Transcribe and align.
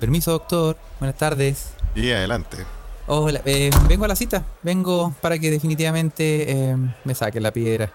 Permiso, 0.00 0.32
doctor. 0.32 0.76
Buenas 1.00 1.16
tardes. 1.16 1.68
Y 1.94 2.10
adelante. 2.10 2.58
Hola, 3.06 3.40
eh, 3.44 3.70
vengo 3.88 4.04
a 4.04 4.08
la 4.08 4.16
cita. 4.16 4.44
Vengo 4.62 5.14
para 5.20 5.38
que 5.38 5.50
definitivamente 5.50 6.50
eh, 6.50 6.76
me 7.04 7.14
saquen 7.14 7.42
la 7.42 7.52
piedra. 7.52 7.92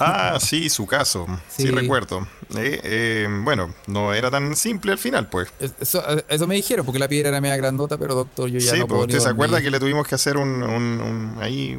Ah, 0.00 0.38
sí, 0.40 0.68
su 0.68 0.86
caso. 0.86 1.26
Sí, 1.48 1.64
Sí. 1.64 1.70
recuerdo. 1.70 2.26
Eh, 2.56 2.80
eh, 2.82 3.28
bueno, 3.42 3.74
no 3.86 4.12
era 4.12 4.30
tan 4.30 4.56
simple 4.56 4.92
al 4.92 4.98
final, 4.98 5.28
pues. 5.28 5.48
Eso, 5.80 6.02
eso 6.28 6.46
me 6.46 6.54
dijeron, 6.56 6.84
porque 6.84 6.98
la 6.98 7.08
piedra 7.08 7.28
era 7.28 7.40
media 7.40 7.56
grandota, 7.56 7.96
pero 7.98 8.14
doctor, 8.14 8.48
yo 8.48 8.58
ya 8.58 8.72
sí, 8.72 8.78
no 8.80 8.86
pues 8.86 8.96
puedo 8.98 9.02
usted 9.06 9.20
se 9.20 9.28
acuerda 9.28 9.60
que 9.60 9.70
le 9.70 9.78
tuvimos 9.80 10.06
que 10.06 10.14
hacer 10.14 10.36
un, 10.36 10.62
un- 10.62 11.00
un- 11.00 11.36
ahí, 11.40 11.78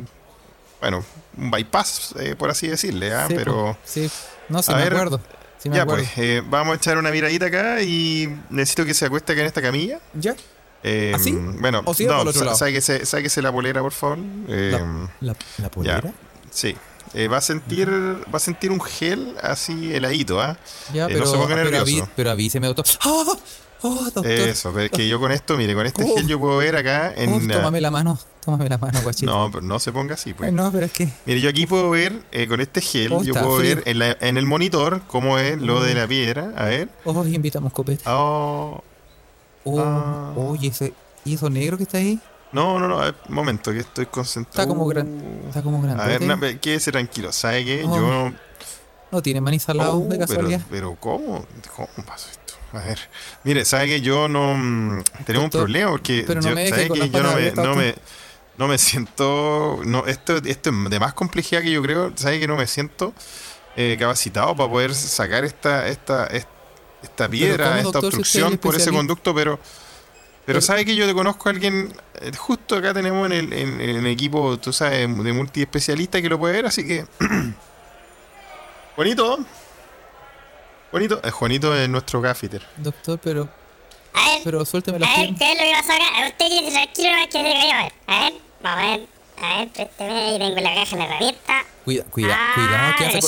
bueno, 0.79 1.03
un 1.37 1.51
bypass, 1.51 2.15
eh, 2.19 2.35
por 2.35 2.49
así 2.49 2.67
decirle, 2.67 3.13
¿ah? 3.13 3.25
Sí, 3.27 3.33
pero 3.35 3.77
pues, 3.81 3.89
sí. 4.11 4.11
No, 4.49 4.61
sí 4.61 4.71
A 4.71 4.75
me 4.75 4.83
ver, 4.83 4.93
acuerdo. 4.93 5.19
Sí 5.63 5.69
me 5.69 5.77
ya 5.77 5.83
acuerdo. 5.83 6.03
pues, 6.03 6.17
eh, 6.17 6.43
vamos 6.45 6.73
a 6.73 6.75
echar 6.75 6.97
una 6.97 7.09
miradita 7.09 7.45
acá 7.45 7.81
y 7.81 8.29
necesito 8.49 8.85
que 8.85 8.93
se 8.93 9.05
acueste 9.05 9.31
acá 9.31 9.41
en 9.41 9.47
esta 9.47 9.61
camilla. 9.61 9.99
¿Ya? 10.13 10.35
Eh, 10.83 11.13
¿Así? 11.15 11.31
Bueno, 11.31 11.81
¿O 11.85 11.95
el 11.97 12.07
no, 12.07 12.33
sa- 12.33 12.55
sáquese, 12.55 13.05
sáquese 13.05 13.41
la 13.41 13.51
polera, 13.51 13.81
por 13.81 13.93
favor. 13.93 14.17
Eh, 14.49 14.71
La, 14.71 15.09
la, 15.31 15.35
la 15.59 15.71
polera? 15.71 16.13
Sí. 16.51 16.75
Eh, 17.13 17.27
va 17.27 17.37
a 17.37 17.41
sentir 17.41 17.87
va 17.89 18.37
a 18.37 18.39
sentir 18.39 18.71
un 18.71 18.81
gel 18.81 19.35
así 19.41 19.93
heladito, 19.93 20.41
¿ah? 20.41 20.57
Ya, 20.93 21.05
Eh, 21.05 21.07
no 21.09 21.13
pero, 21.13 21.25
se 21.27 21.37
ponga 21.37 21.55
pero, 21.55 21.69
nervioso. 21.71 22.03
aví- 22.03 22.09
pero 22.15 22.31
avíseme, 22.31 22.67
doctor. 22.67 22.85
¡Ah! 23.01 23.23
¡Oh, 23.83 23.95
doctor! 24.05 24.25
Eso, 24.25 24.71
pero 24.71 24.85
es 24.85 24.91
que 24.91 25.07
yo 25.07 25.19
con 25.19 25.31
esto, 25.31 25.55
mire, 25.57 25.75
con 25.75 25.85
este 25.85 26.03
Oh. 26.09 26.15
gel 26.15 26.27
yo 26.27 26.39
puedo 26.39 26.57
ver 26.57 26.75
acá 26.75 27.13
Oh, 27.15 27.19
en... 27.21 27.47
tómame 27.47 27.81
la 27.81 27.91
mano, 27.91 28.17
tómame 28.43 28.67
la 28.69 28.77
mano, 28.77 28.99
guachito. 29.03 29.31
no, 29.31 29.51
pero 29.51 29.61
no 29.63 29.79
se 29.79 29.91
ponga 29.91 30.15
así, 30.15 30.33
pues. 30.33 30.49
Ay, 30.49 30.55
no, 30.55 30.71
pero 30.71 30.85
es 30.85 30.91
que... 30.93 31.09
Mire, 31.25 31.41
yo 31.41 31.49
aquí 31.49 31.65
puedo 31.67 31.89
ver, 31.89 32.23
eh, 32.31 32.47
con 32.47 32.61
este 32.61 32.81
gel, 32.81 33.11
Oh, 33.13 33.23
yo 33.23 33.33
puedo 33.33 33.57
frío. 33.59 33.75
ver 33.75 33.83
en, 33.87 33.99
la- 33.99 34.17
en 34.19 34.37
el 34.37 34.45
monitor 34.45 35.01
cómo 35.07 35.37
es 35.37 35.61
lo 35.61 35.81
de 35.83 35.93
la 35.95 36.07
piedra. 36.07 36.51
A 36.57 36.65
ver. 36.65 36.89
Oh, 37.05 37.25
invitamos 37.25 37.71
copete. 37.73 38.03
Oh, 38.07 38.81
Oh, 39.65 39.79
Ah. 39.79 40.33
oye, 40.35 40.67
ese, 40.67 40.93
¿y 41.23 41.35
eso 41.35 41.49
negro 41.49 41.77
que 41.77 41.83
está 41.83 41.97
ahí? 41.97 42.19
no, 42.51 42.79
no, 42.79 42.87
no, 42.87 42.99
a 42.99 43.05
ver, 43.05 43.15
momento, 43.29 43.71
que 43.71 43.79
estoy 43.79 44.05
concentrado. 44.07 44.61
Está 44.61 44.67
como 44.67 44.85
gran- 44.87 45.21
Está 45.47 45.61
como 45.63 45.81
grande. 45.81 46.03
A 46.03 46.07
ver, 46.07 46.21
na- 46.21 46.37
quédese 46.59 46.91
tranquilo, 46.91 47.31
¿sabe 47.31 47.63
qué? 47.65 47.83
Oh, 47.87 47.95
Yo... 47.95 48.31
No 49.11 49.21
tiene 49.21 49.39
maní 49.41 49.59
salado 49.59 49.97
Oh, 49.97 49.99
de 50.01 50.09
pero, 50.17 50.19
casualidad. 50.27 50.61
pero 50.69 50.95
¿cómo? 50.99 51.45
¿Cómo 51.75 51.87
pasó 52.05 52.29
esto? 52.29 52.42
A 52.73 52.79
ver, 52.79 52.99
mire, 53.43 53.65
¿sabe 53.65 53.85
que 53.87 54.01
yo 54.01 54.27
no... 54.27 54.55
mm, 54.55 55.03
tenemos 55.25 55.45
un 55.45 55.49
problema 55.51 55.91
porque 55.91 56.23
pero 56.25 56.41
no 56.41 56.49
yo, 56.49 56.55
me 56.55 56.63
deje 56.63 56.75
¿sabe 56.75 56.87
con 56.87 56.99
que 56.99 57.09
yo 57.09 57.23
no 57.23 57.35
me, 57.35 57.51
no, 57.51 57.75
me, 57.75 57.85
doctor. 57.85 58.03
no 58.57 58.67
me 58.67 58.77
siento... 58.79 59.81
No, 59.85 60.05
esto, 60.07 60.37
esto 60.37 60.69
es 60.71 60.89
de 60.89 60.99
más 60.99 61.13
complejidad 61.13 61.61
que 61.61 61.71
yo 61.71 61.81
creo. 61.83 62.11
¿Sabe 62.15 62.39
que 62.39 62.47
no 62.47 62.55
me 62.55 62.65
siento 62.65 63.13
eh, 63.75 63.95
capacitado 63.99 64.55
para 64.55 64.69
poder 64.69 64.95
sacar 64.95 65.45
esta, 65.45 65.87
esta, 65.87 66.25
esta, 66.27 66.49
esta 67.03 67.29
piedra, 67.29 67.65
¿cómo, 67.65 67.77
esta 67.77 67.83
doctor, 67.83 68.05
obstrucción 68.05 68.57
por 68.57 68.75
ese 68.75 68.91
conducto? 68.91 69.35
Pero... 69.35 69.59
Pero 70.45 70.59
sabe 70.59 70.83
que 70.83 70.93
yo 70.93 71.07
te 71.07 71.13
conozco 71.13 71.47
a 71.47 71.53
alguien, 71.53 71.93
eh, 72.15 72.31
justo 72.37 72.75
acá 72.75 72.93
tenemos 72.93 73.25
en 73.27 73.31
el, 73.31 73.53
en, 73.53 73.79
en 73.79 73.95
el 73.95 74.07
equipo, 74.07 74.59
tú 74.59 74.73
sabes, 74.73 75.07
de 75.23 75.31
multiespecialista 75.31 76.21
que 76.21 76.27
lo 76.27 76.37
puede 76.37 76.55
ver, 76.55 76.65
así 76.65 76.85
que... 76.85 77.05
Juanito. 78.95 79.39
Juanito, 80.93 81.19
eh, 81.23 81.31
Juanito 81.31 81.75
es 81.75 81.89
nuestro 81.89 82.21
gaffiter. 82.21 82.61
Doctor, 82.77 83.17
pero... 83.17 83.49
A 84.13 84.29
ver, 84.29 84.41
Pero 84.43 84.63
suélteme 84.63 84.97
a 84.97 84.99
las 84.99 85.17
ver. 85.17 85.33
¿qué 85.35 85.51
es 85.51 85.57
lo 85.57 85.63
que 85.65 85.71
pasó 85.71 85.91
acá? 85.93 86.27
Usted 86.27 86.47
tiene 86.47 86.71
tranquilo 86.71 87.09
no 87.17 87.25
que 87.25 87.31
se 87.31 87.43
cayó. 87.43 87.91
A 88.05 88.19
ver, 88.19 88.33
vamos 88.61 88.83
a 88.83 88.85
ver. 88.97 89.07
A 89.41 89.57
ver, 89.57 89.69
présteme 89.69 90.13
ahí, 90.13 90.37
tengo 90.37 90.55
la 90.61 90.75
caja 90.75 90.95
de 90.95 90.97
la 90.97 91.05
herramienta. 91.05 91.53
Cuida, 91.83 92.03
cuida, 92.05 92.35
ah, 92.37 92.51
cuidado, 92.53 92.93
que 92.99 93.05
hace... 93.05 93.19
co-. 93.21 93.27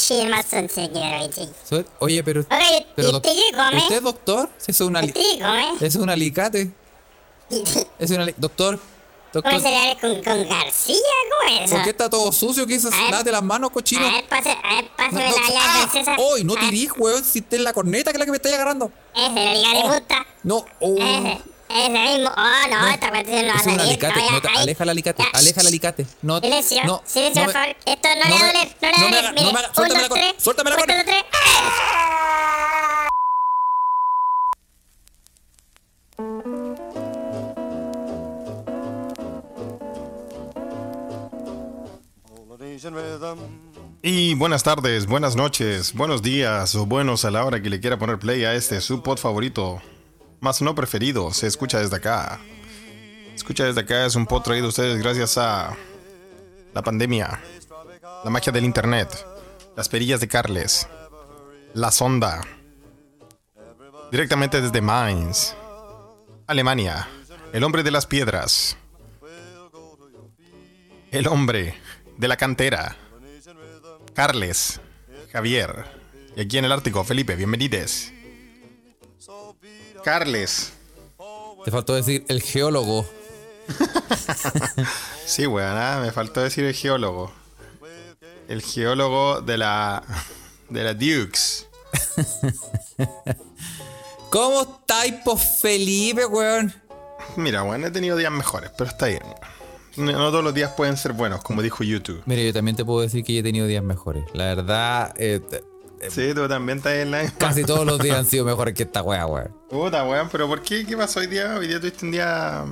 Suel- 1.67 1.85
Oye, 1.99 2.23
pero... 2.23 2.41
Ok, 2.41 2.47
pero 2.95 3.07
¿y 3.09 3.11
doc- 3.11 3.25
usted 3.25 3.35
qué 3.35 3.57
come? 3.57 3.77
¿Usted 3.77 3.95
es 3.97 4.03
doctor? 4.03 4.49
Eso 4.59 4.71
es 4.71 4.81
un, 4.81 4.95
ali- 4.95 5.07
¿Usted 5.07 5.21
qué 5.21 5.39
come? 5.43 5.71
eso 5.73 5.85
es 5.85 5.95
un 5.95 6.09
alicate. 6.11 6.71
Es 7.99 8.11
un 8.11 8.21
ali- 8.21 8.35
Doctor, 8.37 8.79
¿Come 9.43 9.59
cereales 9.59 9.97
con, 10.01 10.23
con 10.23 10.47
García? 10.49 10.95
¿Cómo 11.29 11.55
es 11.55 11.61
eso? 11.65 11.75
¿Por 11.75 11.83
qué 11.83 11.89
está 11.91 12.09
todo 12.09 12.31
sucio? 12.31 12.65
¿Qué 12.67 12.75
es 12.75 12.85
eso? 12.85 12.93
A 12.95 12.99
ver. 13.01 13.11
Lávate 13.11 13.31
las 13.31 13.43
manos, 13.43 13.71
cochino. 13.71 14.05
A 14.07 14.11
ver, 14.11 14.25
pase, 14.27 14.51
a 14.63 14.75
ver, 14.75 14.87
pásame 14.95 15.23
No, 15.23 15.29
no, 15.29 15.35
la 15.37 15.47
llave 15.49 15.57
¡Ah! 15.59 15.87
francesa. 15.89 16.15
¡Hoy! 16.19 16.43
No 16.43 16.55
tirís, 16.55 16.91
weón! 16.97 17.23
Si 17.23 17.41
te 17.41 17.57
la 17.59 17.73
corneta 17.73 18.11
que 18.11 18.15
es 18.17 18.19
la 18.19 18.25
que 18.25 18.31
me 18.31 18.37
estáis 18.37 18.55
agarrando. 18.55 18.91
Ese, 19.15 19.51
el 19.53 19.65
alicate 19.65 19.83
Oh. 19.87 19.93
puta. 19.99 20.25
No, 20.43 20.65
oh. 20.79 20.95
Ese, 20.97 21.41
ese 21.69 21.89
mismo. 21.89 22.31
Oh, 22.37 22.69
no, 22.69 22.81
No, 22.81 22.87
esta 22.87 23.09
cuestión 23.09 23.47
no 23.47 23.53
va 23.53 23.59
a 23.59 23.63
salir. 23.63 23.81
alicate. 23.81 24.19
No, 24.19 24.31
No, 24.39 24.59
aleja 24.59 24.83
el 24.83 24.89
alicate. 24.89 25.23
Ya, 25.23 25.29
Aleja 25.39 25.61
el 25.61 25.67
alicate. 25.67 26.05
No, 26.21 26.39
Silencio, 26.39 26.83
no, 26.85 27.01
silencio, 27.05 27.43
por 27.43 27.53
favor. 27.53 27.75
Esto 27.85 28.07
no, 28.09 28.15
le 28.15 28.21
va 28.21 28.35
a 28.35 28.47
doler, 28.47 28.75
no 28.81 28.87
le 28.87 28.91
va 28.91 28.97
a 28.97 29.01
doler. 29.03 29.33
Mire, 29.33 29.45
no 29.45 29.51
me 29.53 29.59
haga- 29.59 29.73
suéltame 29.73 30.01
la 30.01 30.09
tres. 30.09 30.25
cor- 30.33 30.41
suéltame 30.41 30.69
la 30.69 30.75
cuenta 30.77 30.95
Y 44.01 44.35
buenas 44.35 44.63
tardes, 44.63 45.05
buenas 45.05 45.37
noches, 45.37 45.93
buenos 45.93 46.21
días 46.21 46.75
o 46.75 46.85
buenos 46.85 47.23
a 47.23 47.31
la 47.31 47.45
hora 47.45 47.61
que 47.61 47.69
le 47.69 47.79
quiera 47.79 47.97
poner 47.97 48.19
play 48.19 48.43
a 48.43 48.53
este 48.53 48.81
su 48.81 49.01
pod 49.01 49.17
favorito, 49.17 49.81
más 50.41 50.61
no 50.61 50.75
preferido, 50.75 51.31
se 51.31 51.47
escucha 51.47 51.79
desde 51.79 51.95
acá. 51.95 52.39
Escucha 53.33 53.63
desde 53.63 53.79
acá 53.79 54.05
es 54.05 54.15
un 54.15 54.25
pod 54.25 54.41
traído 54.41 54.65
a 54.65 54.69
ustedes 54.69 55.01
gracias 55.01 55.37
a 55.37 55.73
la 56.73 56.81
pandemia, 56.81 57.39
la 58.25 58.29
magia 58.29 58.51
del 58.51 58.65
internet, 58.65 59.25
las 59.77 59.87
perillas 59.87 60.19
de 60.19 60.27
Carles, 60.27 60.87
la 61.73 61.91
sonda, 61.91 62.41
directamente 64.11 64.59
desde 64.59 64.81
Mainz, 64.81 65.55
Alemania, 66.45 67.07
el 67.53 67.63
hombre 67.63 67.83
de 67.83 67.91
las 67.91 68.05
piedras, 68.05 68.75
el 71.11 71.27
hombre 71.27 71.84
de 72.17 72.27
la 72.27 72.37
cantera. 72.37 72.95
Carles, 74.13 74.79
Javier. 75.31 75.85
Y 76.35 76.41
aquí 76.41 76.57
en 76.57 76.65
el 76.65 76.71
Ártico, 76.71 77.03
Felipe, 77.03 77.35
bienvenides. 77.35 78.13
Carles. 80.03 80.73
Te 81.63 81.71
faltó 81.71 81.95
decir 81.95 82.25
el 82.27 82.41
geólogo. 82.41 83.05
Sí, 85.25 85.47
weón, 85.47 85.75
ah, 85.75 85.99
me 86.03 86.11
faltó 86.11 86.41
decir 86.41 86.65
el 86.65 86.75
geólogo. 86.75 87.33
El 88.47 88.61
geólogo 88.61 89.41
de 89.41 89.57
la. 89.57 90.03
de 90.69 90.83
la 90.83 90.93
Dukes. 90.93 91.67
¿Cómo 94.29 94.61
estáis, 94.61 95.15
Felipe, 95.59 96.27
weón? 96.27 96.71
Mira, 97.37 97.63
weón, 97.63 97.83
he 97.85 97.89
tenido 97.89 98.15
días 98.17 98.31
mejores, 98.31 98.69
pero 98.77 98.91
está 98.91 99.07
bien. 99.07 99.23
No 99.97 100.29
todos 100.31 100.43
los 100.43 100.53
días 100.53 100.71
pueden 100.75 100.97
ser 100.97 101.13
buenos, 101.13 101.41
como 101.43 101.61
dijo 101.61 101.83
YouTube. 101.83 102.21
Mire, 102.25 102.45
yo 102.45 102.53
también 102.53 102.75
te 102.75 102.83
puedo 102.85 103.01
decir 103.01 103.23
que 103.23 103.33
yo 103.33 103.39
he 103.39 103.43
tenido 103.43 103.65
días 103.67 103.83
mejores. 103.83 104.23
La 104.33 104.45
verdad, 104.55 105.13
eh, 105.17 105.39
t- 105.39 105.63
Sí, 106.09 106.33
tú 106.35 106.47
también 106.47 106.77
estás 106.79 106.93
en 106.93 107.09
la. 107.11 107.29
casi 107.31 107.63
todos 107.63 107.85
los 107.85 107.97
días 107.99 108.17
han 108.17 108.25
sido 108.29 108.45
mejores 108.45 108.73
que 108.75 108.83
esta 108.83 109.01
weá, 109.01 109.25
weón. 109.25 109.55
Puta, 109.69 110.03
weón, 110.07 110.29
pero 110.31 110.47
¿por 110.47 110.61
qué? 110.61 110.85
¿Qué 110.85 110.95
pasó 110.95 111.19
hoy 111.21 111.27
día? 111.27 111.55
Hoy 111.57 111.67
día 111.67 111.79
tuviste 111.79 112.05
un 112.05 112.11
día 112.11 112.63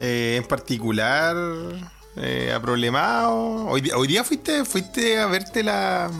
eh, 0.00 0.36
en 0.36 0.44
particular 0.48 1.36
eh, 2.16 2.52
aproblemado. 2.54 3.66
Hoy, 3.68 3.80
día- 3.80 3.96
hoy 3.96 4.08
día 4.08 4.24
fuiste, 4.24 4.64
fuiste 4.64 5.18
a 5.18 5.26
verte 5.26 5.62
la. 5.62 6.10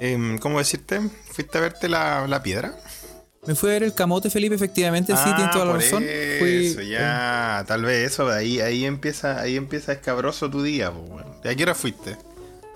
em, 0.00 0.38
¿Cómo 0.38 0.58
decirte? 0.58 1.00
¿Fuiste 1.30 1.58
a 1.58 1.60
verte 1.60 1.88
la, 1.88 2.26
la 2.26 2.42
piedra? 2.42 2.74
Me 3.46 3.54
fui 3.54 3.70
a 3.70 3.72
ver 3.72 3.82
el 3.84 3.94
camote, 3.94 4.28
Felipe, 4.28 4.54
efectivamente, 4.54 5.16
sí, 5.16 5.22
tienes 5.34 5.50
toda 5.50 5.64
la 5.64 5.70
Ah, 5.70 5.74
por 5.74 5.82
razón. 5.82 6.02
Fui, 6.38 6.66
Eso, 6.66 6.82
ya, 6.82 7.64
tal 7.66 7.82
vez 7.82 8.12
eso, 8.12 8.28
ahí, 8.28 8.60
ahí 8.60 8.84
empieza, 8.84 9.40
ahí 9.40 9.56
empieza 9.56 9.92
escabroso 9.92 10.50
tu 10.50 10.62
día, 10.62 10.92
pues, 10.92 11.10
weón. 11.10 11.24
¿Y 11.42 11.48
a 11.48 11.54
qué 11.56 11.62
hora 11.62 11.74
fuiste? 11.74 12.16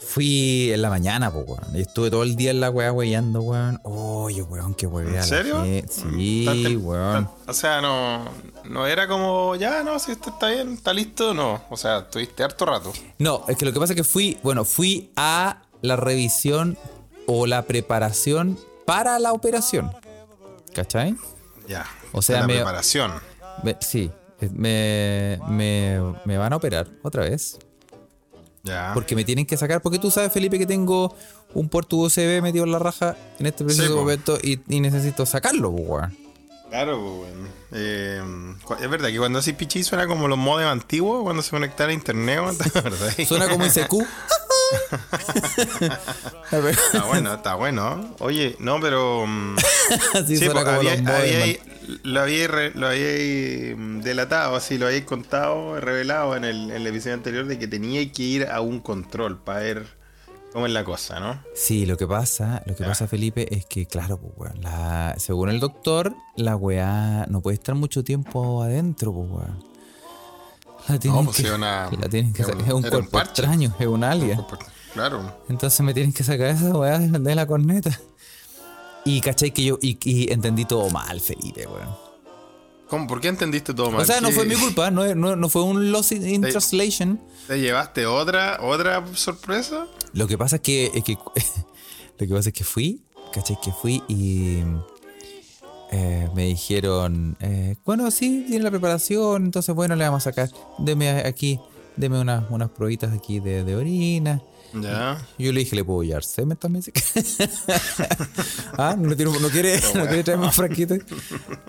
Fui 0.01 0.71
en 0.73 0.81
la 0.81 0.89
mañana, 0.89 1.31
pues, 1.31 1.45
weón. 1.47 1.77
Estuve 1.77 2.11
todo 2.11 2.23
el 2.23 2.35
día 2.37 2.51
en 2.51 2.61
la 2.61 2.71
weá 2.71 2.93
weyando, 2.93 3.43
weón. 3.43 3.79
Oye, 3.85 4.41
weón, 4.43 4.75
qué 4.75 4.87
weá. 4.87 5.19
¿En 5.19 5.23
serio? 5.25 5.63
Sí, 5.91 6.45
Tan 6.47 6.57
tem- 6.57 6.83
weón. 6.83 7.29
O 7.47 7.53
sea, 7.53 7.83
no, 7.83 8.25
no 8.65 8.87
era 8.87 9.07
como, 9.07 9.57
ya, 9.57 9.83
no, 9.83 9.99
si 9.99 10.13
esto 10.13 10.31
está 10.31 10.49
bien, 10.49 10.73
está 10.75 10.95
listo, 10.95 11.35
no. 11.35 11.63
O 11.69 11.77
sea, 11.77 11.99
estuviste 11.99 12.43
harto 12.43 12.65
rato. 12.65 12.91
No, 13.19 13.45
es 13.49 13.57
que 13.59 13.67
lo 13.67 13.73
que 13.73 13.81
pasa 13.81 13.93
es 13.93 13.99
que 13.99 14.05
fui, 14.05 14.39
bueno, 14.43 14.65
fui 14.65 15.11
a 15.17 15.63
la 15.83 15.97
revisión 15.97 16.79
o 17.27 17.47
la 17.47 17.63
preparación 17.67 18.59
para 18.87 19.19
la 19.19 19.33
operación. 19.33 19.91
¿Cachai? 20.75 21.15
Ya. 21.69 21.87
O 22.13 22.21
sea, 22.21 22.41
la 22.41 22.47
me- 22.47 22.55
preparación. 22.57 23.13
Me- 23.63 23.77
sí, 23.81 24.11
me, 24.53 25.39
me, 25.49 25.99
me 26.25 26.37
van 26.37 26.53
a 26.53 26.57
operar 26.57 26.89
otra 27.03 27.23
vez. 27.23 27.59
Ya. 28.63 28.91
Porque 28.95 29.15
me 29.15 29.25
tienen 29.25 29.47
que 29.47 29.57
sacar, 29.57 29.81
porque 29.83 29.99
tú 29.99 30.11
sabes, 30.11 30.33
Felipe, 30.33 30.59
que 30.59 30.67
tengo 30.67 31.15
un 31.53 31.69
puerto 31.69 31.97
USB 31.97 32.41
metido 32.43 32.65
en 32.65 32.73
la 32.73 32.79
raja 32.79 33.15
en 33.39 33.47
este 33.47 33.65
preciso 33.65 33.89
Sí, 33.89 33.93
momento 33.95 34.39
y, 34.43 34.61
y 34.69 34.81
necesito 34.81 35.25
sacarlo, 35.27 35.69
weón. 35.71 36.17
Claro, 36.71 36.99
weón. 37.21 37.49
Eh, 37.73 38.23
es 38.81 38.89
verdad 38.91 39.09
que 39.11 39.19
cuando 39.19 39.39
haces 39.39 39.55
pichi 39.55 39.83
suena 39.85 40.07
como 40.07 40.29
los 40.29 40.39
modems 40.39 40.73
antiguos 40.73 41.23
cuando 41.23 41.43
se 41.43 41.51
conectaba 41.51 41.91
a 41.91 41.93
internet, 41.93 42.41
weón, 42.41 42.57
¿te 42.73 42.79
acuerdas? 42.79 43.15
Suena 43.29 43.49
como 43.49 43.67
ICQ. 43.67 43.93
Está 46.45 47.05
bueno, 47.07 47.35
está 47.35 47.55
bueno. 47.55 48.15
Oye, 48.21 48.57
no, 48.59 48.81
pero. 48.81 49.27
mm, 49.27 49.57
sí, 50.27 50.39
pues, 50.39 50.67
había, 50.67 50.93
había 50.93 51.57
lo 52.03 52.21
había, 52.21 52.49
lo 52.75 52.87
había 52.87 53.77
mm, 53.77 54.01
delatado, 54.01 54.57
así 54.57 54.79
lo 54.79 54.87
había 54.87 55.05
contado, 55.05 55.81
revelado 55.81 56.37
en 56.37 56.45
el, 56.45 56.71
en 56.71 56.77
el 56.77 56.87
episodio 56.87 57.15
anterior 57.15 57.47
de 57.47 57.59
que 57.59 57.69
tenía 57.69 58.11
que 58.11 58.23
ir 58.23 58.47
a 58.47 58.61
un 58.61 58.81
control 58.81 59.39
para 59.39 59.61
ver 59.61 59.87
cómo 60.53 60.67
es 60.67 60.73
la 60.73 60.85
cosa, 60.85 61.21
¿no? 61.21 61.43
Sí, 61.55 61.85
lo 61.85 61.97
que 61.97 62.07
pasa, 62.07 62.63
lo 62.67 62.75
que 62.75 62.85
pasa, 62.85 63.07
Felipe, 63.09 63.55
es 63.55 63.67
que, 63.67 63.87
claro, 63.87 64.19
pues, 64.19 64.33
weón, 64.37 64.63
la, 64.63 65.15
según 65.19 65.51
el 65.51 65.61
doctor, 65.61 66.15
la 66.37 66.57
weá 66.57 67.27
no 67.29 67.41
puede 67.41 67.57
estar 67.57 67.75
mucho 67.75 68.05
tiempo 68.05 68.63
adentro, 68.63 69.13
pues, 69.13 69.31
weón. 69.31 69.74
La 70.89 70.99
tienen 70.99 71.25
pues 71.25 71.37
que, 71.39 71.43
sí, 71.45 71.49
una- 71.49 71.91
la 71.99 72.09
tienen 72.09 72.33
que 72.33 72.45
un- 72.45 72.61
Es 72.61 72.67
un 72.67 72.73
un 72.73 72.83
cuerpo 72.83 73.11
parche. 73.11 73.31
extraño, 73.43 73.75
es 73.79 73.87
un 73.87 74.05
alien. 74.05 74.41
Claro. 74.93 75.39
Entonces 75.49 75.81
me 75.81 75.93
tienen 75.95 76.13
que 76.13 76.23
sacar 76.25 76.49
esa 76.49 76.71
weá 76.77 76.99
de 76.99 77.35
la 77.35 77.47
corneta. 77.47 77.99
Y 79.05 79.21
cachai 79.21 79.51
que 79.53 79.65
yo, 79.65 79.79
y, 79.83 79.99
y 80.05 80.33
entendí 80.33 80.65
todo 80.65 80.89
mal, 80.91 81.21
Felipe, 81.21 81.67
weón. 81.67 81.89
¿Cómo? 82.89 83.07
¿Por 83.07 83.21
qué 83.21 83.29
entendiste 83.29 83.75
todo 83.75 83.91
mal? 83.91 84.03
O 84.03 84.05
sea, 84.05 84.21
no 84.21 84.29
¿Qué- 84.29 84.35
fue 84.35 84.45
mi 84.47 84.55
culpa, 84.55 84.91
no, 84.91 85.15
no, 85.15 85.37
no 85.37 85.49
fue 85.49 85.63
un 85.63 85.91
loss 85.91 86.13
in, 86.13 86.43
translation. 86.43 87.21
¿Te 87.49 87.59
llevaste 87.61 88.07
otra, 88.07 88.59
otra 88.63 89.05
sorpresa? 89.15 89.87
Lo 90.13 90.27
que 90.27 90.39
pasa 90.39 90.57
es 90.57 90.63
que, 90.63 90.91
es 90.95 91.03
que 91.03 91.17
lo 92.19 92.27
que 92.27 92.35
pasa 92.35 92.51
es 92.51 92.55
que 92.55 92.65
fui, 92.65 93.03
¿cachai? 93.33 93.59
Que 93.63 93.73
fui 93.73 94.03
y 94.07 94.63
eh, 95.97 96.29
me 96.35 96.47
dijeron, 96.47 97.37
eh, 97.41 97.77
bueno, 97.85 98.11
sí, 98.11 98.45
tiene 98.49 98.65
la 98.65 98.71
preparación, 98.71 99.45
entonces 99.45 99.75
bueno, 99.75 99.95
le 99.95 100.05
vamos 100.05 100.27
a 100.27 100.31
sacar, 100.31 100.51
deme 100.79 101.09
aquí, 101.11 101.61
deme 101.97 102.19
unas, 102.21 102.45
unas 102.51 102.71
pruebitas 102.71 103.13
aquí 103.13 103.39
de, 103.41 103.63
de 103.63 103.77
orina. 103.77 104.43
Ya. 104.83 105.25
Yo 105.39 105.53
le 105.53 105.61
dije, 105.61 105.77
¿le 105.77 105.85
puedo 105.85 106.03
llevar 106.03 106.25
semen 106.25 106.57
también? 106.57 106.83
ah, 108.77 108.97
¿no, 108.99 109.15
tiene- 109.15 109.39
no 109.39 109.49
quiere, 109.49 109.81
¿no 109.95 110.07
quiere 110.07 110.25
traerme 110.25 110.47
un 110.47 110.53
frasquito? 110.53 110.97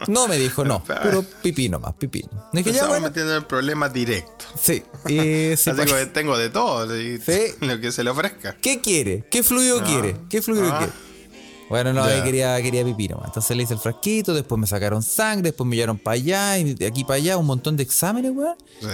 No, 0.08 0.28
me 0.28 0.38
dijo, 0.38 0.66
no, 0.66 0.84
pero 0.84 1.24
pipí 1.44 1.70
nomás, 1.70 1.94
pipí. 1.94 2.22
Le 2.52 2.60
dije, 2.64 2.72
Estamos 2.72 2.90
bueno, 2.96 3.08
metiendo 3.08 3.32
en 3.34 3.38
el 3.38 3.46
problema 3.46 3.90
directo. 3.90 4.46
sí. 4.60 4.82
Sí, 5.08 5.52
Así 5.54 5.72
pues, 5.76 5.94
que 5.94 6.06
tengo 6.08 6.36
de 6.36 6.50
todo, 6.50 6.88
Sí. 6.96 7.22
lo 7.62 7.80
que 7.80 7.92
se 7.92 8.04
le 8.04 8.10
ofrezca. 8.10 8.56
¿Qué 8.60 8.82
quiere? 8.82 9.24
¿Qué 9.30 9.44
fluido 9.44 9.84
quiere? 9.84 10.16
¿Qué 10.30 10.42
fluido 10.42 10.68
Ah. 10.72 10.78
quiere? 10.80 10.94
Bueno, 11.70 11.94
no, 11.94 12.06
Ya. 12.08 12.16
ahí 12.18 12.24
quería, 12.24 12.62
quería 12.62 12.84
pipí 12.86 13.08
nomás. 13.08 13.28
Entonces 13.28 13.56
le 13.58 13.64
hice 13.64 13.74
el 13.74 13.80
frasquito, 13.80 14.34
después 14.34 14.60
me 14.60 14.68
sacaron 14.68 15.02
sangre, 15.02 15.50
después 15.50 15.68
me 15.68 15.76
llevaron 15.76 15.98
para 15.98 16.14
allá, 16.16 16.58
y 16.60 16.74
de 16.76 16.86
aquí 16.86 17.04
para 17.04 17.16
allá, 17.16 17.38
un 17.38 17.46
montón 17.48 17.76
de 17.78 17.84
exámenes, 17.84 18.32
weón. 18.36 18.56
Sí. 18.82 18.88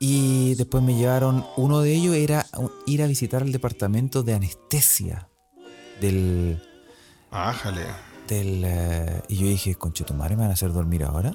Y 0.00 0.54
después 0.56 0.82
me 0.82 0.94
llevaron, 0.94 1.44
uno 1.56 1.80
de 1.80 1.92
ellos 1.94 2.14
era 2.14 2.46
ir 2.86 3.02
a 3.02 3.06
visitar 3.06 3.42
el 3.42 3.52
departamento 3.52 4.22
de 4.22 4.34
anestesia 4.34 5.28
del... 6.00 6.62
Ájale. 7.30 7.82
del 8.28 8.62
eh, 8.64 9.22
y 9.28 9.36
yo 9.36 9.46
dije, 9.46 9.74
conche 9.74 10.04
tu 10.04 10.14
madre, 10.14 10.34
¿me 10.36 10.42
van 10.42 10.50
a 10.50 10.54
hacer 10.54 10.72
dormir 10.72 11.04
ahora? 11.04 11.30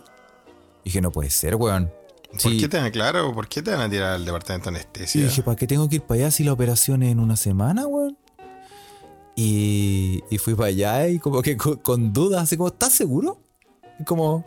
Y 0.84 0.86
dije, 0.86 1.02
no 1.02 1.12
puede 1.12 1.30
ser, 1.30 1.56
weón. 1.56 1.92
¿Por 2.32 2.40
Sí. 2.42 2.58
qué 2.58 2.68
te 2.68 2.78
van, 2.80 2.90
claro, 2.92 3.32
¿por 3.34 3.48
qué 3.48 3.62
te 3.62 3.70
van 3.72 3.82
a 3.82 3.90
tirar 3.90 4.14
al 4.14 4.26
departamento 4.26 4.72
de 4.72 4.78
Y 4.78 4.80
anestesia? 4.80 5.24
dije, 5.26 5.44
¿para 5.44 5.56
qué 5.56 5.68
tengo 5.68 5.88
que 5.88 5.98
ir 5.98 6.02
para 6.02 6.22
allá 6.22 6.32
si 6.32 6.44
la 6.44 6.52
operación 6.54 7.04
es 7.04 7.12
en 7.12 7.20
una 7.20 7.36
semana, 7.38 7.86
weón? 7.86 8.18
Y, 9.36 10.24
y 10.30 10.38
fui 10.38 10.54
para 10.56 10.68
allá 10.70 11.08
y 11.08 11.20
como 11.20 11.42
que 11.42 11.58
con, 11.58 11.78
con 11.78 12.14
dudas, 12.14 12.44
así 12.44 12.58
como, 12.58 12.70
¿estás 12.70 12.94
seguro? 12.94 13.40
Y 14.00 14.04
como... 14.04 14.46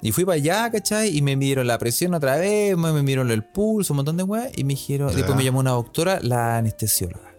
Y 0.00 0.12
fui 0.12 0.24
para 0.24 0.36
allá, 0.36 0.70
¿cachai? 0.70 1.16
Y 1.16 1.22
me 1.22 1.34
midieron 1.34 1.66
la 1.66 1.76
presión 1.76 2.14
otra 2.14 2.36
vez, 2.36 2.76
me, 2.76 2.92
me 2.92 3.02
midieron 3.02 3.32
el 3.32 3.42
pulso, 3.44 3.92
un 3.92 3.96
montón 3.96 4.16
de 4.16 4.22
weas. 4.22 4.52
Y 4.56 4.62
me 4.62 4.74
dijeron, 4.74 5.12
después 5.14 5.36
me 5.36 5.42
llamó 5.42 5.58
una 5.58 5.72
doctora, 5.72 6.20
la 6.22 6.56
anestesióloga. 6.58 7.34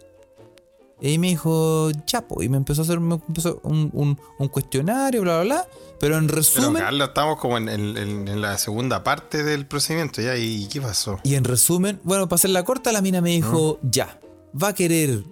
Y 1.01 1.17
me 1.19 1.27
dijo, 1.27 1.89
chapo, 2.03 2.43
y 2.43 2.49
me 2.49 2.57
empezó 2.57 2.81
a 2.81 2.83
hacer 2.83 2.99
me 2.99 3.15
empezó 3.15 3.61
un, 3.63 3.89
un- 3.93 4.19
un 4.37 4.47
cuestionario, 4.49 5.21
bla, 5.21 5.35
bla, 5.41 5.43
bla. 5.43 5.67
Pero 6.01 6.17
en 6.17 6.25
Pero 6.27 6.35
resumen, 6.35 6.81
Carlos, 6.83 7.07
estamos 7.07 7.39
como 7.39 7.57
en, 7.57 7.69
en- 7.69 8.41
la 8.41 8.57
segunda 8.57 9.05
parte 9.05 9.45
del 9.45 9.65
procedimiento, 9.65 10.21
¿ya? 10.21 10.35
¿Y 10.35 10.67
qué 10.67 10.81
pasó? 10.81 11.17
Y 11.23 11.35
en 11.35 11.45
resumen, 11.45 12.01
bueno, 12.03 12.27
para 12.27 12.35
hacer 12.35 12.49
la 12.49 12.63
corta, 12.63 12.91
la 12.91 13.01
mina 13.01 13.21
me 13.21 13.29
dijo, 13.29 13.79
ya, 13.83 14.19
va 14.61 14.69
a 14.69 14.73
querer 14.75 15.23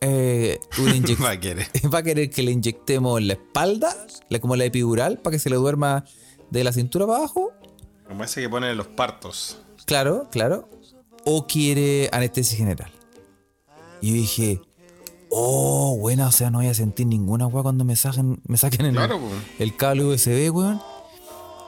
eh, 0.00 0.58
Va 1.22 1.30
a 1.30 1.40
querer. 1.40 1.66
va 1.92 1.98
a 1.98 2.02
querer 2.02 2.30
que 2.30 2.42
le 2.42 2.52
inyectemos 2.52 3.20
en 3.20 3.28
la 3.28 3.34
espalda, 3.34 3.94
como 4.40 4.56
la 4.56 4.64
epidural, 4.64 5.18
para 5.18 5.32
que 5.32 5.38
se 5.38 5.50
le 5.50 5.56
duerma 5.56 6.04
de 6.50 6.64
la 6.64 6.72
cintura 6.72 7.06
para 7.06 7.18
abajo. 7.18 7.52
Como 8.06 8.24
ese 8.24 8.40
que 8.40 8.48
ponen 8.48 8.70
en 8.70 8.76
los 8.76 8.86
partos. 8.86 9.58
Claro, 9.84 10.28
claro. 10.30 10.68
O 11.24 11.46
quiere 11.46 12.08
anestesia 12.12 12.56
general. 12.56 12.90
Y 14.00 14.08
yo 14.08 14.14
dije, 14.14 14.60
oh, 15.30 15.96
buena, 15.98 16.28
o 16.28 16.32
sea, 16.32 16.50
no 16.50 16.58
voy 16.58 16.68
a 16.68 16.74
sentir 16.74 17.06
ninguna 17.06 17.46
weá 17.46 17.62
cuando 17.62 17.84
me 17.84 17.96
saquen, 17.96 18.40
me 18.46 18.56
saquen 18.56 18.92
Claro, 18.92 19.20
el 19.58 19.76
cable 19.76 20.04
USB, 20.04 20.50
weón. 20.54 20.80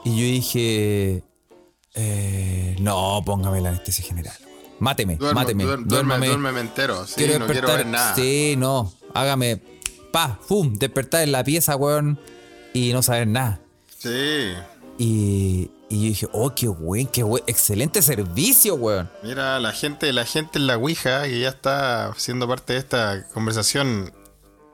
Y 0.04 0.10
yo 0.10 0.24
dije, 0.24 1.24
eh, 1.94 2.76
no, 2.80 3.22
póngame 3.24 3.60
la 3.60 3.70
anestesia 3.70 4.04
general. 4.04 4.36
Máteme, 4.80 5.16
Duerme, 5.16 5.40
máteme, 5.40 5.64
duerme, 5.64 5.84
duérmame. 5.86 6.26
duérmeme 6.28 6.60
entero. 6.60 7.06
Sí, 7.06 7.14
quiero 7.16 7.40
no 7.40 7.46
quiero 7.46 7.68
ver 7.68 7.86
nada. 7.86 8.14
Sí, 8.14 8.54
no, 8.56 8.92
hágame, 9.14 9.60
pa, 10.12 10.38
pum, 10.46 10.74
despertar 10.74 11.22
en 11.22 11.32
la 11.32 11.42
pieza, 11.44 11.74
weón, 11.76 12.18
y 12.72 12.92
no 12.92 13.02
saber 13.02 13.26
nada. 13.26 13.60
Sí. 13.98 14.52
Y, 14.98 15.70
y 15.88 16.00
yo 16.02 16.08
dije, 16.08 16.28
oh, 16.32 16.54
qué 16.54 16.68
buen, 16.68 17.06
qué 17.08 17.22
buen, 17.22 17.42
excelente 17.46 18.02
servicio, 18.02 18.74
weón. 18.76 19.10
Mira, 19.22 19.58
la 19.58 19.72
gente, 19.72 20.12
la 20.12 20.24
gente 20.24 20.58
en 20.58 20.66
la 20.66 20.76
Ouija, 20.76 21.24
que 21.24 21.40
ya 21.40 21.48
está 21.48 22.12
siendo 22.16 22.46
parte 22.46 22.74
de 22.74 22.78
esta 22.78 23.26
conversación 23.34 24.12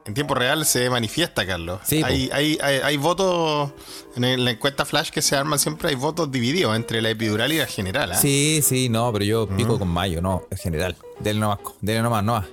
en 0.06 0.14
tiempo 0.14 0.34
real, 0.34 0.66
se 0.66 0.90
manifiesta, 0.90 1.46
Carlos. 1.46 1.80
Sí, 1.84 2.02
hay, 2.04 2.28
hay, 2.32 2.58
hay, 2.62 2.76
hay 2.82 2.96
votos, 2.96 3.72
en 4.16 4.44
la 4.44 4.50
encuesta 4.50 4.84
flash 4.84 5.10
que 5.10 5.22
se 5.22 5.34
arman 5.36 5.58
siempre 5.58 5.88
hay 5.88 5.94
votos 5.94 6.30
divididos 6.30 6.76
entre 6.76 7.00
la 7.02 7.10
epidural 7.10 7.52
y 7.52 7.58
la 7.58 7.66
general. 7.66 8.12
¿ah? 8.12 8.16
Sí, 8.18 8.60
sí, 8.62 8.88
no, 8.88 9.12
pero 9.12 9.24
yo 9.24 9.48
pico 9.48 9.78
con 9.78 9.88
mayo, 9.88 10.20
no, 10.20 10.42
en 10.50 10.58
general. 10.58 10.96
Dele 11.20 11.40
nomás, 11.40 11.58
dele 11.80 12.02
nomás, 12.02 12.22
no. 12.24 12.36
O 12.36 12.44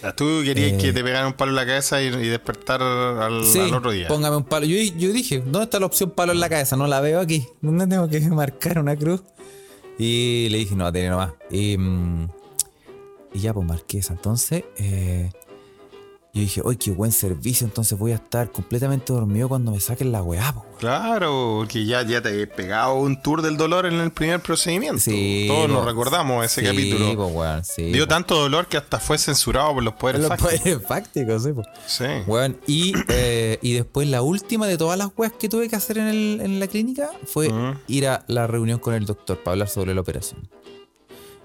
sea, 0.00 0.14
Tú 0.16 0.42
querías 0.44 0.72
Eh. 0.72 0.78
que 0.78 0.92
te 0.92 1.02
pegaran 1.04 1.28
un 1.28 1.32
palo 1.34 1.52
en 1.52 1.56
la 1.56 1.64
cabeza 1.66 2.02
y, 2.02 2.06
y 2.06 2.28
despertar 2.28 2.82
al, 2.82 3.44
Sí, 3.44 3.60
al 3.60 3.72
otro 3.74 3.92
día. 3.92 4.08
póngame 4.08 4.36
un 4.36 4.44
palo. 4.44 4.66
Yo, 4.66 4.76
yo 4.96 5.12
dije, 5.12 5.38
¿dónde 5.38 5.62
está 5.62 5.78
la 5.80 5.86
opción 5.86 6.10
palo 6.10 6.32
en 6.32 6.40
la 6.40 6.48
cabeza? 6.48 6.76
No 6.76 6.86
la 6.86 7.00
veo 7.00 7.20
aquí. 7.20 7.46
¿Dónde 7.62 7.86
tengo 7.86 8.08
que 8.08 8.20
marcar 8.30 8.78
una 8.78 8.96
cruz? 8.96 9.22
Y 9.98 10.48
le 10.50 10.58
dije, 10.58 10.74
no, 10.74 10.90
dele 10.92 11.08
nomás. 11.08 11.32
Y, 11.50 11.78
mm, 11.78 12.28
y 13.32 13.40
ya, 13.40 13.54
pues 13.54 13.66
marqué 13.66 13.98
esa. 13.98 14.12
Entonces, 14.12 14.64
eh, 14.76 15.30
yo 16.36 16.42
dije, 16.42 16.62
¡ay, 16.68 16.76
qué 16.76 16.90
buen 16.90 17.12
servicio! 17.12 17.66
Entonces 17.66 17.98
voy 17.98 18.12
a 18.12 18.16
estar 18.16 18.52
completamente 18.52 19.12
dormido 19.12 19.48
cuando 19.48 19.70
me 19.72 19.80
saquen 19.80 20.12
la 20.12 20.22
weá, 20.22 20.52
po. 20.52 20.64
Claro, 20.78 21.54
porque 21.58 21.84
ya, 21.86 22.02
ya 22.02 22.20
te 22.20 22.42
he 22.42 22.46
pegado 22.46 22.94
un 22.94 23.20
tour 23.22 23.40
del 23.42 23.56
dolor 23.56 23.86
en 23.86 23.94
el 23.94 24.10
primer 24.12 24.40
procedimiento. 24.40 25.00
Sí, 25.00 25.46
Todos 25.48 25.68
nos 25.70 25.84
recordamos 25.84 26.44
ese 26.44 26.60
Sí, 26.60 26.66
capítulo. 26.66 27.16
po, 27.16 27.26
weón, 27.28 27.64
sí, 27.64 27.84
Dio 27.92 28.06
tanto 28.06 28.34
dolor 28.38 28.66
que 28.66 28.76
hasta 28.76 28.98
fue 28.98 29.16
censurado 29.18 29.72
por 29.74 29.82
los 29.82 29.94
poderes 29.94 30.20
Los 30.20 30.28
fácticos. 30.28 30.58
poderes 30.60 30.86
fácticos, 30.86 31.42
sí, 31.42 31.52
po. 31.52 31.62
Sí. 31.86 32.04
Weón, 32.26 32.58
y, 32.66 32.92
eh, 33.08 33.58
y 33.62 33.72
después 33.72 34.06
la 34.08 34.20
última 34.22 34.66
de 34.66 34.76
todas 34.76 34.98
las 34.98 35.08
weas 35.16 35.32
que 35.32 35.48
tuve 35.48 35.68
que 35.70 35.76
hacer 35.76 35.98
en, 35.98 36.08
el- 36.08 36.40
en 36.42 36.60
la 36.60 36.66
clínica 36.66 37.10
fue 37.24 37.48
Ujú. 37.48 37.78
ir 37.88 38.06
a 38.08 38.24
la 38.28 38.46
reunión 38.46 38.78
con 38.78 38.92
el 38.94 39.06
doctor 39.06 39.38
para 39.42 39.52
hablar 39.52 39.68
sobre 39.68 39.94
la 39.94 40.02
operación. 40.02 40.48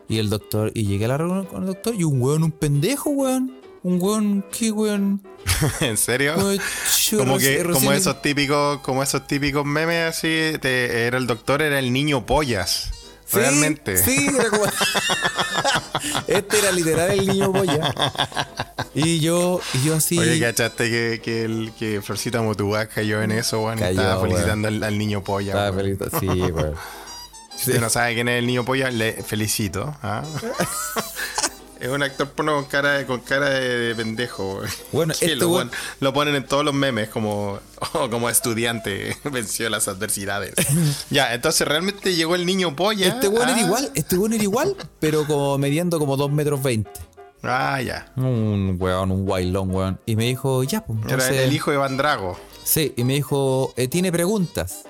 Y 0.10 0.18
el 0.18 0.30
doctor, 0.30 0.72
y 0.76 0.86
llegué 0.88 1.06
a 1.06 1.08
la 1.08 1.18
reunión 1.18 1.46
con 1.46 1.62
el 1.62 1.68
doctor 1.68 1.96
y 1.96 2.04
un 2.04 2.22
weón, 2.22 2.44
un 2.44 2.52
pendejo, 2.52 3.10
weón. 3.12 3.61
Un 3.84 4.00
weón, 4.02 4.46
¿qué 4.52 4.72
weón? 4.72 5.22
¿En 5.80 5.98
serio? 5.98 6.36
Weón, 6.38 6.60
Como 7.18 7.38
que, 7.40 7.64
como 7.72 7.92
esos 7.94 8.22
típicos, 8.22 8.80
como 8.82 9.02
esos 9.02 9.26
típicos 9.28 9.66
memes 9.66 10.10
así, 10.16 10.54
te- 10.62 11.08
era 11.08 11.18
el 11.18 11.26
doctor, 11.28 11.62
era 11.62 11.80
el 11.80 11.92
niño 11.92 12.26
pollas. 12.26 12.92
Sí, 13.26 13.38
Realmente. 13.38 13.98
Sí, 13.98 14.28
era 14.38 14.50
como- 14.50 14.66
este 16.28 16.60
era 16.60 16.72
literal 16.72 17.12
el 17.12 17.26
niño 17.28 17.52
polla. 17.52 17.94
Y 18.94 19.20
yo, 19.20 19.62
y 19.74 19.84
yo 19.88 19.96
así. 19.96 20.20
Oye, 20.20 20.40
¿cachaste 20.40 20.90
que, 20.90 21.22
que, 21.24 21.46
el, 21.46 21.72
que 21.80 22.02
Florcita 22.02 22.42
Motuá 22.42 22.88
cayó 22.88 23.22
en 23.22 23.32
eso, 23.32 23.62
weón? 23.64 23.78
y 23.80 23.82
Cayó, 23.82 24.02
Estaba 24.02 24.22
felicitando 24.22 24.68
al, 24.68 24.84
al 24.84 24.98
niño 24.98 25.24
polla. 25.24 25.54
Estaba 25.54 25.72
feliz- 25.78 25.98
Sí, 26.20 26.28
weón. 26.28 26.76
Si 27.56 27.70
usted 27.70 27.82
no 27.82 27.90
sabe 27.90 28.14
quién 28.16 28.28
es 28.28 28.40
el 28.40 28.48
niño 28.48 28.66
polla, 28.66 28.92
le 28.92 29.14
felicito. 29.24 29.96
¿ah? 30.04 30.24
es 31.82 31.90
un 31.90 32.04
actor 32.04 32.30
porno 32.30 32.54
con 32.54 32.66
cara 32.66 32.92
de, 32.94 33.06
con 33.08 33.20
cara 33.22 33.50
de, 33.50 33.78
de 33.78 33.96
pendejo. 33.96 34.62
Bueno, 34.92 35.14
este 35.20 35.36
lo, 35.36 35.68
lo 36.00 36.14
ponen 36.14 36.36
en 36.36 36.46
todos 36.46 36.64
los 36.64 36.74
memes 36.74 37.10
como, 37.10 37.60
oh, 37.94 38.10
como 38.10 38.30
estudiante 38.30 39.18
venció 39.32 39.70
las 39.70 39.88
adversidades. 39.88 40.54
ya, 41.10 41.34
entonces 41.34 41.68
realmente 41.68 42.16
llegó 42.16 42.36
el 42.36 42.46
niño 42.46 42.76
polla. 42.76 43.08
Este 43.08 43.28
weón 43.28 43.50
ah. 43.50 43.52
era 43.52 43.62
igual, 43.62 43.92
este 43.96 44.18
weón 44.18 44.34
era 44.34 44.44
igual, 44.44 44.76
pero 45.00 45.26
como 45.26 45.58
mediendo 45.58 45.98
como 45.98 46.18
2 46.18 46.32
metros 46.32 46.62
20. 46.62 46.92
Ah, 47.44 47.82
ya. 47.82 48.12
Un 48.16 48.78
weón, 48.80 49.12
un 49.12 49.52
long 49.52 49.74
weón. 49.74 50.00
Y 50.06 50.16
me 50.16 50.26
dijo, 50.26 50.64
ya, 50.64 50.86
pues. 50.86 51.00
Era 51.06 51.14
entonces- 51.14 51.38
el 51.38 51.54
hijo 51.54 51.72
de 51.72 51.78
Van 51.78 51.98
Drago. 51.98 52.40
Sí, 52.64 52.94
y 52.96 53.04
me 53.04 53.16
dijo, 53.16 53.74
eh, 53.76 53.88
¿tiene 53.88 54.12
preguntas? 54.12 54.84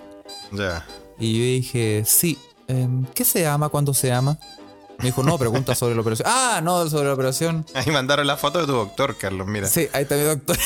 Ya. 0.51 0.86
Y 1.17 1.38
yo 1.38 1.43
dije, 1.45 2.03
sí. 2.05 2.38
em, 2.67 3.05
¿Qué 3.13 3.24
se 3.24 3.48
ama 3.48 3.69
cuando 3.69 3.93
se 3.93 4.12
ama? 4.12 4.38
Me 5.01 5.08
dijo, 5.08 5.24
no, 5.24 5.38
pregunta 5.38 5.74
sobre 5.75 5.96
la 5.96 6.01
operación. 6.01 6.27
Ah, 6.31 6.62
no, 6.63 6.88
sobre 6.89 7.08
la 7.08 7.13
operación. 7.13 7.65
Ahí 7.74 7.91
mandaron 7.91 8.27
la 8.27 8.38
foto 8.38 8.60
de 8.60 8.65
tu 8.67 8.74
doctor, 8.74 9.17
Carlos, 9.17 9.48
mira. 9.48 9.67
Sí, 9.67 9.88
ahí 9.93 10.03
está 10.03 10.15
mi 10.15 10.22
doctor. 10.24 10.58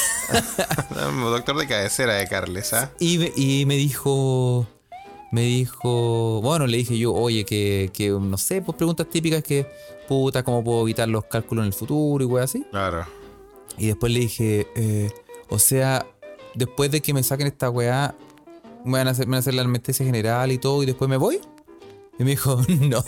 doctor 1.31 1.57
de 1.57 1.67
cabecera 1.67 2.13
de 2.15 2.27
Carles, 2.27 2.73
¿ah? 2.73 2.91
Y, 2.99 3.17
me- 3.17 3.31
y 3.35 3.65
me 3.65 3.75
dijo, 3.75 4.67
me 5.31 5.41
dijo, 5.41 6.41
bueno, 6.41 6.67
le 6.67 6.77
dije 6.77 6.97
yo, 6.97 7.13
oye, 7.13 7.45
que, 7.45 7.91
que 7.93 8.09
no 8.09 8.37
sé, 8.37 8.61
pues 8.61 8.77
preguntas 8.77 9.07
típicas 9.09 9.43
que, 9.43 9.67
puta, 10.07 10.43
¿cómo 10.43 10.63
puedo 10.63 10.81
evitar 10.81 11.07
los 11.07 11.25
cálculos 11.25 11.63
en 11.63 11.67
el 11.67 11.73
futuro 11.73 12.23
y 12.23 12.27
wey 12.27 12.43
así? 12.43 12.65
Claro. 12.71 13.05
Y 13.77 13.87
después 13.87 14.11
le 14.11 14.19
dije, 14.19 14.67
eh, 14.75 15.11
o 15.49 15.59
sea, 15.59 16.05
después 16.53 16.91
de 16.91 17.01
que 17.01 17.13
me 17.13 17.23
saquen 17.23 17.47
esta 17.47 17.69
weá, 17.69 18.15
me 18.83 18.99
van, 18.99 19.07
a 19.07 19.11
hacer, 19.11 19.27
me 19.27 19.31
van 19.31 19.37
a 19.37 19.39
hacer 19.39 19.53
la 19.53 19.63
anestesia 19.63 20.05
general 20.05 20.51
y 20.51 20.57
todo, 20.57 20.83
y 20.83 20.85
después 20.85 21.09
me 21.09 21.17
voy. 21.17 21.39
Y 22.17 22.23
me 22.23 22.31
dijo, 22.31 22.61
no, 22.67 23.03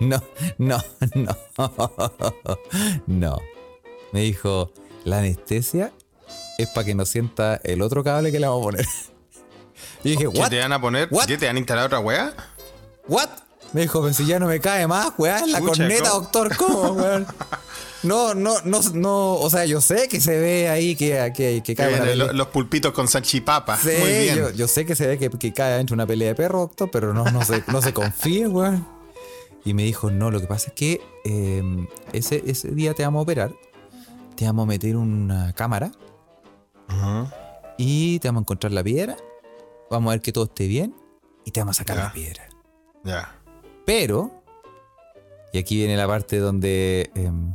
no, 0.00 0.22
no, 0.58 0.84
no, 1.14 1.36
no. 3.06 3.38
Me 4.12 4.20
dijo, 4.20 4.72
la 5.04 5.18
anestesia 5.18 5.92
es 6.58 6.68
para 6.68 6.84
que 6.86 6.94
no 6.94 7.04
sienta 7.04 7.56
el 7.62 7.82
otro 7.82 8.02
cable 8.02 8.32
que 8.32 8.40
le 8.40 8.46
vamos 8.46 8.62
a 8.62 8.64
poner. 8.64 8.86
Y 10.02 10.10
dije, 10.10 10.28
¿Qué 10.32 10.38
¿what? 10.38 10.48
te 10.48 10.58
van 10.58 10.72
a 10.72 10.80
poner? 10.80 11.08
What? 11.10 11.26
¿Qué 11.26 11.36
te 11.36 11.46
van 11.46 11.56
a 11.56 11.58
instalar 11.58 11.86
otra 11.86 12.00
weá? 12.00 12.32
¿What? 13.08 13.28
Me 13.72 13.82
dijo, 13.82 14.00
pero 14.02 14.14
si 14.14 14.26
ya 14.26 14.38
no 14.38 14.46
me 14.46 14.60
cae 14.60 14.86
más, 14.86 15.12
weón, 15.16 15.52
la 15.52 15.60
Chucha, 15.60 15.70
corneta, 15.70 16.10
¿cómo? 16.10 16.20
doctor, 16.20 16.56
¿cómo, 16.56 16.92
weón? 16.92 17.26
No, 18.02 18.34
no, 18.34 18.54
no, 18.64 18.80
no, 18.94 19.34
o 19.34 19.50
sea, 19.50 19.66
yo 19.66 19.80
sé 19.80 20.08
que 20.08 20.20
se 20.20 20.38
ve 20.38 20.68
ahí 20.70 20.96
que, 20.96 21.32
que, 21.36 21.62
que 21.62 21.74
cae 21.74 21.96
pelea. 21.98 22.32
los 22.32 22.46
pulpitos 22.48 22.92
con 22.92 23.08
salchipapa. 23.08 23.76
Sí, 23.76 23.90
Muy 24.00 24.08
bien. 24.10 24.36
Yo, 24.36 24.50
yo 24.50 24.68
sé 24.68 24.86
que 24.86 24.96
se 24.96 25.06
ve 25.06 25.18
que, 25.18 25.28
que 25.30 25.52
cae 25.52 25.76
dentro 25.76 25.94
de 25.94 26.02
una 26.02 26.06
pelea 26.06 26.28
de 26.28 26.34
perro, 26.34 26.60
doctor, 26.60 26.90
pero 26.90 27.12
no, 27.12 27.24
no, 27.24 27.44
se, 27.44 27.62
no 27.66 27.82
se 27.82 27.92
confíe, 27.92 28.48
weón. 28.48 28.86
Y 29.64 29.74
me 29.74 29.82
dijo, 29.82 30.10
no, 30.10 30.30
lo 30.30 30.40
que 30.40 30.46
pasa 30.46 30.68
es 30.68 30.72
que 30.72 31.00
eh, 31.24 31.62
ese, 32.14 32.42
ese 32.46 32.70
día 32.70 32.94
te 32.94 33.02
vamos 33.04 33.20
a 33.20 33.22
operar, 33.24 33.52
te 34.34 34.46
vamos 34.46 34.62
a 34.62 34.66
meter 34.66 34.96
una 34.96 35.52
cámara 35.52 35.92
Ujú. 36.88 37.28
y 37.76 38.18
te 38.20 38.28
vamos 38.28 38.40
a 38.40 38.44
encontrar 38.44 38.72
la 38.72 38.82
piedra, 38.82 39.18
vamos 39.90 40.08
a 40.08 40.14
ver 40.14 40.22
que 40.22 40.32
todo 40.32 40.44
esté 40.44 40.66
bien 40.66 40.94
y 41.44 41.50
te 41.50 41.60
vamos 41.60 41.76
a 41.76 41.78
sacar 41.80 41.98
la 41.98 42.10
piedra. 42.12 42.48
Ya. 43.04 43.36
Pero, 43.84 44.30
y 45.52 45.58
aquí 45.58 45.76
viene 45.76 45.94
la 45.98 46.06
parte 46.06 46.38
donde... 46.38 47.10
em, 47.14 47.52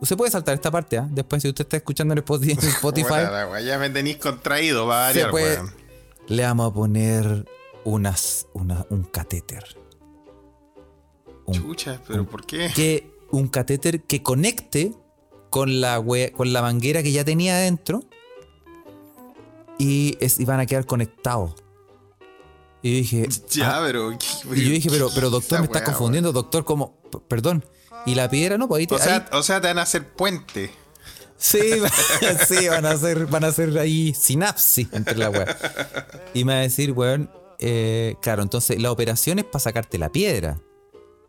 usted 0.00 0.16
puede 0.16 0.30
saltar 0.30 0.54
esta 0.54 0.70
parte, 0.70 0.98
¿ah? 0.98 1.06
Después, 1.10 1.42
si 1.42 1.48
usted 1.48 1.64
está 1.64 1.76
escuchando 1.76 2.12
en 2.14 2.18
Spotify, 2.18 2.54
ya 3.64 3.78
me 3.78 3.90
tenéis 3.90 4.16
contraído, 4.18 4.86
va 4.86 5.08
a 5.08 5.12
se 5.12 5.24
variar, 5.24 5.30
puede- 5.30 5.60
le 6.28 6.42
vamos 6.42 6.70
a 6.70 6.74
poner 6.74 7.46
unas, 7.84 8.46
una- 8.52 8.86
un 8.90 9.04
catéter. 9.04 9.64
Un, 11.46 11.54
Chucha, 11.54 12.00
pero 12.06 12.26
¿por 12.26 12.44
qué? 12.44 12.70
que, 12.74 13.10
un 13.30 13.46
catéter 13.48 14.02
que 14.02 14.22
conecte 14.22 14.92
con 15.50 15.80
la, 15.80 16.00
we- 16.00 16.32
con 16.32 16.52
la 16.52 16.62
manguera 16.62 17.02
que 17.02 17.12
ya 17.12 17.24
tenía 17.24 17.54
adentro 17.56 18.02
y, 19.78 20.16
es- 20.20 20.40
y 20.40 20.44
van 20.44 20.60
a 20.60 20.66
quedar 20.66 20.86
conectados. 20.86 21.54
Y 22.82 22.90
yo 22.92 22.96
dije, 22.98 23.28
Ya, 23.50 23.78
ah, 23.78 23.82
pero. 23.84 24.12
y 24.12 24.16
yo 24.46 24.70
dije, 24.70 24.90
pero, 24.90 25.08
pero 25.14 25.30
doctor, 25.30 25.60
me 25.60 25.66
está 25.66 25.78
weá, 25.78 25.84
confundiendo, 25.84 26.32
doctor, 26.32 26.64
como, 26.64 26.96
perdón. 27.28 27.64
Y 28.06 28.14
la 28.14 28.28
piedra, 28.30 28.56
no, 28.56 28.68
pues 28.68 28.80
ahí 28.80 28.86
te-. 28.86 28.94
O 28.94 28.98
sea, 28.98 29.16
ahí- 29.16 29.24
o 29.38 29.42
sea, 29.42 29.60
te 29.60 29.66
van 29.68 29.78
a 29.78 29.82
hacer 29.82 30.08
puente. 30.08 30.70
Sí, 31.36 31.58
sí, 32.48 32.68
van 32.68 32.86
a 32.86 32.92
hacer, 32.92 33.26
van 33.26 33.44
a 33.44 33.48
hacer 33.48 33.76
ahí 33.78 34.14
sinapsis 34.14 34.88
entre 34.92 35.16
la 35.16 35.28
weá. 35.30 35.56
Y 36.32 36.44
me 36.44 36.54
va 36.54 36.58
a 36.60 36.62
decir, 36.62 36.92
weón, 36.92 37.30
eh, 37.58 38.14
claro, 38.22 38.42
entonces 38.42 38.80
la 38.80 38.90
operación 38.92 39.38
es 39.38 39.44
para 39.44 39.60
sacarte 39.60 39.98
la 39.98 40.10
piedra. 40.10 40.58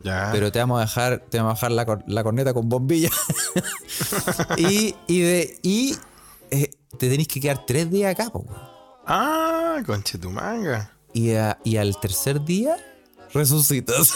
Ya. 0.00 0.28
Pero 0.32 0.52
te 0.52 0.60
vamos 0.60 0.78
a 0.78 0.82
dejar, 0.82 1.24
te 1.28 1.38
vamos 1.38 1.52
a 1.52 1.54
dejar 1.68 1.72
la, 1.72 2.04
la 2.06 2.22
corneta 2.22 2.54
con 2.54 2.68
bombilla. 2.68 3.10
y, 4.56 4.94
y 5.06 5.20
de, 5.20 5.58
y 5.62 5.96
eh, 6.50 6.70
te 6.98 7.08
tenéis 7.10 7.28
que 7.28 7.40
quedar 7.40 7.66
tres 7.66 7.90
días 7.90 8.12
acá, 8.12 8.30
po, 8.30 8.40
weón. 8.40 8.60
Ah, 9.06 9.82
conche 9.86 10.18
tu 10.18 10.30
manga. 10.30 10.92
Y, 11.12 11.32
a- 11.32 11.58
y 11.64 11.76
al 11.78 11.98
tercer 11.98 12.44
día 12.44 12.76
resucitas. 13.38 14.12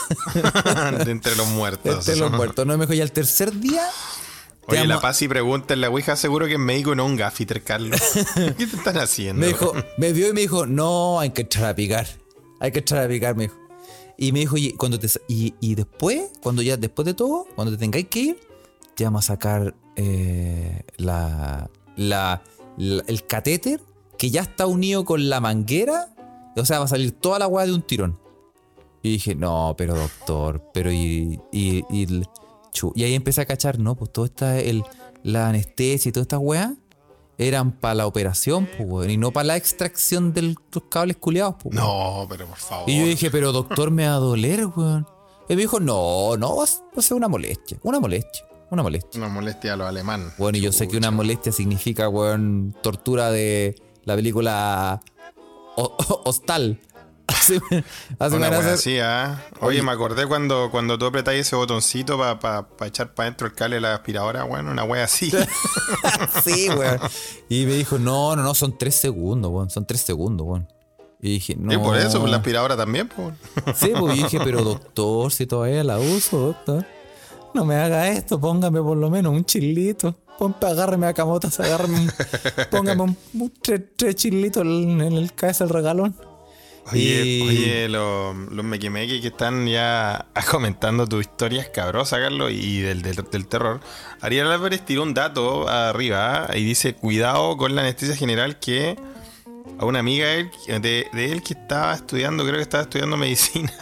De 1.04 1.10
entre 1.10 1.34
los 1.36 1.48
muertos. 1.48 1.94
Entre 2.06 2.16
los 2.16 2.30
muertos. 2.30 2.66
No 2.66 2.76
me 2.76 2.84
dijo, 2.84 2.94
y 2.94 3.00
al 3.00 3.12
tercer 3.12 3.52
día. 3.58 3.88
Oye, 4.66 4.86
la 4.86 5.00
Paz 5.00 5.20
y 5.22 5.28
pregunta 5.28 5.74
en 5.74 5.80
la 5.80 5.88
Ouija, 5.88 6.14
seguro 6.16 6.46
que 6.46 6.52
es 6.52 6.58
médico 6.58 6.92
y 6.92 6.96
no 6.96 7.04
un 7.06 7.16
gaffiter, 7.16 7.62
Carlos. 7.64 8.00
¿Qué 8.34 8.66
te 8.66 8.76
están 8.76 8.96
haciendo? 8.98 9.40
Me 9.40 9.48
dijo, 9.48 9.72
me 9.98 10.12
vio 10.12 10.28
y 10.28 10.32
me 10.32 10.42
dijo, 10.42 10.66
no, 10.66 11.18
hay 11.18 11.30
que 11.30 11.42
echar 11.42 11.64
a 11.64 11.74
picar. 11.74 12.06
Hay 12.60 12.70
que 12.70 12.78
echar 12.80 12.98
a 13.04 13.08
picar, 13.08 13.34
me 13.34 13.44
dijo. 13.44 13.56
Y 14.18 14.30
me 14.32 14.40
dijo, 14.40 14.56
y, 14.56 14.72
cuando 14.74 14.98
te, 15.00 15.08
y, 15.26 15.54
y 15.60 15.74
después, 15.74 16.30
cuando 16.42 16.62
ya 16.62 16.76
después 16.76 17.06
de 17.06 17.14
todo, 17.14 17.46
cuando 17.56 17.72
te 17.72 17.78
tengáis 17.78 18.06
que 18.08 18.18
ir, 18.20 18.40
te 18.94 19.02
vamos 19.04 19.24
a 19.24 19.32
sacar 19.34 19.74
eh, 19.96 20.82
la, 20.96 21.68
la, 21.96 22.42
la- 22.76 23.04
el 23.08 23.26
catéter 23.26 23.80
que 24.16 24.30
ya 24.30 24.42
está 24.42 24.66
unido 24.66 25.04
con 25.04 25.28
la 25.28 25.40
manguera. 25.40 26.14
O 26.54 26.64
sea, 26.64 26.78
va 26.78 26.84
a 26.84 26.88
salir 26.88 27.10
toda 27.12 27.40
la 27.40 27.46
agua 27.46 27.66
de 27.66 27.72
un 27.72 27.82
tirón. 27.82 28.16
Y 29.02 29.10
dije, 29.12 29.34
no, 29.34 29.74
pero 29.76 29.96
doctor, 29.96 30.62
pero 30.72 30.92
y, 30.92 31.40
y, 31.50 31.84
y, 31.90 32.22
y 32.94 33.02
ahí 33.04 33.14
empecé 33.14 33.40
a 33.40 33.46
cachar, 33.46 33.78
no, 33.78 33.96
pues 33.96 34.12
todo 34.12 34.24
esta, 34.24 34.58
el, 34.60 34.84
la 35.24 35.48
anestesia 35.48 36.08
y 36.08 36.12
toda 36.12 36.22
esta 36.22 36.38
weá 36.38 36.74
eran 37.38 37.72
para 37.72 37.94
la 37.96 38.06
operación, 38.06 38.68
pues, 38.76 38.88
weón, 38.88 39.10
y 39.10 39.16
no 39.16 39.32
para 39.32 39.44
la 39.44 39.56
extracción 39.56 40.32
de 40.32 40.42
los 40.42 40.56
cables 40.88 41.16
culiados, 41.16 41.56
pues. 41.60 41.74
No, 41.74 42.26
pero 42.28 42.46
por 42.46 42.56
favor. 42.58 42.88
Y 42.88 42.98
yo 43.00 43.06
dije, 43.06 43.30
pero 43.30 43.50
doctor, 43.50 43.90
me 43.90 44.06
va 44.06 44.14
a 44.14 44.18
doler, 44.18 44.66
weón. 44.66 45.06
Y 45.48 45.56
me 45.56 45.62
dijo, 45.62 45.80
no, 45.80 46.36
no, 46.36 46.56
va 46.56 46.64
a 46.64 47.02
ser 47.02 47.16
una 47.16 47.26
molestia, 47.26 47.78
una 47.82 47.98
molestia, 47.98 48.44
una 48.70 48.82
molestia. 48.84 49.20
Una 49.20 49.28
molestia 49.28 49.72
a 49.72 49.76
los 49.76 49.88
alemán. 49.88 50.32
Bueno, 50.38 50.56
y 50.58 50.60
yo 50.60 50.70
sé 50.70 50.86
que 50.86 50.96
una 50.96 51.10
molestia 51.10 51.50
significa, 51.50 52.08
weón, 52.08 52.74
tortura 52.82 53.32
de 53.32 53.74
la 54.04 54.14
película 54.14 55.00
O- 55.76 55.96
O- 56.08 56.22
Hostal. 56.26 56.78
Así, 57.40 57.58
me- 57.70 57.84
así 58.18 58.36
me 58.36 58.46
Una 58.48 58.58
hacer- 58.58 58.74
así, 58.74 58.98
¿ah? 58.98 59.42
Oye, 59.60 59.82
me 59.82 59.90
acordé 59.92 60.26
cuando, 60.26 60.70
cuando 60.70 60.98
tú 60.98 61.06
apretáis 61.06 61.40
ese 61.46 61.56
botoncito 61.56 62.18
para 62.18 62.66
echar 62.86 63.14
para 63.14 63.28
adentro 63.28 63.46
el 63.46 63.54
cable 63.54 63.76
de 63.76 63.80
la 63.80 63.94
aspiradora, 63.94 64.44
bueno, 64.44 64.70
una 64.70 64.84
wea 64.84 65.04
así. 65.04 65.30
sí, 66.44 66.68
weón. 66.70 66.98
Y 67.48 67.66
me 67.66 67.74
dijo, 67.74 67.98
no, 67.98 68.36
no, 68.36 68.42
no, 68.42 68.54
son 68.54 68.76
tres 68.78 68.94
segundos, 68.96 69.50
weón, 69.50 69.70
son 69.70 69.84
tres 69.86 70.02
segundos, 70.02 70.46
weón. 70.46 70.68
Y 71.20 71.34
dije, 71.34 71.54
no. 71.56 71.72
Y 71.72 71.78
por 71.78 71.96
eso, 71.96 72.18
pues, 72.20 72.30
la 72.30 72.38
aspiradora 72.38 72.76
también, 72.76 73.08
pues. 73.08 73.34
Sí, 73.76 73.92
pues 73.98 74.14
dije, 74.16 74.40
pero 74.42 74.62
doctor, 74.64 75.32
si 75.32 75.46
todavía 75.46 75.84
la 75.84 75.98
uso, 75.98 76.38
doctor. 76.38 76.84
No 77.54 77.64
me 77.64 77.76
haga 77.76 78.08
esto, 78.08 78.40
póngame 78.40 78.80
por 78.80 78.96
lo 78.96 79.10
menos 79.10 79.32
un 79.32 79.44
chilito. 79.44 80.16
Ponte, 80.38 80.66
agárreme 80.66 81.06
a 81.06 81.12
camotas, 81.12 81.60
agárreme 81.60 82.00
un- 82.00 82.12
póngame 82.70 83.02
un, 83.02 83.16
un 83.34 83.52
tres, 83.62 83.82
tres 83.94 84.16
chilitos 84.16 84.62
en 84.62 84.68
el, 84.70 85.00
en 85.06 85.12
el 85.12 85.32
cabeza 85.34 85.64
del 85.64 85.72
regalón. 85.74 86.16
Oye, 86.90 87.22
Y- 87.24 87.42
oye, 87.48 87.88
los, 87.88 88.34
los 88.50 88.64
mequimequi 88.64 89.20
que 89.20 89.28
están 89.28 89.66
ya 89.68 90.26
comentando 90.50 91.06
tu 91.06 91.20
historia 91.20 91.62
escabrosa, 91.62 92.18
Carlos, 92.18 92.50
y 92.52 92.80
del, 92.80 93.02
del, 93.02 93.16
del 93.30 93.46
terror. 93.46 93.80
Ariel 94.20 94.48
Álvarez 94.50 94.84
tiró 94.84 95.02
un 95.04 95.14
dato 95.14 95.68
arriba 95.68 96.46
¿ah? 96.50 96.56
y 96.56 96.64
dice: 96.64 96.94
Cuidado 96.94 97.56
con 97.56 97.74
la 97.74 97.82
anestesia 97.82 98.16
general 98.16 98.58
que 98.58 98.96
a 99.78 99.84
una 99.84 100.00
amiga 100.00 100.26
de 100.26 100.40
él, 100.40 100.50
de, 100.82 101.06
de 101.12 101.32
él 101.32 101.42
que 101.42 101.54
estaba 101.54 101.94
estudiando, 101.94 102.42
creo 102.44 102.56
que 102.56 102.62
estaba 102.62 102.82
estudiando 102.82 103.16
medicina, 103.16 103.72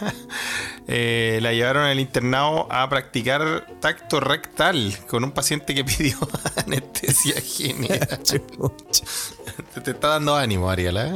eh, 0.87 1.39
la 1.41 1.53
llevaron 1.53 1.83
al 1.83 1.99
internado 1.99 2.67
a 2.71 2.87
practicar 2.87 3.67
tacto 3.81 4.19
rectal 4.19 4.95
con 5.07 5.23
un 5.23 5.31
paciente 5.31 5.73
que 5.73 5.83
pidió 5.85 6.17
anestesia 6.55 7.41
general. 7.41 8.19
Te, 8.23 9.81
te 9.81 9.91
está 9.91 10.07
dando 10.09 10.35
ánimo, 10.35 10.69
Ariel, 10.69 10.97
¿eh? 10.97 11.11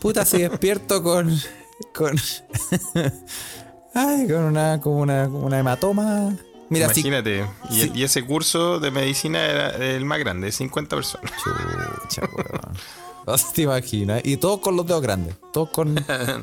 Puta, 0.00 0.24
si 0.24 0.38
despierto 0.38 1.02
con. 1.02 1.38
con. 1.94 2.16
Ay, 3.94 4.26
con 4.26 4.44
una, 4.44 4.80
como 4.80 5.00
una, 5.00 5.28
una 5.28 5.58
hematoma. 5.58 6.34
Mira. 6.70 6.86
Imagínate. 6.86 7.44
Y, 7.70 8.02
ese 8.02 8.24
curso 8.24 8.80
de 8.80 8.90
medicina 8.90 9.44
era 9.44 9.70
el 9.76 10.04
más 10.04 10.18
grande, 10.18 10.46
de 10.46 10.52
50 10.52 10.96
personas. 10.96 11.30
Chucha, 11.42 12.22
weón. 12.34 12.76
No 13.26 13.36
se 13.36 13.52
te 13.52 13.62
imaginas. 13.62 14.22
Y 14.24 14.38
todos 14.38 14.60
con 14.60 14.76
los 14.76 14.86
dedos 14.86 15.02
grandes. 15.02 15.36
Todos 15.52 15.68
con. 15.70 15.94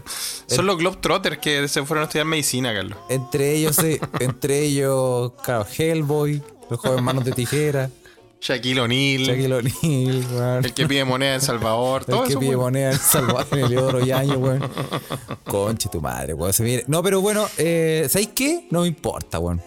Son 0.47 0.65
los 0.65 0.77
Globetrotters 0.77 1.39
que 1.39 1.67
se 1.67 1.83
fueron 1.83 2.03
a 2.03 2.05
estudiar 2.05 2.27
medicina, 2.27 2.73
Carlos. 2.73 2.97
Entre 3.09 3.55
ellos, 3.55 3.77
entre 4.19 4.59
ellos, 4.59 5.31
claro, 5.43 5.65
Hellboy, 5.65 6.43
los 6.69 6.79
jóvenes 6.79 7.03
manos 7.03 7.25
de 7.25 7.31
tijera, 7.31 7.89
Shaquille 8.39 8.79
O'Neal, 8.81 9.23
Shaquille 9.23 9.53
O'Neal, 9.53 10.25
weón. 10.31 10.65
el 10.65 10.73
que 10.73 10.85
pide 10.87 11.03
moneda 11.05 11.35
en 11.35 11.41
Salvador, 11.41 12.01
El 12.07 12.13
todo 12.13 12.23
que 12.23 12.29
eso. 12.29 12.39
pide 12.39 12.49
weón. 12.51 12.61
moneda 12.73 12.91
en 12.91 12.99
Salvador, 12.99 13.47
en 13.51 13.65
Eleodoro 13.65 14.05
Yaño, 14.05 14.37
weón. 14.37 14.71
Conche 15.45 15.89
tu 15.89 16.01
madre, 16.01 16.33
weón. 16.33 16.53
Se 16.53 16.63
viene. 16.63 16.83
No, 16.87 17.01
pero 17.03 17.19
bueno, 17.21 17.47
eh, 17.57 18.05
¿sabéis 18.09 18.29
qué? 18.35 18.67
No 18.69 18.81
me 18.81 18.87
importa, 18.87 19.39
weón. 19.39 19.61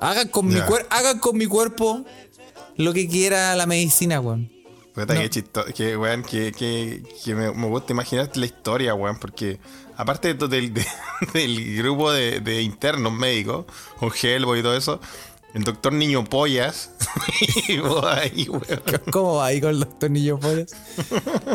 Hagan 0.00 0.28
con, 0.28 0.46
mi 0.48 0.54
cuer- 0.56 0.86
hagan 0.90 1.18
con 1.18 1.36
mi 1.38 1.46
cuerpo 1.46 2.04
lo 2.76 2.92
que 2.92 3.08
quiera 3.08 3.54
la 3.56 3.66
medicina, 3.66 4.20
weón. 4.20 4.50
Puta, 4.94 5.14
No. 5.14 5.20
qué 5.20 5.30
chistoso. 5.30 5.72
Que, 5.74 5.96
weón, 5.96 6.22
que, 6.22 6.52
que, 6.52 7.02
que 7.24 7.34
me, 7.34 7.50
me 7.52 7.66
gusta 7.68 7.92
imaginarte 7.92 8.38
la 8.38 8.46
historia, 8.46 8.94
weón, 8.94 9.18
porque 9.18 9.58
aparte 9.96 10.34
del, 10.34 10.74
de- 10.74 10.86
del 11.32 11.76
grupo 11.78 12.12
de, 12.12 12.40
de 12.40 12.60
internos 12.62 13.12
médicos, 13.12 13.64
con 13.98 14.10
Hellboy 14.12 14.60
y 14.60 14.62
todo 14.62 14.76
eso, 14.76 15.00
el 15.54 15.62
doctor 15.64 15.92
Niño 15.92 16.24
Pollas, 16.24 16.90
ahí. 18.04 18.48
¿Cómo 19.10 19.36
va 19.36 19.46
ahí 19.46 19.60
con 19.60 19.70
el 19.70 19.80
doctor 19.80 20.10
Niño 20.10 20.38
Pollas? 20.38 20.72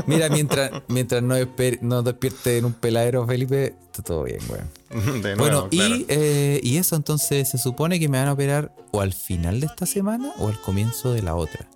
Mira, 0.08 0.30
mientras, 0.30 0.72
mientras 0.88 1.22
no, 1.22 2.02
despierte 2.04 2.58
en 2.58 2.66
un 2.66 2.74
peladero, 2.74 3.28
Felipe, 3.28 3.76
está 3.86 4.02
todo 4.02 4.24
bien, 4.24 4.40
weón. 4.50 4.70
De 5.22 5.36
nuevo, 5.36 5.38
Bueno, 5.38 5.70
claro. 5.70 5.96
y, 5.96 6.06
eh, 6.10 6.60
y 6.64 6.78
eso 6.78 6.96
entonces 6.96 7.50
se 7.50 7.58
supone 7.58 8.00
que 8.00 8.08
me 8.10 8.18
van 8.18 8.28
a 8.30 8.34
operar 8.34 8.74
o 8.92 9.02
al 9.02 9.14
final 9.14 9.60
de 9.60 9.68
esta 9.68 9.86
semana 9.86 10.32
o 10.40 10.48
al 10.48 10.60
comienzo 10.62 11.12
de 11.14 11.22
la 11.22 11.36
otra. 11.36 11.68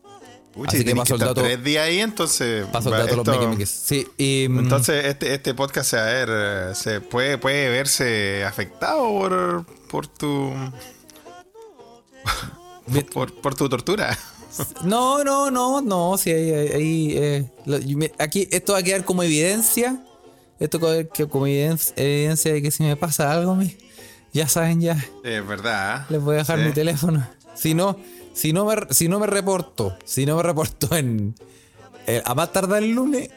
Pucha, 0.53 0.77
así 0.77 0.85
que 0.85 0.95
paso 0.95 1.15
el 1.15 1.19
dato- 1.19 1.41
tres 1.41 1.63
días 1.63 1.87
ahí, 1.87 1.99
entonces. 1.99 2.65
Paso 2.67 2.89
el 2.89 2.99
dato 3.01 3.15
los 3.17 3.27
esto- 3.27 3.31
mequemeques. 3.39 3.69
Sí, 3.69 4.07
y, 4.17 4.47
mm, 4.49 4.59
Entonces, 4.59 5.05
este, 5.05 5.33
este 5.33 5.53
podcast 5.55 5.89
se, 5.89 5.97
a 5.97 6.03
ver, 6.05 6.29
eh, 6.31 6.71
se 6.75 7.01
puede, 7.01 7.37
puede 7.39 7.69
verse 7.69 8.43
afectado 8.45 8.99
por, 9.09 9.65
por 9.89 10.05
tu. 10.07 10.53
Por, 13.13 13.33
por 13.41 13.55
tu 13.55 13.69
tortura. 13.69 14.17
No, 14.83 15.23
no, 15.23 15.49
no, 15.49 15.81
no, 15.81 16.15
sí, 16.15 16.29
ahí, 16.31 16.51
ahí, 16.51 17.13
eh, 17.17 17.51
lo- 17.65 17.79
aquí 18.19 18.47
esto 18.51 18.73
va 18.73 18.79
a 18.79 18.83
quedar 18.83 19.03
como 19.03 19.23
evidencia, 19.23 20.05
esto 20.59 20.79
va 20.79 20.89
a 20.89 20.91
quedar 20.93 21.07
que- 21.09 21.27
como 21.27 21.47
evidencia, 21.47 21.91
evidencia 21.97 22.53
de 22.53 22.61
que 22.61 22.69
si 22.69 22.83
me 22.83 22.95
pasa 22.95 23.31
algo, 23.33 23.55
me- 23.55 23.75
ya 24.31 24.47
saben, 24.47 24.79
ya, 24.79 25.03
Es 25.23 25.47
verdad. 25.47 26.05
les 26.09 26.21
voy 26.21 26.35
a 26.35 26.37
dejar 26.39 26.59
Sí. 26.59 26.65
mi 26.65 26.71
teléfono. 26.71 27.27
Si 27.55 27.73
no, 27.73 27.97
si 28.35 28.53
no 28.53 28.65
me, 28.65 28.75
si 28.91 29.07
no 29.07 29.19
me 29.19 29.25
reporto, 29.25 29.97
si 30.05 30.27
no 30.27 30.35
me 30.37 30.43
reporto 30.43 30.95
en, 30.95 31.33
eh, 32.05 32.21
a 32.23 32.35
más 32.35 32.51
tardar 32.51 32.83
el 32.83 32.91
lunes, 32.91 33.29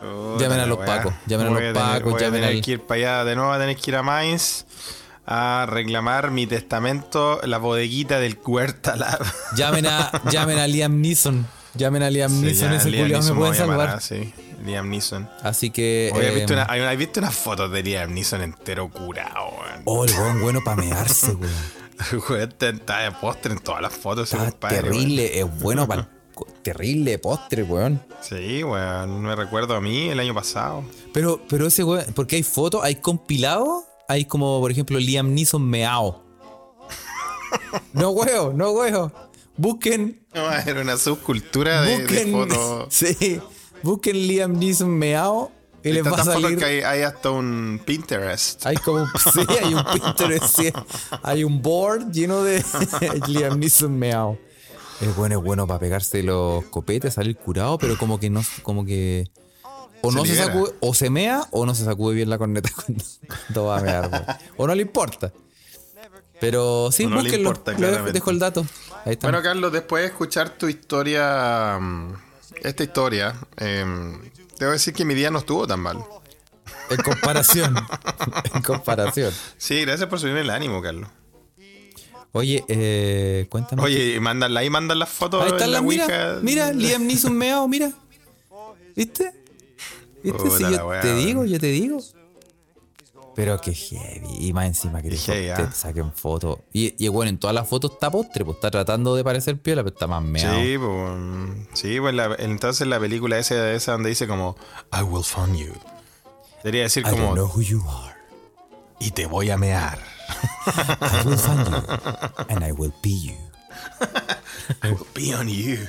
Puta 0.00 0.42
Llamen 0.42 0.58
a 0.60 0.66
los 0.66 0.78
pacos, 0.78 1.14
llamen 1.28 1.46
a 1.46 1.50
los 1.50 1.58
tener- 1.60 1.74
pacos, 1.74 2.12
voy 2.12 2.14
a 2.20 2.24
llamen 2.26 2.40
tener 2.42 2.56
al- 2.56 2.60
que 2.64 2.70
ir 2.72 2.80
para 2.80 2.98
allá. 3.20 3.24
De 3.24 3.36
nuevo 3.36 3.52
a 3.52 3.58
tener 3.60 3.76
que 3.76 3.90
ir 3.92 3.96
a 3.96 4.02
Mainz 4.02 4.66
a 5.26 5.66
reclamar 5.68 6.30
mi 6.30 6.46
testamento, 6.46 7.40
la 7.44 7.58
bodeguita 7.58 8.18
del 8.20 8.38
Huerta 8.44 8.96
Lab. 8.96 9.20
llamen 9.56 9.86
a, 9.86 10.22
llamen 10.30 10.58
a 10.58 10.66
Liam 10.66 11.00
Neeson, 11.00 11.46
llamen 11.74 12.02
a 12.02 12.10
Liam 12.10 12.30
Sí, 12.30 12.46
Neeson, 12.46 12.72
ese 12.72 12.90
Liam 12.90 13.08
me 13.08 13.14
Neeson 13.14 13.36
puede 13.36 13.50
voy 13.50 13.58
a 13.58 13.60
llamar, 13.60 14.00
salvar. 14.00 14.02
sí, 14.02 14.34
Liam 14.64 14.88
Neeson. 14.88 15.28
Así 15.42 15.70
que. 15.70 16.10
Oye, 16.14 16.26
¿has 16.28 16.32
eh, 16.32 16.36
visto, 16.36 16.52
una, 16.54 16.66
hay 16.68 16.80
una- 16.80 16.90
¿has 16.90 16.96
visto 16.96 17.20
unas 17.20 17.34
fotos 17.34 17.70
de 17.72 17.82
Liam 17.82 18.12
Neeson 18.14 18.42
entero 18.42 18.88
curado, 18.90 19.48
weón? 19.60 19.82
Oh, 19.84 20.04
el 20.04 20.12
weón 20.12 20.40
bueno 20.40 20.60
para 20.64 20.82
mearse, 20.82 21.32
weón. 21.32 21.52
Weón, 22.28 22.42
está- 22.42 22.68
está 22.68 22.98
de 22.98 23.10
postre 23.12 23.52
en 23.54 23.58
todas 23.58 23.80
las 23.80 23.92
fotos. 23.94 24.30
Está 24.32 24.50
compadre, 24.50 24.82
terrible, 24.82 25.40
es 25.40 25.60
bueno 25.60 25.88
para 25.88 26.06
terrible 26.62 27.18
postre, 27.18 27.62
weón. 27.62 28.00
weón. 28.08 28.20
Sí, 28.20 28.62
weón. 28.62 29.22
Me 29.22 29.34
recuerdo 29.34 29.74
a 29.74 29.80
mí 29.80 30.08
el 30.10 30.20
año 30.20 30.34
pasado. 30.34 30.84
Pero, 31.14 31.40
pero 31.48 31.66
ese 31.66 31.82
weón, 31.84 32.04
porque 32.14 32.36
hay 32.36 32.42
fotos, 32.42 32.84
hay 32.84 32.96
compilados, 32.96 33.84
hay 34.08 34.24
como, 34.24 34.60
por 34.60 34.70
ejemplo, 34.70 34.98
Liam 34.98 35.34
Neeson 35.34 35.62
meao. 35.68 36.24
No 37.92 38.10
huevo, 38.10 38.52
no 38.52 38.70
huevo. 38.72 39.12
Busquen, 39.56 40.26
No, 40.34 40.52
era 40.52 40.82
una 40.82 40.96
subcultura 40.98 41.80
de, 41.82 41.90
de 41.90 42.02
busquen, 42.02 42.32
fotos. 42.32 42.86
sí, 42.90 43.40
busquen 43.82 44.16
Liam 44.16 44.52
Neeson 44.58 44.90
meao 44.90 45.50
y 45.82 45.92
les 45.92 46.04
va 46.04 46.16
a 46.16 46.24
salir. 46.24 46.58
que 46.58 46.64
hay, 46.64 46.80
hay 46.80 47.02
hasta 47.02 47.30
un 47.30 47.80
Pinterest. 47.84 48.66
Hay 48.66 48.76
como, 48.76 49.06
sí, 49.32 49.40
hay 49.62 49.72
un 49.74 49.84
Pinterest, 49.84 50.56
sí, 50.56 50.72
hay 51.22 51.44
un 51.44 51.62
board 51.62 52.10
lleno 52.12 52.42
de 52.42 52.62
Liam 53.28 53.58
Neeson 53.58 53.96
meao. 53.98 54.38
Es 55.00 55.14
bueno, 55.16 55.38
es 55.38 55.44
bueno 55.44 55.66
para 55.66 55.78
pegarse 55.80 56.22
los 56.22 56.64
copetes, 56.66 57.14
salir 57.14 57.36
curado, 57.36 57.78
pero 57.78 57.96
como 57.98 58.18
que 58.18 58.30
no, 58.30 58.42
como 58.62 58.84
que 58.84 59.30
o 60.02 60.10
Se 60.10 60.16
no 60.16 60.24
se, 60.24 60.36
sacude, 60.36 60.72
o 60.80 60.94
se 60.94 61.10
mea 61.10 61.46
o 61.50 61.66
no 61.66 61.74
se 61.74 61.84
sacude 61.84 62.14
bien 62.14 62.30
la 62.30 62.38
corneta 62.38 62.70
cuando, 62.74 63.04
cuando 63.26 63.64
va 63.64 63.78
a 63.78 63.82
mear, 63.82 64.08
güey. 64.08 64.22
O 64.56 64.66
no 64.66 64.74
le 64.74 64.82
importa. 64.82 65.32
Pero 66.40 66.90
sí, 66.92 67.06
no 67.06 67.16
le 67.16 67.22
búsquenlo. 67.22 67.50
importa, 67.50 67.72
Le 67.72 67.90
dejo, 67.90 68.12
dejo 68.12 68.30
el 68.30 68.38
dato. 68.38 68.66
Ahí 69.04 69.12
está. 69.14 69.28
Bueno, 69.28 69.42
Carlos, 69.42 69.72
después 69.72 70.02
de 70.02 70.08
escuchar 70.08 70.50
tu 70.50 70.68
historia, 70.68 71.78
mm, 71.80 72.12
esta 72.62 72.82
historia, 72.82 73.34
em, 73.56 74.20
debo 74.58 74.72
decir 74.72 74.92
que 74.92 75.04
mi 75.04 75.14
día 75.14 75.30
no 75.30 75.38
estuvo 75.38 75.66
tan 75.66 75.80
mal. 75.80 76.04
en 76.90 77.02
comparación. 77.02 77.74
en 78.54 78.62
comparación. 78.62 79.32
Sí, 79.56 79.80
gracias 79.82 80.08
por 80.08 80.20
subirme 80.20 80.42
el 80.42 80.50
ánimo, 80.50 80.80
Carlos. 80.82 81.08
Oye, 82.32 82.62
eh, 82.68 83.46
cuéntame. 83.48 83.82
Oye, 83.82 84.14
y 84.16 84.20
mandan, 84.20 84.54
ahí 84.56 84.68
mandan 84.68 84.98
las 84.98 85.08
fotos 85.08 85.40
Ahí 85.42 85.48
en 85.48 85.54
están 85.54 85.72
la 85.72 85.80
las, 85.80 85.88
mira, 85.88 86.38
mira, 86.42 86.72
Liam 86.72 87.06
Neeson 87.06 87.32
meao, 87.32 87.66
mira. 87.66 87.92
¿Viste? 88.94 89.32
¿Viste? 90.22 90.50
Si 90.50 90.62
yo 90.62 90.86
wea, 90.88 91.00
te 91.00 91.14
digo, 91.14 91.44
yo 91.44 91.58
te 91.58 91.66
digo. 91.68 91.98
Pero 93.34 93.60
que 93.60 93.74
heavy. 93.74 94.46
Y 94.48 94.52
más 94.54 94.64
encima 94.66 95.02
que 95.02 95.10
te, 95.10 95.16
heavy, 95.18 95.46
te 95.54 95.62
ah. 95.62 95.70
saquen 95.72 96.10
fotos. 96.12 96.60
Y, 96.72 96.94
y 97.04 97.08
bueno, 97.08 97.28
en 97.28 97.38
todas 97.38 97.52
las 97.54 97.68
fotos 97.68 97.92
está 97.92 98.10
postre, 98.10 98.44
pues 98.46 98.56
está 98.56 98.70
tratando 98.70 99.14
de 99.14 99.22
parecer 99.24 99.58
piola, 99.58 99.82
pero 99.84 99.94
está 99.94 100.06
más 100.06 100.22
meado. 100.22 100.58
Sí, 100.58 100.78
pues, 100.78 101.68
sí, 101.78 102.00
pues 102.00 102.14
la- 102.14 102.34
entonces 102.38 102.86
la 102.86 102.98
película 102.98 103.38
esa, 103.38 103.72
esa 103.72 103.92
donde 103.92 104.08
dice 104.08 104.26
como 104.26 104.56
I 104.90 105.02
will 105.02 105.22
fund 105.22 105.56
you. 105.56 105.72
Debería 106.64 106.84
decir 106.84 107.02
I 107.02 107.10
don't 107.10 107.20
como 107.20 107.34
know 107.34 107.46
who 107.54 107.60
you 107.60 107.82
are. 107.86 108.16
y 109.00 109.10
te 109.10 109.26
voy 109.26 109.50
a 109.50 109.58
mear. 109.58 109.98
I 110.66 111.26
will 111.26 111.36
find 111.36 111.66
you. 111.68 111.82
And 112.48 112.64
I 112.64 112.72
will 112.72 112.92
be 113.02 113.10
you. 113.10 113.36
I 114.82 114.92
will 114.92 115.06
be 115.14 115.34
on 115.34 115.48
you. 115.48 115.86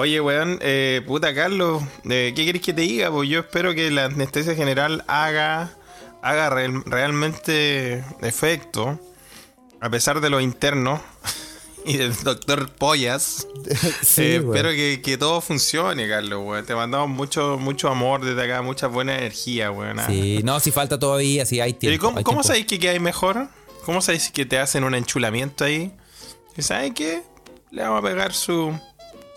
Oye, 0.00 0.20
weón, 0.20 0.58
eh, 0.62 1.02
puta 1.04 1.34
Carlos, 1.34 1.82
eh, 2.08 2.32
¿qué 2.36 2.44
querés 2.46 2.62
que 2.62 2.72
te 2.72 2.82
diga? 2.82 3.10
Pues 3.10 3.28
yo 3.28 3.40
espero 3.40 3.74
que 3.74 3.90
la 3.90 4.04
anestesia 4.04 4.54
general 4.54 5.02
haga, 5.08 5.72
haga 6.22 6.50
real- 6.50 6.84
realmente 6.86 8.04
efecto, 8.22 9.00
a 9.80 9.90
pesar 9.90 10.20
de 10.20 10.30
lo 10.30 10.40
interno 10.40 11.02
y 11.84 11.96
del 11.96 12.14
doctor 12.22 12.70
Pollas. 12.70 13.48
Sí, 14.02 14.22
Eh, 14.22 14.36
espero 14.36 14.70
que, 14.70 15.00
que 15.02 15.18
todo 15.18 15.40
funcione, 15.40 16.08
Carlos, 16.08 16.42
weón. 16.46 16.64
Te 16.64 16.76
mandamos 16.76 17.08
mucho, 17.08 17.58
mucho 17.58 17.88
amor 17.88 18.24
desde 18.24 18.40
acá, 18.44 18.62
mucha 18.62 18.86
buena 18.86 19.18
energía, 19.18 19.72
weón. 19.72 19.98
Sí, 20.06 20.42
no, 20.44 20.60
si 20.60 20.70
falta 20.70 20.96
todavía, 21.00 21.44
si 21.44 21.60
hay 21.60 21.72
Pero 21.74 21.92
¿y 21.94 21.98
tiempo. 21.98 22.06
¿Cómo, 22.06 22.18
hay 22.18 22.24
cómo 22.24 22.36
tiempo. 22.36 22.46
sabéis 22.46 22.66
que, 22.66 22.78
que 22.78 22.88
hay 22.90 23.00
mejor? 23.00 23.48
¿Cómo 23.84 24.00
sabéis 24.00 24.30
que 24.30 24.46
te 24.46 24.58
hacen 24.60 24.84
un 24.84 24.94
enchulamiento 24.94 25.64
ahí? 25.64 25.92
¿Y 26.56 26.62
sabes 26.62 26.92
qué? 26.94 27.22
Le 27.72 27.82
vamos 27.82 27.98
a 27.98 28.02
pegar 28.08 28.32
su, 28.32 28.78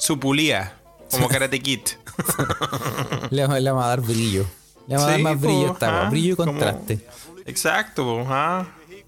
su 0.02 0.20
pulía, 0.20 0.74
como 1.12 1.28
Karate 1.28 1.60
Kid. 1.62 1.82
Le, 3.30 3.44
vamos- 3.44 3.62
le 3.62 3.70
vamos 3.70 3.86
a 3.86 3.90
dar 3.90 4.02
brillo. 4.02 4.46
Le 4.88 4.96
vamos 4.96 5.08
a 5.08 5.12
dar 5.12 5.22
más 5.22 5.34
po, 5.36 5.40
brillo 5.42 5.70
a 5.70 5.74
esta, 5.74 6.10
brillo 6.10 6.34
y 6.34 6.36
como- 6.36 6.52
contraste. 6.54 7.06
Exacto, 7.46 8.04
po, 8.04 8.28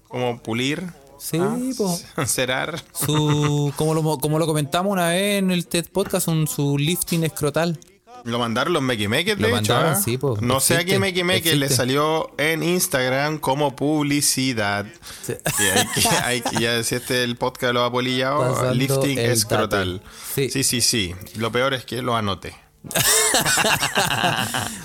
como 0.08 0.38
pulir, 0.40 0.84
Sí, 1.18 1.38
ah, 1.40 1.56
pues. 1.76 2.06
cerar. 2.30 2.80
Su, 2.92 3.72
como, 3.76 3.94
lo, 3.94 4.18
como 4.18 4.38
lo 4.38 4.46
comentamos 4.46 4.92
una 4.92 5.08
vez 5.08 5.38
en 5.40 5.50
el 5.50 5.66
TED 5.66 5.86
Podcast, 5.90 6.28
un, 6.28 6.46
su 6.46 6.78
lifting 6.78 7.24
escrotal. 7.24 7.78
Lo 8.24 8.38
mandaron 8.38 8.72
los 8.72 8.82
mequimeques, 8.82 9.38
Lo 9.38 9.48
de 9.48 9.52
hecho. 9.52 9.74
mandaron, 9.74 9.92
¿ah? 9.92 10.02
sí, 10.02 10.16
po, 10.18 10.38
No 10.40 10.58
sé 10.60 10.78
a 10.78 10.84
qué 10.84 10.98
mequimeque 10.98 11.54
le 11.56 11.68
salió 11.68 12.32
en 12.38 12.62
Instagram 12.62 13.38
como 13.38 13.76
publicidad. 13.76 14.86
Sí. 15.22 15.34
Que 15.58 15.70
hay 15.70 15.86
que, 15.94 16.08
hay 16.54 16.60
ya 16.60 16.82
si 16.82 16.94
este 16.94 17.22
el 17.22 17.36
podcast 17.36 17.74
lo 17.74 17.84
ha 17.84 17.90
polillado, 17.92 18.40
Pasando 18.54 18.74
lifting 18.74 19.18
escrotal. 19.18 20.02
Sí. 20.34 20.48
sí, 20.50 20.64
sí, 20.64 20.80
sí. 20.80 21.14
Lo 21.36 21.52
peor 21.52 21.74
es 21.74 21.84
que 21.84 22.00
lo 22.02 22.16
anoté. 22.16 22.54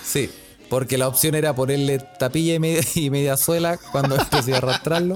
Sí, 0.04 0.30
porque 0.70 0.98
la 0.98 1.08
opción 1.08 1.36
era 1.36 1.54
ponerle 1.56 2.00
tapilla 2.20 2.56
y 2.56 2.60
media, 2.60 2.82
y 2.96 3.10
media 3.10 3.38
suela 3.38 3.78
cuando 3.92 4.16
empecé 4.16 4.54
a 4.54 4.58
arrastrarlo. 4.58 5.16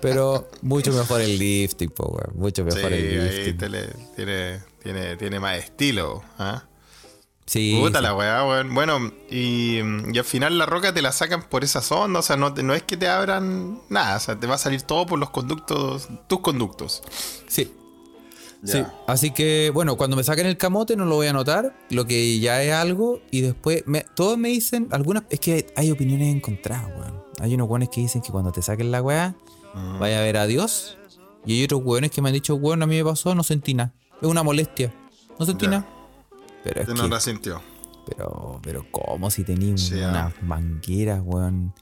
Pero 0.00 0.48
mucho 0.62 0.92
mejor 0.92 1.20
el 1.20 1.38
lifting, 1.38 1.90
po. 1.90 2.18
Mucho 2.34 2.62
Sí, 2.68 2.74
mejor 2.76 2.92
el 2.92 3.22
ahí 3.28 3.44
lifting. 3.46 3.70
le- 3.70 3.88
tiene, 4.16 4.60
tiene, 4.82 5.16
tiene 5.16 5.40
más 5.40 5.58
estilo. 5.58 6.22
¿ah? 6.38 6.64
Sí, 7.46 7.76
Puta 7.78 7.98
sí. 7.98 8.02
la 8.04 8.14
weá, 8.14 8.44
weón. 8.46 8.74
Bueno, 8.74 9.12
y, 9.30 9.78
y 10.12 10.18
al 10.18 10.24
final 10.24 10.56
la 10.56 10.64
roca 10.66 10.94
te 10.94 11.02
la 11.02 11.12
sacan 11.12 11.42
por 11.48 11.62
esa 11.62 11.82
zona. 11.82 12.18
O 12.20 12.22
sea, 12.22 12.36
no, 12.36 12.54
te- 12.54 12.62
no 12.62 12.72
es 12.74 12.82
que 12.82 12.96
te 12.96 13.06
abran 13.08 13.80
nada. 13.90 14.16
O 14.16 14.20
sea, 14.20 14.38
te 14.40 14.46
va 14.46 14.54
a 14.54 14.58
salir 14.58 14.82
todo 14.82 15.04
por 15.06 15.18
los 15.18 15.30
conductos, 15.30 16.08
tus 16.26 16.40
conductos. 16.40 17.02
Sí. 17.46 17.70
Ya. 18.62 18.72
Sí, 18.72 18.82
así 19.06 19.30
que 19.32 19.70
bueno, 19.74 19.96
cuando 19.98 20.16
me 20.16 20.24
saquen 20.24 20.46
el 20.46 20.56
camote 20.56 20.96
no 20.96 21.04
lo 21.04 21.16
voy 21.16 21.26
a 21.26 21.34
notar, 21.34 21.76
lo 21.90 22.06
que 22.06 22.38
ya 22.40 22.62
es 22.62 22.72
algo, 22.72 23.20
y 23.30 23.42
después 23.42 23.82
me- 23.86 24.06
todos 24.14 24.38
me 24.38 24.48
dicen, 24.48 24.88
algunas, 24.90 25.24
es 25.28 25.38
que 25.38 25.52
hay, 25.52 25.66
hay 25.76 25.90
opiniones 25.90 26.34
encontradas, 26.34 26.86
weón. 26.98 27.22
Hay 27.40 27.54
unos 27.54 27.68
weones 27.68 27.90
que 27.90 28.00
dicen 28.00 28.22
que 28.22 28.30
cuando 28.32 28.52
te 28.52 28.62
saquen 28.62 28.90
la 28.90 29.02
weá, 29.02 29.34
Mm. 29.74 29.98
vaya 29.98 30.18
a 30.18 30.22
ver 30.22 30.38
a 30.38 30.46
Dios, 30.46 30.96
y 31.44 31.58
hay 31.58 31.64
otros 31.64 31.82
weones 31.84 32.10
que 32.10 32.22
me 32.22 32.30
han 32.30 32.32
dicho, 32.32 32.54
weón, 32.54 32.82
a 32.82 32.86
mí 32.86 32.96
me 32.96 33.04
pasó, 33.04 33.34
no 33.34 33.42
sentí 33.42 33.74
nada. 33.74 33.92
Es 34.22 34.28
una 34.28 34.42
molestia, 34.42 34.94
no 35.38 35.44
sentí 35.44 35.66
nada. 35.66 35.86
Pero 36.64 36.80
es 36.80 36.86
que, 36.88 36.94
no 36.94 37.06
la 37.08 37.20
sintió. 37.20 37.62
pero, 38.06 38.60
pero 38.62 38.84
¿cómo 38.90 39.30
si 39.30 39.44
tenías 39.44 39.80
Sí, 39.82 40.00
ah. 40.02 40.08
unas 40.08 40.42
mangueras, 40.42 41.20
weón? 41.22 41.72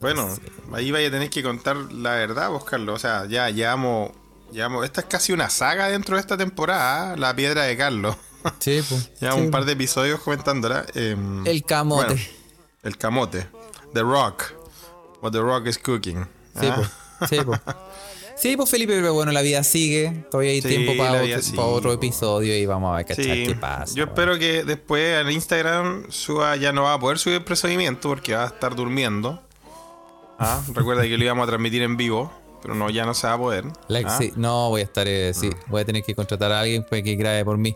Bueno, 0.00 0.28
ahí 0.72 0.90
vaya 0.90 1.08
a 1.08 1.10
tener 1.10 1.28
que 1.30 1.42
contar 1.42 1.76
la 1.92 2.12
verdad, 2.12 2.48
vos, 2.50 2.64
Carlos. 2.64 2.94
O 2.96 2.98
sea, 2.98 3.26
ya 3.26 3.50
llevamos, 3.50 4.10
llevamos. 4.52 4.84
Esta 4.84 5.02
es 5.02 5.06
casi 5.06 5.32
una 5.32 5.50
saga 5.50 5.88
dentro 5.88 6.16
de 6.16 6.20
esta 6.20 6.36
temporada, 6.36 7.12
¿ah? 7.12 7.16
La 7.16 7.34
piedra 7.36 7.64
de 7.64 7.76
Carlos. 7.76 8.16
Sí, 8.60 8.80
pues. 8.88 9.10
Ya 9.20 9.34
un 9.34 9.50
par 9.50 9.64
de 9.64 9.72
episodios 9.72 10.20
comentándola. 10.20 10.86
em, 10.94 11.44
El 11.44 11.64
camote. 11.64 12.06
bueno, 12.06 12.20
el 12.84 12.96
camote. 12.96 13.48
The 13.92 14.02
Rock. 14.02 14.52
What 15.20 15.32
The 15.32 15.40
Rock 15.40 15.66
is 15.66 15.78
cooking. 15.78 16.24
Sí, 16.60 16.66
Ah, 16.70 16.76
pues. 16.76 17.28
Sí, 17.28 17.38
pues. 17.44 17.60
Sí, 18.36 18.56
pues 18.56 18.68
Felipe, 18.70 18.92
pero 18.94 19.14
bueno, 19.14 19.32
la 19.32 19.40
vida 19.42 19.64
sigue. 19.64 20.24
Todavía 20.30 20.52
hay 20.52 20.60
Sí, 20.60 20.68
tiempo 20.68 20.92
para 20.96 21.22
otro, 21.56 21.92
episodio 21.92 22.56
y 22.56 22.66
vamos 22.66 22.92
a 22.92 22.96
ver 22.98 23.06
cachar 23.06 23.24
Sí, 23.24 23.44
qué 23.46 23.54
pasa. 23.54 23.94
yo 23.94 24.04
espero 24.04 24.38
que 24.38 24.62
después 24.62 25.20
en 25.20 25.30
Instagram 25.30 26.04
suba, 26.10 26.54
ya 26.56 26.70
no 26.72 26.82
va 26.82 26.94
a 26.94 27.00
poder 27.00 27.18
subir 27.18 27.36
el 27.38 27.44
procedimiento 27.44 28.08
porque 28.10 28.34
va 28.34 28.44
a 28.44 28.46
estar 28.48 28.74
durmiendo. 28.76 29.42
Ah, 30.38 30.62
recuerda 30.74 31.02
que 31.02 31.16
lo 31.16 31.24
íbamos 31.24 31.44
a 31.44 31.46
transmitir 31.48 31.82
en 31.82 31.96
vivo, 31.96 32.30
pero 32.60 32.74
no, 32.74 32.90
ya 32.90 33.06
no 33.06 33.14
se 33.14 33.26
va 33.26 33.32
a 33.32 33.38
poder. 33.38 33.64
Like, 33.88 34.10
Ah, 34.10 34.18
sí, 34.18 34.32
no, 34.36 34.68
voy 34.68 34.82
a 34.82 34.84
estar, 34.84 35.08
eh, 35.08 35.32
sí, 35.32 35.48
voy 35.68 35.80
a 35.80 35.84
tener 35.86 36.02
que 36.02 36.14
contratar 36.14 36.52
a 36.52 36.60
alguien 36.60 36.84
que 36.84 37.16
grabe 37.16 37.42
por 37.44 37.56
mí. 37.56 37.74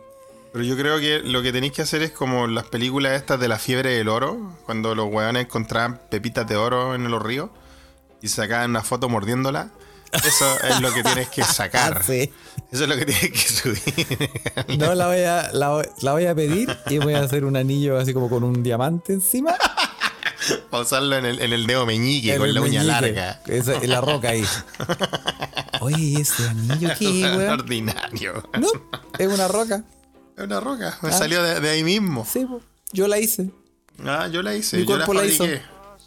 Pero 0.52 0.64
yo 0.64 0.76
creo 0.76 0.98
que 0.98 1.20
lo 1.20 1.42
que 1.42 1.52
tenéis 1.52 1.72
que 1.72 1.82
hacer 1.82 2.02
es 2.02 2.10
como 2.10 2.48
las 2.48 2.64
películas 2.64 3.12
estas 3.12 3.40
de 3.40 3.48
la 3.48 3.58
fiebre 3.58 3.90
del 3.96 4.08
oro, 4.08 4.52
cuando 4.66 4.94
los 4.94 5.06
hueones 5.10 5.46
encontraban 5.46 6.00
pepitas 6.10 6.46
de 6.48 6.56
oro 6.56 6.94
en 6.94 7.08
los 7.10 7.22
ríos 7.22 7.48
y 8.20 8.28
sacaban 8.28 8.70
una 8.70 8.82
foto 8.82 9.08
mordiéndola. 9.08 9.70
Eso 10.12 10.58
es 10.68 10.80
lo 10.80 10.92
que 10.92 11.02
tienes 11.02 11.28
que 11.28 11.42
sacar. 11.44 12.02
Sí. 12.06 12.30
Eso 12.72 12.84
es 12.84 12.88
lo 12.88 12.96
que 12.96 13.04
tienes 13.06 13.30
que 13.32 13.38
subir. 13.38 14.78
No, 14.78 14.94
la 14.94 15.08
voy, 15.08 15.20
a, 15.22 15.50
la, 15.52 15.68
voy- 15.70 15.88
la 16.02 16.12
voy 16.12 16.26
a 16.26 16.34
pedir 16.36 16.76
y 16.88 16.98
voy 16.98 17.14
a 17.14 17.20
hacer 17.22 17.44
un 17.44 17.56
anillo 17.56 17.98
así 17.98 18.12
como 18.14 18.28
con 18.30 18.44
un 18.44 18.62
diamante 18.62 19.12
encima. 19.12 19.54
Para 20.70 20.82
usarlo 20.84 21.16
en 21.16 21.26
el, 21.26 21.40
en 21.42 21.52
el 21.52 21.66
dedo 21.66 21.84
meñique 21.84 22.32
en 22.34 22.38
con 22.38 22.54
la 22.54 22.60
uña 22.60 22.82
larga. 22.84 23.40
Esa- 23.46 23.74
en 23.76 23.90
la 23.90 24.00
roca 24.00 24.28
ahí. 24.30 24.44
Oye, 25.80 25.98
¿y 26.00 26.16
ese 26.20 26.48
anillo 26.48 26.90
qué, 26.98 27.06
weón? 27.36 27.50
ordinario. 27.60 28.48
No, 28.58 28.68
es 29.18 29.26
una 29.28 29.48
roca. 29.48 29.82
Es 30.36 30.44
una 30.44 30.60
roca. 30.60 30.98
Me 31.02 31.08
Ah. 31.08 31.12
salió 31.12 31.42
de, 31.42 31.58
de 31.60 31.70
ahí 31.70 31.82
mismo. 31.84 32.24
Sí, 32.30 32.46
yo 32.92 33.08
la 33.08 33.18
hice. 33.18 33.50
Ah, 34.04 34.28
yo 34.28 34.42
la 34.42 34.54
hice. 34.54 34.78
Mi 34.78 34.86
yo 34.86 34.96
la 34.96 35.06
cuerpo 35.06 35.22
la 35.22 35.28
hizo. 35.28 35.44
fabriqué. 35.44 35.62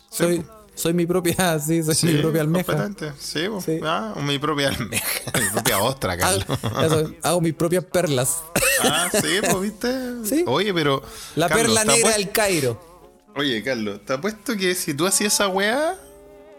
Soy, 0.09 0.45
soy 0.75 0.93
mi 0.93 1.05
propia, 1.05 1.59
sí, 1.65 1.83
soy 1.83 2.13
mi 2.13 2.21
propia 2.21 2.41
almeja. 2.41 2.89
Sí. 3.19 3.45
Sí. 3.63 3.79
Ah, 3.83 4.13
mi 4.21 4.39
propia 4.39 4.69
almeja. 4.69 5.31
mi 5.39 5.49
propia 5.51 5.79
ostra, 5.79 6.17
Carlos. 6.17 6.45
Hago, 6.75 7.11
hago 7.21 7.41
mis 7.41 7.53
propias 7.53 7.83
perlas. 7.85 8.43
ah, 8.83 9.09
sí, 9.11 9.39
pues, 9.41 9.61
¿viste? 9.61 10.25
Sí. 10.25 10.43
Oye, 10.47 10.73
pero... 10.73 11.01
La 11.35 11.47
Carlos, 11.49 11.77
perla 11.77 11.85
negra 11.93 12.11
del 12.17 12.31
Cairo. 12.31 12.93
Oye, 13.35 13.63
Carlos, 13.63 13.99
te 14.05 14.13
apuesto 14.13 14.55
que 14.55 14.75
si 14.75 14.93
tú 14.93 15.07
hacías 15.07 15.33
esa 15.33 15.47
weá, 15.47 15.95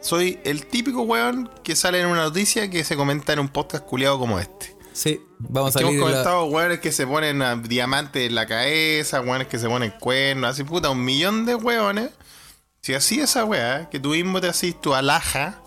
soy 0.00 0.38
el 0.44 0.66
típico 0.66 1.02
weón 1.02 1.48
que 1.62 1.76
sale 1.76 2.00
en 2.00 2.06
una 2.08 2.24
noticia 2.24 2.68
que 2.68 2.82
se 2.84 2.96
comenta 2.96 3.32
en 3.32 3.38
un 3.38 3.48
podcast 3.48 3.84
culiado 3.84 4.18
como 4.18 4.38
este. 4.40 4.74
Sí, 4.92 5.20
vamos 5.38 5.74
a 5.76 5.80
hemos 5.80 5.92
salir. 5.92 6.00
la- 6.00 6.06
comentado 6.06 6.44
weones 6.46 6.80
que 6.80 6.92
se 6.92 7.06
ponen 7.06 7.42
a 7.42 7.56
diamantes 7.56 8.28
en 8.28 8.34
la 8.34 8.46
cabeza, 8.46 9.20
weones 9.20 9.48
que 9.48 9.58
se 9.58 9.68
ponen 9.68 9.92
cuernos, 9.98 10.50
así 10.50 10.62
puta, 10.64 10.90
un 10.90 11.04
millón 11.04 11.46
de 11.46 11.54
weones. 11.54 12.10
Si 12.84 12.92
así 12.92 13.18
esa 13.18 13.46
weá, 13.46 13.88
que 13.88 13.98
tú 13.98 14.10
mismo 14.10 14.42
te 14.42 14.46
hacís 14.48 14.78
tu 14.78 14.92
alhaja, 14.94 15.58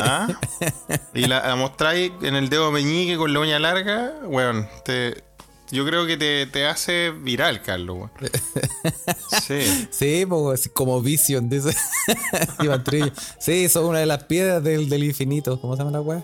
¿ah? 0.00 0.28
y 1.12 1.22
la, 1.26 1.44
la 1.44 1.56
mostráis 1.56 2.12
en 2.22 2.36
el 2.36 2.48
dedo 2.48 2.70
meñique 2.70 3.16
con 3.16 3.32
la 3.32 3.40
uña 3.40 3.58
larga, 3.58 4.12
weón, 4.22 4.68
te, 4.84 5.24
yo 5.72 5.84
creo 5.84 6.06
que 6.06 6.16
te, 6.16 6.46
te 6.46 6.64
hace 6.64 7.10
viral, 7.10 7.62
Carlos, 7.62 7.96
weón. 7.96 8.10
Sí. 9.42 9.88
Sí, 9.90 10.24
como 10.72 11.02
Vision, 11.02 11.48
dice 11.48 11.76
Iván 12.60 12.84
Trillo. 12.84 13.10
Sí, 13.40 13.68
son 13.68 13.86
una 13.86 13.98
de 13.98 14.06
las 14.06 14.22
piedras 14.22 14.62
del, 14.62 14.88
del 14.88 15.02
infinito. 15.02 15.60
¿Cómo 15.60 15.74
se 15.74 15.80
llama 15.80 15.90
la 15.90 16.00
weá? 16.00 16.22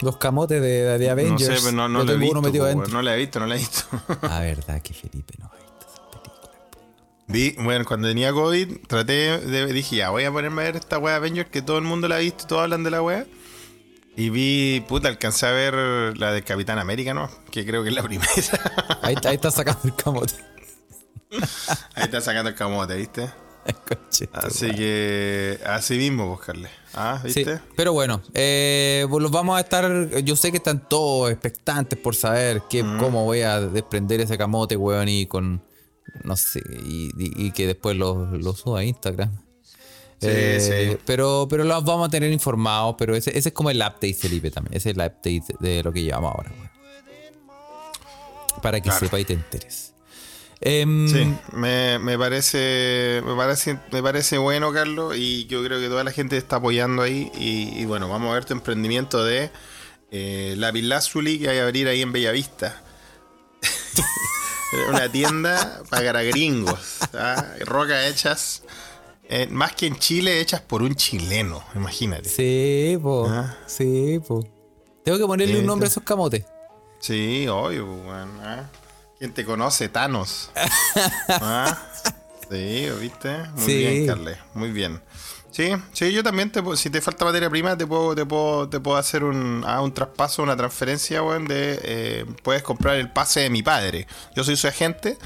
Los 0.00 0.16
camotes 0.16 0.60
de, 0.60 0.98
de 0.98 1.06
No 1.06 1.12
Avengers. 1.12 1.60
sé, 1.60 1.66
pero 1.66 1.76
no, 1.76 1.88
no 1.88 2.02
lo 2.02 2.14
he 2.14 2.16
visto. 2.16 2.40
no 2.88 3.00
lo 3.02 3.10
he 3.12 3.16
visto, 3.16 3.38
no 3.38 3.54
he 3.54 3.58
visto. 3.58 3.84
Ah, 4.22 4.40
verdad 4.40 4.82
que 4.82 4.92
Felipe 4.92 5.34
no 5.38 5.48
Vi, 7.30 7.54
bueno, 7.58 7.84
cuando 7.84 8.08
tenía 8.08 8.32
COVID, 8.32 8.86
traté 8.86 9.38
de. 9.38 9.72
Dije, 9.72 9.96
ya, 9.96 10.10
voy 10.10 10.24
a 10.24 10.32
ponerme 10.32 10.62
a 10.62 10.64
ver 10.66 10.76
esta 10.76 10.98
wea 10.98 11.16
Avengers 11.16 11.48
que 11.50 11.62
todo 11.62 11.78
el 11.78 11.84
mundo 11.84 12.08
la 12.08 12.16
ha 12.16 12.18
visto, 12.18 12.46
todos 12.46 12.62
hablan 12.62 12.82
de 12.82 12.90
la 12.90 13.02
wea. 13.02 13.26
Y 14.16 14.30
vi, 14.30 14.84
puta, 14.88 15.08
alcancé 15.08 15.46
a 15.46 15.52
ver 15.52 16.18
la 16.18 16.32
de 16.32 16.42
Capitán 16.42 16.78
América, 16.78 17.14
¿no? 17.14 17.30
Que 17.50 17.64
creo 17.64 17.82
que 17.82 17.90
es 17.90 17.94
la 17.94 18.02
primera. 18.04 18.30
Ahí, 19.02 19.14
ahí 19.24 19.34
está 19.36 19.50
sacando 19.50 19.80
el 19.84 19.94
camote. 19.94 20.34
Ahí 21.94 22.04
está 22.04 22.20
sacando 22.20 22.50
el 22.50 22.56
camote, 22.56 22.96
¿viste? 22.96 23.30
Así 24.32 24.70
que, 24.70 25.60
así 25.64 25.96
mismo, 25.98 26.26
buscarle. 26.26 26.70
Ah, 26.94 27.20
Sí, 27.22 27.44
¿viste? 27.44 27.60
pero 27.76 27.92
bueno, 27.92 28.22
eh, 28.34 29.06
pues 29.08 29.22
los 29.22 29.30
vamos 29.30 29.56
a 29.56 29.60
estar. 29.60 30.08
Yo 30.24 30.34
sé 30.34 30.50
que 30.50 30.56
están 30.56 30.88
todos 30.88 31.30
expectantes 31.30 31.98
por 31.98 32.16
saber 32.16 32.62
qué, 32.68 32.80
cómo 32.80 33.24
voy 33.24 33.42
a 33.42 33.60
desprender 33.60 34.20
ese 34.20 34.36
camote, 34.38 34.76
weón, 34.76 35.08
y 35.08 35.26
con. 35.26 35.62
No 36.24 36.36
sé, 36.36 36.60
y, 36.84 37.10
y- 37.16 37.46
y 37.46 37.50
que 37.52 37.66
después 37.66 37.96
lo, 37.96 38.26
lo 38.36 38.54
suba 38.54 38.80
a 38.80 38.84
Instagram. 38.84 39.30
Sí, 40.20 40.26
Eh, 40.28 40.90
sí. 40.92 40.98
Pero, 41.06 41.46
pero 41.48 41.64
los 41.64 41.82
vamos 41.84 42.08
a 42.08 42.10
tener 42.10 42.30
informados. 42.30 42.94
Pero 42.98 43.16
ese, 43.16 43.30
ese 43.38 43.48
es 43.48 43.54
como 43.54 43.70
el 43.70 43.78
update, 43.78 44.12
Felipe, 44.14 44.50
también. 44.50 44.76
Ese 44.76 44.90
es 44.90 44.96
el 44.96 45.00
update 45.02 45.44
de 45.60 45.82
lo 45.82 45.92
que 45.92 46.02
llevamos 46.02 46.34
ahora. 46.34 46.52
Para 48.62 48.78
que 48.80 48.90
Claro. 48.90 49.00
sepa 49.00 49.18
y 49.18 49.24
te 49.24 49.32
enteres. 49.32 49.94
Em, 50.60 51.08
Sí, 51.08 51.34
me, 51.54 51.98
me 51.98 52.18
parece, 52.18 53.22
me 53.24 53.34
parece, 53.34 53.78
me 53.90 54.02
parece 54.02 54.36
bueno, 54.36 54.70
Carlos, 54.74 55.16
y 55.16 55.46
yo 55.46 55.64
creo 55.64 55.80
que 55.80 55.88
toda 55.88 56.04
la 56.04 56.10
gente 56.10 56.36
está 56.36 56.56
apoyando 56.56 57.00
ahí. 57.00 57.30
Y, 57.38 57.80
y 57.80 57.86
bueno, 57.86 58.10
vamos 58.10 58.30
a 58.30 58.34
ver 58.34 58.44
tu 58.44 58.52
emprendimiento 58.52 59.24
de 59.24 59.50
eh, 60.10 60.54
Lápiz 60.58 60.82
Lazuli 60.82 61.38
que 61.38 61.48
hay 61.48 61.58
a 61.60 61.64
abrir 61.64 61.88
ahí 61.88 62.02
en 62.02 62.12
Bellavista. 62.12 62.82
Una 64.88 65.10
tienda 65.10 65.82
para 65.90 66.22
gringos, 66.22 66.98
¿ah? 67.14 67.44
rocas 67.66 68.06
hechas, 68.06 68.62
eh, 69.28 69.48
más 69.50 69.72
que 69.74 69.86
en 69.86 69.98
Chile, 69.98 70.40
hechas 70.40 70.60
por 70.60 70.82
un 70.82 70.94
chileno, 70.94 71.62
imagínate. 71.74 72.28
Sí, 72.28 72.96
po. 73.02 73.26
Ah. 73.28 73.56
Sí, 73.66 74.20
po. 74.26 74.46
Tengo 75.04 75.18
que 75.18 75.26
ponerle 75.26 75.58
un 75.58 75.66
nombre 75.66 75.86
a 75.86 75.90
esos 75.90 76.04
camotes. 76.04 76.44
Sí, 77.00 77.48
obvio, 77.48 77.86
bueno, 77.86 78.30
¿ah? 78.42 78.64
¿Quién 79.18 79.32
te 79.34 79.44
conoce? 79.44 79.88
Thanos. 79.88 80.50
¿Ah? 81.28 81.76
Sí, 82.50 82.88
¿viste? 83.00 83.36
Muy 83.54 83.64
Sí. 83.64 83.76
bien, 83.76 84.06
Carles. 84.06 84.38
Muy 84.54 84.70
bien. 84.70 85.00
Sí, 85.50 85.70
sí, 85.92 86.12
yo 86.12 86.22
también 86.22 86.50
te 86.52 86.62
puedo- 86.62 86.76
si 86.76 86.90
te 86.90 87.00
falta 87.00 87.24
materia 87.24 87.50
prima, 87.50 87.76
te 87.76 87.86
puedo, 87.86 88.14
te 88.14 88.24
puedo, 88.24 88.68
te 88.68 88.78
puedo 88.80 88.96
hacer 88.96 89.24
un, 89.24 89.64
ah, 89.66 89.80
un 89.82 89.92
traspaso, 89.92 90.42
una 90.42 90.56
transferencia, 90.56 91.22
weón, 91.22 91.46
de 91.46 91.80
eh, 91.82 92.24
puedes 92.42 92.62
comprar 92.62 92.96
el 92.96 93.10
pase 93.10 93.40
de 93.40 93.50
mi 93.50 93.62
padre. 93.62 94.06
Yo 94.36 94.44
soy 94.44 94.56
su 94.56 94.68
agente. 94.68 95.18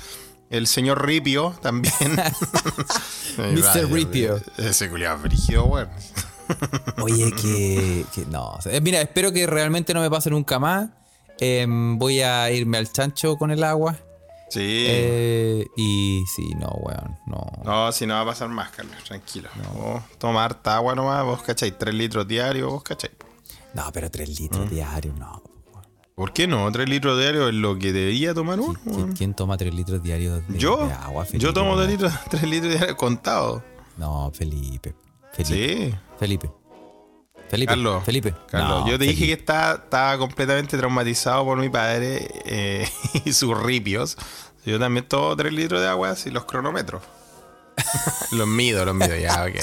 El 0.50 0.66
señor 0.66 1.04
Ripio 1.04 1.54
también. 1.62 1.94
Mr. 3.38 3.90
Ripio. 3.90 4.40
Ese 4.56 4.88
culiado 4.88 5.18
brígido, 5.18 5.64
weón. 5.64 5.88
Oye, 7.02 7.32
que, 7.40 8.04
que 8.14 8.26
no. 8.26 8.58
eh, 8.66 8.80
mira, 8.80 9.00
espero 9.00 9.32
que 9.32 9.46
realmente 9.46 9.94
no 9.94 10.00
me 10.00 10.10
pase 10.10 10.30
nunca 10.30 10.58
más. 10.58 10.90
Em, 11.40 11.98
voy 11.98 12.20
a 12.20 12.50
irme 12.50 12.78
al 12.78 12.92
chancho 12.92 13.36
con 13.36 13.50
el 13.50 13.64
agua. 13.64 13.96
Sí. 14.54 14.86
Eh, 14.88 15.66
y 15.76 16.24
sí, 16.34 16.54
no, 16.54 16.68
weón. 16.80 17.18
No. 17.26 17.44
No, 17.64 17.92
si 17.92 18.06
no 18.06 18.14
va 18.14 18.20
a 18.20 18.26
pasar 18.26 18.48
más, 18.48 18.70
Carlos, 18.70 18.96
tranquilo. 19.04 19.48
Vos 19.74 20.02
toma 20.18 20.44
harta 20.44 20.76
agua 20.76 20.94
nomás, 20.94 21.24
vos 21.24 21.42
cachai, 21.42 21.76
3 21.76 21.94
litros 21.94 22.26
diarios, 22.26 22.70
vos 22.70 22.82
cachai. 22.82 23.10
No, 23.74 23.90
pero 23.92 24.10
tres 24.10 24.28
Mm. 24.30 24.42
litros 24.42 24.70
diarios, 24.70 25.16
no. 25.18 25.42
¿Por 26.14 26.32
qué 26.32 26.46
no? 26.46 26.70
3 26.70 26.88
litros 26.88 27.18
diarios 27.18 27.48
es 27.48 27.54
lo 27.56 27.76
que 27.76 27.92
debería 27.92 28.32
tomar 28.34 28.60
uno. 28.60 28.78
¿Quién, 28.84 29.12
quién 29.14 29.34
toma 29.34 29.56
tres 29.56 29.74
litros 29.74 30.00
diarios 30.02 30.46
de, 30.46 30.58
Yo, 30.58 30.86
de 30.86 30.92
agua, 30.92 31.24
Felipe? 31.24 31.44
yo 31.44 31.52
tomo 31.52 31.74
3 31.76 31.86
No. 31.86 31.90
litros, 31.92 32.12
3 32.30 32.42
litros 32.44 32.72
diarios 32.72 32.96
contados. 32.96 33.62
No, 33.96 34.30
Felipe. 34.32 34.94
Felipe. 35.32 35.88
Sí. 35.90 35.94
Felipe. 36.18 36.50
Felipe. 37.50 37.70
Carlos, 37.70 38.04
Felipe. 38.04 38.34
Carlos, 38.50 38.80
No, 38.84 38.88
yo 38.90 38.98
te 38.98 39.04
dije 39.04 39.14
que 39.14 39.20
Felipe. 39.36 39.40
estaba, 39.40 39.74
estaba 39.74 40.18
completamente 40.18 40.76
traumatizado 40.76 41.44
por 41.44 41.58
mi 41.58 41.68
padre 41.68 42.28
eh, 42.46 42.88
y 43.24 43.32
sus 43.32 43.56
ripios. 43.60 44.16
Yo 44.64 44.78
también 44.78 45.06
tomo 45.06 45.36
3 45.36 45.52
litros 45.52 45.80
de 45.80 45.88
agua 45.88 46.14
y 46.24 46.30
los 46.30 46.44
cronometros. 46.46 47.02
los 48.32 48.46
mido, 48.48 48.84
los 48.84 48.94
mido, 48.94 49.16
ya, 49.16 49.44
ok. 49.44 49.56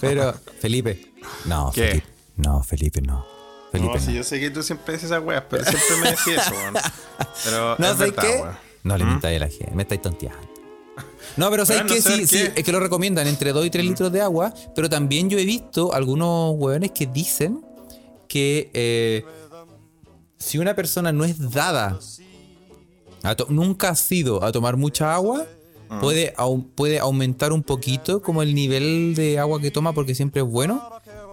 Pero, 0.00 0.34
Felipe. 0.60 1.12
No, 1.44 1.70
¿Qué? 1.74 1.88
Felipe. 1.88 2.06
No, 2.36 2.62
Felipe, 2.62 3.02
no. 3.02 3.26
Felipe. 3.70 3.88
No, 3.88 3.98
no. 3.98 4.00
si 4.00 4.14
yo 4.14 4.22
sé 4.24 4.38
que 4.40 4.50
tú 4.50 4.62
siempre 4.62 4.94
dices 4.94 5.10
esas 5.10 5.22
weas, 5.22 5.44
pero 5.48 5.64
siempre 5.64 5.96
me 6.02 6.10
decís 6.10 6.26
eso, 6.38 6.50
weón. 6.52 6.74
Pero 7.44 7.76
No 7.78 7.88
sé 7.92 7.94
verdad, 8.10 8.22
qué. 8.22 8.36
weón. 8.42 8.56
No 8.84 8.96
le 8.98 9.04
mintáis 9.04 9.36
a 9.40 9.44
la 9.44 9.50
gente, 9.50 9.70
me 9.74 9.82
estáis 9.82 10.02
tonteando. 10.02 10.51
No, 11.36 11.50
pero 11.50 11.64
¿sabes 11.66 11.82
Bueno? 11.84 12.02
¿sabes 12.02 12.28
Sí, 12.30 12.38
sí, 12.38 12.48
es 12.54 12.64
que 12.64 12.72
lo 12.72 12.80
recomiendan 12.80 13.26
entre 13.26 13.52
2 13.52 13.66
y 13.66 13.70
3 13.70 13.84
litros 13.84 14.12
de 14.12 14.20
agua, 14.20 14.52
pero 14.74 14.88
también 14.88 15.28
yo 15.30 15.38
he 15.38 15.44
visto 15.44 15.92
algunos 15.94 16.54
hueones 16.56 16.90
que 16.92 17.06
dicen 17.06 17.64
que 18.28 18.70
eh, 18.74 19.24
si 20.38 20.58
una 20.58 20.74
persona 20.74 21.12
no 21.12 21.24
es 21.24 21.50
dada, 21.50 21.98
a 23.22 23.36
nunca 23.48 23.90
ha 23.90 23.94
sido 23.94 24.42
a 24.44 24.50
tomar 24.52 24.76
mucha 24.76 25.14
agua, 25.14 25.46
Ah. 25.88 25.98
puede, 26.00 26.34
au- 26.36 26.64
puede 26.74 26.98
aumentar 26.98 27.52
un 27.52 27.62
poquito 27.62 28.22
como 28.22 28.42
el 28.42 28.54
nivel 28.54 29.14
de 29.14 29.38
agua 29.38 29.60
que 29.60 29.70
toma 29.70 29.92
porque 29.92 30.14
siempre 30.14 30.40
es 30.42 30.48
bueno, 30.48 30.82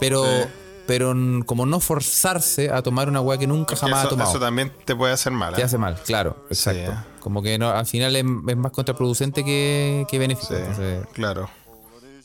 pero, 0.02 0.24
Sí. 0.26 0.50
pero 0.86 1.16
como 1.46 1.66
no 1.66 1.80
forzarse 1.80 2.70
a 2.70 2.82
tomar 2.84 3.08
una 3.08 3.22
weá 3.22 3.38
que 3.38 3.48
nunca 3.48 3.76
Que 3.76 3.80
jamás 3.80 4.06
ha 4.06 4.10
tomado. 4.10 4.30
eso 4.30 4.40
también 4.40 4.72
te 4.86 4.96
puede 4.98 5.14
hacer 5.14 5.32
mal. 5.32 5.56
Te 5.56 5.62
¿eh? 5.62 5.64
hace 5.64 5.78
mal, 5.78 5.96
claro, 6.06 6.46
exacto. 6.50 6.92
¿eh? 6.92 6.96
Como 7.20 7.42
que 7.42 7.58
no, 7.58 7.70
al 7.70 7.86
final 7.86 8.16
es, 8.16 8.24
es 8.24 8.58
más 8.58 8.72
contraproducente 8.72 9.44
que, 9.44 10.06
que. 10.10 10.18
Sí, 10.20 10.48
entonces, 10.52 11.06
claro. 11.14 11.50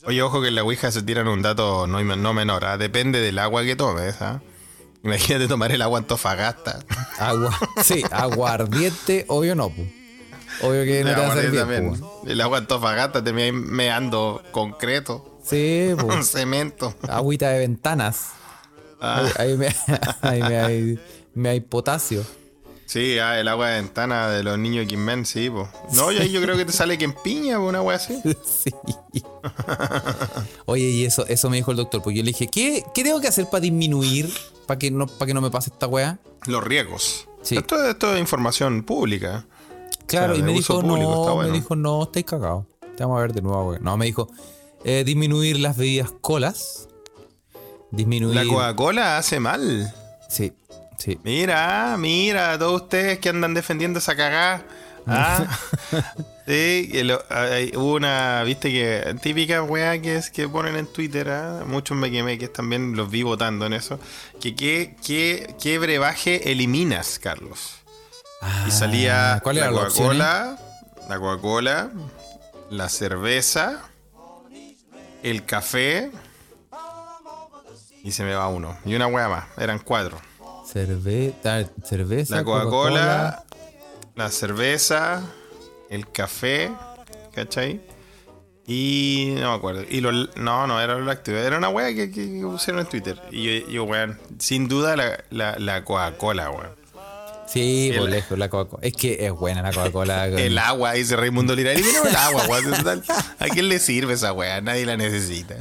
Oye, 0.05 0.21
ojo 0.21 0.41
que 0.41 0.49
en 0.49 0.55
la 0.55 0.63
Ouija 0.63 0.91
se 0.91 1.01
tiran 1.01 1.27
un 1.27 1.41
dato 1.41 1.87
no, 1.87 2.03
no 2.03 2.33
menor. 2.33 2.65
¿ah? 2.65 2.77
Depende 2.77 3.19
del 3.21 3.39
agua 3.39 3.63
que 3.63 3.75
tomes. 3.75 4.21
¿ah? 4.21 4.41
Imagínate 5.03 5.47
tomar 5.47 5.71
el 5.71 5.81
agua 5.81 5.99
Antofagasta. 5.99 6.79
agua, 7.19 7.57
sí, 7.83 8.03
agua 8.11 8.53
ardiente, 8.53 9.25
obvio 9.27 9.55
no, 9.55 9.69
pu. 9.69 9.85
Obvio 10.61 10.83
que 10.83 11.03
no 11.03 11.09
El 11.09 11.15
te 11.15 11.21
va 11.21 11.33
a 11.33 11.51
también. 11.59 11.89
pu, 11.99 12.05
weón. 12.05 12.29
El 12.29 12.41
agua 12.41 12.57
Antofagasta 12.59 13.23
te 13.23 13.33
me 13.33 13.51
meando 13.51 14.41
concreto. 14.51 15.39
Sí, 15.43 15.89
pu. 15.97 16.11
cemento. 16.23 16.93
agüita 17.07 17.49
de 17.49 17.59
ventanas. 17.59 18.29
Ah, 19.01 19.27
Ahí, 19.37 19.49
ahí 19.51 19.57
me, 19.57 19.67
ahí 20.21 20.41
me 20.41 20.57
hay, 20.59 20.99
me 21.33 21.49
hay 21.49 21.59
potasio. 21.61 22.23
Sí, 22.85 23.19
ah, 23.19 23.39
el 23.39 23.47
agua 23.47 23.69
de 23.69 23.81
ventana 23.81 24.29
de 24.29 24.43
los 24.43 24.57
niños 24.57 24.87
de 24.87 25.25
sí, 25.25 25.49
po. 25.49 25.67
No, 25.93 26.11
y 26.11 26.17
ahí 26.17 26.31
yo 26.31 26.41
creo 26.41 26.57
que 26.57 26.65
te 26.65 26.71
sale 26.71 26.97
que 26.97 27.05
en 27.05 27.13
piña, 27.13 27.59
una 27.59 27.81
wea 27.81 27.97
así. 27.97 28.21
Sí. 28.45 28.71
Oye, 30.65 30.83
y 30.83 31.05
eso, 31.05 31.25
eso 31.27 31.49
me 31.49 31.57
dijo 31.57 31.71
el 31.71 31.77
doctor, 31.77 32.01
porque 32.01 32.17
yo 32.17 32.23
le 32.23 32.31
dije, 32.31 32.47
¿qué, 32.47 32.83
qué 32.93 33.03
tengo 33.03 33.21
que 33.21 33.27
hacer 33.27 33.47
para 33.49 33.61
disminuir, 33.61 34.31
para 34.65 34.79
que 34.79 34.91
no, 34.91 35.07
para 35.07 35.27
que 35.27 35.33
no 35.33 35.41
me 35.41 35.51
pase 35.51 35.69
esta 35.71 35.87
weá? 35.87 36.19
Los 36.45 36.63
riesgos. 36.63 37.27
Sí. 37.41 37.57
Esto, 37.57 37.83
esto 37.87 38.13
es 38.13 38.19
información 38.19 38.83
pública. 38.83 39.45
Claro, 40.07 40.35
y 40.35 40.41
me 40.41 40.53
dijo, 40.53 40.81
público, 40.81 40.97
no, 40.97 41.35
bueno. 41.35 41.51
me 41.51 41.57
dijo, 41.57 41.75
no, 41.75 42.03
estáis 42.03 42.25
cagados. 42.25 42.65
Te 42.95 43.03
vamos 43.03 43.17
a 43.17 43.21
ver 43.21 43.33
de 43.33 43.41
nuevo, 43.41 43.69
weá. 43.71 43.79
No, 43.79 43.97
me 43.97 44.05
dijo, 44.05 44.29
eh, 44.83 45.03
disminuir 45.05 45.59
las 45.59 45.77
bebidas 45.77 46.11
colas. 46.21 46.87
Disminuir. 47.91 48.35
La 48.35 48.45
Coca-Cola 48.45 49.17
hace 49.17 49.39
mal. 49.39 49.93
Sí, 50.29 50.53
sí. 50.97 51.19
Mira, 51.23 51.95
mira, 51.97 52.57
todos 52.57 52.83
ustedes 52.83 53.19
que 53.19 53.29
andan 53.29 53.53
defendiendo 53.53 53.99
esa 53.99 54.15
cagada. 54.15 54.63
Ah, 55.07 55.45
sí, 56.47 56.89
lo- 57.03 57.23
hay- 57.29 57.71
una, 57.75 58.41
viste 58.43 58.71
que 58.71 59.15
típica 59.21 59.61
weá 59.61 60.01
que 60.01 60.15
es 60.15 60.31
que 60.31 60.47
ponen 60.49 60.75
en 60.75 60.87
Twitter, 60.91 61.29
ah, 61.29 61.63
muchos 61.67 61.95
me 61.95 62.09
quemé 62.09 62.37
que 62.39 62.47
también 62.47 62.95
los 62.95 63.09
vi 63.11 63.21
votando 63.23 63.65
en 63.67 63.73
eso. 63.73 63.99
Que 64.41 64.55
qué, 64.55 64.95
qué, 65.05 65.55
qué 65.61 65.77
brebaje 65.77 66.51
eliminas, 66.51 67.19
Carlos. 67.19 67.75
Y 68.67 68.71
salía 68.71 69.35
Ah, 69.35 69.39
¿Cuál 69.41 69.57
era 69.59 69.71
la? 69.71 69.81
Coca-Cola, 69.87 70.57
la 71.09 71.19
Coca-Cola, 71.19 71.89
la 72.71 72.89
cerveza, 72.89 73.81
el 75.23 75.45
café 75.45 76.11
y 78.03 78.11
se 78.11 78.23
me 78.23 78.33
va 78.35 78.47
uno. 78.47 78.77
Y 78.85 78.93
una 78.95 79.07
weá 79.07 79.27
más, 79.29 79.45
eran 79.57 79.79
cuatro. 79.79 80.19
Cerveza, 80.75 81.69
cerveza, 81.85 82.35
La 82.35 82.43
Coca-Cola, 82.43 83.45
la 84.13 84.29
cerveza, 84.29 85.21
el 85.89 86.11
café, 86.11 86.69
¿cachai? 87.33 87.79
Y 88.67 89.35
no 89.39 89.51
me 89.51 89.55
acuerdo. 89.55 89.85
Y 89.89 90.01
lo, 90.01 90.11
no, 90.11 90.67
no, 90.67 90.81
era 90.81 90.95
los 90.95 91.05
lácteos. 91.07 91.47
Era 91.47 91.57
una 91.57 91.69
wea 91.69 91.95
que, 91.95 92.07
pusieron 92.43 92.81
en 92.81 92.89
Twitter. 92.89 93.21
Y 93.31 93.61
yo, 93.61 93.69
yo, 93.69 93.83
weón, 93.85 94.19
sin 94.37 94.67
duda 94.67 94.97
la, 94.97 95.23
la, 95.29 95.57
la 95.59 95.85
Coca-Cola, 95.85 96.51
weón. 96.51 96.75
Sí, 97.47 97.93
por 97.95 98.07
El- 98.09 98.15
lejos, 98.15 98.37
la 98.37 98.49
Coca-Cola. 98.49 98.85
Es 98.85 98.97
que 98.97 99.25
es 99.27 99.31
buena 99.31 99.61
la 99.61 99.71
Coca-Cola. 99.71 100.27
El 100.27 100.57
agua, 100.57 100.91
dice 100.91 101.15
Raimundo 101.15 101.55
Lira. 101.55 101.71
Elimina 101.71 102.01
el 102.01 102.15
agua, 102.17 102.43
weón. 102.49 102.73
¿A 103.39 103.45
quién 103.47 103.69
le 103.69 103.79
sirve 103.79 104.15
esa 104.15 104.33
wea? 104.33 104.59
Nadie 104.59 104.85
la 104.85 104.97
necesita. 104.97 105.55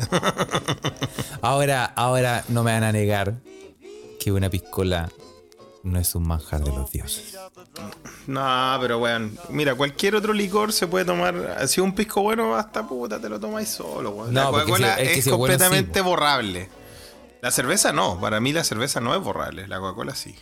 Ahora, 1.40 1.84
ahora 1.84 2.42
no 2.48 2.64
me 2.64 2.72
van 2.72 2.82
a 2.82 2.90
negar 2.90 3.34
que 4.24 4.32
una 4.32 4.48
piscola 4.48 5.12
no 5.82 5.98
es 6.00 6.14
un 6.14 6.26
manjar 6.26 6.64
de 6.64 6.70
los 6.72 6.90
dioses. 6.90 7.36
No, 8.26 8.78
pero 8.80 8.98
weón, 8.98 9.38
mira, 9.50 9.74
cualquier 9.74 10.14
otro 10.16 10.32
licor 10.32 10.72
se 10.72 10.86
puede 10.86 11.04
tomar. 11.04 11.68
Si 11.68 11.82
un 11.82 11.94
pisco 11.94 12.22
bueno, 12.22 12.56
hasta 12.56 12.88
puta, 12.88 13.20
te 13.20 13.28
lo 13.28 13.38
tomáis 13.38 13.68
solo, 13.68 14.12
weón. 14.12 14.32
la 14.32 14.44
No, 14.44 14.50
Coca-Cola 14.52 14.94
es 14.94 15.08
que 15.08 15.18
es, 15.18 15.24
si 15.24 15.30
es 15.30 15.36
bueno, 15.36 15.38
completamente 15.52 15.98
sí, 16.00 16.04
borrable. 16.06 16.70
La 17.42 17.50
cerveza 17.50 17.92
no, 17.92 18.18
para 18.18 18.40
mí 18.40 18.54
la 18.54 18.64
cerveza 18.64 18.98
no 19.00 19.14
es 19.14 19.20
borrable, 19.22 19.68
la 19.68 19.78
Coca-Cola 19.78 20.14
sí. 20.14 20.34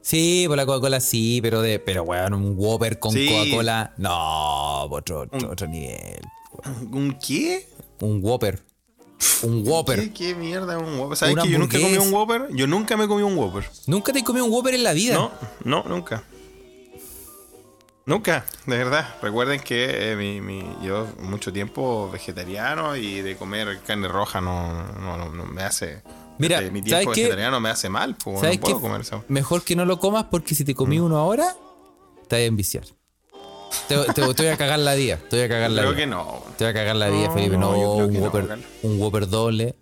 Sí, 0.00 0.46
por 0.48 0.56
la 0.56 0.66
Coca-Cola 0.66 0.98
sí, 0.98 1.38
pero 1.40 1.62
de, 1.62 1.78
pero 1.78 2.02
weón, 2.02 2.34
un 2.34 2.54
Whopper 2.56 2.98
con 2.98 3.12
Sí. 3.12 3.28
Coca-Cola. 3.28 3.94
No, 3.96 4.82
otro, 4.86 5.20
otro, 5.20 5.52
otro 5.52 5.68
nivel. 5.68 6.20
¿Un 6.90 7.16
qué? 7.24 7.68
Un 8.00 8.18
Whopper. 8.24 8.60
Un 9.42 9.62
Whopper. 9.66 10.00
¿Qué, 10.00 10.12
qué 10.12 10.34
mierda 10.34 10.78
un 10.78 10.98
Whopper? 10.98 11.16
¿Sabes 11.16 11.34
Una 11.34 11.42
que 11.42 11.50
yo 11.50 11.58
nunca 11.58 11.78
comí 11.80 11.96
un 11.96 12.12
Whopper? 12.12 12.48
Yo 12.50 12.66
nunca 12.66 12.96
me 12.96 13.06
comí 13.08 13.22
un 13.22 13.36
Whopper. 13.36 13.68
¿Nunca 13.86 14.12
te 14.12 14.22
comido 14.24 14.44
un 14.44 14.52
Whopper 14.52 14.74
en 14.74 14.82
la 14.84 14.92
vida? 14.92 15.14
No, 15.14 15.30
no, 15.64 15.84
nunca. 15.88 16.22
Nunca, 18.06 18.46
de 18.66 18.76
verdad. 18.78 19.16
Recuerden 19.20 19.60
que 19.60 20.12
eh, 20.12 20.16
mi, 20.16 20.40
mi- 20.40 20.64
yo 20.82 21.06
mucho 21.20 21.52
tiempo 21.52 22.10
vegetariano 22.10 22.96
y 22.96 23.20
de 23.20 23.36
comer 23.36 23.80
carne 23.86 24.08
roja 24.08 24.40
no, 24.40 24.72
no, 24.94 25.18
no- 25.18 25.30
no 25.30 25.44
me 25.46 25.62
hace... 25.62 26.02
Mira, 26.38 26.60
desde 26.60 26.70
mi 26.72 26.78
¿sabes 26.80 26.94
tiempo 27.04 27.12
qué? 27.12 27.22
vegetariano 27.22 27.60
me 27.60 27.68
hace 27.68 27.88
mal, 27.88 28.14
pues 28.16 28.40
¿Sabes 28.40 28.56
no 28.56 28.60
puedo 28.62 28.76
qué? 28.76 28.80
comer 28.82 29.00
eso. 29.02 29.24
Mejor 29.28 29.62
que 29.62 29.74
no 29.76 29.84
lo 29.84 29.98
comas 29.98 30.24
porque 30.30 30.54
si 30.54 30.64
te 30.64 30.74
comí 30.74 31.00
uno 31.00 31.18
ahora, 31.18 31.54
te 32.28 32.36
vas 32.36 32.42
a 32.42 32.44
enviciar. 32.44 32.84
Te, 33.88 33.96
te- 34.12 34.12
te 34.34 34.42
voy 34.42 34.46
a 34.48 34.56
cagar 34.56 34.78
la 34.78 34.94
día. 34.94 35.18
Te 35.30 35.36
voy 35.36 35.44
a 35.44 35.48
cagar 35.48 35.70
la 35.70 35.82
Creo 35.82 35.94
que 35.94 36.06
no. 36.06 36.42
Te 36.56 36.64
voy 36.64 36.70
a 36.70 36.74
cagar 36.74 36.96
la 36.96 37.08
No, 37.08 37.32
Felipe. 37.32 37.56
No, 37.56 37.72
no, 37.72 37.76
yo 37.76 37.94
creo 37.94 38.06
un, 38.06 38.12
que 38.12 38.18
no, 38.18 38.24
Whopper, 38.24 38.46
Carlos. 38.48 38.66
un 38.82 39.00
Whopper 39.00 39.28
doble. 39.28 39.74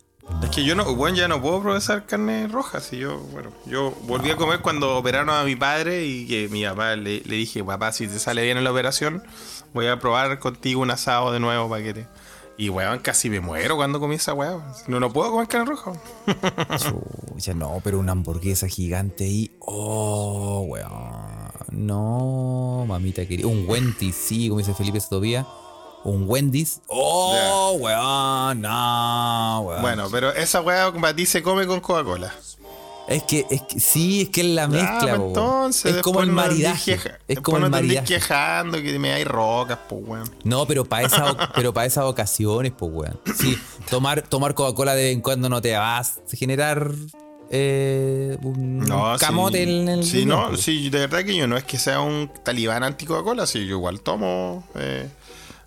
Es 0.43 0.51
que 0.51 0.65
yo 0.65 0.75
no, 0.75 0.93
bueno, 0.97 1.17
ya 1.17 1.29
no 1.29 1.41
puedo 1.41 1.63
procesar 1.63 2.05
carne 2.05 2.49
roja. 2.49 2.81
Si 2.81 2.99
yo, 2.99 3.19
bueno, 3.33 3.51
yo 3.65 3.93
volví 4.03 4.31
a 4.31 4.37
comer 4.37 4.59
cuando 4.61 4.97
operaron 4.97 5.31
a 5.31 5.45
mi 5.45 5.55
padre 5.55 6.05
y 6.05 6.27
que 6.27 6.49
mi 6.49 6.65
papá 6.65 6.97
le, 6.97 7.21
le 7.21 7.37
dije, 7.37 7.63
papá, 7.63 7.93
si 7.93 8.09
te 8.09 8.19
sale 8.19 8.43
bien 8.43 8.59
en 8.59 8.65
la 8.65 8.73
operación, 8.73 9.23
voy 9.73 9.87
a 9.87 10.01
probar 10.01 10.39
contigo 10.41 10.81
un 10.83 10.91
asado 10.91 11.31
de 11.33 11.39
nuevo 11.39 11.69
para 11.69 11.83
que 11.85 11.95
te. 11.95 12.07
Y 12.59 12.71
weón, 12.71 12.99
casi 13.01 13.29
me 13.31 13.39
muero 13.41 13.77
cuando 13.77 14.01
comí 14.01 14.17
esa 14.17 14.33
weá. 14.35 14.59
No, 14.89 14.99
no 14.99 15.13
puedo 15.13 15.31
comer 15.31 15.47
carne 15.47 15.67
roja. 15.67 15.93
Chucha, 16.79 17.55
no, 17.55 17.81
pero 17.85 17.99
una 17.99 18.13
hamburguesa 18.13 18.67
gigante 18.67 19.25
ahí. 19.25 19.53
Oh, 19.61 20.65
weón. 20.67 21.36
No, 21.71 22.85
mamita 22.87 23.27
querida. 23.27 23.47
Un 23.49 23.65
Wendy's, 23.69 24.15
sí, 24.15 24.49
como 24.49 24.59
dice 24.59 24.75
Felipe 24.75 25.01
todavía. 25.09 25.47
Un 26.05 26.25
Wendy's. 26.29 26.81
Oh, 26.87 27.77
weón. 27.81 28.61
No, 28.61 29.61
weón. 29.67 29.83
Bueno, 29.83 30.09
pero 30.11 30.33
esa 30.33 30.61
weá 30.61 30.93
se 31.27 31.43
come 31.43 31.67
con 31.67 31.81
Coca-Cola. 31.81 32.33
Es 33.09 33.23
que, 33.23 33.47
es 33.51 33.63
que 33.63 33.79
sí, 33.79 34.23
es 34.23 34.29
que 34.31 34.41
es 34.41 34.47
la 34.49 34.67
mezcla, 34.67 34.99
pues 34.99 35.11
po, 35.13 35.17
weón. 35.19 35.29
entonces, 35.29 35.97
Es 35.97 36.03
como 36.03 36.23
el 36.23 36.33
maridaje. 36.33 36.97
queja- 36.97 37.19
es 37.29 37.41
como 37.41 37.59
el 37.59 37.71
maridaje. 37.71 38.07
quejando 38.15 38.79
que 38.83 38.99
me 38.99 39.13
hay 39.13 39.23
rocas, 39.23 39.79
pues 39.89 40.03
weón. 40.05 40.31
No, 40.43 40.67
pero 40.67 40.85
para 40.85 41.07
esa, 41.07 41.31
o- 41.31 41.37
pero 41.55 41.73
para 41.73 41.87
esas 41.87 42.05
ocasiones, 42.05 42.73
pues, 42.77 42.91
weón. 42.93 43.21
Sí, 43.39 43.57
tomar, 43.91 44.23
tomar 44.23 44.55
Coca-Cola 44.55 44.95
de 44.97 45.05
vez 45.05 45.13
en 45.15 45.21
cuando 45.21 45.49
no 45.49 45.63
te 45.63 45.77
vas 45.77 46.19
a 46.33 46.37
generar 46.37 46.91
eh, 47.51 48.37
un 48.43 48.79
No, 48.81 49.17
camote 49.19 49.65
sí. 49.65 49.71
en 49.81 49.89
el. 49.89 50.05
Sí, 50.05 50.25
no, 50.27 50.57
sí, 50.57 50.91
de 50.91 51.01
verdad 51.01 51.25
que 51.25 51.37
yo 51.37 51.47
no 51.47 51.57
es 51.57 51.65
que 51.65 51.79
sea 51.79 52.01
un 52.01 52.31
talibán 52.43 52.83
anti-Coca-Cola, 52.83 53.47
sí, 53.47 53.67
yo 53.67 53.77
igual 53.77 54.01
tomo 54.01 54.67
eh, 54.75 55.09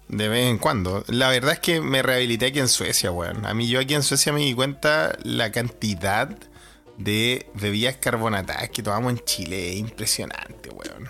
de 0.07 0.27
vez 0.27 0.47
en 0.49 0.57
cuando. 0.57 1.03
La 1.07 1.29
verdad 1.29 1.53
es 1.53 1.59
que 1.59 1.81
me 1.81 2.01
rehabilité 2.01 2.47
aquí 2.47 2.59
en 2.59 2.67
Suecia, 2.67 3.11
weón. 3.11 3.45
A 3.45 3.53
mí 3.53 3.67
yo 3.67 3.79
aquí 3.79 3.93
en 3.93 4.03
Suecia 4.03 4.33
me 4.33 4.41
di 4.41 4.53
cuenta 4.53 5.17
la 5.23 5.51
cantidad 5.51 6.29
de 6.97 7.49
bebidas 7.53 7.95
carbonatadas 7.97 8.69
que 8.71 8.83
tomamos 8.83 9.13
en 9.13 9.19
Chile. 9.19 9.69
Es 9.71 9.77
impresionante, 9.77 10.69
weón. 10.69 11.09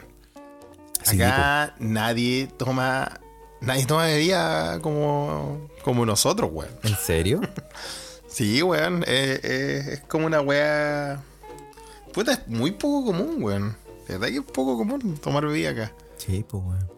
Sí, 1.04 1.22
Acá 1.22 1.76
nadie 1.80 2.48
toma. 2.58 3.20
Nadie 3.62 3.86
toma 3.86 4.06
bebida 4.06 4.80
como, 4.82 5.68
como 5.82 6.06
nosotros, 6.06 6.50
weón. 6.54 6.72
¿En 6.84 6.96
serio? 6.96 7.42
Sí, 8.40 8.64
weón. 8.64 9.04
eh, 9.06 9.38
eh, 9.44 9.84
es 9.96 10.00
como 10.02 10.26
una 10.28 10.40
weá. 10.40 11.22
Puta, 12.14 12.32
es 12.32 12.48
muy 12.48 12.72
poco 12.72 13.08
común, 13.08 13.44
weón. 13.44 13.76
De 14.08 14.14
verdad 14.18 14.28
que 14.30 14.38
es 14.38 14.44
poco 14.54 14.78
común 14.78 15.18
tomar 15.22 15.46
bebida 15.46 15.72
acá. 15.72 15.94
Sí, 16.16 16.46
pues, 16.50 16.64
weón. 16.64 16.90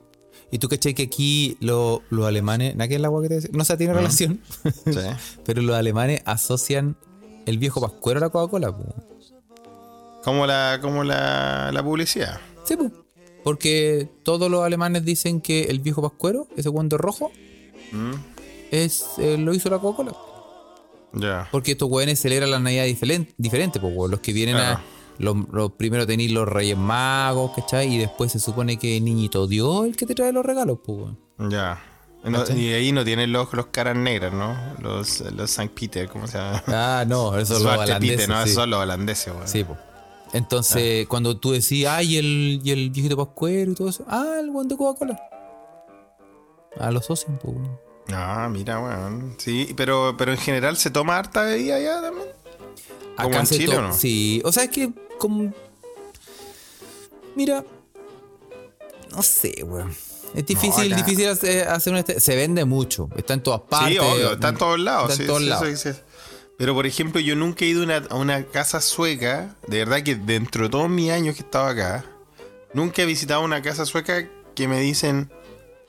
¿Y 0.51 0.59
tú 0.59 0.69
cachai 0.69 0.93
que 0.93 1.01
aquí 1.01 1.57
lo- 1.59 2.03
los 2.11 2.27
alemanes, 2.27 2.75
nada 2.75 2.87
que 2.87 2.93
es 2.95 3.01
la 3.01 3.07
agua 3.07 3.23
que 3.23 3.29
te 3.29 3.35
decía? 3.35 3.49
No 3.53 3.63
se 3.65 3.75
tiene 3.75 3.93
relación, 3.95 4.39
Sí. 4.85 4.99
pero 5.45 5.63
los 5.63 5.75
alemanes 5.75 6.21
asocian 6.25 6.95
el 7.47 7.57
viejo 7.57 7.81
pascuero 7.81 8.19
a 8.19 8.21
la 8.21 8.29
Coca-Cola. 8.29 8.75
Como 10.23 10.45
la, 10.45 10.77
como 10.79 11.03
la, 11.03 11.71
la 11.73 11.83
publicidad. 11.83 12.39
Sí, 12.65 12.75
pues. 12.75 12.91
Porque 13.43 14.07
todos 14.21 14.51
los 14.51 14.63
alemanes 14.63 15.03
dicen 15.05 15.41
que 15.41 15.63
el 15.63 15.79
viejo 15.79 16.03
pascuero, 16.03 16.47
ese 16.55 16.69
guante 16.69 16.97
rojo, 16.99 17.31
Mm, 17.93 18.13
es, 18.69 19.05
eh, 19.17 19.37
lo 19.39 19.53
hizo 19.55 19.69
la 19.71 19.79
Coca-Cola. 19.79 20.15
Porque 21.51 21.73
estos 21.73 21.89
weones 21.89 22.19
celebran 22.19 22.51
la 22.51 22.59
Navidad 22.59 22.85
diferente, 22.85 23.33
diferente 23.37 23.79
pues, 23.79 23.93
weón. 23.95 24.11
Los 24.11 24.19
que 24.21 24.33
vienen 24.33 24.57
a. 24.57 24.81
Los, 25.17 25.35
los 25.51 25.73
primero 25.73 26.07
tenéis 26.07 26.31
los 26.31 26.47
Reyes 26.47 26.77
Magos, 26.77 27.51
¿cachai? 27.55 27.93
Y 27.93 27.97
después 27.99 28.31
se 28.31 28.39
supone 28.39 28.77
que 28.77 28.97
el 28.97 29.05
niñito 29.05 29.45
Dios 29.45 29.85
el 29.85 29.95
que 29.95 30.07
te 30.07 30.15
trae 30.15 30.31
los 30.31 30.43
regalos, 30.45 30.79
pues, 30.83 30.97
weón. 31.37 31.51
Ya. 31.51 31.79
Y 32.55 32.71
ahí 32.73 32.91
no 32.91 33.03
tienen 33.03 33.31
los, 33.31 33.51
los 33.53 33.67
caras 33.67 33.95
negras, 33.95 34.31
¿no? 34.33 34.55
Los, 34.79 35.21
los 35.31 35.49
St. 35.49 35.71
Peter, 35.73 36.07
¿cómo 36.07 36.27
se 36.27 36.37
llama? 36.37 36.63
Ah, 36.67 37.03
no, 37.07 37.37
eso 37.37 37.55
es 37.55 37.61
lo 37.61 37.69
Zwarte 37.69 37.91
holandés. 37.91 38.09
Pieter, 38.09 38.29
no, 38.29 38.35
sí. 38.35 38.43
esos 38.43 38.55
son 38.55 38.69
los 38.69 38.79
holandeses, 38.79 39.33
weón. 39.33 39.47
Sí, 39.47 39.63
po. 39.63 39.77
Entonces, 40.33 41.07
cuando 41.07 41.37
tú 41.37 41.51
decías, 41.51 41.93
ay, 41.97 42.17
el, 42.17 42.61
y 42.63 42.71
el 42.71 42.89
viejito 42.89 43.17
pascuero 43.17 43.71
y 43.71 43.75
todo 43.75 43.89
eso, 43.89 44.05
ah, 44.07 44.37
el 44.39 44.49
guante 44.51 44.75
de 44.75 44.77
Coca-Cola. 44.77 45.19
A 46.79 46.91
los 46.91 47.05
socios, 47.05 47.31
pues. 47.41 47.55
Ah, 48.09 48.49
mira, 48.51 48.79
weón. 48.79 49.35
Sí, 49.37 49.73
pero, 49.77 50.15
pero 50.17 50.31
en 50.31 50.37
general 50.37 50.77
se 50.77 50.89
toma 50.89 51.17
harta 51.17 51.43
bebida 51.43 51.75
allá 51.75 52.01
también. 52.01 52.27
¿Como 53.21 53.35
en 53.35 53.45
Chile 53.45 53.77
o 53.77 53.81
no? 53.81 53.93
Sí, 53.93 54.41
o 54.43 54.51
sea, 54.51 54.63
es 54.63 54.69
que 54.71 54.91
como... 55.19 55.53
Mira, 57.35 57.63
no 59.11 59.21
sé, 59.21 59.63
weón. 59.63 59.93
Es 60.33 60.45
difícil, 60.45 60.95
difícil 60.95 61.27
hacer, 61.27 61.67
hacer 61.67 61.93
un... 61.93 61.99
este- 61.99 62.19
Se 62.19 62.35
vende 62.35 62.63
mucho, 62.65 63.09
está 63.15 63.33
en 63.33 63.43
todas 63.43 63.61
partes. 63.61 63.91
Sí, 63.93 63.97
obvio, 63.99 64.33
está 64.33 64.49
en 64.49 64.57
todos 64.57 64.79
lados. 64.79 65.11
Está 65.11 65.23
en 65.23 65.27
sí, 65.27 65.27
todos 65.27 65.41
sí, 65.41 65.49
lados. 65.49 65.79
sí. 65.79 65.89
Pero 66.57 66.73
por 66.73 66.85
ejemplo, 66.85 67.19
yo 67.19 67.35
nunca 67.35 67.65
he 67.65 67.69
ido 67.69 67.81
a 67.81 67.85
una, 67.85 67.97
a 68.09 68.15
una 68.15 68.43
casa 68.45 68.81
sueca. 68.81 69.55
De 69.67 69.79
verdad 69.79 70.03
que 70.03 70.15
dentro 70.15 70.63
de 70.63 70.69
todos 70.69 70.89
mis 70.89 71.11
años 71.11 71.35
que 71.35 71.41
he 71.41 71.45
estado 71.45 71.67
acá, 71.67 72.05
nunca 72.73 73.01
he 73.01 73.05
visitado 73.05 73.41
una 73.41 73.61
casa 73.61 73.85
sueca 73.85 74.27
que 74.55 74.67
me 74.67 74.79
dicen, 74.79 75.31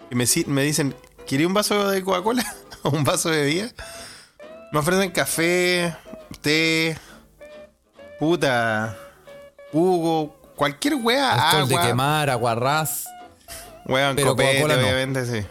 que 0.09 0.17
me, 0.17 0.25
me 0.47 0.63
dicen, 0.63 0.95
¿quería 1.27 1.47
un 1.47 1.55
vaso 1.55 1.91
de 1.91 2.03
Coca-Cola? 2.03 2.45
¿O 2.83 2.91
un 2.91 3.05
vaso 3.05 3.31
de 3.31 3.43
bebida? 3.43 3.73
Me 4.73 4.79
ofrecen 4.79 5.11
café, 5.11 5.95
té, 6.41 6.97
puta, 8.19 8.97
jugo, 9.71 10.35
cualquier 10.57 10.95
wea, 10.95 11.33
Alcohol 11.33 11.69
de 11.69 11.75
agua. 11.75 11.87
quemar, 11.87 12.31
aguarrás. 12.31 13.05
Weón, 13.87 14.17
copete, 14.17 14.61
Coca-Cola 14.61 14.77
no. 14.77 14.83
obviamente, 14.83 15.27
sí. 15.27 15.47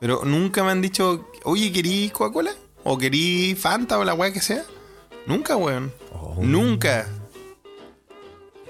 Pero 0.00 0.22
nunca 0.24 0.62
me 0.64 0.70
han 0.70 0.82
dicho, 0.82 1.30
oye, 1.44 1.72
¿querí 1.72 2.10
Coca-Cola? 2.10 2.52
¿O 2.84 2.98
querí 2.98 3.54
Fanta 3.54 3.98
o 3.98 4.04
la 4.04 4.14
weá 4.14 4.32
que 4.32 4.40
sea? 4.40 4.64
Nunca, 5.26 5.56
weón. 5.56 5.92
Oh. 6.12 6.36
Nunca. 6.40 7.06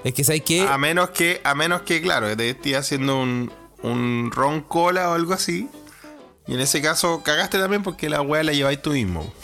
Es 0.04 0.14
que, 0.14 0.24
¿sabes 0.24 0.42
qué? 0.42 0.62
A 0.62 0.76
menos 0.78 1.10
que, 1.10 1.40
a 1.44 1.54
menos 1.54 1.82
que, 1.82 2.02
claro, 2.02 2.36
te 2.36 2.50
esté 2.50 2.76
haciendo 2.76 3.20
un, 3.20 3.52
un 3.82 4.30
ron 4.32 4.60
cola 4.62 5.10
o 5.10 5.14
algo 5.14 5.32
así. 5.32 5.68
Y 6.46 6.54
en 6.54 6.60
ese 6.60 6.82
caso 6.82 7.22
cagaste 7.22 7.58
también 7.58 7.82
porque 7.82 8.08
la 8.08 8.20
weá 8.22 8.42
la 8.42 8.52
lleváis 8.52 8.80
tú 8.82 8.90
mismo. 8.90 9.30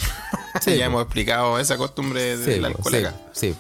Sí, 0.63 0.77
ya 0.77 0.87
hemos 0.87 1.03
explicado 1.03 1.59
esa 1.61 1.77
costumbre 1.77 2.37
Sí, 2.37 2.43
del 2.51 2.61
po, 2.63 2.67
alcohol 2.67 2.93
sí, 2.93 2.99
acá. 2.99 3.15
sí. 3.33 3.55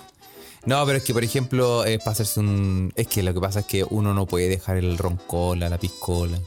No, 0.64 0.84
pero 0.84 0.98
es 0.98 1.04
que, 1.04 1.12
por 1.14 1.22
ejemplo, 1.22 1.84
es 1.84 1.98
para 1.98 2.10
hacerse 2.12 2.40
un... 2.40 2.92
Es 2.96 3.06
que 3.06 3.22
lo 3.22 3.32
que 3.32 3.40
pasa 3.40 3.60
es 3.60 3.66
que 3.66 3.84
uno 3.88 4.12
no 4.14 4.26
puede 4.26 4.48
dejar 4.48 4.76
el 4.78 4.98
roncola, 4.98 5.68
la 5.68 5.78
piscola, 5.78 6.38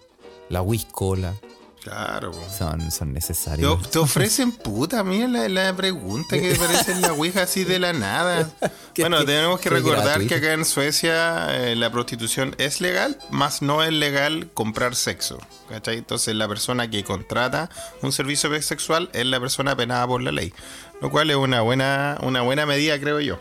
la 0.50 0.62
whiskola. 0.62 1.34
Claro, 1.82 2.32
po. 2.32 2.40
Son, 2.56 2.92
son 2.92 3.12
necesarios. 3.12 3.82
Te, 3.82 3.90
te 3.90 4.00
ofrecen 4.00 4.52
puta, 4.52 5.04
mira 5.04 5.28
la, 5.28 5.50
la 5.50 5.76
pregunta 5.76 6.40
que 6.40 6.54
aparece 6.54 6.92
en 6.92 7.02
la 7.02 7.14
Ouija 7.14 7.42
así 7.44 7.64
de 7.64 7.80
la 7.80 7.94
nada. 7.94 8.50
Bueno, 8.98 9.24
tenemos 9.24 9.62
que 9.62 9.70
recordar 9.70 10.28
que 10.28 10.36
acá 10.36 10.52
en 10.52 10.66
Suecia 10.66 11.48
eh, 11.58 11.78
la 11.78 11.90
prostitución 11.92 12.54
es 12.58 12.82
legal, 12.82 13.18
más 13.30 13.62
no 13.62 13.84
es 13.84 13.94
legal 13.94 14.50
comprar 14.54 14.96
sexo. 14.96 15.40
¿Cachai? 15.70 15.98
Entonces 16.00 16.36
la 16.36 16.46
persona 16.48 16.90
que 16.90 17.04
contrata 17.06 17.70
un 18.02 18.12
servicio 18.12 18.62
sexual 18.62 19.10
es 19.14 19.26
la 19.26 19.40
persona 19.40 19.78
penada 19.78 20.06
por 20.06 20.22
la 20.22 20.34
ley. 20.34 20.54
Lo 21.02 21.10
cual 21.10 21.32
es 21.32 21.38
una 21.38 21.62
buena, 21.62 22.18
una 22.22 22.42
buena 22.42 22.66
medida, 22.66 23.00
creo 23.00 23.22
yo. 23.22 23.40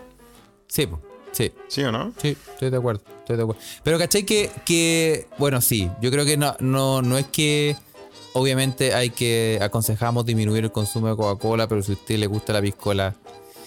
Sí, 0.68 0.87
po, 0.87 1.00
sí. 1.33 1.53
¿Sí 1.66 1.83
o 1.83 1.90
no? 1.90 2.12
Sí, 2.22 2.37
estoy 2.53 2.70
de 2.70 2.76
acuerdo, 2.76 3.03
estoy 3.18 3.37
de 3.37 3.42
acuerdo. 3.42 3.61
Pero 3.83 3.98
¿cachai 3.98 4.22
que, 4.22 4.53
que 4.64 5.26
bueno, 5.37 5.61
sí, 5.61 5.90
yo 6.00 6.12
creo 6.12 6.24
que 6.24 6.37
no, 6.37 6.57
no, 6.61 7.03
no 7.03 7.18
es 7.18 7.26
que 7.26 7.76
obviamente 8.35 8.95
hay 8.95 9.11
que 9.11 9.59
aconsejamos 9.61 10.25
disminuir 10.27 10.64
el 10.64 10.73
consumo 10.73 11.09
de 11.09 11.16
Coca-Cola, 11.16 11.69
pero 11.69 11.83
si 11.83 11.93
a 11.93 11.95
usted 11.95 12.19
le 12.19 12.27
gusta 12.27 12.53
la 12.53 12.61
piscola, 12.62 13.14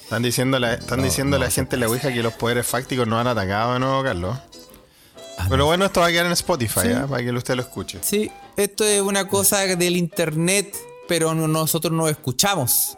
Están 0.04 0.22
diciendo, 0.24 0.60
la, 0.60 0.74
están 0.76 1.00
No, 1.00 1.06
diciendo 1.06 1.38
no, 1.40 1.44
la 1.46 1.50
gente 1.50 1.76
en 1.76 1.80
la 1.82 1.88
Ouija 1.88 2.14
que 2.14 2.22
los 2.22 2.34
poderes 2.34 2.68
fácticos 2.68 3.08
no 3.08 3.20
han 3.20 3.28
atacado 3.28 3.74
de 3.74 3.80
nuevo, 3.80 4.04
Carlos. 4.04 4.38
Ah, 5.40 5.48
Pero 5.50 5.66
bueno, 5.66 5.86
esto 5.86 6.02
va 6.02 6.08
a 6.08 6.12
quedar 6.12 6.26
en 6.28 6.34
Spotify, 6.34 6.82
Sí. 6.84 6.92
¿ah? 6.92 7.08
para 7.10 7.24
que 7.24 7.32
usted 7.32 7.56
lo 7.56 7.62
escuche. 7.64 8.00
sí, 8.02 8.30
esto 8.56 8.84
es 8.84 9.02
una 9.02 9.28
cosa 9.28 9.60
del 9.62 9.98
internet, 9.98 10.76
pero 11.08 11.34
no- 11.34 11.48
nosotros 11.48 11.92
no 11.92 12.08
escuchamos. 12.08 12.98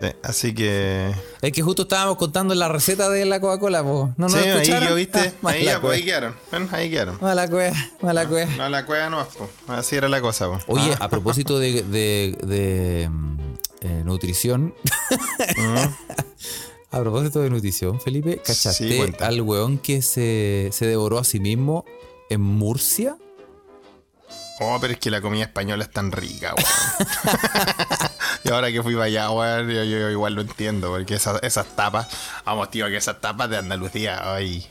Sí, 0.00 0.06
así 0.22 0.54
que. 0.54 1.12
Es 1.42 1.52
que 1.52 1.62
justo 1.62 1.82
estábamos 1.82 2.16
contando 2.18 2.54
la 2.54 2.68
receta 2.68 3.08
de 3.10 3.24
la 3.24 3.40
Coca-Cola, 3.40 3.82
po. 3.82 4.12
¿no 4.16 4.28
nos 4.28 4.32
sí, 4.40 4.48
ahí 4.48 4.66
yo 4.88 4.94
viste. 4.94 5.32
Ah, 5.42 5.48
ahí, 5.50 5.64
ya, 5.64 5.80
pues, 5.80 5.98
ahí 5.98 6.04
quedaron. 6.04 6.36
Bueno, 6.50 6.68
ahí 6.70 6.88
quedaron. 6.90 7.18
Mala 7.20 7.48
cueva, 7.48 7.76
mala 8.00 8.28
cueva. 8.28 8.50
No, 8.56 8.68
la 8.68 8.86
cueva 8.86 9.10
no, 9.10 9.26
po. 9.26 9.48
así 9.68 9.96
era 9.96 10.08
la 10.08 10.20
cosa. 10.20 10.46
po. 10.46 10.58
Oye, 10.74 10.92
Ah, 11.00 11.04
a 11.06 11.08
propósito 11.08 11.58
de, 11.58 11.82
de- 11.82 12.38
de, 12.46 13.08
mm, 13.10 13.38
eh, 13.80 14.02
nutrición. 14.04 14.72
a 16.90 17.00
propósito 17.00 17.40
de 17.40 17.50
nutrición, 17.50 18.00
Felipe, 18.00 18.38
¿cachaste 18.38 18.88
Sí, 18.88 19.12
al 19.20 19.40
weón 19.42 19.78
que 19.78 20.00
se, 20.02 20.68
se 20.72 20.86
devoró 20.86 21.18
a 21.18 21.24
sí 21.24 21.40
mismo 21.40 21.84
en 22.30 22.40
Murcia? 22.40 23.16
Oh, 24.60 24.78
pero 24.80 24.92
es 24.94 24.98
que 24.98 25.10
la 25.10 25.20
comida 25.20 25.44
española 25.44 25.84
es 25.84 25.90
tan 25.90 26.10
rica, 26.12 26.54
weón. 26.56 27.08
y 28.44 28.48
ahora 28.50 28.70
que 28.72 28.82
fui 28.82 28.94
para 28.94 29.04
allá, 29.06 29.30
weón, 29.30 29.68
yo, 29.68 29.84
yo 29.84 30.10
igual 30.10 30.34
lo 30.34 30.40
entiendo, 30.42 30.90
porque 30.90 31.14
esas, 31.14 31.42
esas 31.42 31.66
tapas, 31.76 32.08
vamos, 32.44 32.70
tío, 32.70 32.86
que 32.88 32.96
esas 32.96 33.20
tapas 33.20 33.48
de 33.50 33.58
Andalucía, 33.58 34.20
ay. 34.34 34.66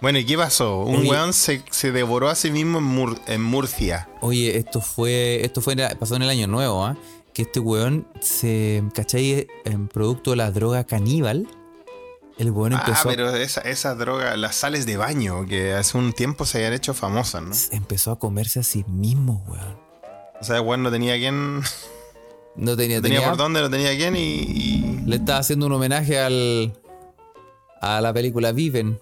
Bueno, 0.00 0.18
¿y 0.18 0.24
qué 0.24 0.36
pasó? 0.38 0.78
Un 0.80 1.00
Oye. 1.00 1.10
weón 1.10 1.32
se, 1.32 1.62
se 1.70 1.90
devoró 1.92 2.28
a 2.28 2.34
sí 2.36 2.50
mismo 2.50 2.78
en, 2.78 2.84
Mur- 2.84 3.20
en 3.26 3.42
Murcia. 3.42 4.08
Oye, 4.20 4.56
esto 4.56 4.80
fue, 4.80 5.44
esto 5.44 5.60
fue 5.60 5.76
pasó 5.98 6.16
en 6.16 6.22
el 6.22 6.30
año 6.30 6.46
nuevo, 6.46 6.84
¿ah? 6.86 6.96
Que 7.34 7.42
este 7.42 7.58
weón 7.60 8.06
se, 8.20 8.82
¿cachai? 8.94 9.46
En 9.64 9.88
producto 9.88 10.30
de 10.30 10.36
la 10.36 10.50
droga 10.52 10.84
caníbal, 10.84 11.48
el 12.38 12.50
weón 12.50 12.72
Ah, 12.74 12.82
empezó, 12.86 13.08
pero 13.08 13.34
esa, 13.34 13.60
esa 13.62 13.94
droga, 13.94 14.36
las 14.36 14.54
sales 14.56 14.86
de 14.86 14.96
baño, 14.96 15.46
que 15.46 15.72
hace 15.74 15.98
un 15.98 16.12
tiempo 16.12 16.44
se 16.46 16.58
habían 16.58 16.72
hecho 16.72 16.94
famosas, 16.94 17.42
¿no? 17.42 17.76
empezó 17.76 18.12
a 18.12 18.18
comerse 18.18 18.60
a 18.60 18.62
sí 18.62 18.84
mismo, 18.88 19.44
weón. 19.48 19.76
O 20.40 20.44
sea, 20.44 20.60
weón 20.60 20.82
no 20.82 20.90
tenía 20.90 21.16
quien, 21.16 21.60
No 22.54 22.76
tenía, 22.76 22.96
no 22.98 23.02
tenía 23.02 23.02
tenía 23.02 23.28
por 23.28 23.36
dónde, 23.36 23.60
no 23.60 23.68
tenía 23.70 23.96
quién 23.96 24.14
y- 24.16 24.20
y 24.20 25.00
Le 25.04 25.16
estaba 25.16 25.38
haciendo 25.40 25.66
un 25.66 25.72
homenaje 25.72 26.18
al 26.20 26.72
a 27.80 28.00
la 28.00 28.12
película 28.12 28.52
Viven. 28.52 29.00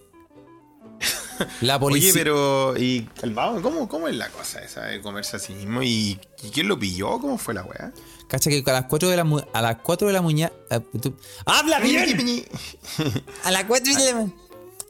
La 1.60 1.78
policía. 1.78 2.10
Oye, 2.10 2.18
pero. 2.18 2.76
¿Y 2.76 3.08
vago? 3.34 3.60
¿Cómo, 3.62 3.88
¿Cómo 3.88 4.08
es 4.08 4.16
la 4.16 4.28
cosa 4.30 4.60
esa 4.60 4.82
de 4.86 5.00
comerse 5.00 5.36
a 5.36 5.38
sí 5.38 5.52
mismo? 5.54 5.82
¿Y, 5.82 6.18
y 6.42 6.50
quién 6.52 6.68
lo 6.68 6.78
pilló? 6.78 7.18
¿Cómo 7.18 7.38
fue 7.38 7.54
la 7.54 7.62
weá? 7.64 7.92
Cacha 8.28 8.50
que 8.50 8.62
a 8.66 8.72
las 8.72 8.84
4 8.86 9.08
de 9.08 9.16
la 9.16 9.24
a 9.52 9.62
las 9.62 9.76
4 9.82 10.08
de 10.08 10.12
la 10.14 10.22
tú- 11.00 11.14
¡Habla 11.44 11.78
bien! 11.80 12.44
A 13.44 13.50
las 13.50 13.64
4 13.64 13.94
de 13.94 14.04
la 14.04 14.14
ma- 14.14 14.32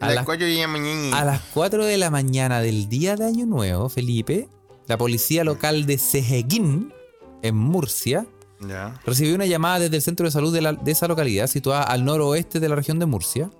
a 0.00 0.04
A 0.04 0.06
las 0.08 0.14
las- 0.16 0.24
cuatro 0.26 0.46
de 0.46 0.56
la 0.56 0.68
mañana. 0.68 1.18
a 1.18 1.24
las 1.24 1.40
4 1.54 1.84
de 1.84 1.96
la 1.98 2.10
mañana 2.10 2.60
del 2.60 2.88
día 2.88 3.16
de 3.16 3.24
Año 3.26 3.46
Nuevo, 3.46 3.88
Felipe, 3.88 4.48
la 4.86 4.96
policía 4.98 5.42
local 5.44 5.86
de 5.86 5.98
Cejeguín, 5.98 6.92
en 7.42 7.56
Murcia, 7.56 8.26
Ya. 8.60 9.00
recibió 9.04 9.34
una 9.34 9.46
llamada 9.46 9.78
desde 9.80 9.96
el 9.96 10.02
centro 10.02 10.24
de 10.26 10.30
salud 10.32 10.52
de, 10.52 10.60
la- 10.62 10.72
de 10.74 10.90
esa 10.92 11.08
localidad, 11.08 11.46
situada 11.46 11.82
al 11.82 12.04
noroeste 12.04 12.60
de 12.60 12.68
la 12.68 12.74
región 12.76 12.98
de 12.98 13.06
Murcia. 13.06 13.50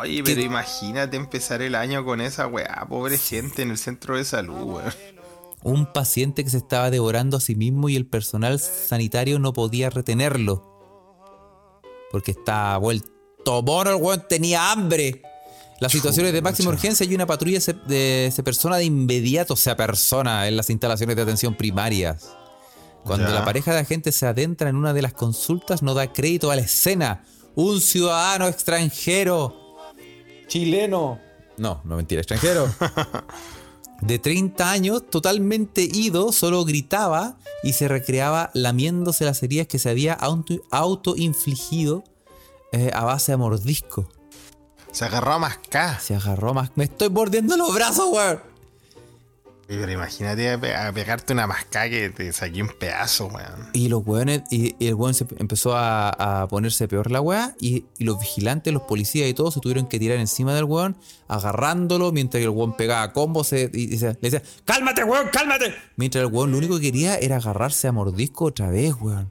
Oye, 0.00 0.22
pero 0.24 0.40
imagínate 0.40 1.16
empezar 1.16 1.62
el 1.62 1.74
año 1.74 2.04
con 2.04 2.20
esa 2.20 2.46
weá, 2.46 2.86
pobre 2.88 3.18
gente 3.18 3.62
en 3.62 3.70
el 3.70 3.78
centro 3.78 4.16
de 4.16 4.24
salud, 4.24 4.62
weón. 4.62 4.92
Un 5.62 5.92
paciente 5.92 6.44
que 6.44 6.50
se 6.50 6.58
estaba 6.58 6.90
devorando 6.90 7.36
a 7.36 7.40
sí 7.40 7.54
mismo 7.56 7.88
y 7.88 7.96
el 7.96 8.06
personal 8.06 8.58
sanitario 8.60 9.38
no 9.38 9.52
podía 9.52 9.90
retenerlo. 9.90 10.64
Porque 12.12 12.30
estaba 12.30 12.78
vuelto 12.78 13.62
mono, 13.62 13.90
el 13.90 13.96
weón 13.96 14.24
tenía 14.28 14.70
hambre. 14.70 15.22
La 15.80 15.88
situación 15.88 16.26
es 16.26 16.32
de 16.32 16.42
máxima 16.42 16.70
urgencia 16.70 17.06
y 17.06 17.14
una 17.14 17.26
patrulla 17.26 17.60
se, 17.60 17.72
de- 17.72 18.30
se 18.34 18.42
persona 18.42 18.76
de 18.76 18.84
inmediato, 18.84 19.54
se 19.56 19.70
apersona 19.70 20.48
en 20.48 20.56
las 20.56 20.70
instalaciones 20.70 21.14
de 21.16 21.22
atención 21.22 21.54
primarias. 21.54 22.34
Cuando 23.04 23.28
Ya. 23.28 23.34
la 23.34 23.44
pareja 23.44 23.72
de 23.72 23.80
agentes 23.80 24.16
se 24.16 24.26
adentra 24.26 24.68
en 24.70 24.76
una 24.76 24.92
de 24.92 25.02
las 25.02 25.12
consultas, 25.12 25.82
no 25.82 25.94
da 25.94 26.12
crédito 26.12 26.50
a 26.50 26.56
la 26.56 26.62
escena. 26.62 27.24
Un 27.54 27.80
ciudadano 27.80 28.48
extranjero. 28.48 29.56
Chileno. 30.48 31.20
No, 31.56 31.80
no 31.84 31.96
mentira, 31.96 32.20
extranjero. 32.20 32.68
de 34.00 34.18
30 34.18 34.70
años, 34.70 35.08
totalmente 35.10 35.82
ido, 35.82 36.32
solo 36.32 36.64
gritaba 36.64 37.36
y 37.62 37.72
se 37.72 37.88
recreaba 37.88 38.50
lamiéndose 38.54 39.24
las 39.24 39.42
heridas 39.42 39.66
que 39.66 39.78
se 39.78 39.90
había 39.90 40.14
auto- 40.14 40.62
autoinfligido 40.70 42.04
eh, 42.72 42.90
a 42.94 43.04
base 43.04 43.32
de 43.32 43.36
mordisco. 43.38 44.08
Se 44.92 45.04
agarró 45.04 45.32
a 45.34 45.38
mascar. 45.38 46.00
Se 46.00 46.14
agarró 46.14 46.54
más. 46.54 46.70
Me 46.76 46.84
estoy 46.84 47.10
mordiendo 47.10 47.56
los 47.56 47.74
brazos, 47.74 48.08
weón. 48.10 48.40
Pero 49.68 49.92
imagínate 49.92 50.50
a 50.50 50.58
pe- 50.58 50.74
a 50.74 50.90
pegarte 50.94 51.34
una 51.34 51.46
mascada 51.46 51.90
que 51.90 52.08
te 52.08 52.32
saqué 52.32 52.62
un 52.62 52.70
pedazo, 52.78 53.26
weón. 53.26 53.68
Y 53.74 53.88
los 53.88 54.02
weones, 54.06 54.42
y, 54.50 54.74
y 54.78 54.86
el 54.88 54.94
weón 54.94 55.12
se 55.12 55.26
empezó 55.36 55.76
a, 55.76 56.08
a 56.42 56.48
ponerse 56.48 56.88
peor 56.88 57.10
la 57.10 57.20
weá, 57.20 57.54
y, 57.60 57.84
y 57.98 58.04
los 58.04 58.18
vigilantes, 58.18 58.72
los 58.72 58.84
policías 58.84 59.28
y 59.28 59.34
todos 59.34 59.52
se 59.52 59.60
tuvieron 59.60 59.86
que 59.86 59.98
tirar 59.98 60.16
encima 60.16 60.54
del 60.54 60.64
weón, 60.64 60.96
agarrándolo, 61.28 62.12
mientras 62.12 62.42
el 62.42 62.48
weón 62.48 62.74
pegaba 62.78 63.12
combos 63.12 63.48
se- 63.48 63.70
y, 63.74 63.94
y 63.94 63.98
se- 63.98 64.06
le 64.22 64.30
decía, 64.30 64.42
¡cálmate, 64.64 65.04
weón, 65.04 65.28
cálmate! 65.30 65.74
Mientras 65.96 66.24
el 66.24 66.32
weón 66.32 66.50
lo 66.50 66.56
único 66.56 66.76
que 66.76 66.82
quería 66.90 67.16
era 67.18 67.36
agarrarse 67.36 67.86
a 67.88 67.92
mordisco 67.92 68.46
otra 68.46 68.70
vez, 68.70 68.94
weón. 68.98 69.30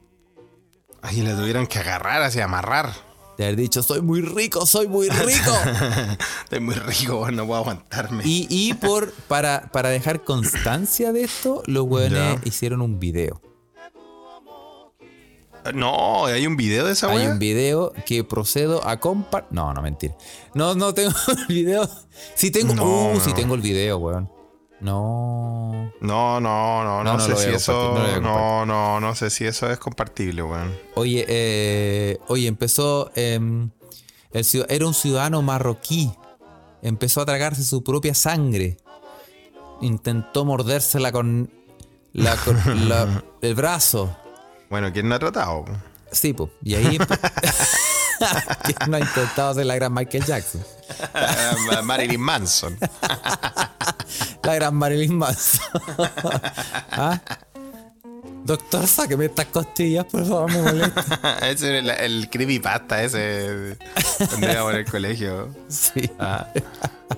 Ahí 1.01 1.21
le 1.23 1.33
tuvieron 1.33 1.65
que 1.65 1.79
agarrar, 1.79 2.21
así 2.21 2.39
amarrar. 2.41 2.91
De 3.37 3.43
haber 3.45 3.55
dicho, 3.55 3.83
soy 3.83 4.01
muy 4.01 4.21
rico, 4.21 4.65
soy 4.65 4.87
muy 4.87 5.09
rico. 5.09 5.51
Estoy 6.43 6.59
muy 6.59 6.73
rico, 6.75 7.19
weón, 7.21 7.35
no 7.35 7.45
puedo 7.45 7.59
aguantarme. 7.59 8.23
y 8.25 8.47
y 8.49 8.73
por, 8.73 9.11
para, 9.27 9.69
para 9.71 9.89
dejar 9.89 10.23
constancia 10.23 11.11
de 11.13 11.23
esto, 11.23 11.61
los 11.67 11.83
weones 11.85 12.11
Ya. 12.13 12.41
hicieron 12.45 12.81
un 12.81 12.99
video. 12.99 13.41
No, 15.73 16.25
hay 16.27 16.47
un 16.47 16.55
video 16.55 16.85
de 16.85 16.93
esa 16.93 17.09
Hay 17.11 17.17
weá. 17.17 17.31
un 17.31 17.39
video 17.39 17.91
que 18.05 18.23
procedo 18.23 18.87
a 18.87 18.99
compartir. 19.01 19.49
No, 19.53 19.73
no, 19.73 19.81
mentira. 19.81 20.15
No, 20.53 20.75
no 20.75 20.93
tengo 20.93 21.11
el 21.49 21.53
video. 21.53 21.89
Sí 22.35 22.51
tengo. 22.51 22.73
No, 22.73 23.11
uh, 23.11 23.19
sí 23.19 23.31
no. 23.31 23.35
tengo 23.35 23.55
el 23.55 23.61
video, 23.61 23.97
weón. 23.97 24.31
No. 24.79 25.91
No, 26.01 26.39
no, 26.39 26.83
no, 26.83 27.03
no, 27.03 27.03
No, 27.03 27.13
no 27.17 27.19
sé 27.19 27.35
si 27.35 27.49
eso. 27.55 27.95
no 27.95 28.21
No, 28.21 28.65
no, 28.65 28.99
no 28.99 29.15
sé 29.15 29.29
si 29.29 29.45
eso 29.45 29.69
es 29.71 29.79
compartible, 29.79 30.43
weón. 30.43 30.75
Oye, 30.95 31.25
eh, 31.27 32.19
oye, 32.27 32.47
empezó. 32.47 33.11
em, 33.15 33.69
el 34.33 34.45
era 34.69 34.85
un 34.85 34.93
ciudadano 34.93 35.41
marroquí. 35.41 36.11
Empezó 36.83 37.21
a 37.21 37.25
tragarse 37.25 37.63
su 37.63 37.83
propia 37.83 38.13
sangre. 38.13 38.77
Intentó 39.81 40.45
mordérsela 40.45 41.11
con, 41.11 41.51
la, 42.13 42.35
con 42.37 42.87
la- 42.89 43.23
el 43.41 43.55
brazo. 43.55 44.15
Bueno, 44.69 44.91
¿quién 44.93 45.07
no 45.09 45.15
ha 45.15 45.19
tratado? 45.19 45.65
Sí, 46.11 46.33
pues. 46.33 46.51
Y 46.63 46.75
ahí. 46.75 46.97
¿Quién 48.63 48.77
no 48.89 48.97
ha 48.97 48.99
intentado 48.99 49.51
hacer 49.51 49.65
la 49.65 49.75
gran 49.75 49.93
Michael 49.93 50.25
Jackson? 50.25 50.63
Marilyn 51.83 52.21
Manson. 52.21 52.77
La 54.43 54.55
gran 54.55 54.75
Marilyn 54.75 55.17
Manson. 55.17 55.65
¿Ah? 56.91 57.19
Doctor, 58.45 58.87
sáqueme 58.87 59.25
estas 59.25 59.47
costillas, 59.47 60.05
por 60.05 60.25
favor, 60.25 60.49
me 60.49 60.61
molesta. 60.61 61.37
ese 61.41 61.79
es 61.79 61.83
el, 61.83 61.89
el 61.89 62.29
creepypasta 62.29 63.03
ese. 63.03 63.77
Cuando 64.29 64.49
íbamos 64.49 64.73
en 64.73 64.79
el 64.79 64.85
colegio. 64.89 65.55
Sí. 65.67 66.09
Ah, 66.17 66.47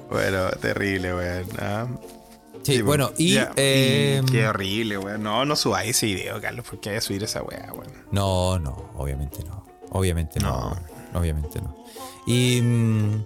bueno, 0.10 0.50
terrible, 0.60 1.14
weón. 1.14 1.46
ah. 1.60 1.86
Sí, 2.64 2.78
Sí, 2.78 2.82
bueno, 2.82 3.12
y. 3.18 3.34
ya, 3.36 3.52
eh, 3.56 4.24
Qué 4.32 4.48
horrible, 4.48 4.98
weón. 4.98 5.22
No, 5.22 5.46
no 5.46 5.56
subáis 5.56 5.92
ese 5.96 6.08
video, 6.08 6.42
Carlos. 6.42 6.66
¿Por 6.68 6.80
qué 6.80 6.90
hay 6.90 6.96
que 6.96 7.02
subir 7.02 7.24
esa 7.24 7.44
weá, 7.44 7.72
weón? 7.74 7.94
no, 8.12 8.58
no, 8.58 8.92
obviamente 8.96 9.44
no. 9.44 9.69
Obviamente 9.92 10.40
no. 10.40 10.76
Obviamente 11.14 11.62
no. 11.62 11.76
Y. 12.26 12.62
mm, 12.62 13.26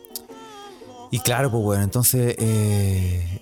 Y 1.12 1.20
claro, 1.20 1.52
pues 1.52 1.64
bueno, 1.64 1.84
entonces. 1.84 2.36
Eh, 2.40 3.40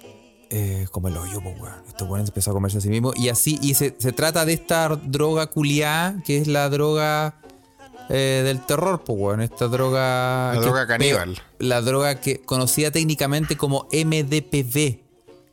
eh, 0.53 0.85
como 0.91 1.07
el 1.07 1.15
hoyo, 1.15 1.39
pues 1.41 1.57
bueno. 1.57 1.77
Estos 1.87 2.05
buenos 2.07 2.27
empezó 2.27 2.51
a 2.51 2.53
comerse 2.53 2.79
a 2.79 2.81
sí 2.81 2.89
mismo. 2.89 3.13
Y 3.15 3.29
así, 3.29 3.57
y 3.61 3.73
se, 3.75 3.95
se 3.97 4.11
trata 4.11 4.43
de 4.43 4.51
esta 4.53 4.89
droga 4.89 5.47
culiá, 5.47 6.21
que 6.25 6.39
es 6.39 6.47
la 6.47 6.67
droga 6.69 7.35
eh, 8.09 8.41
del 8.43 8.59
terror, 8.65 9.01
pues 9.05 9.17
bueno. 9.17 9.43
Esta 9.43 9.67
droga. 9.67 10.51
La 10.53 10.59
droga 10.61 10.87
caníbal. 10.87 11.41
La 11.59 11.79
droga 11.81 12.19
que 12.19 12.41
conocida 12.41 12.91
técnicamente 12.91 13.55
como 13.55 13.87
MDPV, 13.93 14.99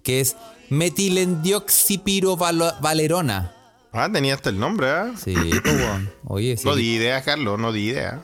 que 0.03 0.21
es 0.21 0.35
metilendioxipirovalerona. 0.69 3.55
Ah, 3.93 4.09
tenía 4.13 4.35
hasta 4.35 4.51
el 4.51 4.59
nombre, 4.59 4.91
¿ah? 4.91 5.13
Sí, 5.23 5.35
pues 5.35 5.63
bueno. 5.63 6.11
Oye, 6.27 6.57
sí. 6.57 6.65
No 6.67 6.75
di 6.77 6.95
idea, 6.95 7.23
Carlos, 7.23 7.59
no 7.59 7.73
di 7.73 7.89
idea. 7.89 8.23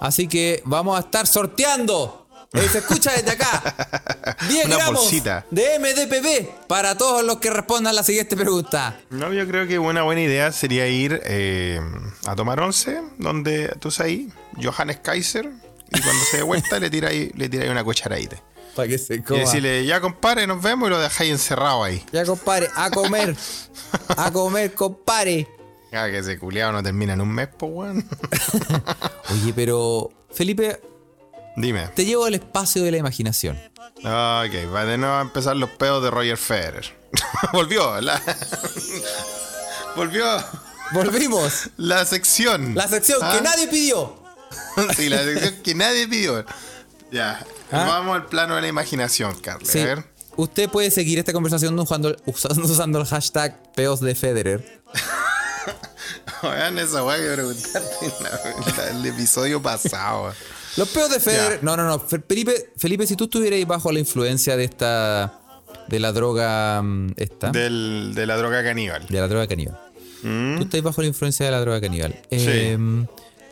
Así 0.00 0.28
que 0.28 0.62
vamos 0.64 0.96
a 0.96 1.00
estar 1.00 1.26
sorteando. 1.26 2.26
eh, 2.52 2.68
se 2.70 2.78
escucha 2.78 3.12
desde 3.12 3.30
acá. 3.32 4.36
10 4.48 4.66
Una 4.66 4.76
gramos 4.76 5.00
bolsita. 5.02 5.46
de 5.50 5.78
MDPV 5.78 6.66
para 6.66 6.96
todos 6.96 7.22
los 7.24 7.38
que 7.38 7.50
respondan 7.50 7.94
la 7.94 8.02
siguiente 8.02 8.36
pregunta. 8.36 8.98
No, 9.10 9.32
yo 9.32 9.46
creo 9.46 9.66
que 9.68 9.78
una 9.78 10.02
buena 10.02 10.22
idea 10.22 10.50
sería 10.52 10.86
ir 10.88 11.20
eh, 11.24 11.80
a 12.26 12.34
tomar 12.34 12.60
once, 12.60 13.00
donde 13.18 13.68
tú 13.78 13.90
sabes 13.90 14.12
ahí, 14.12 14.28
Johannes 14.62 14.98
Kaiser, 15.00 15.44
y 15.92 16.00
cuando 16.00 16.24
se 16.30 16.38
dé 16.38 16.42
vuelta 16.44 16.78
le 16.80 16.88
tiráis 16.90 17.30
le 17.36 17.48
tiráis 17.48 17.70
una 17.70 17.84
cucharadita. 17.84 18.36
Para 18.74 18.88
que 18.88 18.98
se 18.98 19.14
Y 19.16 19.22
coma. 19.22 19.40
decirle, 19.40 19.84
ya 19.84 20.00
compadre, 20.00 20.46
nos 20.46 20.62
vemos 20.62 20.88
y 20.88 20.90
lo 20.90 20.98
dejáis 21.00 21.30
encerrado 21.32 21.82
ahí. 21.84 22.04
Ya, 22.12 22.24
compadre, 22.24 22.68
a 22.76 22.90
comer. 22.90 23.36
A 24.16 24.30
comer, 24.32 24.72
compadre. 24.74 25.48
Ya 25.92 26.06
que 26.10 26.18
ese 26.18 26.38
culiado 26.38 26.72
no 26.72 26.82
termina 26.82 27.14
en 27.14 27.20
un 27.20 27.28
mes, 27.32 27.48
pues, 27.58 27.72
weón. 27.74 28.08
Oye, 29.30 29.52
pero 29.54 30.10
Felipe, 30.32 30.80
Dime. 31.56 31.88
te 31.96 32.04
llevo 32.04 32.26
al 32.26 32.34
espacio 32.34 32.82
de 32.84 32.92
la 32.92 32.96
imaginación. 32.98 33.60
Ok, 33.98 34.72
va 34.72 34.84
de 34.84 34.96
nuevo 34.98 35.14
a 35.16 35.20
empezar 35.20 35.56
los 35.56 35.70
pedos 35.70 36.02
de 36.04 36.10
Roger 36.10 36.36
Federer. 36.36 36.96
Volvió, 37.52 38.00
la... 38.00 38.22
Volvió 39.96 40.24
Volvimos. 40.92 41.70
la 41.76 42.04
sección. 42.04 42.74
La 42.74 42.88
sección 42.88 43.18
Ah, 43.22 43.32
que 43.36 43.42
nadie 43.42 43.66
pidió. 43.68 44.16
sí, 44.96 45.08
la 45.08 45.22
sección 45.24 45.56
que 45.62 45.74
nadie 45.74 46.06
pidió. 46.08 46.44
Ya, 47.12 47.44
Ah. 47.72 47.84
vamos 47.86 48.16
al 48.16 48.26
plano 48.26 48.54
de 48.56 48.62
la 48.62 48.68
imaginación, 48.68 49.34
Carlos. 49.40 49.68
Sí. 49.68 49.80
A 49.80 49.84
ver. 49.86 50.04
Usted 50.36 50.68
puede 50.70 50.90
seguir 50.90 51.18
esta 51.18 51.32
conversación 51.32 51.78
usando, 51.78 52.16
usando, 52.26 52.98
el 53.00 53.06
hashtag 53.06 53.72
peos 53.74 54.00
de 54.00 54.14
Federer. 54.14 54.80
Vean 56.42 56.78
esa 56.78 57.04
weá 57.04 57.18
que 57.18 57.34
preguntaste 57.34 58.06
en 58.90 58.96
el 58.96 59.06
episodio 59.06 59.60
pasado. 59.60 60.32
Los 60.76 60.88
peos 60.88 61.10
de 61.10 61.20
Federer. 61.20 61.58
Ya. 61.58 61.62
No, 61.62 61.76
no, 61.76 61.84
no. 61.84 61.98
Fe- 62.00 62.22
Felipe, 62.26 62.72
Felipe, 62.76 63.06
si 63.06 63.16
tú 63.16 63.24
estuvieras 63.24 63.66
bajo 63.66 63.92
la 63.92 63.98
influencia 63.98 64.56
de 64.56 64.64
esta. 64.64 65.38
de 65.88 66.00
la 66.00 66.12
droga. 66.12 66.80
mm, 66.82 67.12
esta. 67.16 67.50
De, 67.50 67.60
Del, 67.64 68.12
de 68.14 68.26
la 68.26 68.36
droga 68.36 68.62
caníbal. 68.62 69.04
la 69.10 69.28
droga 69.28 69.46
caníbal. 69.46 69.78
Mm. 70.22 70.56
Tú 70.58 70.62
estás 70.64 70.82
bajo 70.82 71.02
la 71.02 71.08
influencia 71.08 71.44
de 71.44 71.52
la 71.52 71.60
droga 71.60 71.80
caníbal. 71.80 72.18
Eh, 72.30 72.78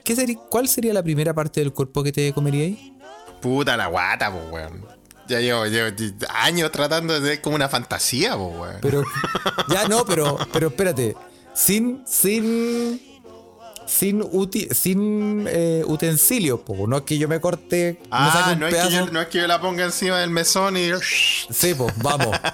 ¿qué 0.05 0.14
sería, 0.16 0.37
¿Cuál 0.49 0.69
sería 0.69 0.95
la 0.95 1.03
primera 1.03 1.35
parte 1.35 1.61
del 1.61 1.73
cuerpo 1.73 2.03
que 2.03 2.12
te 2.12 2.33
comeríais? 2.33 2.79
Puta 3.41 3.76
la 3.76 3.86
guata, 3.86 4.30
pues, 4.32 4.45
weón. 4.51 4.86
Ya 5.28 5.41
llevo, 5.41 5.66
llevo 5.66 5.95
años 6.30 6.72
tratando 6.72 7.20
de 7.20 7.28
ser 7.28 7.41
como 7.43 7.57
una 7.57 7.68
fantasía, 7.68 8.36
pues, 8.36 8.57
weón. 8.57 8.78
Pero. 8.80 9.05
ya 9.68 9.86
no, 9.89 10.05
pero. 10.05 10.39
Pero 10.53 10.68
espérate. 10.68 11.16
Sin. 11.55 12.03
Sin. 12.07 13.07
Sin, 13.86 14.20
uti- 14.20 14.68
sin 14.74 15.47
eh, 15.49 15.82
utensilio, 15.86 16.61
po. 16.62 16.86
no 16.86 16.99
es 16.99 17.03
que 17.05 17.16
yo 17.16 17.26
me 17.26 17.41
corte, 17.41 17.99
ah, 18.11 18.51
un 18.53 18.61
no 18.61 18.66
es, 18.66 18.74
que 18.74 18.80
pedazo. 18.82 19.07
yo, 19.07 19.11
no 19.11 19.20
es 19.22 19.28
que 19.28 19.39
yo 19.39 19.47
la 19.47 19.62
ponga 19.62 19.82
encima 19.82 20.18
del 20.18 20.28
mesón 20.28 20.76
y. 20.76 20.91
Sí, 21.03 21.74
pues, 21.74 21.95
vamos. 21.97 22.36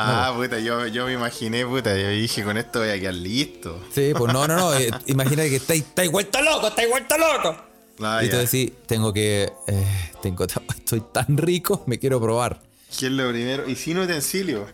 Ah, 0.00 0.32
puta, 0.36 0.58
yo, 0.60 0.86
yo 0.86 1.06
me 1.06 1.12
imaginé, 1.14 1.64
puta, 1.66 1.96
yo 1.96 2.08
dije, 2.08 2.44
con 2.44 2.56
esto 2.56 2.78
voy 2.80 2.90
a 2.90 3.00
quedar 3.00 3.14
listo. 3.14 3.80
Sí, 3.92 4.12
pues 4.16 4.32
no, 4.32 4.46
no, 4.46 4.56
no. 4.56 4.74
eh, 4.74 4.90
imagínate 5.06 5.50
que 5.50 5.56
estáis, 5.56 5.82
estáis 5.82 6.10
vuelto 6.10 6.40
loco, 6.40 6.68
estáis 6.68 6.88
vuelto 6.88 7.16
loco. 7.18 7.56
Ah, 8.00 8.22
y 8.24 8.30
tú 8.30 8.36
decís, 8.36 8.72
tengo 8.86 9.12
que. 9.12 9.52
eh, 9.66 10.10
tengo, 10.22 10.44
estoy 10.76 11.02
tan 11.12 11.36
rico, 11.36 11.82
me 11.86 11.98
quiero 11.98 12.20
probar. 12.20 12.62
¿Qué 12.98 13.06
es 13.06 13.12
lo 13.12 13.28
primero? 13.30 13.68
Y 13.68 13.74
sin 13.76 13.98
utensilio. 13.98 14.66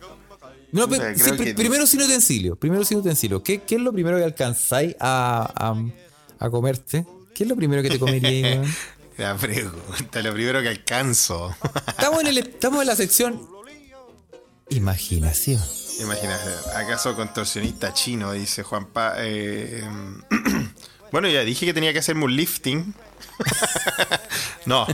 No, 0.73 0.89
pe- 0.89 0.99
creo 0.99 1.37
sí, 1.37 1.45
que- 1.45 1.55
primero 1.55 1.87
sin 1.87 2.03
utensilio. 2.03 2.57
Primero 2.57 2.85
sin 2.85 2.99
utensilio. 2.99 3.43
¿Qué, 3.43 3.63
qué 3.63 3.77
es 3.77 3.81
lo 3.81 3.93
primero 3.93 4.19
que 4.19 4.25
alcanzáis 4.25 4.95
a, 5.01 5.51
a, 5.55 6.45
a 6.45 6.51
comerte? 6.51 7.07
¿Qué 7.35 7.45
es 7.45 7.49
lo 7.49 7.57
primero 7.57 7.83
que 7.83 7.91
te 7.91 7.99
comeríais, 7.99 8.57
weón? 8.59 8.75
La 9.17 9.37
pregunta, 9.37 10.21
lo 10.23 10.33
primero 10.35 10.61
que 10.63 10.69
alcanzo. 10.69 11.55
Estamos 11.87 12.21
en, 12.23 12.27
el, 12.27 12.39
estamos 12.39 12.81
en 12.81 12.87
la 12.89 12.97
sección. 12.97 13.41
Imaginación. 14.71 15.63
Imagínate, 16.01 16.51
¿acaso 16.75 17.15
contorsionista 17.15 17.93
chino? 17.93 18.33
Dice 18.33 18.63
Juan 18.65 18.87
Pa. 18.87 19.15
eh, 19.19 19.85
em, 19.85 20.21
bueno, 21.13 21.29
ya 21.29 21.45
dije 21.45 21.67
que 21.67 21.75
tenía 21.75 21.93
que 21.93 21.99
hacerme 22.01 22.25
un 22.25 22.35
lifting. 22.35 22.95
no. 24.67 24.87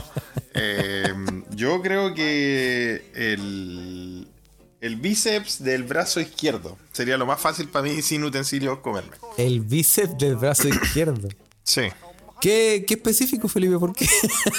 eh, 0.53 1.13
yo 1.51 1.81
creo 1.81 2.13
que 2.13 3.11
el, 3.13 4.27
el 4.81 4.95
bíceps 4.95 5.63
del 5.63 5.83
brazo 5.83 6.19
izquierdo 6.19 6.77
sería 6.91 7.17
lo 7.17 7.25
más 7.25 7.39
fácil 7.39 7.67
para 7.69 7.83
mí 7.83 8.01
sin 8.01 8.23
utensilios 8.23 8.79
comerme. 8.79 9.15
El 9.37 9.61
bíceps 9.61 10.17
del 10.17 10.35
brazo 10.35 10.67
izquierdo. 10.67 11.29
Sí. 11.63 11.83
¿Qué, 12.41 12.85
qué 12.87 12.95
específico, 12.95 13.47
Felipe? 13.47 13.77
¿Por 13.77 13.93
qué? 13.93 14.07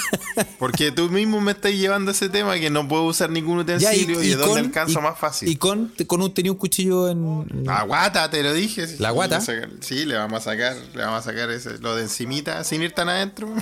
Porque 0.59 0.91
tú 0.91 1.09
mismo 1.09 1.41
me 1.41 1.51
estás 1.51 1.73
llevando 1.73 2.11
a 2.11 2.13
ese 2.13 2.29
tema 2.29 2.57
que 2.57 2.69
no 2.69 2.87
puedo 2.87 3.03
usar 3.03 3.29
ningún 3.29 3.59
utensilio 3.59 4.23
y, 4.23 4.29
de 4.29 4.35
dónde 4.37 4.61
alcanzo 4.61 4.99
y- 4.99 5.03
más 5.03 5.19
fácil. 5.19 5.49
Y 5.49 5.57
con, 5.57 5.93
con 6.07 6.21
un, 6.21 6.33
tenía 6.33 6.53
un 6.53 6.57
cuchillo 6.57 7.09
en. 7.09 7.45
La 7.65 7.83
guata, 7.83 8.29
te 8.29 8.41
lo 8.41 8.53
dije. 8.53 8.87
¿La 8.99 9.11
guata? 9.11 9.41
Sí, 9.81 10.05
le 10.05 10.15
vamos 10.15 10.47
a 10.47 10.51
sacar, 10.51 10.77
le 10.95 11.03
vamos 11.03 11.19
a 11.19 11.23
sacar 11.31 11.51
ese, 11.51 11.77
lo 11.79 11.95
de 11.95 12.03
encimita 12.03 12.63
sin 12.63 12.81
ir 12.81 12.93
tan 12.93 13.09
adentro. 13.09 13.53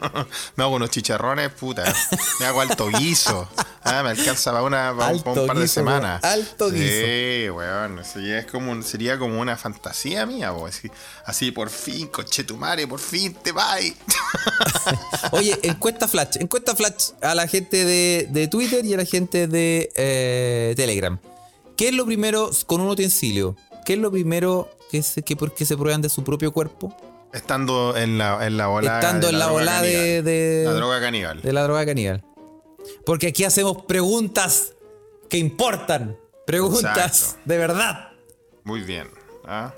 me 0.56 0.64
hago 0.64 0.74
unos 0.74 0.90
chicharrones, 0.90 1.50
puta. 1.50 1.84
Me 2.40 2.46
hago 2.46 2.62
alto 2.62 2.88
guiso. 2.88 3.48
Ah, 3.86 4.02
me 4.02 4.10
alcanza 4.10 4.50
para, 4.52 4.62
una, 4.64 4.94
para 4.96 5.12
un- 5.14 5.20
para 5.22 5.30
Alto 5.30 5.40
un 5.42 5.46
par 5.46 5.56
de 5.56 5.62
guiso, 5.62 5.74
semanas. 5.74 6.20
weón. 6.22 6.34
Alto 6.34 6.70
Sí, 6.70 7.48
weón. 7.50 7.98
Es 8.00 8.46
como, 8.46 8.82
sería 8.82 9.18
como 9.18 9.40
una 9.40 9.56
fantasía 9.56 10.26
mía, 10.26 10.52
weón. 10.52 10.68
Así, 10.68 10.90
así, 11.24 11.50
por 11.52 11.70
fin, 11.70 12.08
cochetumare, 12.08 12.86
por 12.86 13.00
fin 13.00 13.34
te 13.42 13.52
vas. 13.52 13.80
Oye, 15.32 15.58
encuesta 15.62 16.08
flash, 16.08 16.36
encuesta 16.40 16.74
flash 16.74 17.10
a 17.22 17.34
la 17.34 17.46
gente 17.46 17.84
de, 17.84 18.28
de 18.30 18.48
Twitter 18.48 18.84
y 18.84 18.94
a 18.94 18.96
la 18.98 19.04
gente 19.04 19.46
de 19.48 19.90
eh, 19.96 20.74
Telegram. 20.76 21.18
¿Qué 21.76 21.88
es 21.88 21.94
lo 21.94 22.06
primero 22.06 22.50
con 22.66 22.80
un 22.80 22.88
utensilio? 22.88 23.56
¿Qué 23.84 23.94
es 23.94 23.98
lo 23.98 24.10
primero 24.10 24.70
que 24.90 25.02
se, 25.02 25.22
que, 25.22 25.36
por 25.36 25.54
qué 25.54 25.64
se 25.66 25.76
prueban 25.76 26.00
de 26.02 26.08
su 26.08 26.24
propio 26.24 26.52
cuerpo? 26.52 26.96
Estando 27.32 27.96
en 27.96 28.18
la, 28.18 28.46
en 28.46 28.56
la 28.56 28.68
ola. 28.70 28.94
Estando 28.98 29.28
en 29.28 29.38
la 29.38 29.52
ola 29.52 29.82
de, 29.82 30.22
de- 30.22 30.64
La 30.64 30.72
droga 30.72 31.00
caníbal. 31.00 31.42
de 31.42 31.52
la 31.52 31.62
droga 31.64 31.84
caníbal. 31.84 32.24
Porque 33.04 33.28
aquí 33.28 33.44
hacemos 33.44 33.84
preguntas 33.84 34.74
que 35.28 35.38
importan. 35.38 36.18
Preguntas 36.46 37.20
Exacto. 37.22 37.40
de 37.44 37.58
verdad. 37.58 38.12
Muy 38.64 38.80
bien. 38.82 39.08
¿ah? 39.44 39.74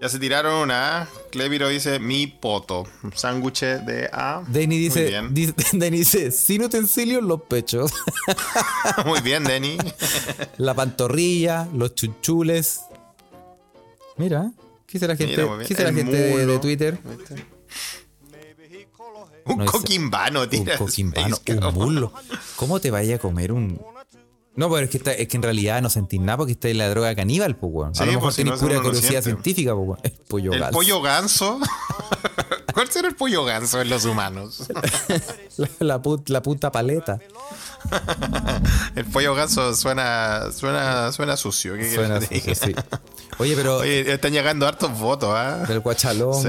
Ya 0.00 0.08
se 0.08 0.18
tiraron 0.18 0.54
una. 0.54 1.02
¿ah? 1.02 1.08
Cleviro 1.30 1.68
dice 1.68 1.98
mi 1.98 2.26
poto. 2.26 2.84
Sándwich 3.14 3.60
de 3.60 4.08
A. 4.12 4.42
Denny 4.48 4.78
dice, 4.78 5.20
dice, 5.30 5.54
Denny 5.72 5.98
dice, 5.98 6.30
sin 6.30 6.64
utensilios 6.64 7.22
los 7.22 7.42
pechos, 7.42 7.92
Muy 9.04 9.20
bien, 9.20 9.44
Denny. 9.44 9.76
la 10.56 10.74
pantorrilla, 10.74 11.68
los 11.74 11.94
chuchules. 11.94 12.80
Mira, 14.16 14.50
¿qué 14.86 14.94
dice 14.94 15.06
la 15.08 15.16
gente, 15.16 15.36
Mira. 15.36 15.58
¿qué 15.58 15.68
dice 15.68 15.82
la 15.82 15.88
El 15.90 15.96
gente 15.96 16.16
de. 16.46 16.58
Twitter? 16.58 16.98
Un 19.52 19.58
No, 19.58 19.64
coquimbano, 19.66 20.42
Un 20.42 20.48
tira. 20.48 20.76
coquimbano, 20.78 21.36
Space 21.36 21.58
un 21.58 21.74
muslo. 21.74 22.12
¿Cómo 22.56 22.80
te 22.80 22.90
vaya 22.90 23.16
a 23.16 23.18
comer 23.18 23.52
un...? 23.52 23.80
No, 24.56 24.68
pero 24.68 24.84
es 24.84 24.90
que, 24.90 24.96
está- 24.98 25.12
es 25.12 25.28
que 25.28 25.36
en 25.36 25.42
realidad 25.44 25.80
no 25.80 25.88
sentís 25.90 26.20
nada 26.20 26.38
porque 26.38 26.52
está 26.52 26.68
en 26.68 26.78
la 26.78 26.88
droga 26.90 27.14
caníbal, 27.14 27.56
pues, 27.56 27.72
weón. 27.72 27.94
Sí, 27.94 28.02
A 28.02 28.06
lo 28.06 28.12
mejor 28.12 28.24
pues, 28.24 28.34
si 28.34 28.44
tenés 28.44 28.60
no, 28.60 28.66
pura 28.66 28.78
no 28.78 28.82
curiosidad 28.84 29.22
científica, 29.22 29.74
pues, 29.74 29.86
weón. 29.88 30.00
El 30.04 30.12
pollo 30.12 30.52
El 30.52 30.60
ganso. 30.60 30.72
pollo 30.78 31.00
ganso. 31.02 31.58
¿Cuál 32.74 32.88
será 32.90 33.08
el 33.08 33.16
pollo 33.16 33.44
ganso 33.44 33.80
en 33.80 33.88
los 33.90 34.04
humanos? 34.04 34.64
La, 35.56 35.68
la 35.80 36.02
pu- 36.02 36.22
la 36.28 36.40
puta 36.42 36.70
paleta. 36.72 37.18
El 38.94 39.04
pollo 39.06 39.34
ganso 39.34 39.74
suena, 39.74 40.50
suena, 40.52 41.12
suena 41.12 41.36
sucio. 41.36 41.74
¿qué 41.76 41.92
Suena 41.94 42.20
sucio, 42.20 42.54
sí. 42.54 42.74
Oye, 43.38 43.54
pero 43.56 43.78
Oye, 43.78 44.12
están 44.12 44.32
llegando 44.32 44.66
hartos 44.66 44.98
votos, 44.98 45.30
¿ah? 45.34 45.64
del 45.66 45.80
guachalomo. 45.80 46.40
Sí, 46.40 46.48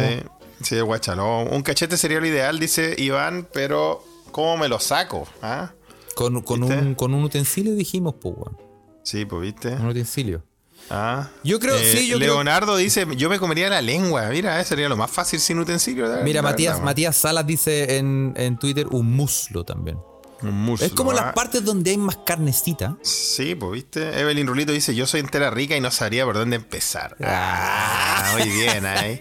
sí, 0.63 0.75
el 0.75 0.83
guachalón. 0.83 1.53
Un 1.53 1.61
cachete 1.61 1.97
sería 1.97 2.19
lo 2.19 2.27
ideal, 2.27 2.59
dice 2.59 2.95
Iván, 2.97 3.47
pero 3.53 4.03
¿cómo 4.31 4.57
me 4.57 4.67
lo 4.67 4.79
saco? 4.79 5.27
¿Ah? 5.41 5.71
Con, 6.15 6.41
con, 6.41 6.63
un, 6.63 6.95
con 6.95 7.13
un 7.13 7.23
utensilio 7.23 7.73
dijimos, 7.73 8.15
pues, 8.21 8.35
weón. 8.37 8.57
Sí, 9.03 9.25
pues 9.25 9.41
viste. 9.41 9.69
Un 9.69 9.87
utensilio. 9.87 10.43
Ah. 10.89 11.29
Yo 11.43 11.59
creo- 11.59 11.77
sí, 11.77 12.07
yo 12.07 12.17
creo- 12.17 12.33
Leonardo 12.33 12.75
dice, 12.75 13.07
yo 13.15 13.29
me 13.29 13.39
comería 13.39 13.69
la 13.69 13.81
lengua. 13.81 14.27
Mira, 14.29 14.59
eh, 14.59 14.65
sería 14.65 14.89
lo 14.89 14.97
más 14.97 15.09
fácil 15.09 15.39
sin 15.39 15.59
utensilio. 15.59 16.05
Mira, 16.23 16.41
Matías, 16.41 17.15
Salas 17.15 17.47
dice 17.47 17.97
en, 17.97 18.33
en 18.35 18.57
Twitter 18.57 18.87
un 18.87 19.15
muslo 19.15 19.63
también. 19.63 19.97
Un 20.41 20.53
muslo, 20.55 20.85
es 20.87 20.93
como 20.93 21.11
ah. 21.11 21.15
las 21.15 21.33
partes 21.33 21.63
donde 21.63 21.91
hay 21.91 21.97
más 21.97 22.17
carnecita. 22.25 22.97
Sí, 23.03 23.53
pues 23.55 23.71
viste. 23.73 24.19
Evelyn 24.19 24.47
Rulito 24.47 24.71
dice, 24.71 24.95
yo 24.95 25.05
soy 25.05 25.19
entera 25.19 25.51
rica 25.51 25.77
y 25.77 25.81
no 25.81 25.91
sabría 25.91 26.25
por 26.25 26.35
dónde 26.35 26.55
empezar. 26.55 27.15
Ah, 27.23 28.33
muy 28.37 28.49
bien, 28.49 28.85
ahí. 28.85 29.19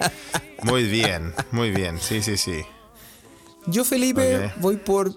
Muy 0.62 0.84
bien, 0.84 1.34
muy 1.50 1.70
bien. 1.70 1.98
Sí, 2.00 2.22
sí, 2.22 2.36
sí. 2.36 2.64
Yo, 3.66 3.84
Felipe, 3.84 4.52
voy 4.56 4.76
por. 4.76 5.10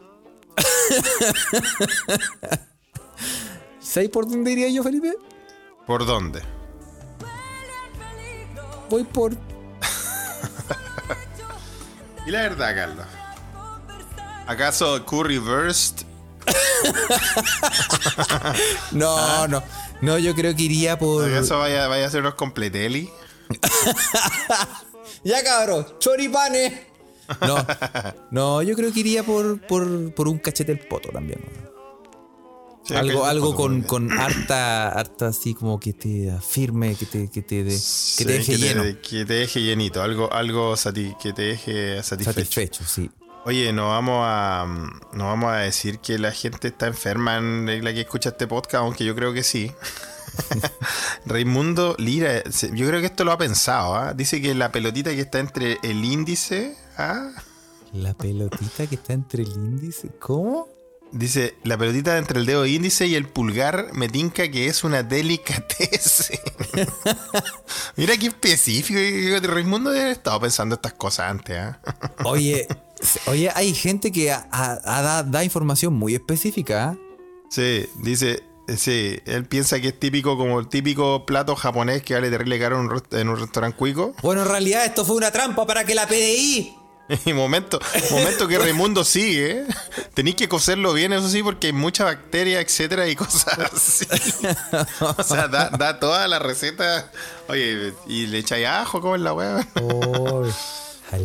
¿Sabes 3.79 4.09
por 4.09 4.29
dónde 4.29 4.51
iría 4.51 4.69
yo, 4.69 4.83
Felipe? 4.83 5.13
¿Por 5.85 6.05
dónde? 6.05 6.41
Voy 8.89 9.03
por. 9.03 9.33
Y 12.25 12.31
la 12.31 12.43
verdad, 12.43 12.73
Carlos. 12.73 13.05
¿Acaso 14.47 15.05
Curry 15.05 15.39
Burst? 15.39 16.03
No, 18.91 19.47
no. 19.47 19.63
No, 20.01 20.17
yo 20.17 20.35
creo 20.35 20.53
que 20.55 20.63
iría 20.63 20.97
por. 20.99 21.25
¿Acaso 21.25 21.59
vaya, 21.59 21.87
vaya 21.87 22.05
a 22.05 22.09
ser 22.09 22.19
unos 22.21 22.35
completelli? 22.35 23.09
Ya, 25.23 25.43
cabrón, 25.43 25.85
choripanes. 25.99 26.73
No, 27.41 27.55
no, 28.31 28.61
yo 28.61 28.75
creo 28.75 28.91
que 28.91 28.99
iría 28.99 29.23
por, 29.23 29.59
por, 29.67 30.13
por 30.13 30.27
un 30.27 30.37
cachete 30.39 30.71
el 30.73 30.79
poto 30.79 31.09
también. 31.09 31.39
Sí, 32.85 32.93
algo 32.95 33.23
algo 33.25 33.55
con, 33.55 33.81
con 33.83 34.11
harta, 34.11 34.89
harta 34.89 35.27
así 35.27 35.53
como 35.53 35.79
que 35.79 35.93
te 35.93 36.29
afirme, 36.31 36.95
que 36.95 37.05
te, 37.05 37.31
que 37.31 37.41
te, 37.41 37.63
de- 37.63 37.69
que 37.71 37.77
Sí, 37.77 38.25
te 38.25 38.31
deje 38.33 38.57
lleno. 38.57 38.83
que 39.01 39.23
te 39.25 39.33
deje 39.35 39.61
llenito, 39.61 40.01
algo, 40.01 40.31
algo 40.33 40.73
sati- 40.75 41.15
que 41.17 41.31
te 41.31 41.43
deje 41.43 42.03
satisfecho. 42.03 42.33
Satisfecho, 42.41 42.83
sí. 42.85 43.09
Oye, 43.45 43.71
no 43.71 43.87
vamos 43.89 44.19
a 44.27 44.65
no 45.13 45.25
vamos 45.27 45.51
a 45.53 45.57
decir 45.59 45.99
que 45.99 46.17
la 46.19 46.31
gente 46.33 46.69
está 46.69 46.87
enferma 46.87 47.37
en 47.37 47.83
la 47.85 47.93
que 47.93 48.01
escucha 48.01 48.29
este 48.29 48.47
podcast, 48.47 48.75
aunque 48.83 49.05
yo 49.05 49.15
creo 49.15 49.31
que 49.33 49.43
sí. 49.43 49.71
Raimundo 51.25 51.95
Lira, 51.99 52.43
yo 52.45 52.87
creo 52.87 52.99
que 52.99 53.07
esto 53.07 53.23
lo 53.23 53.31
ha 53.31 53.37
pensado, 53.37 53.95
¿ah? 53.95 54.13
Dice 54.13 54.41
que 54.41 54.53
la 54.55 54.71
pelotita 54.71 55.11
que 55.11 55.21
está 55.21 55.39
entre 55.39 55.77
el 55.83 56.03
índice, 56.03 56.75
¿ah? 56.97 57.29
La 57.93 58.13
pelotita 58.13 58.87
que 58.87 58.95
está 58.95 59.13
entre 59.13 59.43
el 59.43 59.51
índice. 59.51 60.09
¿Cómo? 60.19 60.67
Dice, 61.11 61.53
la 61.63 61.77
pelotita 61.77 62.17
entre 62.17 62.39
el 62.39 62.47
dedo 62.47 62.65
índice 62.65 63.05
y 63.05 63.13
el 63.13 63.27
pulgar 63.27 63.93
me 63.93 64.09
tinca 64.09 64.49
que 64.49 64.65
es 64.65 64.83
una 64.83 65.03
delicatese. 65.03 66.39
Mira 67.95 68.17
qué 68.17 68.27
específico. 68.27 68.99
Raimundo 69.47 69.91
debe 69.91 70.05
haber 70.05 70.17
estado 70.17 70.39
pensando 70.39 70.75
estas 70.75 70.93
cosas 70.93 71.29
antes, 71.29 71.55
¿ah? 71.57 71.79
Oye, 72.25 72.67
oye, 73.27 73.51
hay 73.53 73.73
gente 73.75 74.11
que 74.11 74.31
a- 74.31 74.47
a- 74.51 74.79
a- 74.83 75.01
da, 75.03 75.23
da 75.23 75.43
información 75.43 75.93
muy 75.93 76.15
específica. 76.15 76.89
¿ah? 76.89 76.97
Sí, 77.49 77.85
dice, 78.01 78.31
eh, 78.31 78.43
sí, 78.77 79.19
él 79.25 79.45
piensa 79.45 79.79
que 79.81 79.89
es 79.89 79.99
típico 79.99 80.37
como 80.37 80.59
el 80.59 80.67
típico 80.67 81.25
plato 81.25 81.55
japonés 81.55 82.01
que 82.03 82.13
vale 82.13 82.29
terrible 82.29 82.59
caro 82.59 82.79
en 82.79 82.91
un, 82.91 83.03
en 83.11 83.29
un 83.29 83.39
restaurante 83.39 83.77
cuico. 83.77 84.15
Bueno, 84.21 84.41
en 84.43 84.47
realidad 84.47 84.85
esto 84.85 85.03
fue 85.05 85.15
una 85.15 85.31
trampa 85.31 85.65
para 85.65 85.83
que 85.83 85.95
la 85.95 86.07
PDI. 86.07 86.77
Y 87.25 87.33
momento, 87.33 87.79
momento 88.11 88.47
que 88.47 88.57
Raimundo 88.57 89.03
sigue, 89.03 89.51
¿eh? 89.51 89.63
tenéis 90.13 90.37
que 90.37 90.47
cocerlo 90.47 90.93
bien, 90.93 91.11
eso 91.11 91.27
sí, 91.29 91.43
porque 91.43 91.67
hay 91.67 91.73
mucha 91.73 92.05
bacteria, 92.05 92.61
etcétera, 92.61 93.07
y 93.09 93.15
cosas 93.17 93.59
así. 93.73 94.07
O 95.01 95.21
sea, 95.21 95.49
da, 95.49 95.69
da 95.69 95.99
toda 95.99 96.25
la 96.29 96.39
receta. 96.39 97.11
Oye, 97.49 97.93
y 98.07 98.27
le 98.27 98.39
echáis 98.39 98.65
ajo, 98.67 99.01
¿cómo 99.01 99.15
es 99.17 99.21
la 99.21 99.33
weá? 99.33 99.67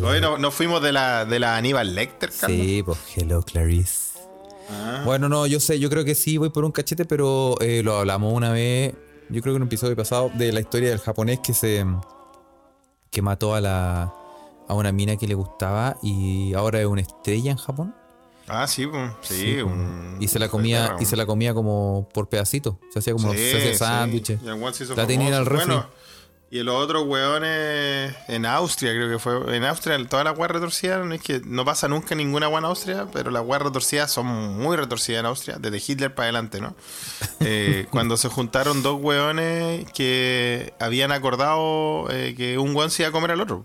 Oye, 0.03 0.19
no- 0.21 0.37
nos 0.37 0.53
fuimos 0.53 0.81
de 0.83 0.91
la, 0.91 1.23
de 1.25 1.39
la 1.39 1.55
Aníbal 1.55 1.95
Lecter, 1.95 2.29
Carlos. 2.37 2.59
Sí, 2.59 2.83
pues 2.83 2.97
hello 3.15 3.41
Clarice. 3.41 4.08
Bueno, 5.05 5.29
no, 5.29 5.47
yo 5.47 5.59
sé, 5.59 5.79
yo 5.79 5.89
creo 5.89 6.03
que 6.05 6.15
sí 6.15 6.37
voy 6.37 6.49
por 6.49 6.63
un 6.65 6.71
cachete, 6.71 7.05
pero 7.05 7.55
eh, 7.61 7.81
lo 7.83 7.97
hablamos 7.97 8.33
una 8.33 8.51
vez, 8.51 8.93
yo 9.29 9.41
creo 9.41 9.53
que 9.53 9.57
en 9.57 9.61
un 9.63 9.67
episodio 9.67 9.95
pasado, 9.95 10.31
de 10.35 10.51
la 10.51 10.59
historia 10.59 10.89
del 10.89 10.99
japonés 10.99 11.39
que 11.39 11.53
se 11.53 11.85
que 13.11 13.21
mató 13.21 13.55
a 13.55 13.61
la 13.61 14.13
a 14.67 14.73
una 14.75 14.91
mina 14.91 15.15
que 15.17 15.27
le 15.27 15.33
gustaba 15.33 15.97
y 16.03 16.53
ahora 16.53 16.79
es 16.79 16.85
una 16.85 17.01
estrella 17.01 17.49
en 17.51 17.57
Japón. 17.57 17.95
Ah, 18.47 18.67
sí, 18.67 18.83
sí, 19.21 19.53
pues. 19.61 19.63
un- 19.63 20.17
y 20.19 20.27
se 20.27 20.37
la 20.39 20.47
comía 20.49 20.95
y 20.99 21.05
se 21.05 21.15
la 21.15 21.25
comía 21.25 21.53
como 21.55 22.07
por 22.13 22.29
pedacitos, 22.29 22.75
se 22.91 22.99
hacía 22.99 23.13
como 23.13 23.31
Sí, 23.31 23.37
se 23.39 23.57
hacía 23.57 23.71
sí. 23.73 23.77
sándwiches. 23.77 24.41
La 24.95 25.07
tenía 25.07 25.27
en 25.29 25.33
el 25.33 25.45
famoso. 25.45 25.49
refri. 25.49 25.73
Bueno, 25.75 25.85
y 26.51 26.63
los 26.63 26.75
otros 26.75 27.05
weones 27.05 28.15
en 28.27 28.45
Austria, 28.45 28.91
creo 28.91 29.07
que 29.09 29.19
fue. 29.19 29.55
En 29.55 29.63
Austria, 29.65 29.97
todas 30.07 30.25
las 30.25 30.37
weas 30.37 30.49
retorcidas, 30.51 31.05
no 31.05 31.13
es 31.13 31.21
que 31.21 31.41
no 31.45 31.63
pasa 31.63 31.87
nunca 31.87 32.15
ninguna 32.15 32.47
wea 32.47 32.57
en 32.57 32.65
Austria, 32.65 33.07
pero 33.13 33.29
las 33.29 33.43
weas 33.45 33.61
retorcidas 33.61 34.11
son 34.11 34.25
muy 34.25 34.75
retorcidas 34.75 35.19
en 35.19 35.25
Austria, 35.27 35.57
desde 35.59 35.77
Hitler 35.77 36.13
para 36.15 36.25
adelante, 36.25 36.59
¿no? 36.61 36.75
Eh, 37.41 37.87
cuando 37.89 38.17
se 38.17 38.27
juntaron 38.27 38.83
dos 38.83 38.99
weones 39.01 39.89
que 39.93 40.73
habían 40.79 41.11
acordado 41.11 42.07
eh, 42.11 42.35
que 42.35 42.57
un 42.57 42.75
weón 42.75 42.91
se 42.91 43.03
iba 43.03 43.09
a 43.09 43.11
comer 43.13 43.31
al 43.31 43.41
otro. 43.41 43.63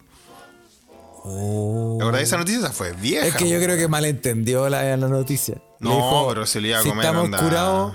Oh. 1.24 1.96
¿La 1.98 2.04
verdad 2.06 2.20
esa 2.20 2.36
noticia 2.36 2.60
Esa 2.60 2.72
fue 2.72 2.92
vieja? 2.92 3.26
Es 3.26 3.34
que 3.34 3.44
yo 3.44 3.56
weón. 3.56 3.64
creo 3.64 3.76
que 3.76 3.88
malentendió 3.88 4.68
la, 4.68 4.96
la 4.96 5.08
noticia. 5.08 5.56
No, 5.80 6.26
pero 6.28 6.46
se 6.46 6.60
le 6.60 6.68
iba 6.68 6.78
a 6.78 6.82
si 6.82 6.88
comer, 6.88 7.04
estamos 7.04 7.24
onda". 7.24 7.38
curados, 7.38 7.94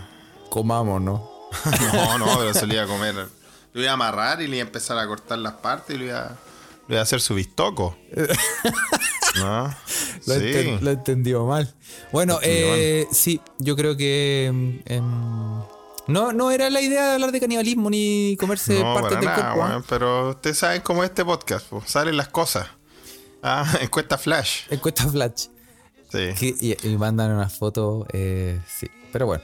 comamos, 0.49 1.01
¿no? 1.01 1.29
No, 1.93 2.17
no, 2.17 2.25
pero 2.39 2.53
se 2.53 2.67
le 2.67 2.75
iba 2.75 2.83
a 2.83 2.87
comer. 2.87 3.15
Lo 3.73 3.81
iba 3.81 3.91
a 3.91 3.93
amarrar 3.93 4.41
y 4.41 4.47
le 4.47 4.57
iba 4.57 4.63
a 4.63 4.67
empezar 4.67 4.97
a 4.97 5.05
cortar 5.07 5.37
las 5.39 5.53
partes 5.53 5.95
y 5.95 5.99
le 5.99 6.05
iba, 6.05 6.37
le 6.87 6.95
iba 6.95 6.99
a 6.99 7.03
hacer 7.03 7.21
su 7.21 7.35
bistoco. 7.35 7.97
¿No? 9.37 9.63
Lo, 10.25 10.33
sí. 10.33 10.39
enten- 10.41 10.79
lo 10.81 10.89
entendió 10.91 11.45
mal. 11.45 11.73
Bueno, 12.11 12.39
eh, 12.41 13.07
sí, 13.11 13.39
yo 13.59 13.75
creo 13.75 13.95
que. 13.95 14.49
mm, 14.53 14.79
em, 14.91 15.61
no, 16.07 16.33
no 16.33 16.49
era 16.49 16.69
la 16.71 16.81
idea 16.81 17.05
de 17.09 17.13
hablar 17.13 17.31
de 17.31 17.39
canibalismo 17.39 17.89
ni 17.91 18.35
comerse 18.39 18.79
no, 18.79 18.95
partes 18.95 19.09
para 19.09 19.15
del 19.17 19.25
nada, 19.25 19.53
cuerpo. 19.53 19.63
¿ah? 19.63 19.69
weón, 19.69 19.83
pero 19.87 20.29
ustedes 20.31 20.57
saben 20.57 20.81
cómo 20.81 21.03
es 21.03 21.09
este 21.11 21.23
podcast, 21.23 21.67
po, 21.67 21.83
salen 21.85 22.17
las 22.17 22.29
cosas. 22.29 22.67
Ah, 23.43 23.71
encuesta 23.81 24.17
flash. 24.17 24.61
Encuesta 24.71 25.07
Flash. 25.07 25.45
Sí. 26.11 26.29
Que- 26.39 26.55
y, 26.59 26.87
y 26.87 26.97
mandan 26.97 27.31
una 27.31 27.47
foto, 27.49 28.07
eh, 28.11 28.59
sí. 28.67 28.87
Pero 29.11 29.27
bueno. 29.27 29.43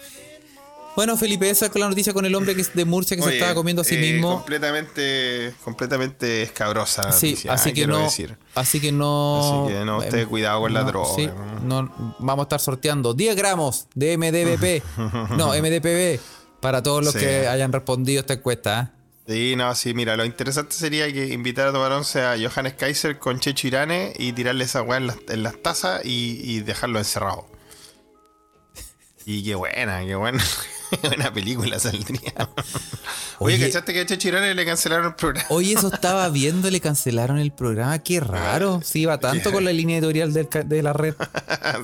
Bueno, 0.96 1.18
Felipe, 1.18 1.50
esa 1.50 1.66
es 1.66 1.76
la 1.76 1.90
noticia 1.90 2.14
con 2.14 2.26
el 2.26 2.34
hombre 2.36 2.56
que 2.56 2.62
es 2.62 2.74
de 2.74 2.86
Murcia 2.86 3.18
que 3.18 3.24
se 3.24 3.34
estaba 3.34 3.54
comiendo 3.54 3.82
a 3.82 3.86
sí 3.86 3.96
eh, 3.96 4.00
mismo. 4.14 4.36
Completamente, 4.38 5.54
completamente 5.64 6.44
escabrosa. 6.44 7.04
la 7.04 7.12
Sí, 7.12 7.32
noticia, 7.32 7.54
así 7.54 7.70
ah, 7.70 7.72
que 7.72 7.74
quiero 7.74 7.98
no. 7.98 8.04
decir. 8.06 8.38
Así 8.56 8.80
que 8.80 8.92
no. 8.94 9.66
Así 9.66 9.74
que 9.74 9.86
no, 9.86 9.98
usted 9.98 10.28
cuidado 10.28 10.62
con 10.62 10.74
la 10.74 10.84
droga, 10.84 11.14
sí, 11.16 11.28
¿no? 11.64 11.82
no, 11.84 12.16
vamos 12.20 12.44
a 12.44 12.46
estar 12.46 12.60
sorteando 12.62 13.14
10 13.14 13.36
gramos 13.36 13.88
de 13.94 14.18
MDBP. 14.18 14.84
no, 15.38 15.50
MDPB. 15.50 16.20
Para 16.62 16.82
todos 16.82 17.04
los 17.04 17.14
Sí. 17.14 17.20
que 17.20 17.48
hayan 17.48 17.72
respondido 17.74 18.22
esta 18.22 18.34
encuesta. 18.36 18.80
¿ah? 18.80 18.92
Sí, 19.28 19.56
no, 19.58 19.76
sí, 19.76 19.94
mira, 19.94 20.16
lo 20.16 20.24
interesante 20.24 20.76
sería 20.76 21.12
que 21.12 21.28
invitar 21.28 21.68
a 21.68 21.72
tomar 21.74 21.92
once 21.92 22.22
a 22.22 22.36
Johannes 22.40 22.74
Kaiser 22.76 23.20
con 23.20 23.40
Checho 23.40 23.68
Irane 23.68 24.14
y 24.18 24.32
tirarle 24.34 24.64
esa 24.64 24.82
weá 24.82 24.98
en 24.98 25.08
las, 25.08 25.18
en 25.28 25.44
las 25.44 25.62
tazas 25.62 26.06
y, 26.06 26.40
y 26.44 26.62
dejarlo 26.62 27.00
encerrado. 27.00 27.48
Y 29.26 29.44
qué 29.44 29.56
buena, 29.56 30.06
qué 30.06 30.16
buena. 30.16 30.44
buena 31.04 31.34
película 31.34 31.80
saldría. 31.80 32.34
Oye, 33.40 33.56
Oye. 33.56 33.66
¿cachaste 33.68 33.94
que 33.94 34.02
a 34.02 34.06
Checho 34.06 34.28
Irane 34.30 34.54
le 34.56 34.66
cancelaron 34.66 35.08
el 35.08 35.16
programa? 35.16 35.48
Oye, 35.50 35.74
eso 35.74 35.88
estaba 35.94 36.28
viendo, 36.30 36.70
le 36.70 36.80
cancelaron 36.80 37.38
el 37.38 37.52
programa. 37.52 38.00
Qué 38.00 38.20
raro. 38.20 38.82
Sí, 38.84 39.02
iba 39.02 39.18
tanto 39.20 39.52
con 39.52 39.66
la 39.66 39.74
línea 39.74 39.98
editorial 39.98 40.34
del 40.34 40.48
de 40.66 40.84
la 40.84 40.94
red. 40.94 41.16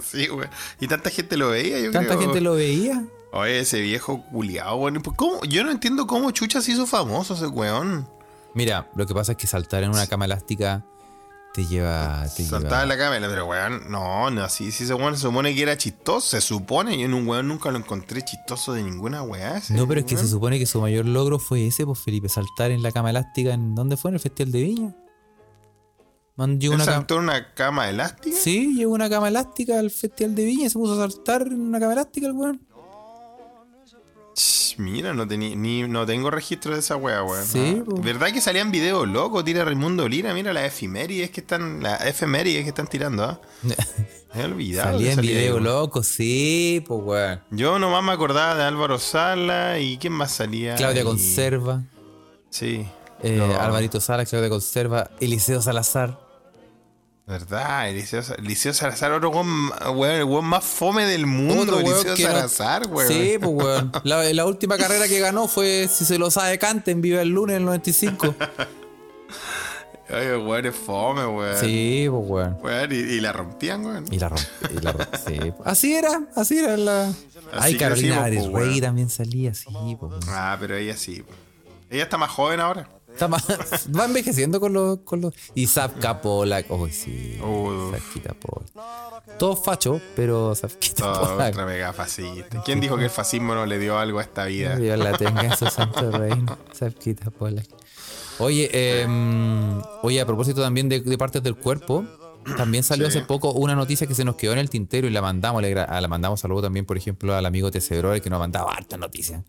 sí, 0.04 0.28
güey. 0.28 0.48
Y 0.80 0.88
tanta 0.88 1.10
gente 1.10 1.38
lo 1.38 1.50
veía, 1.50 1.80
yo 1.80 1.92
Tanta 1.92 2.16
creo. 2.16 2.22
gente 2.22 2.42
lo 2.42 2.54
veía. 2.56 3.04
Oye, 3.34 3.60
ese 3.60 3.80
viejo 3.80 4.24
culiado, 4.32 4.78
bueno. 4.78 5.02
pues, 5.02 5.16
¿cómo? 5.16 5.42
Yo 5.46 5.64
no 5.64 5.72
entiendo 5.72 6.06
cómo 6.08 6.32
Chucha 6.32 6.62
se 6.62 6.72
hizo 6.74 6.86
famoso 6.86 7.34
ese 7.34 7.48
weón. 7.48 8.08
Mira, 8.54 8.90
lo 8.96 9.06
que 9.06 9.14
pasa 9.14 9.32
es 9.34 9.38
que 9.38 9.48
saltar 9.48 9.84
en 9.84 9.92
una 9.92 10.08
cama 10.08 10.26
elástica 10.26 10.86
te 11.54 11.66
lleva. 11.66 12.24
Te 12.36 12.44
Saltaba 12.46 12.62
lleva- 12.70 12.84
en 12.84 12.90
la 12.90 12.98
cámara, 12.98 13.28
pero 13.30 13.46
weón, 13.46 13.90
no, 13.92 14.30
no, 14.32 14.44
así, 14.44 14.72
si 14.72 14.84
ese 14.86 14.94
weón 14.94 15.16
se 15.16 15.24
supone 15.24 15.54
que 15.54 15.62
era 15.62 15.78
chistoso, 15.78 16.28
se 16.28 16.42
supone, 16.42 16.98
yo 16.98 17.06
en 17.06 17.14
un 17.14 17.28
weón 17.28 17.48
nunca 17.48 17.72
lo 17.72 17.78
encontré 17.78 18.22
chistoso 18.24 18.74
de 18.74 18.84
ninguna 18.84 19.22
weá. 19.24 19.62
No, 19.70 19.88
pero 19.88 20.00
es 20.02 20.06
que 20.06 20.18
se 20.18 20.28
supone 20.28 20.60
que 20.60 20.66
su 20.66 20.80
mayor 20.82 21.06
logro 21.06 21.40
fue 21.40 21.68
ese, 21.68 21.86
pues 21.86 22.00
Felipe, 22.00 22.30
saltar 22.30 22.72
en 22.72 22.82
la 22.84 22.92
cama 22.92 23.10
elástica. 23.10 23.54
¿En 23.54 23.76
dónde 23.76 23.98
fue? 23.98 24.10
En 24.12 24.16
el 24.16 24.22
Festival 24.22 24.52
de 24.52 24.62
Viña. 24.62 24.96
Llegó 26.38 26.74
¿Él 26.74 26.82
una 26.82 26.86
saltó 26.86 27.16
en 27.18 27.24
una 27.26 27.54
cama 27.54 27.88
elástica? 27.90 28.36
Sí, 28.36 28.74
llegó 28.76 28.94
una 28.94 29.10
cama 29.10 29.28
elástica 29.28 29.78
al 29.78 29.92
Festival 29.92 30.34
de 30.34 30.46
Viña 30.46 30.66
y 30.66 30.70
se 30.70 30.80
puso 30.80 30.94
a 30.94 30.98
saltar 31.08 31.44
en 31.44 31.62
una 31.62 31.80
cama 31.80 31.94
elástica 31.94 32.26
el 32.28 32.34
weón. 32.34 32.66
Ch, 34.36 34.76
Mira, 34.78 35.14
no, 35.14 35.28
tení, 35.28 35.56
ni, 35.56 35.84
no 35.84 36.06
tengo 36.06 36.32
registro 36.32 36.74
de 36.74 36.80
esa 36.80 36.96
weá, 36.96 37.22
weón. 37.24 37.46
Sí. 37.46 37.84
¿Verdad 38.02 38.32
que 38.32 38.40
salían 38.42 38.72
videos 38.72 39.08
locos? 39.08 39.44
Tira 39.44 39.66
Raimundo 39.66 40.08
Lira, 40.08 40.34
mira 40.34 40.54
las 40.54 40.64
efemérides 40.66 41.30
que 41.30 41.42
están, 41.42 41.84
las 41.84 42.06
efemérides 42.06 42.64
que 42.64 42.70
están 42.70 42.88
tirando, 42.88 43.24
¿ah? 43.26 43.42
Me 44.34 44.42
he 44.42 44.46
olvidado. 44.46 44.94
Salía 44.94 45.12
en 45.12 45.20
ahí, 45.20 45.28
video 45.28 45.54
weón. 45.56 45.64
loco, 45.66 46.04
sí, 46.04 46.82
pues 46.88 47.02
weón. 47.04 47.42
Yo 47.52 47.78
nomás 47.80 48.02
me 48.04 48.14
acordaba 48.14 48.56
de 48.56 48.64
Álvaro 48.64 48.98
Sala 48.98 49.78
y 49.80 49.98
quién 49.98 50.14
más 50.14 50.32
salía. 50.32 50.76
Claudia 50.76 51.02
Y- 51.02 51.06
Conserva, 51.06 51.84
Sí. 52.50 52.86
eh, 53.22 53.36
No, 53.38 53.60
Alvarito 53.60 54.00
Sala, 54.00 54.26
Claudia 54.26 54.50
Conserva, 54.50 55.12
Eliseo 55.20 55.62
Salazar. 55.62 56.18
¿Verdad? 57.32 57.90
Eliseo, 57.90 58.22
Eliseo 58.40 58.74
Salazar, 58.74 59.14
otro 59.14 59.30
weón, 59.30 59.72
weón, 59.96 60.16
el 60.16 60.24
weón 60.26 60.44
más 60.44 60.66
fome 60.66 61.06
del 61.06 61.26
mundo. 61.26 61.78
Weón 61.78 61.96
Eliseo 61.96 62.18
Salazar, 62.18 62.88
weón. 62.88 63.08
Sí, 63.08 63.38
pues 63.40 63.52
weón. 63.54 63.90
La, 64.04 64.22
la 64.34 64.46
última 64.46 64.78
carrera 64.78 65.08
que 65.08 65.18
ganó 65.20 65.48
fue, 65.48 65.88
si 65.90 66.04
se 66.04 66.18
lo 66.18 66.30
sabe, 66.30 66.60
cante 66.60 66.92
en 66.92 67.00
Viva 67.00 67.22
el 67.22 67.30
Lunes 67.30 67.56
en 67.56 67.62
el 67.62 67.66
95. 67.68 68.36
Oye, 70.10 70.38
weón, 70.46 70.66
es 70.66 70.76
fome, 70.76 71.26
weón. 71.26 71.58
Sí, 71.58 72.08
pues 72.10 72.24
weón. 72.28 72.58
Weón, 72.62 72.92
y, 72.92 72.96
y 72.96 73.22
la 73.22 73.32
rompían, 73.32 73.86
weón. 73.86 74.06
Y 74.12 74.20
la 74.20 74.28
rompe, 74.28 75.06
sí. 75.26 75.40
Así 75.64 75.96
era, 75.96 76.24
así 76.36 76.60
era 76.60 76.76
la. 76.76 77.14
Ay, 77.54 77.78
Carolina 77.78 78.26
crecimos, 78.26 78.26
Ares 78.26 78.48
pues, 78.52 78.68
Rey 78.68 78.82
también 78.82 79.10
salía 79.10 79.52
así, 79.52 79.68
pues. 79.98 80.16
Ah, 80.28 80.58
pero 80.60 80.76
ella 80.76 80.98
sí. 80.98 81.24
Ella 81.90 82.04
está 82.04 82.18
más 82.18 82.30
joven 82.30 82.60
ahora. 82.60 82.90
Está 83.14 83.28
más- 83.28 83.46
va 83.98 84.06
envejeciendo 84.06 84.60
con 84.60 84.74
los, 84.74 85.00
con 85.00 85.22
los. 85.22 85.34
Y 85.54 85.68
Zapka 85.68 86.22
Polak. 86.22 86.66
Oh, 86.70 86.88
sí. 86.90 87.40
Uh. 87.42 87.92
Zapkita 87.92 88.34
Polak. 88.34 89.38
Todo 89.38 89.56
facho, 89.56 90.02
pero 90.16 90.56
Zapkita 90.56 91.04
Todo 91.14 91.32
Polak. 91.34 91.50
ultra 91.50 91.66
mega 91.66 91.94
fascista. 91.94 92.62
¿Quién 92.64 92.80
dijo 92.80 92.98
que 92.98 93.04
el 93.06 93.10
fascismo 93.10 93.54
no 93.54 93.66
le 93.66 93.78
dio 93.80 93.98
algo 94.00 94.20
a 94.20 94.22
esta 94.24 94.46
vida? 94.46 94.76
Dios 94.76 94.98
la 94.98 95.18
tenga 95.18 95.42
en 95.44 95.56
su 95.58 95.68
santo 95.68 96.10
reino. 96.12 96.58
Zapkita 96.74 97.30
Polak. 97.32 97.68
Oye, 98.40 98.70
eh, 98.74 99.08
oye, 100.02 100.20
a 100.22 100.26
propósito 100.26 100.62
también 100.62 100.90
de, 100.90 101.02
de 101.02 101.18
partes 101.18 101.44
del 101.44 101.56
cuerpo, 101.56 102.04
también 102.58 102.84
salió 102.84 103.06
Sí. 103.12 103.18
hace 103.20 103.28
poco 103.28 103.52
una 103.52 103.76
noticia 103.76 104.08
que 104.08 104.16
se 104.16 104.24
nos 104.26 104.36
quedó 104.36 104.54
en 104.54 104.58
el 104.60 104.70
tintero 104.70 105.06
y 105.08 105.12
la 105.12 105.22
mandamos. 105.22 105.62
Le, 105.62 105.76
la 105.76 106.08
mandamos 106.08 106.40
saludo 106.40 106.64
también, 106.64 106.86
por 106.88 106.98
ejemplo, 106.98 107.36
al 107.36 107.46
amigo 107.46 107.70
Tesebro, 107.70 108.20
que 108.20 108.30
nos 108.32 108.40
mandaba 108.40 108.72
hartas 108.74 108.98
noticias. 108.98 109.44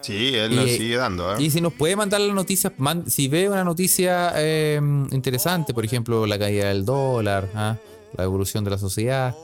Sí, 0.00 0.34
él 0.34 0.54
nos 0.54 0.66
Y- 0.68 0.76
sigue 0.76 0.96
dando, 0.96 1.34
¿eh? 1.34 1.42
Y 1.42 1.50
si 1.50 1.60
nos 1.60 1.72
puede 1.72 1.96
mandar 1.96 2.20
las 2.20 2.34
noticias, 2.34 2.72
man- 2.78 3.10
si 3.10 3.26
ve 3.28 3.48
una 3.48 3.64
noticia 3.64 4.32
eh, 4.36 4.80
interesante, 5.10 5.74
por 5.74 5.84
ejemplo, 5.84 6.26
la 6.26 6.38
caída 6.38 6.68
del 6.68 6.84
dólar, 6.84 7.48
¿ah? 7.54 7.76
la 8.16 8.24
evolución 8.24 8.62
de 8.64 8.70
la 8.70 8.78
sociedad, 8.78 9.34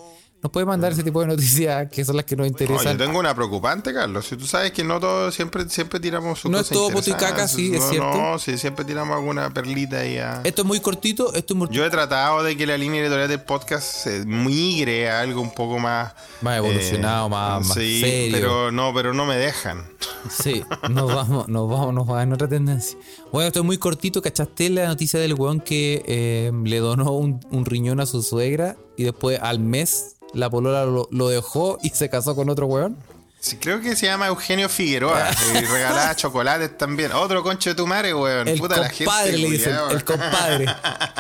nos 0.43 0.51
puede 0.51 0.67
mandar 0.67 0.91
ese 0.93 1.05
tipo 1.05 1.21
de 1.21 1.29
noticias 1.29 1.89
que 1.91 2.05
son 2.05 2.17
las 2.17 2.25
que 2.25 2.35
nos 2.35 2.51
No, 2.51 2.57
yo 2.59 2.65
interesan. 2.65 2.99
tengo 2.99 3.19
una 3.21 3.33
preocupante, 3.35 3.95
Carlos. 3.95 4.27
Si 4.27 4.37
tú 4.37 4.47
sabes 4.47 4.73
que 4.73 4.83
no 4.83 4.99
todo, 4.99 5.31
siempre, 5.31 5.69
siempre 5.69 6.01
tiramos 6.01 6.41
su 6.41 6.49
No 6.51 6.59
es 6.59 6.69
todo 6.69 6.91
poto 6.91 7.11
y 7.11 7.13
caca, 7.13 7.27
interesante. 7.47 7.55
sí, 7.63 7.75
es 7.77 7.85
cierto. 7.91 8.13
No, 8.15 8.39
sí, 8.41 8.59
siempre 8.59 8.85
tiramos 8.85 9.17
alguna 9.17 9.55
perlita 9.55 10.01
ahí 10.01 10.19
a... 10.19 10.41
Esto 10.43 10.63
es 10.63 10.67
muy 10.69 10.81
cortito, 10.81 11.33
esto 11.35 11.55
es 11.55 11.59
muy 11.59 11.69
Yo 11.71 11.85
he 11.87 11.91
tratado 11.91 12.43
de 12.43 12.57
que 12.57 12.67
la 12.67 12.77
línea 12.77 13.01
editorial 13.03 13.29
del 13.29 13.43
podcast 13.43 13.85
se 13.85 14.27
migre 14.27 15.09
a 15.11 15.21
algo 15.21 15.41
un 15.41 15.53
poco 15.55 15.79
más... 15.79 16.13
Más 16.41 16.59
evolucionado, 16.59 17.29
más- 17.29 17.65
más 17.67 17.75
sí, 17.79 18.01
serio. 18.01 18.33
pero 18.37 18.73
no, 18.73 18.93
pero 18.93 19.15
no 19.15 19.25
me 19.27 19.37
dejan. 19.37 19.85
Sí, 20.29 20.65
nos 20.91 21.07
vamos, 21.15 21.47
nos 21.49 21.69
vamos, 21.71 21.95
nos 21.95 22.07
vamos 22.07 22.23
en 22.25 22.33
otra 22.33 22.49
tendencia. 22.49 22.99
Bueno, 23.31 23.47
esto 23.47 23.61
es 23.61 23.65
muy 23.65 23.79
cortito. 23.79 24.21
¿Cachaste 24.21 24.71
la 24.71 24.89
noticia 24.89 25.21
del 25.21 25.35
weón 25.35 25.61
que 25.61 26.03
eh, 26.07 26.51
le 26.65 26.79
donó 26.81 27.13
un, 27.13 27.39
un 27.53 27.65
riñón 27.65 28.01
a 28.01 28.07
su 28.07 28.23
suegra 28.23 28.77
y 28.97 29.05
después 29.05 29.39
al 29.41 29.61
mes 29.61 30.17
la 30.35 30.51
polola 30.51 30.85
lo, 30.85 31.09
lo 31.11 31.29
dejó 31.29 31.79
y 31.83 31.91
se 31.91 32.09
casó 32.09 32.35
con 32.35 32.49
otro 32.49 32.67
weón? 32.67 32.97
Sí, 33.43 33.57
creo 33.57 33.81
que 33.81 33.97
se 33.97 34.07
llama 34.07 34.29
Eugenio 34.29 34.69
Figueroa 34.69 35.29
y 35.53 35.65
regalaba 35.65 36.15
chocolates 36.17 36.79
también. 36.79 37.11
Otro 37.11 37.43
concho 37.43 37.71
de 37.71 37.75
tu 37.75 37.89
madre, 37.89 38.15
weón. 38.15 38.47
El 38.47 38.57
Puta 38.61 38.77
la 38.77 38.89
compadre 38.89 39.33
gente. 39.33 39.39
le 39.39 39.51
dicen, 39.51 39.73
culiao. 39.73 39.91
el 39.91 40.05
compadre. 40.05 40.67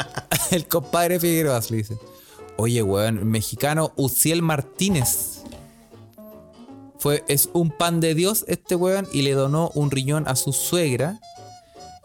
el 0.52 0.68
compadre 0.68 1.18
Figueroa 1.18 1.60
le 1.68 1.76
dicen. 1.78 1.98
Oye, 2.56 2.80
weón, 2.80 3.28
mexicano 3.28 3.92
Uciel 3.96 4.40
Martínez. 4.40 5.42
Fue, 7.00 7.24
es 7.26 7.48
un 7.54 7.76
pan 7.76 7.98
de 7.98 8.14
Dios 8.14 8.44
este 8.46 8.76
weón 8.76 9.08
y 9.12 9.22
le 9.22 9.32
donó 9.32 9.72
un 9.74 9.90
riñón 9.90 10.28
a 10.28 10.36
su 10.36 10.52
suegra. 10.52 11.18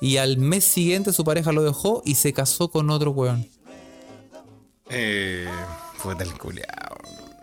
Y 0.01 0.17
al 0.17 0.37
mes 0.37 0.63
siguiente 0.63 1.13
su 1.13 1.23
pareja 1.23 1.51
lo 1.51 1.61
dejó 1.61 2.01
y 2.03 2.15
se 2.15 2.33
casó 2.33 2.71
con 2.71 2.89
otro 2.89 3.11
weón. 3.11 3.47
Eh, 4.89 5.47
puta 6.01 6.23
el 6.23 6.35
culiao. 6.39 6.86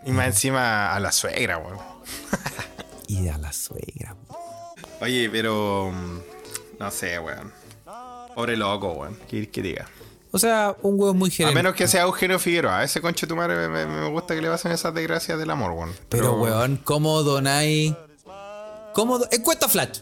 Y 0.05 0.11
más 0.11 0.27
encima 0.27 0.93
a 0.93 0.99
la 0.99 1.11
suegra, 1.11 1.57
weón. 1.57 1.77
Y 3.07 3.27
a 3.27 3.37
la 3.37 3.51
suegra. 3.53 4.15
weón. 4.29 4.41
Oye, 5.01 5.29
pero. 5.29 5.91
mm, 5.93 6.19
No 6.79 6.91
sé, 6.91 7.19
weón. 7.19 7.51
Pobre 8.35 8.57
loco, 8.57 8.91
weón. 8.93 9.17
¿Qué, 9.29 9.49
qué 9.49 9.61
diga? 9.61 9.87
O 10.31 10.39
sea, 10.39 10.75
un 10.81 10.99
weón 10.99 11.17
muy 11.17 11.29
A 11.29 11.33
general. 11.33 11.55
menos 11.55 11.75
que 11.75 11.87
sea 11.87 12.01
Eugenio 12.03 12.39
Figueroa. 12.39 12.83
Ese 12.83 12.99
concho 13.01 13.25
de 13.25 13.29
tu 13.29 13.35
madre 13.35 13.67
me, 13.69 14.09
gusta 14.09 14.35
que 14.35 14.41
le 14.41 14.49
pasen 14.49 14.71
esas 14.73 14.93
desgracias 14.93 15.39
del 15.39 15.49
amor, 15.49 15.71
weón. 15.71 15.93
Pero, 16.09 16.33
weón, 16.33 16.77
¿cómo 16.83 17.23
donáis? 17.23 17.93
¿Cómo 18.93 19.19
do- 19.19 19.27
Encuesta 19.31 19.67
flash. 19.69 19.99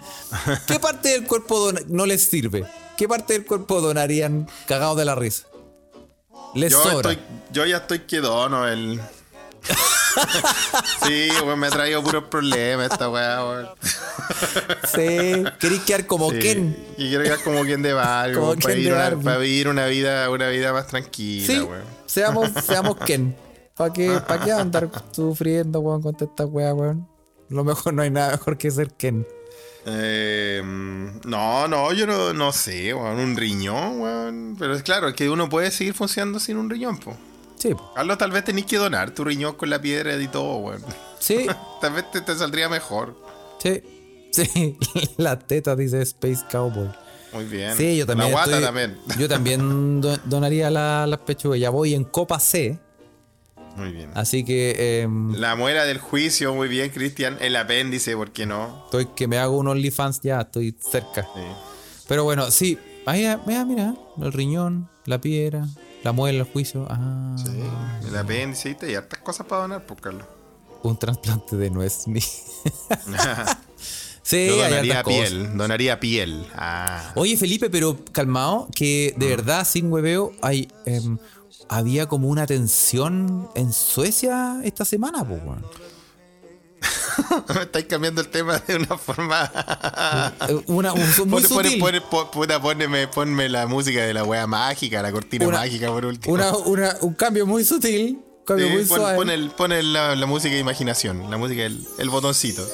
¿Qué 0.66 0.78
parte 0.78 1.08
del 1.10 1.24
cuerpo 1.26 1.70
no 1.88 2.06
les 2.06 2.24
sirve? 2.28 2.64
¿Qué 2.96 3.08
parte 3.08 3.32
del 3.34 3.46
cuerpo 3.46 3.80
donarían 3.80 4.48
cagados 4.66 4.96
de 4.98 5.04
la 5.04 5.14
risa? 5.14 5.46
Les 6.54 6.72
Yo, 6.72 6.82
sobra. 6.82 7.12
estoy, 7.12 7.18
yo 7.52 7.66
ya 7.66 7.78
estoy 7.78 8.00
quedono, 8.00 8.66
el. 8.68 9.00
sí, 11.06 11.28
weón, 11.44 11.58
me 11.58 11.66
ha 11.68 11.70
traído 11.70 12.02
puros 12.02 12.24
problemas 12.24 12.90
esta 12.92 13.08
weá, 13.08 13.44
weón. 13.44 13.68
Sí. 14.94 15.44
¿Queréis 15.58 15.82
quedar 15.82 16.06
como 16.06 16.30
Sí, 16.30 16.38
Ken? 16.38 16.76
Y 16.96 17.08
quiero 17.08 17.24
quedar 17.24 17.42
como 17.42 17.62
quien 17.62 17.82
de 17.82 17.92
Como 17.92 18.46
weón, 18.46 18.58
para, 18.58 18.74
Ken 18.74 18.76
vivir 18.76 18.94
de 18.94 19.10
una, 19.16 19.22
para 19.22 19.38
vivir 19.38 19.68
una 19.68 19.86
vida, 19.86 20.30
una 20.30 20.48
vida 20.48 20.72
más 20.72 20.86
tranquila, 20.86 21.46
Sí. 21.46 21.60
weón. 21.60 21.84
Seamos, 22.06 22.50
seamos 22.66 22.96
Ken. 22.98 23.36
¿Para 23.76 23.92
qué, 23.92 24.20
¿Para 24.26 24.44
qué 24.44 24.52
andar 24.52 24.90
sufriendo, 25.12 25.80
weón, 25.80 26.02
con 26.02 26.16
esta 26.18 26.44
weá, 26.46 26.74
weón? 26.74 27.08
Lo 27.48 27.64
mejor 27.64 27.94
no 27.94 28.02
hay 28.02 28.10
nada 28.10 28.32
mejor 28.32 28.58
que 28.58 28.70
ser 28.70 28.92
Ken. 28.94 29.26
Eh, 29.86 30.60
no, 30.64 31.68
no, 31.68 31.92
yo 31.92 32.06
no, 32.06 32.34
no 32.34 32.52
sé, 32.52 32.92
weón, 32.92 33.18
un 33.18 33.36
riñón, 33.36 34.00
weón. 34.00 34.56
Pero 34.58 34.74
es 34.74 34.82
claro, 34.82 35.08
es 35.08 35.14
que 35.14 35.30
uno 35.30 35.48
puede 35.48 35.70
seguir 35.70 35.94
funcionando 35.94 36.40
sin 36.40 36.56
un 36.56 36.68
riñón, 36.68 36.98
po. 36.98 37.16
Sí. 37.58 37.74
Carlos, 37.94 38.18
tal 38.18 38.30
vez 38.30 38.44
tenés 38.44 38.66
que 38.66 38.76
donar 38.76 39.10
tu 39.10 39.24
riñón 39.24 39.54
con 39.56 39.68
la 39.70 39.80
piedra 39.80 40.16
y 40.20 40.28
todo, 40.28 40.56
weón. 40.58 40.82
sí, 41.18 41.46
Tal 41.80 41.92
vez 41.92 42.10
te, 42.10 42.20
te 42.20 42.34
saldría 42.36 42.68
mejor. 42.68 43.16
sí. 43.62 43.82
Sí, 44.30 44.76
la 45.16 45.38
teta 45.38 45.74
dice 45.74 46.02
Space 46.02 46.44
Cowboy. 46.52 46.90
Muy 47.32 47.44
bien. 47.46 47.74
Sí, 47.76 47.96
yo 47.96 48.04
también. 48.04 48.28
La 48.30 48.32
guata 48.36 48.50
estoy- 48.50 48.62
también. 48.64 48.98
Yo 49.18 49.26
también 49.28 50.00
do- 50.02 50.18
donaría 50.26 50.70
la- 50.70 51.06
las 51.06 51.20
pechugas. 51.20 51.58
Ya 51.58 51.70
voy 51.70 51.94
en 51.94 52.04
Copa 52.04 52.38
C. 52.38 52.78
Muy 53.76 53.90
bien. 53.92 54.10
Así 54.14 54.44
que 54.44 55.00
em, 55.02 55.32
La 55.34 55.56
muela 55.56 55.84
del 55.86 55.98
juicio, 55.98 56.54
muy 56.54 56.68
bien, 56.68 56.90
Cristian. 56.90 57.38
El 57.40 57.56
apéndice, 57.56 58.14
¿por 58.16 58.30
qué 58.32 58.44
no? 58.44 58.82
estoy 58.84 59.06
que 59.16 59.26
me 59.26 59.38
hago 59.38 59.56
un 59.56 59.68
OnlyFans 59.68 60.20
ya, 60.20 60.42
estoy 60.42 60.76
cerca. 60.78 61.22
Sí. 61.22 61.40
Pero 62.06 62.24
bueno, 62.24 62.50
sí. 62.50 62.78
Ahí, 63.06 63.26
mira, 63.46 63.64
mira, 63.64 63.94
el 64.20 64.32
riñón, 64.32 64.90
la 65.06 65.18
piedra, 65.22 65.66
la 66.04 66.12
muela, 66.12 66.40
el 66.40 66.44
juicio. 66.52 66.86
Ah, 66.90 67.34
Sí, 67.44 67.52
el 68.08 68.16
apéndice, 68.16 68.76
y 68.88 68.94
hartas 68.94 69.20
cosas 69.20 69.46
para 69.46 69.62
donar, 69.62 69.86
pues, 69.86 70.00
Carlos. 70.00 70.26
un 70.82 70.96
trasplante 70.98 71.56
de 71.56 71.70
nuez. 71.70 72.06
mi- 72.06 72.20
sí, 74.22 74.46
Yo 74.48 74.56
donaría 74.62 75.02
cosas. 75.02 75.20
piel, 75.30 75.56
donaría 75.56 76.00
piel. 76.00 76.46
Ah. 76.54 77.12
Oye, 77.16 77.36
Felipe, 77.36 77.70
pero 77.70 77.98
calmado, 78.12 78.68
que 78.74 79.14
de 79.16 79.28
verdad, 79.28 79.66
sin 79.66 79.90
hueveo, 79.92 80.32
hay, 80.42 80.68
em, 80.86 81.18
había 81.68 82.06
como 82.06 82.28
una 82.28 82.46
tensión 82.46 83.48
en 83.54 83.72
Suecia 83.72 84.60
esta 84.64 84.84
semana, 84.84 85.26
pues. 85.26 85.40
Me 87.54 87.62
estáis 87.62 87.86
cambiando 87.86 88.20
el 88.20 88.28
tema 88.28 88.58
de 88.58 88.76
una 88.76 88.96
forma. 88.98 89.50
Eh, 90.48 90.62
Una, 90.66 90.92
un- 90.92 91.00
muy 91.26 91.42
Pone, 91.42 91.48
pone, 91.48 91.68
sutil. 91.68 91.78
pone, 91.80 92.00
po- 92.00 92.30
puta, 92.30 92.60
poneme, 92.60 93.08
ponme 93.08 93.48
la 93.48 93.66
música 93.66 94.02
de 94.02 94.14
la 94.14 94.24
wea 94.24 94.46
mágica, 94.46 95.02
la 95.02 95.12
cortina 95.12 95.46
Una- 95.46 95.58
mágica 95.58 95.88
por 95.88 96.04
último. 96.04 96.34
Una- 96.34 96.96
un 97.00 97.14
cambio 97.14 97.46
muy 97.46 97.64
sutil, 97.64 98.20
cambio 98.46 98.66
Sí, 98.68 98.72
muy 98.72 98.84
pon, 98.84 98.98
suave. 98.98 99.16
pon 99.16 99.30
el- 99.30 99.50
pon 99.50 99.72
el- 99.72 99.92
la, 99.92 100.14
la 100.16 100.26
música 100.26 100.54
de 100.54 100.60
imaginación, 100.60 101.30
la 101.30 101.36
música 101.36 101.62
del 101.62 101.86
el 101.98 102.10
botoncito. 102.10 102.66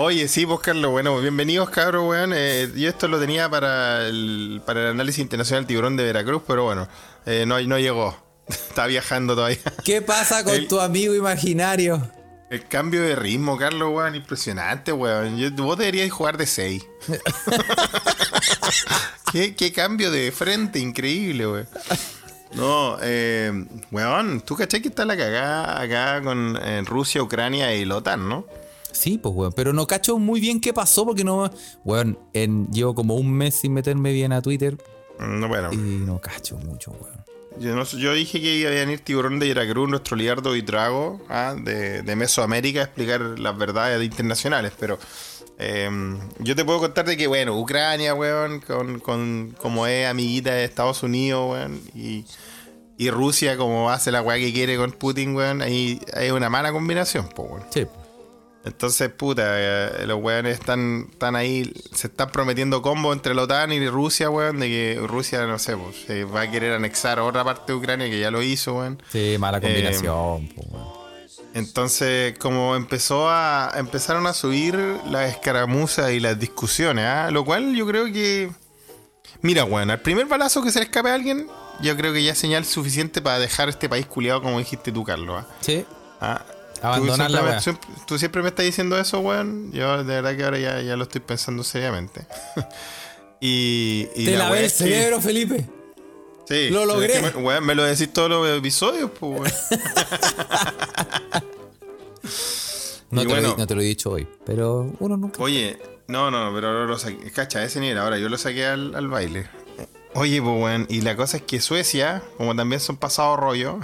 Oye, 0.00 0.28
sí, 0.28 0.46
pues 0.46 0.60
Carlos, 0.60 0.92
bueno, 0.92 1.18
bienvenidos 1.20 1.70
cabros, 1.70 2.08
weón. 2.08 2.32
Eh, 2.34 2.70
yo 2.76 2.88
esto 2.88 3.08
lo 3.08 3.18
tenía 3.18 3.48
para 3.50 4.06
el, 4.06 4.62
para 4.64 4.82
el 4.82 4.86
análisis 4.90 5.18
internacional 5.20 5.66
tiburón 5.66 5.96
de 5.96 6.04
Veracruz, 6.04 6.42
pero 6.46 6.62
bueno, 6.64 6.86
eh, 7.26 7.44
no, 7.46 7.60
no 7.62 7.78
llegó. 7.80 8.16
Está 8.48 8.86
viajando 8.86 9.34
todavía. 9.34 9.58
¿Qué 9.84 10.00
pasa 10.00 10.44
con 10.44 10.54
El- 10.54 10.68
tu 10.68 10.80
amigo 10.80 11.14
imaginario? 11.16 12.08
El 12.50 12.64
cambio 12.66 13.02
de 13.02 13.14
ritmo, 13.14 13.58
Carlos, 13.58 13.90
weón, 13.92 14.14
impresionante, 14.14 14.90
weón. 14.92 15.36
Yo- 15.36 15.50
vos 15.62 15.76
deberías 15.78 16.10
jugar 16.10 16.38
de 16.38 16.46
6. 16.46 16.86
¿Qué, 19.32 19.54
qué 19.54 19.72
cambio 19.72 20.10
de 20.10 20.32
frente, 20.32 20.78
increíble, 20.78 21.46
weón. 21.46 21.68
No, 22.54 22.96
eh, 23.02 23.52
weón, 23.90 24.40
tú 24.40 24.56
caché 24.56 24.80
que 24.80 24.88
está 24.88 25.04
la 25.04 25.16
cagada 25.16 25.80
acá 25.82 26.22
con 26.22 26.58
eh, 26.62 26.82
Rusia, 26.86 27.22
Ucrania 27.22 27.74
y 27.74 27.84
la 27.84 27.96
OTAN, 27.96 28.26
¿no? 28.28 28.46
Sí, 28.90 29.18
pues, 29.18 29.34
weón. 29.34 29.52
Pero 29.52 29.72
no 29.74 29.86
cacho 29.86 30.18
muy 30.18 30.40
bien 30.40 30.60
qué 30.60 30.72
pasó 30.72 31.04
porque 31.04 31.24
no. 31.24 31.50
Weón, 31.84 32.18
en, 32.32 32.68
llevo 32.72 32.94
como 32.94 33.16
un 33.16 33.30
mes 33.30 33.60
sin 33.60 33.74
meterme 33.74 34.12
bien 34.12 34.32
a 34.32 34.40
Twitter 34.42 34.76
Mm, 35.20 35.48
bueno, 35.48 35.72
y 35.72 35.76
no 35.76 36.20
cacho 36.20 36.56
mucho, 36.58 36.92
weón. 36.92 37.17
Yo, 37.60 37.74
no 37.74 37.84
yo 37.84 38.12
dije 38.12 38.40
que 38.40 38.56
iba 38.56 38.70
a 38.70 38.74
venir 38.74 39.00
Tiburón 39.00 39.38
de 39.38 39.48
Veracruz, 39.48 39.88
nuestro 39.88 40.16
liardo 40.16 40.56
y 40.56 40.62
trago 40.62 41.20
ah, 41.28 41.54
de, 41.56 42.02
de 42.02 42.16
Mesoamérica 42.16 42.80
a 42.80 42.84
explicar 42.84 43.20
las 43.20 43.56
verdades 43.56 44.02
internacionales, 44.04 44.72
pero 44.78 44.98
eh, 45.58 45.90
yo 46.38 46.54
te 46.54 46.64
puedo 46.64 46.78
contar 46.78 47.04
de 47.04 47.16
que, 47.16 47.26
bueno, 47.26 47.58
Ucrania, 47.58 48.14
weón, 48.14 48.60
con, 48.60 49.00
con, 49.00 49.56
como 49.58 49.86
es 49.86 50.06
amiguita 50.06 50.52
de 50.52 50.64
Estados 50.64 51.02
Unidos, 51.02 51.50
weón, 51.50 51.80
y, 51.94 52.24
y 52.96 53.10
Rusia 53.10 53.56
como 53.56 53.90
hace 53.90 54.12
la 54.12 54.22
weá 54.22 54.38
que 54.38 54.52
quiere 54.52 54.76
con 54.76 54.92
Putin, 54.92 55.34
weón, 55.34 55.60
ahí 55.60 56.00
hay 56.14 56.30
una 56.30 56.48
mala 56.48 56.70
combinación, 56.70 57.28
pues, 57.34 57.50
weón. 57.50 57.64
Sí. 57.70 57.86
Entonces, 58.68 59.08
puta, 59.10 59.42
eh, 59.46 60.06
los 60.06 60.22
weones 60.22 60.58
están, 60.58 61.08
están 61.10 61.34
ahí, 61.36 61.72
se 61.92 62.06
están 62.06 62.30
prometiendo 62.30 62.82
combo 62.82 63.12
entre 63.12 63.34
la 63.34 63.42
OTAN 63.42 63.72
y 63.72 63.88
Rusia, 63.88 64.30
weón, 64.30 64.60
de 64.60 64.68
que 64.68 65.00
Rusia, 65.06 65.46
no 65.46 65.58
sé, 65.58 65.76
pues, 65.76 65.96
se 66.06 66.24
va 66.24 66.42
a 66.42 66.50
querer 66.50 66.74
anexar 66.74 67.18
a 67.18 67.24
otra 67.24 67.44
parte 67.44 67.72
de 67.72 67.78
Ucrania 67.78 68.08
que 68.08 68.20
ya 68.20 68.30
lo 68.30 68.42
hizo, 68.42 68.74
weón. 68.74 69.02
Sí, 69.10 69.34
Eh, 69.34 69.38
mala 69.38 69.60
combinación, 69.60 70.48
pues, 70.54 70.66
weón. 70.70 70.98
Entonces, 71.54 72.38
como 72.38 72.76
empezó 72.76 73.28
a, 73.28 73.72
empezaron 73.76 74.26
a 74.26 74.32
subir 74.34 74.76
las 75.10 75.30
escaramuzas 75.30 76.12
y 76.12 76.20
las 76.20 76.38
discusiones, 76.38 77.04
¿ah? 77.06 77.30
lo 77.30 77.44
cual 77.44 77.74
yo 77.74 77.86
creo 77.86 78.04
que... 78.12 78.50
Mira, 79.40 79.64
weón, 79.64 79.90
al 79.90 80.00
primer 80.00 80.26
balazo 80.26 80.62
que 80.62 80.70
se 80.70 80.78
le 80.80 80.84
escape 80.84 81.08
a 81.10 81.14
alguien, 81.14 81.48
yo 81.80 81.96
creo 81.96 82.12
que 82.12 82.22
ya 82.22 82.32
es 82.32 82.38
señal 82.38 82.64
suficiente 82.64 83.22
para 83.22 83.38
dejar 83.38 83.68
este 83.68 83.88
país 83.88 84.06
culiado 84.06 84.42
como 84.42 84.58
dijiste 84.58 84.92
tú, 84.92 85.04
Carlos. 85.04 85.42
¿ah? 85.42 85.54
Sí. 85.60 85.84
Ah, 86.20 86.44
Abandonar 86.82 87.28
tú 87.28 87.32
la 87.34 87.62
tú 88.06 88.18
siempre 88.18 88.42
me 88.42 88.48
estás 88.48 88.64
diciendo 88.64 88.98
eso, 88.98 89.20
weón. 89.20 89.72
Yo 89.72 89.98
de 90.04 90.14
verdad 90.22 90.36
que 90.36 90.44
ahora 90.44 90.58
ya, 90.58 90.80
ya 90.82 90.96
lo 90.96 91.04
estoy 91.04 91.20
pensando 91.20 91.62
seriamente. 91.64 92.26
y, 93.40 94.08
y 94.14 94.24
Te 94.26 94.36
lavé 94.36 94.50
wea 94.52 94.60
el 94.60 94.66
es 94.66 94.72
que- 94.74 94.78
cerebro, 94.84 95.20
Felipe. 95.20 95.68
Sí, 96.48 96.70
Lo 96.70 96.80
es 96.82 96.86
logré. 96.86 97.12
que 97.12 97.20
me, 97.22 97.28
weón, 97.44 97.66
me 97.66 97.74
lo 97.74 97.82
decís 97.84 98.10
todos 98.12 98.30
los 98.30 98.48
episodios, 98.58 99.10
pues, 99.18 99.40
weón. 99.40 99.52
No 103.10 103.22
te, 103.22 103.24
lo, 103.26 103.30
bueno. 103.30 103.54
he- 103.54 103.56
no 103.56 103.66
te 103.66 103.74
lo 103.74 103.80
he 103.80 103.84
dicho 103.84 104.10
hoy, 104.10 104.28
pero 104.44 104.94
uno 104.98 105.16
nunca. 105.16 105.42
Oye, 105.42 105.78
no, 106.08 106.30
no, 106.30 106.52
pero 106.54 106.68
ahora 106.68 106.84
lo 106.84 106.98
saqué. 106.98 107.30
Cacha, 107.30 107.64
ese 107.64 107.80
nivel, 107.80 107.96
ahora 107.98 108.18
yo 108.18 108.28
lo 108.28 108.36
saqué 108.36 108.66
al, 108.66 108.94
al 108.94 109.08
baile. 109.08 109.48
Oye, 110.14 110.42
pues, 110.42 110.62
weón, 110.62 110.86
y 110.90 111.00
la 111.00 111.16
cosa 111.16 111.38
es 111.38 111.42
que 111.44 111.60
Suecia, 111.60 112.22
como 112.36 112.54
también 112.54 112.80
son 112.80 112.96
pasados 112.98 113.38
rollo, 113.38 113.78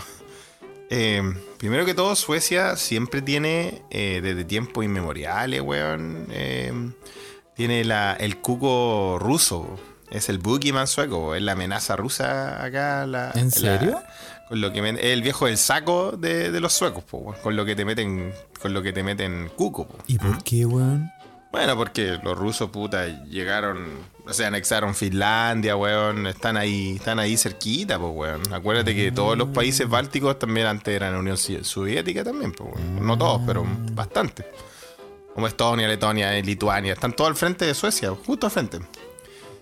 eh, 0.90 1.22
primero 1.58 1.84
que 1.84 1.94
todo, 1.94 2.14
Suecia 2.16 2.76
siempre 2.76 3.22
tiene, 3.22 3.82
eh, 3.90 4.20
desde 4.22 4.44
tiempos 4.44 4.84
inmemoriales, 4.84 5.60
weón, 5.60 6.26
eh, 6.30 6.72
tiene 7.54 7.84
la, 7.84 8.14
el 8.14 8.38
cuco 8.38 9.18
ruso. 9.20 9.78
Es 10.10 10.28
el 10.28 10.38
Boogeyman 10.38 10.86
sueco, 10.86 11.34
es 11.34 11.42
la 11.42 11.52
amenaza 11.52 11.96
rusa 11.96 12.62
acá. 12.64 13.06
La, 13.06 13.32
¿En 13.34 13.46
la- 13.46 13.50
serio? 13.50 14.02
con 14.48 14.60
lo 14.60 14.72
que 14.72 14.82
men- 14.82 14.98
el 15.00 15.22
viejo 15.22 15.46
del 15.46 15.56
saco 15.56 16.12
de, 16.12 16.50
de 16.52 16.60
los 16.60 16.72
suecos, 16.74 17.02
po, 17.04 17.16
weón, 17.18 17.40
con 17.42 17.56
lo 17.56 17.64
que 17.64 17.74
te 17.74 17.84
meten, 17.84 18.32
con 18.60 18.74
lo 18.74 18.82
que 18.82 18.92
te 18.92 19.02
meten 19.02 19.50
cuco, 19.56 19.88
po. 19.88 19.96
¿Y 20.06 20.18
por 20.18 20.42
qué, 20.44 20.66
weón? 20.66 21.10
Bueno, 21.50 21.76
porque 21.76 22.18
los 22.22 22.36
rusos, 22.36 22.68
puta, 22.70 23.06
llegaron, 23.24 23.86
o 24.26 24.32
sea, 24.32 24.48
anexaron 24.48 24.94
Finlandia, 24.94 25.76
weón, 25.76 26.26
están 26.26 26.56
ahí, 26.56 26.96
están 26.96 27.18
ahí 27.18 27.36
cerquita, 27.36 27.98
pues, 27.98 28.12
weón. 28.14 28.54
Acuérdate 28.54 28.94
que 28.94 29.12
todos 29.12 29.36
los 29.36 29.48
países 29.48 29.88
bálticos 29.88 30.38
también 30.38 30.66
antes 30.66 30.94
eran 30.94 31.14
Unión 31.14 31.36
Soviética 31.36 32.24
también, 32.24 32.52
pues. 32.52 32.80
No 33.00 33.18
todos, 33.18 33.42
pero 33.46 33.64
bastante. 33.92 34.46
Como 35.34 35.46
Estonia, 35.46 35.88
Letonia, 35.88 36.32
Lituania, 36.40 36.94
están 36.94 37.12
todos 37.12 37.28
al 37.30 37.36
frente 37.36 37.66
de 37.66 37.74
Suecia, 37.74 38.10
justo 38.10 38.46
al 38.46 38.52
frente. 38.52 38.78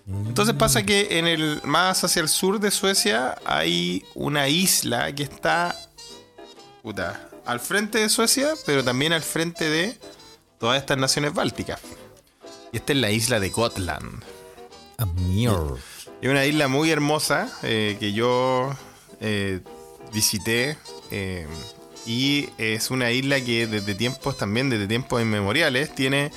Entonces 0.07 0.55
pasa 0.55 0.85
que 0.85 1.19
en 1.19 1.27
el 1.27 1.61
más 1.65 2.05
hacia 2.05 2.23
el 2.23 2.29
sur 2.29 2.59
de 2.61 2.71
Suecia 2.71 3.37
hay 3.45 4.05
una 4.15 4.49
isla 4.49 5.13
que 5.15 5.23
está 5.23 5.77
puta, 6.83 7.29
al 7.47 7.61
frente 7.61 7.99
de 7.99 8.09
Suecia, 8.09 8.55
pero 8.67 8.85
también 8.85 9.13
al 9.13 9.23
frente 9.23 9.69
de 9.71 9.97
todas 10.59 10.81
estas 10.81 10.99
naciones 10.99 11.33
bálticas. 11.33 11.81
Y 12.73 12.77
esta 12.77 12.93
es 12.93 12.99
la 12.99 13.11
isla 13.11 13.41
de 13.41 13.51
Gotland. 13.51 14.23
Amir. 14.99 15.51
Es 16.21 16.29
una 16.31 16.45
isla 16.47 16.69
muy 16.69 16.91
hermosa 16.91 17.51
eh, 17.63 17.97
que 17.99 18.13
yo 18.13 18.75
eh, 19.21 19.61
visité. 20.13 20.77
eh, 21.11 21.47
y 22.05 22.49
es 22.59 22.91
una 22.91 23.11
isla 23.13 23.41
que 23.41 23.67
desde 23.69 23.95
tiempos 23.95 24.37
también, 24.37 24.69
desde 24.71 24.89
tiempos 24.89 25.23
inmemoriales, 25.23 25.95
tiene 25.95 26.33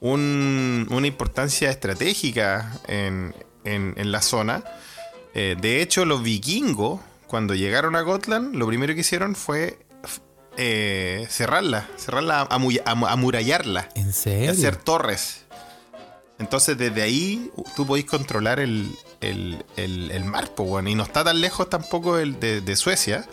un- 0.00 0.86
una 0.90 1.06
importancia 1.06 1.68
estratégica 1.70 2.78
en, 2.88 3.34
en- 3.64 3.92
en 3.98 4.12
la 4.12 4.22
zona. 4.22 4.64
De 5.34 5.80
hecho, 5.82 6.04
los 6.06 6.22
vikingos, 6.22 7.00
cuando 7.26 7.54
llegaron 7.54 7.94
a 7.96 8.00
Gotland, 8.00 8.54
lo 8.56 8.66
primero 8.66 8.94
que 8.94 9.00
hicieron 9.02 9.34
fue 9.36 9.78
eh, 10.56 11.26
cerrarla, 11.30 11.86
cerrarla, 11.96 12.48
amu- 12.48 12.82
amu- 12.84 13.06
amurallarla 13.08 13.88
¿En 13.94 14.12
serio? 14.12 14.50
hacer 14.50 14.76
torres. 14.76 15.39
Entonces 16.40 16.76
desde 16.76 17.02
ahí 17.02 17.50
tú 17.76 17.86
podéis 17.86 18.06
controlar 18.06 18.58
el, 18.58 18.90
el, 19.20 19.64
el- 19.76 20.10
el 20.10 20.24
mar, 20.24 20.52
po, 20.56 20.64
weón. 20.64 20.88
y 20.88 20.94
no 20.96 21.04
está 21.04 21.22
tan 21.22 21.40
lejos 21.40 21.70
tampoco 21.70 22.18
el 22.18 22.40
de, 22.40 22.60
de 22.60 22.74
Suecia. 22.76 23.24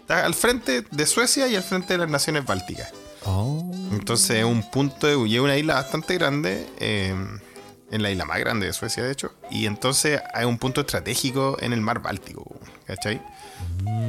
Está 0.00 0.26
al 0.26 0.34
frente 0.34 0.84
de 0.90 1.06
Suecia 1.06 1.48
y 1.48 1.56
al 1.56 1.62
frente 1.62 1.94
de 1.94 1.98
las 1.98 2.10
naciones 2.10 2.44
bálticas. 2.44 2.90
Oh. 3.24 3.70
Entonces 3.92 4.36
es 4.38 4.44
un 4.44 4.68
punto, 4.70 5.06
de, 5.06 5.28
y 5.28 5.34
es 5.36 5.40
una 5.40 5.56
isla 5.56 5.74
bastante 5.74 6.14
grande, 6.14 6.66
eh, 6.78 7.14
en 7.90 8.02
la 8.02 8.10
isla 8.10 8.24
más 8.24 8.38
grande 8.40 8.66
de 8.66 8.72
Suecia 8.72 9.02
de 9.04 9.12
hecho, 9.12 9.32
y 9.50 9.66
entonces 9.66 10.20
hay 10.34 10.44
un 10.44 10.58
punto 10.58 10.80
estratégico 10.80 11.56
en 11.60 11.72
el 11.72 11.80
mar 11.80 12.02
Báltico, 12.02 12.44
¿cachai? 12.84 13.22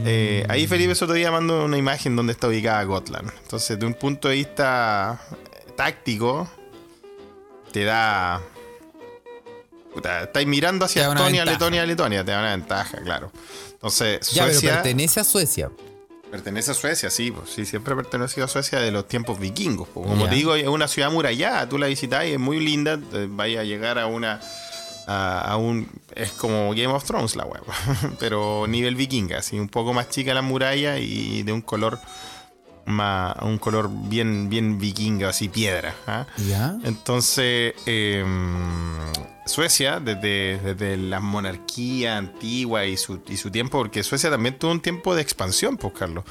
Eh, 0.06 0.46
ahí 0.50 0.66
Felipe 0.68 0.94
Soto 0.96 1.14
día 1.14 1.32
mando 1.32 1.64
una 1.66 1.78
imagen 1.78 2.16
donde 2.16 2.34
está 2.34 2.48
ubicada 2.48 2.84
Gotland. 2.84 3.32
Entonces, 3.44 3.80
de 3.80 3.86
un 3.86 3.94
punto 3.94 4.28
de 4.30 4.36
vista 4.36 5.20
táctico, 5.76 6.48
te 7.78 7.84
da. 7.86 8.42
Puta, 9.94 10.24
estáis 10.24 10.48
mirando 10.48 10.86
hacia 10.86 11.10
Estonia. 11.10 11.46
Letonia, 11.46 11.86
Letonia, 11.86 12.26
te 12.26 12.32
da 12.32 12.40
una 12.40 12.52
ventaja, 12.52 12.98
claro. 13.04 13.32
Entonces, 13.74 14.28
Ya, 14.32 14.44
pero 14.44 14.54
Suecia 14.54 14.74
pertenece 14.76 15.20
a 15.20 15.24
Suecia. 15.24 15.72
pertenece 16.32 16.72
a 16.72 16.74
Suecia, 16.74 17.10
sí, 17.12 17.32
pues, 17.32 17.50
sí, 17.52 17.66
siempre 17.66 17.94
ha 17.94 17.98
pertenecido 17.98 18.46
a 18.46 18.48
Suecia 18.48 18.80
de 18.80 18.92
los 18.92 19.08
tiempos 19.08 19.40
vikingos. 19.40 19.88
pues. 19.94 20.08
Como 20.08 20.28
te 20.28 20.36
digo, 20.36 20.56
es 20.56 20.68
una 20.68 20.88
ciudad 20.88 21.12
murallada, 21.12 21.70
tú 21.70 21.78
la 21.78 21.88
visitas 21.88 22.26
y 22.26 22.32
es 22.34 22.40
muy 22.40 22.60
linda, 22.60 23.00
eh, 23.14 23.28
vaya 23.30 23.62
a 23.62 23.64
llegar 23.64 23.98
a 24.00 24.08
una 24.08 24.42
a, 25.08 25.40
a 25.40 25.58
un. 25.58 25.88
Es 26.16 26.32
como 26.32 26.72
Game 26.72 26.88
of 26.88 27.04
Thrones 27.04 27.36
la 27.36 27.46
web, 27.46 27.64
pero 28.20 28.66
nivel 28.68 28.96
vikinga, 28.96 29.38
así, 29.40 29.58
un 29.60 29.70
poco 29.70 29.94
más 29.94 30.10
chica 30.10 30.34
la 30.34 30.42
muralla 30.42 30.98
y 31.00 31.44
de 31.44 31.54
un 31.54 31.62
color 31.62 32.00
más, 32.88 33.36
un 33.42 33.58
color 33.58 33.90
bien, 33.92 34.50
bien 34.50 34.80
vikinga, 34.80 35.30
así 35.30 35.50
piedra. 35.50 35.96
¿ah? 36.08 36.26
¿Ya? 36.38 36.78
Entonces, 36.84 37.74
eh, 37.86 38.26
Suecia, 39.46 40.00
desde, 40.00 40.60
desde 40.60 40.98
la 40.98 41.20
monarquía 41.20 42.18
antigua 42.18 42.86
y 42.86 42.98
su, 42.98 43.22
y 43.28 43.38
su 43.38 43.52
tiempo, 43.52 43.78
porque 43.78 44.04
Suecia 44.04 44.30
también 44.30 44.58
tuvo 44.58 44.72
un 44.72 44.82
tiempo 44.82 45.16
de 45.16 45.22
expansión, 45.22 45.78
pues, 45.78 45.94
Carlos. 45.94 46.24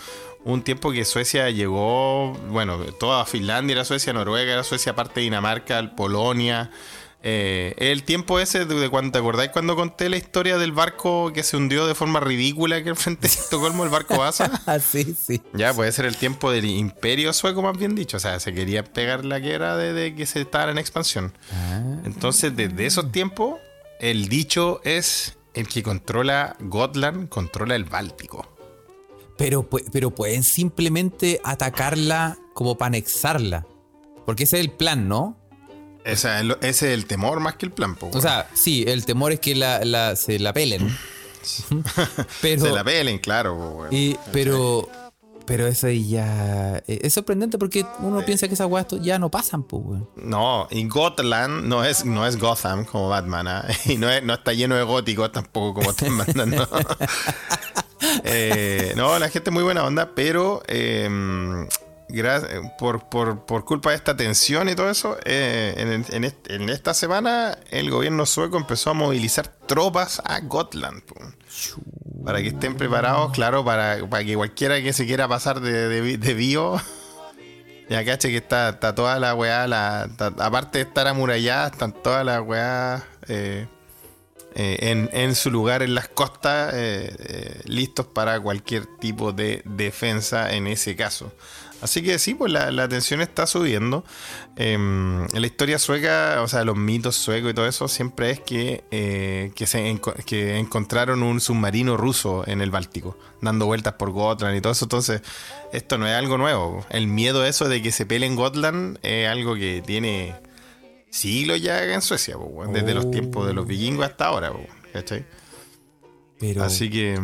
Un 0.45 0.63
tiempo 0.63 0.93
que 0.93 1.05
Suecia 1.05 1.51
llegó, 1.51 2.33
bueno, 2.51 2.79
toda 3.01 3.25
Finlandia 3.25 3.75
era 3.75 3.85
Suecia, 3.85 4.13
Noruega 4.13 4.53
era 4.53 4.65
Suecia, 4.65 4.93
aparte 4.93 5.21
de 5.21 5.25
Dinamarca, 5.25 5.95
Polonia. 5.97 6.71
Eh, 7.23 7.75
el 7.79 8.05
tiempo 8.05 8.39
ese 8.39 8.67
de 8.67 8.89
cuando 8.89 9.11
te 9.11 9.19
acordáis 9.19 9.51
cuando 9.51 9.75
conté 9.75 10.09
la 10.09 10.17
historia 10.17 10.59
del 10.59 10.71
barco 10.71 11.33
que 11.33 11.43
se 11.43 11.57
hundió 11.57 11.87
de 11.87 11.95
forma 11.97 12.21
ridícula 12.21 12.85
que 12.85 12.95
frente 12.95 13.27
a 13.27 13.31
Estocolmo, 13.31 13.83
el 13.85 13.91
barco 13.91 14.17
Vasa. 14.19 14.63
Ah, 14.67 14.79
sí, 14.79 15.17
sí. 15.21 15.41
Ya, 15.53 15.75
puede 15.75 15.91
ser 15.93 16.05
el 16.05 16.17
tiempo 16.17 16.51
del 16.53 16.67
imperio 16.67 17.33
sueco, 17.33 17.63
más 17.63 17.77
bien 17.77 17.95
dicho. 17.97 18.17
O 18.19 18.21
sea, 18.21 18.39
se 18.39 18.53
quería 18.55 18.85
pegar 18.85 19.25
la 19.25 19.39
guerra 19.41 19.77
de, 19.77 19.93
de 19.93 20.15
que 20.15 20.25
se 20.27 20.43
estaba 20.43 20.71
en 20.71 20.79
expansión. 20.79 21.33
Ah, 21.53 22.01
Entonces, 22.05 22.55
desde 22.55 22.87
esos 22.87 23.11
tiempos, 23.11 23.59
el 23.99 24.29
dicho 24.29 24.81
es 24.85 25.37
el 25.55 25.67
que 25.69 25.83
controla 25.83 26.55
Gotland, 26.61 27.29
controla 27.29 27.75
el 27.77 27.85
Báltico. 27.85 28.47
pero, 29.39 29.69
pero 29.91 30.11
pueden 30.15 30.43
simplemente 30.43 31.41
atacarla 31.45 32.39
como 32.55 32.77
para 32.79 32.89
anexarla. 32.89 33.67
Porque 34.27 34.45
ese 34.45 34.59
es 34.59 34.65
el 34.65 34.71
plan, 34.73 35.09
¿no? 35.09 35.37
Lo- 36.45 36.57
ese 36.61 36.69
es 36.69 36.83
el 36.95 37.07
temor 37.07 37.41
más 37.41 37.57
que 37.57 37.67
el 37.67 37.73
plan. 37.73 37.95
po, 37.97 38.11
O 38.13 38.21
sea, 38.21 38.49
sí, 38.55 38.85
el 38.87 39.05
temor 39.05 39.33
es 39.33 39.41
que 39.41 39.55
la, 39.55 39.85
la- 39.85 40.17
se 40.17 40.39
la 40.39 40.53
pelen. 40.53 40.97
pero, 42.43 42.63
se 42.63 42.71
la 42.73 42.83
pelen, 42.85 43.19
claro. 43.19 43.57
po, 43.57 43.87
y- 43.91 44.17
pero, 44.33 44.89
pero 45.47 45.67
eso 45.67 45.89
ya 45.89 46.79
eh, 46.89 47.01
es 47.03 47.15
sorprendente 47.15 47.57
porque 47.59 47.85
uno 48.01 48.25
piensa 48.25 48.49
que 48.49 48.55
esas 48.55 48.67
weas 48.69 48.87
ya 49.01 49.19
no 49.19 49.31
pasan, 49.31 49.63
pues. 49.63 50.01
No, 50.17 50.67
y 50.71 50.87
Gotland 50.89 51.67
no 51.67 51.85
es, 51.85 52.05
no 52.05 52.27
es 52.27 52.37
Gotham 52.37 52.85
como 52.85 53.09
Batman, 53.11 53.47
¿ah? 53.49 53.65
y 53.85 53.97
no, 53.97 54.11
es- 54.11 54.23
no 54.25 54.35
está 54.35 54.53
lleno 54.53 54.75
de 54.75 54.83
góticos 54.83 55.31
tampoco 55.33 55.75
como 55.81 55.91
están 55.91 56.13
mandando. 56.13 56.69
Eh, 58.25 58.93
no, 58.97 59.19
la 59.19 59.29
gente 59.29 59.51
es 59.51 59.55
muy 59.55 59.63
buena 59.63 59.85
onda, 59.85 60.11
pero 60.15 60.63
eh, 60.67 61.09
gra- 61.09 61.69
por, 62.79 63.09
por- 63.09 63.45
por 63.47 63.65
culpa 63.65 63.91
de 63.91 63.97
esta 63.97 64.17
tensión 64.17 64.69
y 64.69 64.75
todo 64.75 64.89
eso, 64.91 65.17
eh, 65.25 65.75
en, 65.77 66.05
en 66.15 66.25
est- 66.25 66.51
en 66.51 66.69
esta 66.69 66.95
semana 66.95 67.59
el 67.71 67.91
gobierno 67.91 68.27
sueco 68.27 68.57
empezó 68.57 68.91
a 68.91 68.95
movilizar 68.95 69.49
tropas 69.67 70.23
a 70.25 70.41
Gotland. 70.41 71.03
Para 72.25 72.41
que 72.43 72.49
estén 72.49 72.77
preparados, 72.77 73.33
claro, 73.33 73.65
para, 73.65 74.05
para 74.09 74.25
que 74.25 74.35
cualquiera 74.35 74.81
que 74.83 74.93
se 74.93 75.07
quiera 75.07 75.29
pasar 75.29 75.61
de, 75.61 75.89
de, 75.89 76.19
de 76.19 76.35
bio 76.35 76.81
ya 77.89 78.05
caché 78.05 78.31
que 78.31 78.39
está, 78.39 78.71
está 78.71 78.95
toda 78.95 79.19
la 79.21 79.35
weá, 79.35 79.67
la, 79.67 80.09
aparte 80.39 80.79
de 80.79 80.85
estar 80.85 81.07
amurallada, 81.07 81.69
están 81.69 81.93
todas 81.93 82.25
las 82.25 82.41
weá 82.41 83.05
eh, 83.29 83.69
eh, 84.59 84.91
en, 84.91 85.11
en 85.13 85.35
su 85.35 85.51
lugar 85.51 85.83
en 85.83 85.95
las 85.95 86.09
costas, 86.09 86.73
eh, 86.73 87.15
eh, 87.19 87.61
listos 87.67 88.07
para 88.07 88.41
cualquier 88.41 88.87
tipo 88.87 89.33
de 89.35 89.61
defensa 89.67 90.51
en 90.51 90.67
ese 90.67 90.97
caso. 90.97 91.31
Así 91.83 92.03
que 92.03 92.19
sí, 92.19 92.33
pues 92.33 92.51
la, 92.51 92.71
la 92.71 92.89
tensión 92.89 93.21
está 93.21 93.47
subiendo. 93.47 94.03
Em, 94.57 95.25
en 95.25 95.41
la 95.43 95.47
historia 95.47 95.79
sueca, 95.79 96.41
o 96.41 96.49
sea, 96.49 96.65
los 96.65 96.75
mitos 96.75 97.17
suecos 97.17 97.51
y 97.51 97.55
todo 97.55 97.67
eso, 97.69 97.87
siempre 97.87 98.31
es 98.31 98.41
que, 98.41 99.53
que, 99.55 99.67
se 99.67 100.01
que 100.25 100.57
encontraron 100.57 101.23
un 101.23 101.39
submarino 101.43 101.99
ruso 101.99 102.43
en 102.47 102.63
el 102.63 102.71
Báltico, 102.71 103.19
dando 103.43 103.67
vueltas 103.67 103.93
por 103.95 104.11
Gotland 104.11 104.57
y 104.57 104.63
todo 104.63 104.73
eso. 104.73 104.87
Entonces, 104.87 105.21
esto 105.75 105.99
no 105.99 106.07
es 106.07 106.15
algo 106.15 106.39
nuevo. 106.39 106.87
El 106.89 107.09
miedo 107.09 107.45
eso 107.45 107.69
de 107.69 107.83
que 107.83 107.93
se 107.93 108.07
peleen 108.07 108.37
Gotland 108.37 108.99
es 109.03 109.29
algo 109.29 109.55
que 109.55 109.83
tiene 109.85 110.35
siglos 111.11 111.61
ya 111.63 111.83
en 111.85 112.03
Suecia, 112.03 112.35
po, 112.37 112.45
weón, 112.45 112.73
desde 112.73 112.95
los 112.95 113.07
Oh. 113.07 113.11
tiempos 113.11 113.47
de 113.47 113.55
los 113.55 113.67
vikingos 113.67 114.07
hasta 114.07 114.27
ahora. 114.27 114.53
po, 114.53 114.61
¿cachai? 114.93 115.25
Pero, 116.39 116.63
Así 116.65 116.91
que 116.91 117.19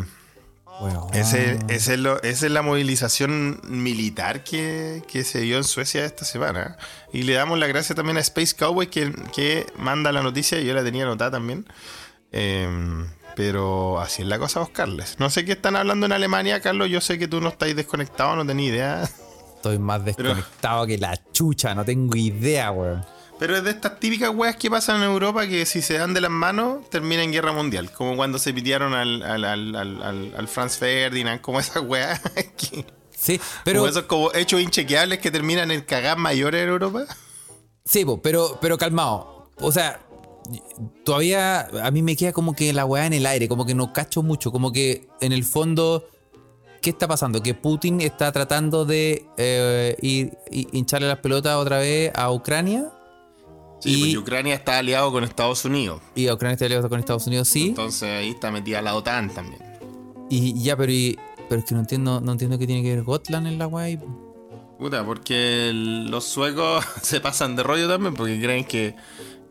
weón. 0.81 1.13
ese, 1.15 1.59
ese 1.69 1.95
es 1.95 2.01
lo- 2.01 2.23
esa 2.23 2.47
es 2.47 2.53
la 2.53 2.63
movilización 2.63 3.61
militar 3.65 4.43
que, 4.45 5.03
que 5.07 5.23
se 5.25 5.41
dio 5.41 5.59
en 5.59 5.65
Suecia 5.65 6.05
esta 6.05 6.25
semana. 6.25 6.77
Y 7.13 7.23
le 7.25 7.35
damos 7.35 7.59
la 7.59 7.67
gracia 7.67 7.95
también 7.95 8.17
a 8.17 8.21
Space 8.21 8.55
Cowboy 8.57 8.87
que, 8.89 9.13
que 9.35 9.67
manda 9.77 10.13
la 10.13 10.23
noticia, 10.23 10.59
yo 10.61 10.73
la 10.75 10.83
tenía 10.83 11.05
anotada 11.05 11.33
también. 11.33 11.67
Em, 12.31 13.07
pero 13.37 14.01
así 14.01 14.23
es 14.23 14.29
la 14.29 14.39
cosa, 14.39 14.61
Oscarles. 14.61 15.17
No 15.19 15.29
sé 15.31 15.45
qué 15.45 15.53
están 15.53 15.77
hablando 15.77 16.07
en 16.07 16.13
Alemania, 16.13 16.61
Carlos. 16.61 16.89
Yo 16.89 17.01
sé 17.03 17.19
que 17.19 17.29
tú 17.29 17.41
no 17.43 17.49
estáis 17.51 17.77
desconectado, 17.77 18.35
no 18.37 18.47
tenía 18.47 18.69
idea. 18.69 19.03
Estoy 19.57 19.79
más 19.79 20.05
desconectado 20.05 20.87
que 20.87 20.97
la 20.99 21.21
chucha, 21.33 21.75
no 21.75 21.85
tengo 21.85 22.17
idea, 22.17 22.71
weón. 22.73 23.05
Pero 23.43 23.57
es 23.57 23.65
de 23.65 23.71
estas 23.71 23.99
típicas 23.99 24.31
weas 24.33 24.55
que 24.55 24.71
pasan 24.71 24.99
en 24.99 25.11
Europa 25.11 25.49
que 25.49 25.67
si 25.67 25.83
se 25.83 25.95
dan 25.99 26.15
de 26.15 26.21
las 26.21 26.31
manos 26.31 26.89
termina 26.91 27.25
en 27.25 27.33
guerra 27.33 27.51
mundial. 27.53 27.91
Como 27.91 28.15
cuando 28.15 28.39
se 28.39 28.55
pidieron 28.55 28.95
al, 28.95 29.21
al, 29.25 29.45
al, 29.45 29.75
al, 29.75 30.33
al- 30.37 30.47
Franz 30.49 30.77
Ferdinand, 30.79 31.41
como 31.41 31.59
esas 31.59 31.83
weas. 31.83 32.21
que- 32.57 32.87
Sí, 33.11 33.41
pero. 33.65 33.81
como 33.81 33.91
esos 33.91 34.05
como 34.05 34.33
hechos 34.33 34.61
inchequeables 34.61 35.19
que 35.19 35.33
terminan 35.33 35.73
en 35.73 35.81
cagás 35.81 36.17
mayores 36.17 36.63
en 36.63 36.69
Europa. 36.69 37.05
Sí, 37.85 38.07
pero, 38.23 38.59
pero 38.61 38.79
calmado. 38.79 39.51
O 39.57 39.73
sea, 39.73 39.99
todavía 41.05 41.69
a 41.83 41.91
mí 41.91 42.01
me 42.03 42.15
queda 42.17 42.33
como 42.33 42.55
que 42.55 42.73
la 42.73 42.85
weá 42.85 43.07
en 43.07 43.13
el 43.13 43.27
aire, 43.27 43.49
como 43.49 43.67
que 43.67 43.75
no 43.75 43.93
cacho 43.93 44.23
mucho, 44.23 44.53
como 44.53 44.73
que 44.73 45.09
en 45.21 45.33
el 45.33 45.43
fondo, 45.45 46.09
¿qué 46.81 46.91
está 46.91 47.09
pasando? 47.09 47.43
Que 47.43 47.55
Putin 47.55 48.01
está 48.01 48.31
tratando 48.33 48.85
de 48.85 49.25
eh, 49.37 49.97
ir, 50.01 50.37
y- 50.51 50.69
hincharle 50.77 51.09
las 51.09 51.19
pelotas 51.19 51.57
otra 51.57 51.79
vez 51.79 52.13
a 52.15 52.31
Ucrania. 52.31 52.91
Sí, 53.83 53.91
Y- 53.95 53.99
pues, 54.01 54.13
y 54.13 54.17
Ucrania 54.17 54.55
está 54.55 54.79
aliado 54.79 55.11
con 55.11 55.25
Estados 55.25 55.65
Unidos. 55.65 56.01
Y 56.15 56.31
Ucrania 56.31 56.53
está 56.55 56.67
aliado 56.67 56.89
con 56.89 57.01
Estados 57.01 57.27
Unidos, 57.27 57.49
sí. 57.49 57.69
Entonces 57.71 58.09
ahí 58.09 58.31
está 58.31 58.53
metida 58.53 58.81
la 58.81 58.95
OTAN 58.95 59.31
también. 59.35 59.61
Y 60.31 60.63
ya, 60.63 60.77
pero, 60.77 60.93
y- 60.93 61.19
pero 61.49 61.61
es 61.61 61.65
que 61.67 61.75
no 61.75 61.81
entiendo, 61.81 62.21
no 62.21 62.33
entiendo 62.33 62.59
qué 62.59 62.67
tiene 62.67 62.83
que 62.83 62.95
ver 62.95 63.03
Gotland 63.03 63.49
en 63.49 63.59
la 63.59 63.69
ahí. 63.81 63.99
Puta, 64.79 65.05
porque 65.05 65.69
el- 65.71 66.11
los 66.11 66.25
suecos 66.25 66.85
se 67.03 67.21
pasan 67.21 67.57
de 67.57 67.65
rollo 67.65 67.89
también 67.89 68.15
porque 68.15 68.41
creen 68.41 68.65
que, 68.65 68.95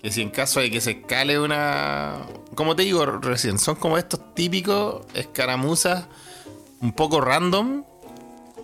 que 0.02 0.12
si 0.12 0.22
en 0.22 0.30
caso 0.30 0.62
de 0.62 0.72
que 0.72 0.80
se 0.80 0.92
escale 0.92 1.38
una... 1.38 2.26
Como 2.56 2.76
te 2.76 2.84
digo 2.84 3.06
recién, 3.06 3.60
son 3.60 3.76
como 3.76 3.98
estos 3.98 4.34
típicos 4.34 5.06
escaramuzas 5.14 6.06
un 6.82 6.94
poco 6.94 7.20
random 7.22 7.84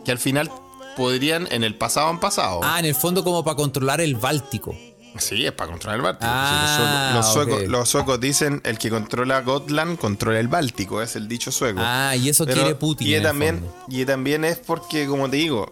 que 0.05 0.11
al 0.11 0.18
final 0.18 0.49
podrían, 0.95 1.47
en 1.51 1.63
el 1.63 1.76
pasado 1.76 2.07
han 2.07 2.20
pasado. 2.20 2.61
Ah, 2.63 2.80
en 2.80 2.86
el 2.86 2.95
fondo 2.95 3.24
como 3.24 3.43
para 3.43 3.55
controlar 3.57 4.01
el 4.01 4.15
Báltico. 4.15 4.74
Sí, 5.20 5.45
es 5.45 5.51
para 5.51 5.72
controlar 5.72 5.97
el 5.97 6.03
Báltico. 6.03 6.28
Ah, 6.32 7.11
los, 7.15 7.26
suecos, 7.34 7.38
los, 7.38 7.38
ok. 7.47 7.53
suecos, 7.53 7.70
los 7.70 7.89
suecos 7.89 8.20
dicen 8.20 8.61
el 8.63 8.78
que 8.78 8.89
controla 8.89 9.41
Gotland 9.41 9.97
controla 9.97 10.39
el 10.39 10.47
Báltico, 10.47 11.01
es 11.01 11.15
el 11.15 11.28
dicho 11.28 11.51
sueco. 11.51 11.80
Ah, 11.82 12.15
y 12.15 12.30
eso 12.30 12.45
Pero- 12.45 12.61
quiere 12.61 12.76
Putin. 12.76 13.07
Y 13.07 13.11
en 13.13 13.18
el 13.18 13.24
también, 13.24 13.59
fondo. 13.59 13.76
y 13.89 14.05
también 14.05 14.45
es 14.45 14.57
porque, 14.57 15.07
como 15.07 15.30
te 15.30 15.38
digo, 15.38 15.72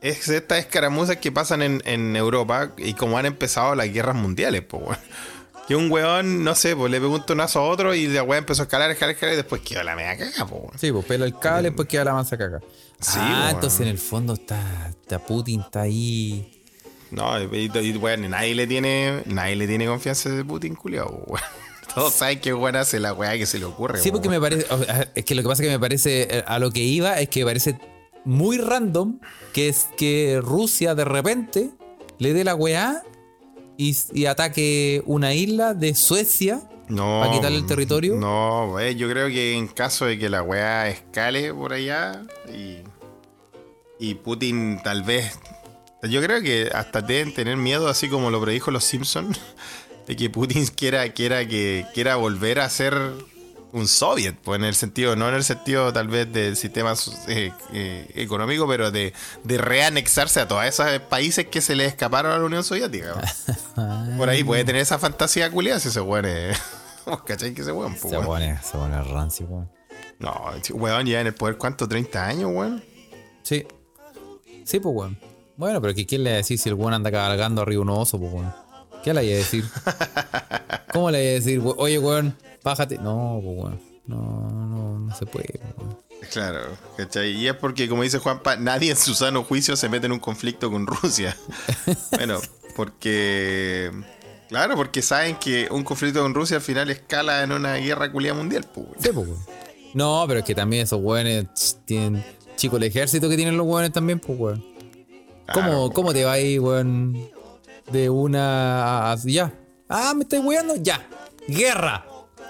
es 0.00 0.28
estas 0.28 0.58
escaramuzas 0.58 1.18
que 1.18 1.30
pasan 1.30 1.62
en, 1.62 1.82
en 1.84 2.16
Europa 2.16 2.72
y 2.76 2.94
como 2.94 3.18
han 3.18 3.26
empezado 3.26 3.74
las 3.74 3.92
guerras 3.92 4.16
mundiales, 4.16 4.62
pues. 4.62 4.82
Que 5.68 5.76
un 5.76 5.92
weón, 5.92 6.42
no 6.42 6.56
sé, 6.56 6.74
pues 6.74 6.90
le 6.90 6.98
pregunta 6.98 7.32
un 7.34 7.40
aso 7.40 7.60
a 7.60 7.62
otro 7.68 7.94
y 7.94 8.08
la 8.08 8.24
weá 8.24 8.36
empezó 8.40 8.62
a 8.62 8.64
escalar, 8.64 8.90
escalar, 8.90 9.14
escalar 9.14 9.34
y 9.34 9.36
después 9.36 9.62
quedó 9.62 9.84
la 9.84 9.94
media 9.94 10.18
caga, 10.18 10.44
pues, 10.44 10.60
weón. 10.60 10.78
Sí, 10.78 10.90
pues 10.90 11.04
pela 11.04 11.24
el 11.24 11.38
cable, 11.38 11.68
después 11.68 11.86
queda 11.86 12.04
la 12.04 12.14
mansa 12.14 12.36
caca. 12.36 12.58
Sí, 13.00 13.12
ah, 13.20 13.28
bueno. 13.28 13.48
entonces 13.50 13.80
en 13.80 13.86
el 13.86 13.98
fondo 13.98 14.32
está, 14.34 14.88
está 14.90 15.20
Putin, 15.20 15.60
está 15.60 15.82
ahí. 15.82 16.61
No, 17.12 17.40
y, 17.40 17.70
y, 17.72 17.96
weón, 17.96 18.28
nadie 18.30 18.54
le 18.54 18.66
tiene, 18.66 19.22
nadie 19.26 19.54
le 19.54 19.68
tiene 19.68 19.86
confianza 19.86 20.30
de 20.30 20.44
Putin, 20.44 20.74
culiao, 20.74 21.22
weón. 21.26 21.42
Todos 21.94 22.14
saben 22.14 22.40
que 22.40 22.54
weón 22.54 22.74
hace 22.76 22.98
la 22.98 23.12
weá 23.12 23.36
que 23.36 23.44
se 23.46 23.58
le 23.58 23.66
ocurre, 23.66 24.00
Sí, 24.00 24.10
porque 24.10 24.28
weón. 24.28 24.42
me 24.42 24.48
parece. 24.50 24.66
Es 25.14 25.24
que 25.24 25.34
lo 25.34 25.42
que 25.42 25.48
pasa 25.48 25.62
es 25.62 25.68
que 25.68 25.72
me 25.74 25.78
parece. 25.80 26.22
eh, 26.38 26.44
A 26.46 26.58
lo 26.58 26.70
que 26.70 26.80
iba 26.80 27.20
es 27.20 27.28
que 27.28 27.40
me 27.40 27.46
parece 27.46 27.78
muy 28.24 28.56
random 28.56 29.18
que 29.52 29.68
es 29.68 29.88
que 29.96 30.40
Rusia 30.42 30.94
de 30.94 31.04
repente 31.04 31.70
le 32.18 32.32
dé 32.32 32.44
la 32.44 32.54
weá 32.54 33.02
y, 33.76 33.94
y 34.14 34.24
ataque 34.26 35.02
una 35.06 35.34
isla 35.34 35.74
de 35.74 35.94
Suecia. 35.94 36.62
No. 36.88 37.20
¿Para 37.20 37.32
quitarle 37.32 37.58
el 37.58 37.66
territorio? 37.66 38.16
No, 38.16 38.78
eh, 38.80 38.94
yo 38.96 39.08
creo 39.10 39.28
que 39.28 39.54
en 39.54 39.66
caso 39.68 40.06
de 40.06 40.18
que 40.18 40.28
la 40.30 40.42
weá 40.42 40.88
escale 40.88 41.52
por 41.52 41.72
allá 41.74 42.22
y, 42.48 42.78
y 43.98 44.14
Putin 44.14 44.80
tal 44.82 45.02
vez. 45.02 45.38
Yo 46.02 46.20
creo 46.20 46.42
que 46.42 46.70
hasta 46.74 47.00
deben 47.00 47.32
tener 47.32 47.56
miedo, 47.56 47.88
así 47.88 48.08
como 48.08 48.30
lo 48.30 48.40
predijo 48.40 48.70
los 48.70 48.84
Simpsons, 48.84 49.38
de 50.06 50.16
que 50.16 50.30
Putin 50.30 50.66
quiera, 50.66 51.08
quiera, 51.10 51.46
que, 51.46 51.86
quiera 51.94 52.16
volver 52.16 52.60
a 52.60 52.68
ser 52.68 52.94
un 53.72 53.88
soviet, 53.88 54.36
pues 54.42 54.58
en 54.58 54.64
el 54.64 54.74
sentido, 54.74 55.16
no 55.16 55.28
en 55.28 55.34
el 55.36 55.44
sentido 55.44 55.92
tal 55.92 56.08
vez 56.08 56.30
del 56.30 56.56
sistema 56.56 56.94
eh, 57.28 57.52
eh, 57.72 58.10
económico, 58.16 58.68
pero 58.68 58.90
de, 58.90 59.14
de 59.44 59.58
reanexarse 59.58 60.40
a 60.40 60.48
todos 60.48 60.64
esos 60.64 60.86
países 61.08 61.46
que 61.46 61.60
se 61.60 61.74
le 61.74 61.86
escaparon 61.86 62.32
a 62.32 62.38
la 62.38 62.44
Unión 62.44 62.64
Soviética. 62.64 63.14
Por 64.18 64.28
ahí 64.28 64.44
puede 64.44 64.64
tener 64.64 64.82
esa 64.82 64.98
fantasía 64.98 65.50
culiada 65.50 65.80
si 65.80 65.88
ese 65.88 66.00
weón 66.00 66.26
es. 66.26 66.58
¿Vos 67.06 67.22
cachai 67.22 67.54
que 67.54 67.62
weón, 67.62 67.94
po, 67.96 68.10
Se 68.10 68.18
pone, 68.18 68.58
se 68.62 68.72
pone 68.72 69.02
rancio, 69.02 69.46
weón. 69.46 69.70
No, 70.18 70.52
weón, 70.74 71.06
ya 71.06 71.20
en 71.20 71.28
el 71.28 71.34
poder, 71.34 71.56
¿cuánto? 71.56 71.88
¿30 71.88 72.16
años, 72.16 72.50
weón? 72.52 72.84
Sí. 73.42 73.66
Sí, 74.64 74.80
pues, 74.80 74.94
weón. 74.94 75.31
Bueno, 75.56 75.80
pero 75.80 75.94
que 75.94 76.06
¿quién 76.06 76.24
le 76.24 76.30
va 76.30 76.34
a 76.34 76.36
decir 76.38 76.58
si 76.58 76.68
el 76.68 76.74
weón 76.74 76.94
anda 76.94 77.10
cabalgando 77.10 77.62
arriba 77.62 77.82
un 77.82 77.90
oso, 77.90 78.18
pues, 78.18 78.32
weón? 78.32 78.52
¿Qué 79.02 79.12
le 79.12 79.24
iba 79.24 79.34
a 79.34 79.38
decir? 79.38 79.64
¿Cómo 80.92 81.10
le 81.10 81.22
iba 81.22 81.30
a 81.30 81.34
decir, 81.34 81.60
oye, 81.76 81.98
weón, 81.98 82.36
bájate? 82.62 82.98
No, 82.98 83.40
pues, 83.42 83.58
weón. 83.58 83.80
No, 84.06 84.50
no, 84.50 84.98
no 84.98 85.14
se 85.14 85.26
puede, 85.26 85.60
weón. 85.76 85.96
Claro, 86.30 86.60
¿cachai? 86.96 87.32
Y 87.32 87.48
es 87.48 87.54
porque, 87.54 87.88
como 87.88 88.02
dice 88.02 88.18
Juanpa, 88.18 88.56
nadie 88.56 88.90
en 88.90 88.96
su 88.96 89.14
sano 89.14 89.42
juicio 89.42 89.76
se 89.76 89.88
mete 89.88 90.06
en 90.06 90.12
un 90.12 90.20
conflicto 90.20 90.70
con 90.70 90.86
Rusia. 90.86 91.36
bueno, 92.12 92.40
porque. 92.76 93.90
Claro, 94.48 94.76
porque 94.76 95.02
saben 95.02 95.36
que 95.36 95.68
un 95.70 95.82
conflicto 95.82 96.22
con 96.22 96.34
Rusia 96.34 96.58
al 96.58 96.62
final 96.62 96.90
escala 96.90 97.42
en 97.42 97.52
una 97.52 97.74
guerra 97.76 98.12
culia 98.12 98.34
mundial, 98.34 98.66
pues, 98.72 98.86
weón. 98.86 99.02
Sí, 99.02 99.10
pues, 99.12 99.26
weón. 99.26 99.40
No, 99.94 100.24
pero 100.26 100.40
es 100.40 100.46
que 100.46 100.54
también 100.54 100.84
esos 100.84 101.00
weones 101.00 101.78
tienen. 101.84 102.24
Chico, 102.56 102.76
el 102.76 102.84
ejército 102.84 103.28
que 103.28 103.36
tienen 103.36 103.56
los 103.56 103.66
weones 103.66 103.92
también, 103.92 104.20
pues, 104.20 104.38
weón. 104.38 104.71
¿Cómo, 105.52 105.66
Claro, 105.66 105.90
¿Cómo 105.94 106.12
te 106.12 106.24
va 106.24 106.32
ahí, 106.32 106.58
weón? 106.58 107.28
De 107.90 108.08
una. 108.10 109.12
a- 109.12 109.16
ya. 109.24 109.52
Ah, 109.88 110.12
me 110.14 110.22
estoy 110.22 110.38
weando. 110.40 110.76
Ya. 110.76 111.06
Guerra 111.48 112.04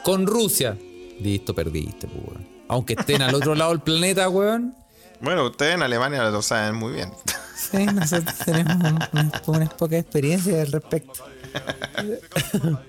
con 0.04 0.26
Rusia. 0.26 0.76
Listo, 1.20 1.54
perdiste, 1.54 2.06
pues, 2.08 2.24
weón. 2.26 2.48
Aunque 2.68 2.94
estén 2.94 3.22
al 3.22 3.34
otro 3.34 3.54
lado 3.54 3.70
del 3.70 3.80
planeta, 3.84 4.28
weón. 4.28 4.74
Bueno, 5.20 5.46
ustedes 5.46 5.74
en 5.74 5.82
Alemania 5.82 6.22
lo 6.30 6.42
saben 6.42 6.74
muy 6.74 6.92
bien. 6.94 7.10
Sí, 7.56 7.84
nosotros 7.86 8.34
tenemos 8.44 8.76
unas, 9.12 9.48
unas 9.48 9.74
pocas 9.74 10.00
experiencias 10.00 10.66
al 10.66 10.72
respecto. 10.72 11.24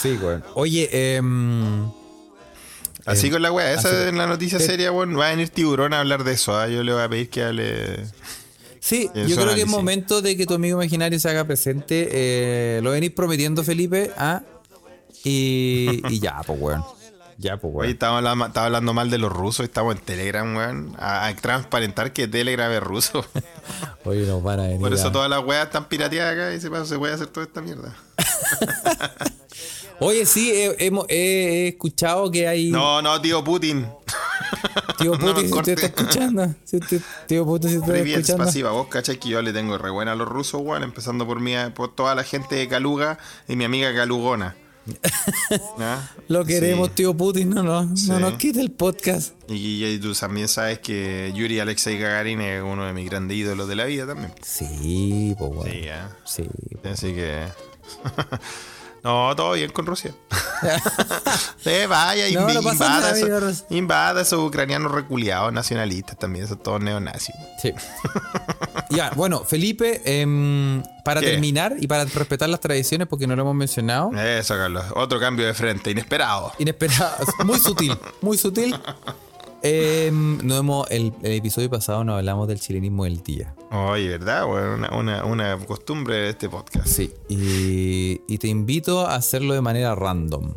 Sí, 0.00 0.18
weón. 0.20 0.42
Oye, 0.54 0.88
eh. 0.92 1.20
Así 3.06 3.28
Eh, 3.28 3.30
con 3.30 3.42
la 3.42 3.52
weá, 3.52 3.72
esa 3.72 4.08
es 4.08 4.12
la 4.12 4.26
noticia 4.26 4.58
seria, 4.58 4.90
weón. 4.92 5.16
Va 5.18 5.28
a 5.28 5.30
venir 5.30 5.50
tiburón 5.50 5.94
a 5.94 6.00
hablar 6.00 6.24
de 6.24 6.32
eso. 6.32 6.56
¿ah? 6.56 6.66
Yo 6.68 6.82
le 6.82 6.92
voy 6.92 7.02
a 7.02 7.08
pedir 7.08 7.30
que 7.30 7.44
hable. 7.44 8.06
Sí, 8.80 9.10
yo 9.14 9.36
creo 9.36 9.54
que 9.54 9.62
es 9.62 9.66
momento 9.66 10.22
de 10.22 10.36
que 10.36 10.46
tu 10.46 10.54
amigo 10.54 10.80
imaginario 10.82 11.18
se 11.18 11.28
haga 11.28 11.44
presente. 11.44 12.08
Eh, 12.10 12.80
lo 12.82 12.90
venís 12.92 13.10
prometiendo, 13.10 13.62
Felipe. 13.64 14.10
¿ah? 14.16 14.42
Y, 15.24 16.00
y 16.08 16.20
ya, 16.20 16.40
pues, 16.46 16.60
weón. 16.60 16.84
Ya, 17.40 17.56
pues, 17.56 17.72
weón. 17.72 17.90
estaba 17.90 18.18
hablando, 18.18 18.46
estaba 18.46 18.66
hablando 18.66 18.92
mal 18.94 19.10
de 19.10 19.18
los 19.18 19.30
rusos, 19.32 19.64
estamos 19.64 19.94
en 19.96 20.00
Telegram, 20.02 20.56
weón. 20.56 20.94
A, 20.98 21.26
a 21.26 21.36
transparentar 21.36 22.12
que 22.12 22.26
Telegram 22.28 22.70
es 22.72 22.80
ruso. 22.80 23.24
Oye, 24.04 24.26
nos 24.26 24.42
van 24.42 24.60
a 24.60 24.62
venir. 24.64 24.80
Por 24.80 24.92
eso 24.94 25.10
todas 25.12 25.28
las 25.30 25.44
weas 25.44 25.66
están 25.66 25.88
pirateadas 25.88 26.32
acá 26.34 26.54
y 26.54 26.60
se, 26.60 26.70
pasa- 26.70 26.86
se 26.86 26.98
puede 26.98 27.14
hacer 27.14 27.26
toda 27.28 27.46
esta 27.46 27.60
mierda. 27.60 27.94
Oye, 30.00 30.24
sí, 30.26 30.52
he- 30.52 30.92
he 31.08 31.68
escuchado 31.68 32.30
que 32.30 32.46
hay. 32.46 32.70
No, 32.70 33.02
no, 33.02 33.20
tío 33.20 33.42
Putin. 33.42 33.86
Tío 34.98 35.12
Putin, 35.12 35.26
no, 35.26 35.40
si 35.40 35.52
usted 35.52 35.72
está 35.72 35.86
escuchando. 35.86 36.54
Si 36.64 36.76
usted, 36.76 37.00
tío 37.26 37.44
Putin, 37.44 37.70
si 37.70 37.78
usted 37.78 38.06
está 38.06 38.36
pasiva, 38.36 38.70
vos 38.72 38.88
cachai 38.88 39.18
que 39.18 39.28
yo 39.28 39.42
le 39.42 39.52
tengo 39.52 39.78
re 39.78 39.90
buena 39.90 40.12
a 40.12 40.14
los 40.16 40.28
rusos, 40.28 40.60
weón. 40.62 40.82
Empezando 40.82 41.26
por, 41.26 41.40
mi, 41.40 41.54
por 41.74 41.94
toda 41.94 42.14
la 42.14 42.24
gente 42.24 42.56
de 42.56 42.68
Caluga 42.68 43.18
y 43.46 43.56
mi 43.56 43.64
amiga 43.64 43.94
Calugona. 43.94 44.56
¿Ah? 45.78 46.08
Lo 46.28 46.44
queremos, 46.44 46.94
tío 46.94 47.14
Putin, 47.14 47.50
no, 47.50 47.62
no, 47.62 47.84
no 47.84 48.20
nos 48.20 48.34
quite 48.34 48.60
el 48.60 48.70
podcast. 48.70 49.34
Y, 49.48 49.98
tú 49.98 50.12
también 50.14 50.48
sabes 50.48 50.78
que 50.78 51.32
Yuri 51.34 51.60
Alexei 51.60 51.98
Gagarin 51.98 52.40
es 52.40 52.62
uno 52.62 52.86
de 52.86 52.92
mis 52.92 53.08
grandes 53.08 53.36
ídolos 53.36 53.68
de 53.68 53.76
la 53.76 53.84
vida 53.84 54.06
también. 54.06 54.32
Sí, 54.42 55.34
pues 55.38 55.54
bueno. 55.54 55.72
Sí, 55.72 55.80
¿eh? 55.84 56.02
sí 56.24 56.48
Así 56.84 57.14
que. 57.14 57.44
no, 59.08 59.34
todo 59.34 59.52
bien 59.52 59.72
con 59.72 59.86
Rusia. 59.86 60.12
sí, 61.64 61.70
vaya, 61.88 62.30
No, 62.38 62.52
no 62.52 62.60
invada, 62.72 63.14
nada, 63.14 63.52
invada 63.70 64.20
esos 64.20 64.38
ucranianos 64.46 64.92
reculeados 64.92 65.50
nacionalistas 65.50 66.18
también, 66.18 66.44
esos 66.44 66.62
todos 66.62 66.82
neonazis. 66.82 67.34
Sí. 67.62 67.72
ya, 68.90 69.10
bueno, 69.16 69.44
Felipe, 69.44 70.02
em, 70.04 70.82
para 71.04 71.20
¿Qué? 71.20 71.28
terminar 71.28 71.76
y 71.80 71.86
para 71.86 72.04
respetar 72.04 72.50
las 72.50 72.60
tradiciones, 72.60 73.08
porque 73.08 73.26
no 73.26 73.34
lo 73.34 73.42
hemos 73.42 73.54
mencionado, 73.54 74.10
Eso, 74.12 74.54
Carlos. 74.56 74.84
Otro 74.94 75.18
cambio 75.18 75.46
de 75.46 75.54
frente, 75.54 75.90
inesperado. 75.90 76.52
inesperado, 76.58 77.16
muy 77.46 77.58
sutil, 77.58 77.96
muy 78.20 78.36
sutil. 78.36 78.78
Em, 79.62 80.38
no 80.46 80.56
hemos, 80.56 80.90
el, 80.90 81.12
el 81.22 81.32
episodio 81.32 81.68
pasado 81.68 82.04
no 82.04 82.14
hablamos 82.16 82.46
del 82.48 82.60
chilenismo 82.60 83.04
del 83.04 83.22
día. 83.22 83.54
Oye, 83.72 84.08
¿verdad? 84.08 84.46
Bueno, 84.46 84.74
una, 84.74 84.94
una, 84.94 85.24
una 85.24 85.58
costumbre 85.66 86.14
de 86.16 86.30
este 86.30 86.48
podcast. 86.48 86.86
Sí, 86.86 87.12
y, 87.28 88.20
y 88.32 88.38
te 88.38 88.46
invito 88.48 89.00
a 89.06 89.16
hacerlo 89.16 89.54
de 89.54 89.60
manera 89.60 89.94
random. 89.94 90.52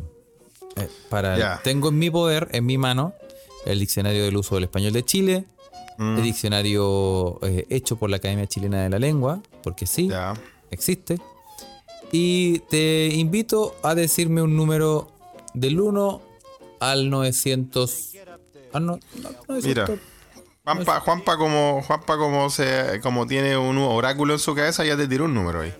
Eh, 0.76 0.88
para. 1.08 1.60
Tengo 1.62 1.88
en 1.88 1.98
mi 1.98 2.10
poder, 2.10 2.48
en 2.52 2.64
mi 2.64 2.78
mano, 2.78 3.12
el 3.66 3.80
diccionario 3.80 4.22
del 4.24 4.36
uso 4.36 4.54
del 4.54 4.64
español 4.64 4.92
de 4.92 5.04
Chile, 5.04 5.44
Mm. 5.98 6.16
el 6.16 6.22
diccionario 6.22 7.38
eh, 7.42 7.66
hecho 7.68 7.96
por 7.96 8.08
la 8.08 8.16
Academia 8.16 8.46
Chilena 8.46 8.82
de 8.82 8.88
la 8.88 8.98
Lengua, 8.98 9.42
porque 9.62 9.86
sí, 9.86 10.10
existe. 10.70 11.18
Y 12.10 12.60
te 12.70 13.08
invito 13.08 13.76
a 13.82 13.94
decirme 13.94 14.40
un 14.40 14.56
número 14.56 15.12
del 15.52 15.78
1 15.78 16.22
al 16.80 17.10
900. 17.10 18.12
Ah, 18.72 18.80
no, 18.80 18.98
no, 19.16 19.30
900. 19.48 19.90
Mira. 19.90 20.02
Juanpa, 20.64 21.00
Juanpa 21.00 21.36
como, 21.36 21.82
Juanpa 21.82 22.16
como, 22.16 22.48
se, 22.50 23.00
como 23.02 23.26
tiene 23.26 23.56
un 23.56 23.78
oráculo 23.78 24.34
en 24.34 24.38
su 24.38 24.54
cabeza, 24.54 24.84
ya 24.84 24.96
te 24.96 25.08
tiró 25.08 25.24
un 25.24 25.34
número 25.34 25.62
ahí. 25.62 25.74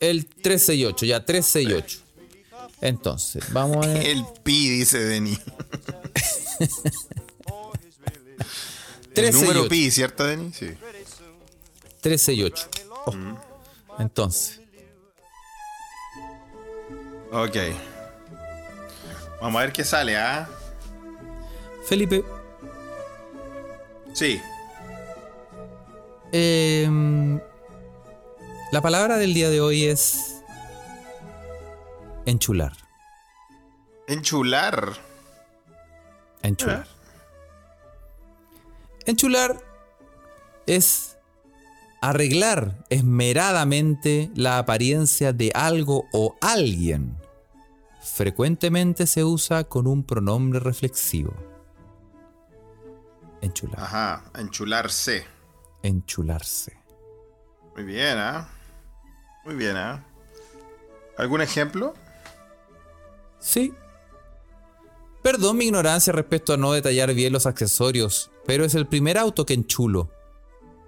El 0.00 0.26
368, 0.26 1.06
ya 1.06 1.24
368. 1.24 2.00
Entonces, 2.80 3.52
vamos 3.52 3.84
a 3.86 3.88
ver. 3.88 4.06
El 4.06 4.24
pi, 4.42 4.68
dice 4.70 4.98
Denis. 4.98 5.40
El 9.14 9.32
número 9.32 9.66
368. 9.66 9.68
pi, 9.68 9.90
¿cierto, 9.90 10.24
Denis? 10.24 10.56
Sí. 10.56 10.70
368. 12.00 12.68
Oh. 13.06 13.14
Entonces, 13.98 14.60
Ok. 17.36 17.56
Vamos 19.40 19.60
a 19.60 19.64
ver 19.64 19.72
qué 19.72 19.82
sale, 19.82 20.16
¿ah? 20.16 20.48
Felipe, 21.86 22.24
Sí. 24.12 24.40
em, 26.32 27.38
la 28.72 28.80
palabra 28.80 29.18
del 29.18 29.34
día 29.34 29.50
de 29.50 29.60
hoy 29.60 29.84
es 29.84 30.42
enchular. 32.26 32.72
Enchular. 34.06 34.94
Enchular. 36.42 36.86
Enchular 39.06 39.60
es 40.66 41.16
arreglar 42.00 42.84
esmeradamente 42.90 44.30
la 44.34 44.58
apariencia 44.58 45.32
de 45.32 45.50
algo 45.54 46.06
o 46.12 46.36
alguien. 46.40 47.16
Frecuentemente 48.02 49.06
se 49.06 49.24
usa 49.24 49.64
con 49.64 49.86
un 49.86 50.04
pronombre 50.04 50.60
reflexivo. 50.60 51.32
Enchular. 53.44 53.78
Ajá, 53.78 54.24
enchularse. 54.36 55.26
Enchularse. 55.82 56.78
Muy 57.74 57.84
bien, 57.84 58.16
¿ah? 58.16 58.48
Muy 59.44 59.54
bien, 59.54 59.76
¿ah? 59.76 60.02
¿Algún 61.18 61.42
ejemplo? 61.42 61.94
Sí. 63.38 63.74
Perdón 65.22 65.58
mi 65.58 65.66
ignorancia 65.66 66.12
respecto 66.12 66.54
a 66.54 66.56
no 66.56 66.72
detallar 66.72 67.12
bien 67.12 67.34
los 67.34 67.44
accesorios, 67.44 68.30
pero 68.46 68.64
es 68.64 68.74
el 68.74 68.86
primer 68.86 69.18
auto 69.18 69.44
que 69.44 69.52
enchulo. 69.52 70.10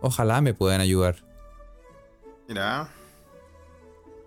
Ojalá 0.00 0.40
me 0.40 0.54
puedan 0.54 0.80
ayudar. 0.80 1.24
Mira. 2.48 2.88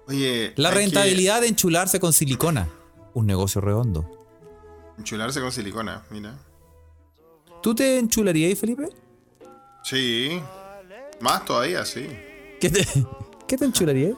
Oye. 0.08 0.54
La 0.56 0.70
que 0.70 0.76
rentabilidad 0.76 1.42
de 1.42 1.48
enchularse 1.48 2.00
con 2.00 2.14
silicona. 2.14 2.70
Un 3.16 3.26
negocio 3.26 3.60
redondo. 3.60 4.08
Enchularse 5.00 5.42
con 5.42 5.52
silicona, 5.52 6.04
mira. 6.12 6.38
¿Tú 7.62 7.76
te 7.76 8.00
enchularías, 8.00 8.58
Felipe? 8.58 8.90
Sí. 9.84 10.42
Más 11.20 11.46
todavía, 11.46 11.86
sí. 11.86 12.08
¿Qué 12.60 12.70
te, 12.70 12.86
¿qué 13.48 13.58
te 13.58 13.66
enchularías? 13.66 14.16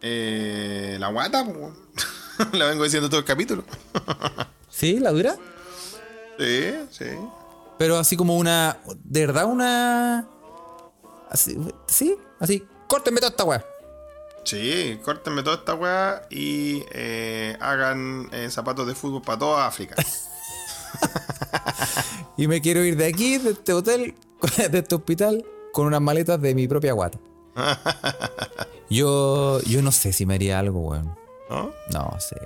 Eh, 0.00 0.96
la 0.98 1.08
guata, 1.08 1.44
la 2.52 2.66
vengo 2.66 2.84
diciendo 2.84 3.08
todo 3.08 3.20
el 3.20 3.26
capítulo. 3.26 3.64
¿Sí? 4.68 4.98
¿La 4.98 5.10
dura? 5.12 5.36
sí, 6.38 6.74
sí. 6.90 7.06
Pero 7.78 7.96
así 7.96 8.16
como 8.16 8.36
una. 8.36 8.78
¿De 9.02 9.26
verdad 9.26 9.46
una. 9.46 10.28
Así, 11.30 11.56
¿Sí? 11.86 12.16
Así. 12.38 12.66
Córtenme 12.88 13.20
toda 13.20 13.30
esta 13.30 13.44
weá. 13.44 13.64
Sí, 14.44 15.00
córtenme 15.02 15.42
toda 15.42 15.56
esta 15.56 15.74
weá 15.74 16.26
y 16.30 16.84
eh, 16.92 17.56
hagan 17.60 18.28
eh, 18.32 18.50
zapatos 18.50 18.86
de 18.86 18.94
fútbol 18.94 19.22
para 19.22 19.38
toda 19.38 19.66
África. 19.66 19.96
Y 22.36 22.48
me 22.48 22.60
quiero 22.60 22.84
ir 22.84 22.96
de 22.96 23.06
aquí, 23.06 23.38
de 23.38 23.50
este 23.50 23.72
hotel, 23.72 24.14
de 24.70 24.78
este 24.78 24.94
hospital, 24.94 25.44
con 25.72 25.86
unas 25.86 26.00
maletas 26.00 26.40
de 26.40 26.54
mi 26.54 26.66
propia 26.66 26.92
guata. 26.92 27.18
Yo, 28.90 29.60
yo 29.62 29.80
no 29.80 29.90
sé 29.90 30.12
si 30.12 30.26
me 30.26 30.34
haría 30.34 30.58
algo, 30.58 30.78
weón. 30.80 31.16
¿No? 31.48 31.72
No 31.90 32.20
sé. 32.20 32.36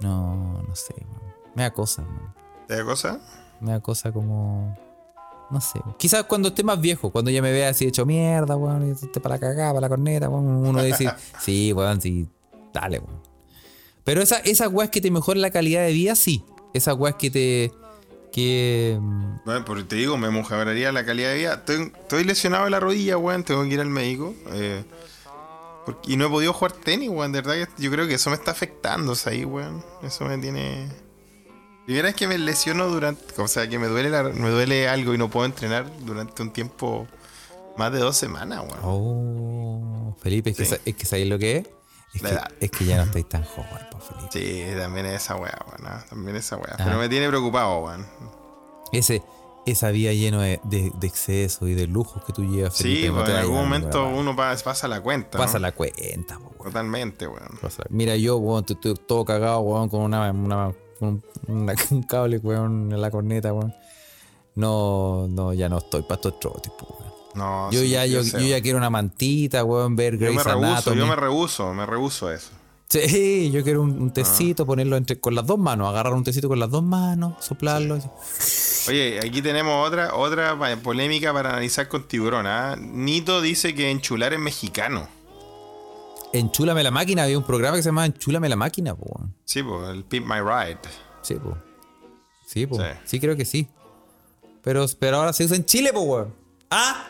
No, 0.00 0.62
no 0.68 0.76
sé, 0.76 0.94
weón. 0.94 1.34
Me 1.54 1.62
da 1.62 1.72
cosa, 1.72 2.02
weón. 2.02 2.34
¿Te 2.68 2.76
da 2.76 2.84
cosa? 2.84 3.20
Me 3.60 3.72
da 3.72 3.80
cosa 3.80 4.12
como. 4.12 4.76
No 5.50 5.60
sé. 5.60 5.80
Quizás 5.96 6.24
cuando 6.24 6.48
esté 6.48 6.62
más 6.62 6.80
viejo, 6.80 7.10
cuando 7.10 7.30
ya 7.30 7.40
me 7.40 7.50
vea 7.50 7.70
así 7.70 7.86
hecho 7.86 8.04
mierda, 8.04 8.54
weón, 8.54 8.88
y 8.88 8.90
esté 8.90 9.18
para 9.18 9.36
la 9.36 9.40
cagada, 9.40 9.70
para 9.70 9.80
la 9.80 9.88
corneta, 9.88 10.28
weón, 10.28 10.44
uno 10.44 10.82
dice, 10.82 11.10
sí, 11.40 11.72
weón, 11.72 12.00
sí, 12.00 12.28
dale, 12.72 12.98
weón. 12.98 13.20
Pero 14.04 14.20
esa, 14.20 14.38
esas 14.38 14.68
weas 14.72 14.90
que 14.90 15.00
te 15.00 15.10
mejoran 15.10 15.40
la 15.40 15.50
calidad 15.50 15.84
de 15.86 15.92
vida, 15.92 16.14
sí. 16.14 16.44
Esas 16.74 16.94
weas 16.96 17.16
que 17.16 17.30
te. 17.30 17.72
que. 18.32 18.98
mm, 19.00 19.40
Bueno, 19.44 19.64
porque 19.64 19.84
te 19.84 19.96
digo, 19.96 20.16
me 20.16 20.30
mejoraría 20.30 20.90
la 20.92 21.04
calidad 21.04 21.30
de 21.30 21.36
vida. 21.38 21.54
Estoy, 21.54 21.92
estoy 22.00 22.24
lesionado 22.24 22.64
de 22.64 22.70
la 22.70 22.80
rodilla, 22.80 23.16
weón. 23.18 23.44
Tengo 23.44 23.62
que 23.64 23.68
ir 23.74 23.80
al 23.80 23.90
médico. 23.90 24.34
eh, 24.52 24.84
porque- 25.84 26.12
y 26.12 26.16
no 26.16 26.26
he 26.26 26.28
podido 26.30 26.52
jugar 26.52 26.72
tenis, 26.72 27.08
weón. 27.10 27.32
De 27.32 27.42
verdad 27.42 27.68
que 27.76 27.82
yo 27.82 27.90
creo 27.90 28.06
que 28.06 28.14
eso 28.14 28.30
me 28.30 28.36
está 28.36 28.52
afectando, 28.52 29.12
o 29.12 29.14
sea, 29.14 29.32
ahí, 29.32 29.44
weón. 29.44 29.84
Eso 30.02 30.24
me 30.24 30.38
tiene. 30.38 30.88
Primera 31.84 32.06
vez 32.08 32.14
que 32.14 32.26
me 32.28 32.38
lesiono 32.38 32.86
durante. 32.88 33.40
O 33.42 33.48
sea, 33.48 33.68
que 33.68 33.78
me 33.78 33.88
duele, 33.88 34.08
la- 34.08 34.22
me 34.22 34.48
duele 34.48 34.88
algo 34.88 35.12
y 35.14 35.18
no 35.18 35.28
puedo 35.28 35.44
entrenar 35.44 35.90
durante 36.00 36.40
un 36.42 36.52
tiempo. 36.52 37.06
Más 37.76 37.90
de 37.92 37.98
dos 38.00 38.16
semanas, 38.16 38.60
weón. 38.60 38.80
Oh, 38.82 40.16
Felipe, 40.22 40.50
es 40.50 40.56
que, 40.56 40.64
Sí. 40.66 40.76
es 40.84 40.94
que 40.94 41.06
¿sabéis 41.06 41.28
lo 41.28 41.38
que 41.38 41.56
es? 41.58 41.66
Es 42.14 42.20
que, 42.22 42.28
edad. 42.28 42.50
es 42.60 42.70
que 42.70 42.84
ya 42.84 42.96
no 42.98 43.02
estáis 43.04 43.26
tan 43.28 43.42
joven, 43.44 43.86
Felipe. 44.02 44.28
Sí, 44.72 44.78
también 44.78 45.06
es 45.06 45.22
esa 45.22 45.36
weá, 45.36 45.58
weón. 45.66 45.82
¿no? 45.94 46.04
También 46.08 46.36
esa 46.36 46.56
weá. 46.56 46.74
Ah. 46.78 46.82
Pero 46.84 46.98
me 46.98 47.08
tiene 47.08 47.28
preocupado, 47.28 47.78
weón. 47.80 48.06
Ese, 48.92 49.22
esa 49.64 49.90
vida 49.90 50.12
lleno 50.12 50.40
de, 50.40 50.60
de, 50.64 50.92
de 50.94 51.06
excesos 51.06 51.68
y 51.68 51.74
de 51.74 51.86
lujos 51.86 52.24
que 52.24 52.32
tú 52.32 52.44
llevas, 52.44 52.74
Sí, 52.74 53.08
no 53.08 53.24
en 53.26 53.36
algún 53.36 53.56
momento 53.56 54.06
uno 54.06 54.34
pa- 54.36 54.54
pasa 54.62 54.88
la 54.88 55.00
cuenta. 55.00 55.38
Pasa 55.38 55.54
¿no? 55.54 55.62
la 55.62 55.72
cuenta, 55.72 56.38
weón. 56.38 56.52
Totalmente, 56.62 57.26
weón. 57.26 57.58
Mira, 57.90 58.16
yo, 58.16 58.36
weón, 58.36 58.64
estoy, 58.68 58.94
todo 58.94 59.24
cagado, 59.24 59.60
weón, 59.60 59.88
con 59.88 60.00
una, 60.02 60.30
un, 60.30 60.52
una- 61.48 61.74
un 61.90 62.02
cable, 62.02 62.38
weón, 62.38 62.92
en 62.92 63.00
la 63.00 63.10
corneta, 63.10 63.52
weón. 63.52 63.74
No, 64.54 65.26
no, 65.28 65.54
ya 65.54 65.68
no 65.68 65.78
estoy 65.78 66.02
para 66.02 66.16
estos 66.16 66.38
trotes, 66.38 66.72
weón. 66.80 67.12
No, 67.34 67.70
Yo 67.70 67.80
sí, 67.80 67.88
ya, 67.88 68.04
yo, 68.04 68.20
yo 68.22 68.40
ya 68.40 68.60
quiero 68.60 68.76
una 68.76 68.90
mantita, 68.90 69.64
weón, 69.64 69.96
ver 69.96 70.18
Yo 70.18 70.26
me 70.26 70.42
Grey's 70.42 70.44
rehuso, 70.44 70.92
yo 70.94 71.06
me 71.06 71.16
rehuso, 71.16 71.72
me 71.72 71.86
rehuso 71.86 72.30
eso. 72.30 72.50
Sí, 73.00 73.50
yo 73.50 73.62
quiero 73.62 73.80
un, 73.82 74.00
un 74.02 74.08
Ah. 74.10 74.12
tecito, 74.12 74.66
ponerlo 74.66 74.96
entre, 74.96 75.18
con 75.18 75.34
las 75.34 75.46
dos 75.46 75.58
manos, 75.58 75.88
agarrar 75.88 76.12
un 76.12 76.24
tecito 76.24 76.48
con 76.48 76.58
las 76.60 76.70
dos 76.70 76.82
manos, 76.82 77.42
soplarlo. 77.44 77.98
Oye, 78.88 79.18
aquí 79.18 79.40
tenemos 79.40 79.86
otra 79.88 80.14
otra 80.14 80.58
polémica 80.82 81.32
para 81.32 81.50
analizar 81.50 81.88
con 81.88 82.06
tiburón. 82.06 82.46
¿ah? 82.46 82.76
Nito 82.78 83.40
dice 83.40 83.74
que 83.74 83.90
enchular 83.90 84.32
es 84.34 84.40
mexicano. 84.40 85.08
Enchúlame 86.34 86.82
la 86.82 86.90
máquina, 86.90 87.24
había 87.24 87.38
un 87.38 87.44
programa 87.44 87.76
que 87.76 87.82
se 87.82 87.88
llamaba 87.90 88.06
Enchúlame 88.06 88.48
la 88.48 88.56
máquina, 88.56 88.94
po. 88.94 89.20
Sí, 89.44 89.62
pues, 89.62 89.88
el 89.90 90.04
Pimp 90.04 90.26
My 90.26 90.40
Ride. 90.40 90.78
Sí, 91.22 91.34
po. 91.36 91.56
Sí, 92.46 92.66
po. 92.66 92.76
Sí. 92.76 92.84
Sí. 93.04 93.20
creo 93.20 93.36
que 93.36 93.44
sí. 93.44 93.68
Pero, 94.62 94.86
pero 94.98 95.18
ahora 95.18 95.32
se 95.32 95.44
usa 95.44 95.56
en 95.56 95.64
Chile, 95.64 95.92
po, 95.92 96.00
weón. 96.00 96.34
¿Ah? 96.70 97.06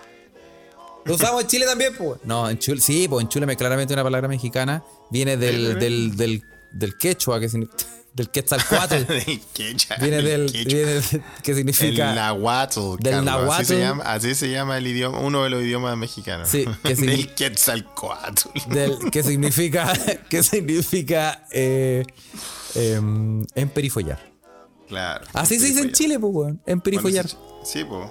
¿Lo 1.04 1.14
usamos 1.14 1.42
en 1.42 1.46
Chile 1.48 1.66
también, 1.66 1.94
po? 1.96 2.04
weón? 2.04 2.20
No, 2.24 2.48
enchul 2.48 2.80
sí, 2.80 3.06
pues 3.08 3.22
enchúlame 3.24 3.56
claramente 3.56 3.92
una 3.94 4.02
palabra 4.04 4.28
mexicana. 4.28 4.82
Viene 5.10 5.36
del, 5.36 5.78
del, 5.78 6.16
del, 6.16 6.42
del 6.72 6.96
quechua, 6.98 7.40
que 7.40 7.48
signi- 7.48 7.68
del 8.14 8.30
quetzalcoatl. 8.30 8.94
Del 9.08 9.40
quechua, 9.54 9.96
viene 9.96 10.20
del, 10.22 10.52
quechua. 10.52 10.64
viene 10.74 10.90
del- 10.92 11.22
que 11.42 11.54
significa... 11.54 12.10
El 12.10 12.16
nahuatl, 12.16 12.96
del 13.00 13.24
Carlos, 13.24 13.24
Así 13.24 13.24
nahuatl. 13.24 13.64
se, 13.64 13.78
llama, 13.80 14.04
así 14.04 14.34
se 14.34 14.50
llama 14.50 14.76
el 14.78 14.86
idioma, 14.86 15.18
uno 15.20 15.42
de 15.44 15.50
los 15.50 15.62
idiomas 15.62 15.96
mexicanos. 15.96 16.48
Sí, 16.48 16.66
que 16.84 16.94
del 16.94 17.34
Quetzalcoatl. 17.34 18.48
del, 18.68 19.10
que 19.10 19.22
significa, 19.22 19.92
que 20.28 20.42
significa 20.42 21.46
eh, 21.50 22.04
em, 22.74 23.44
emperifollar. 23.54 24.30
Claro. 24.88 25.24
Así 25.32 25.58
se 25.58 25.66
dice 25.68 25.80
en. 25.80 25.92
Chile, 25.92 26.18
pues, 26.20 26.32
weón. 26.34 26.60
Emperifollar. 26.66 27.26
Bueno, 27.26 27.60
sí, 27.64 27.82
pues. 27.84 28.10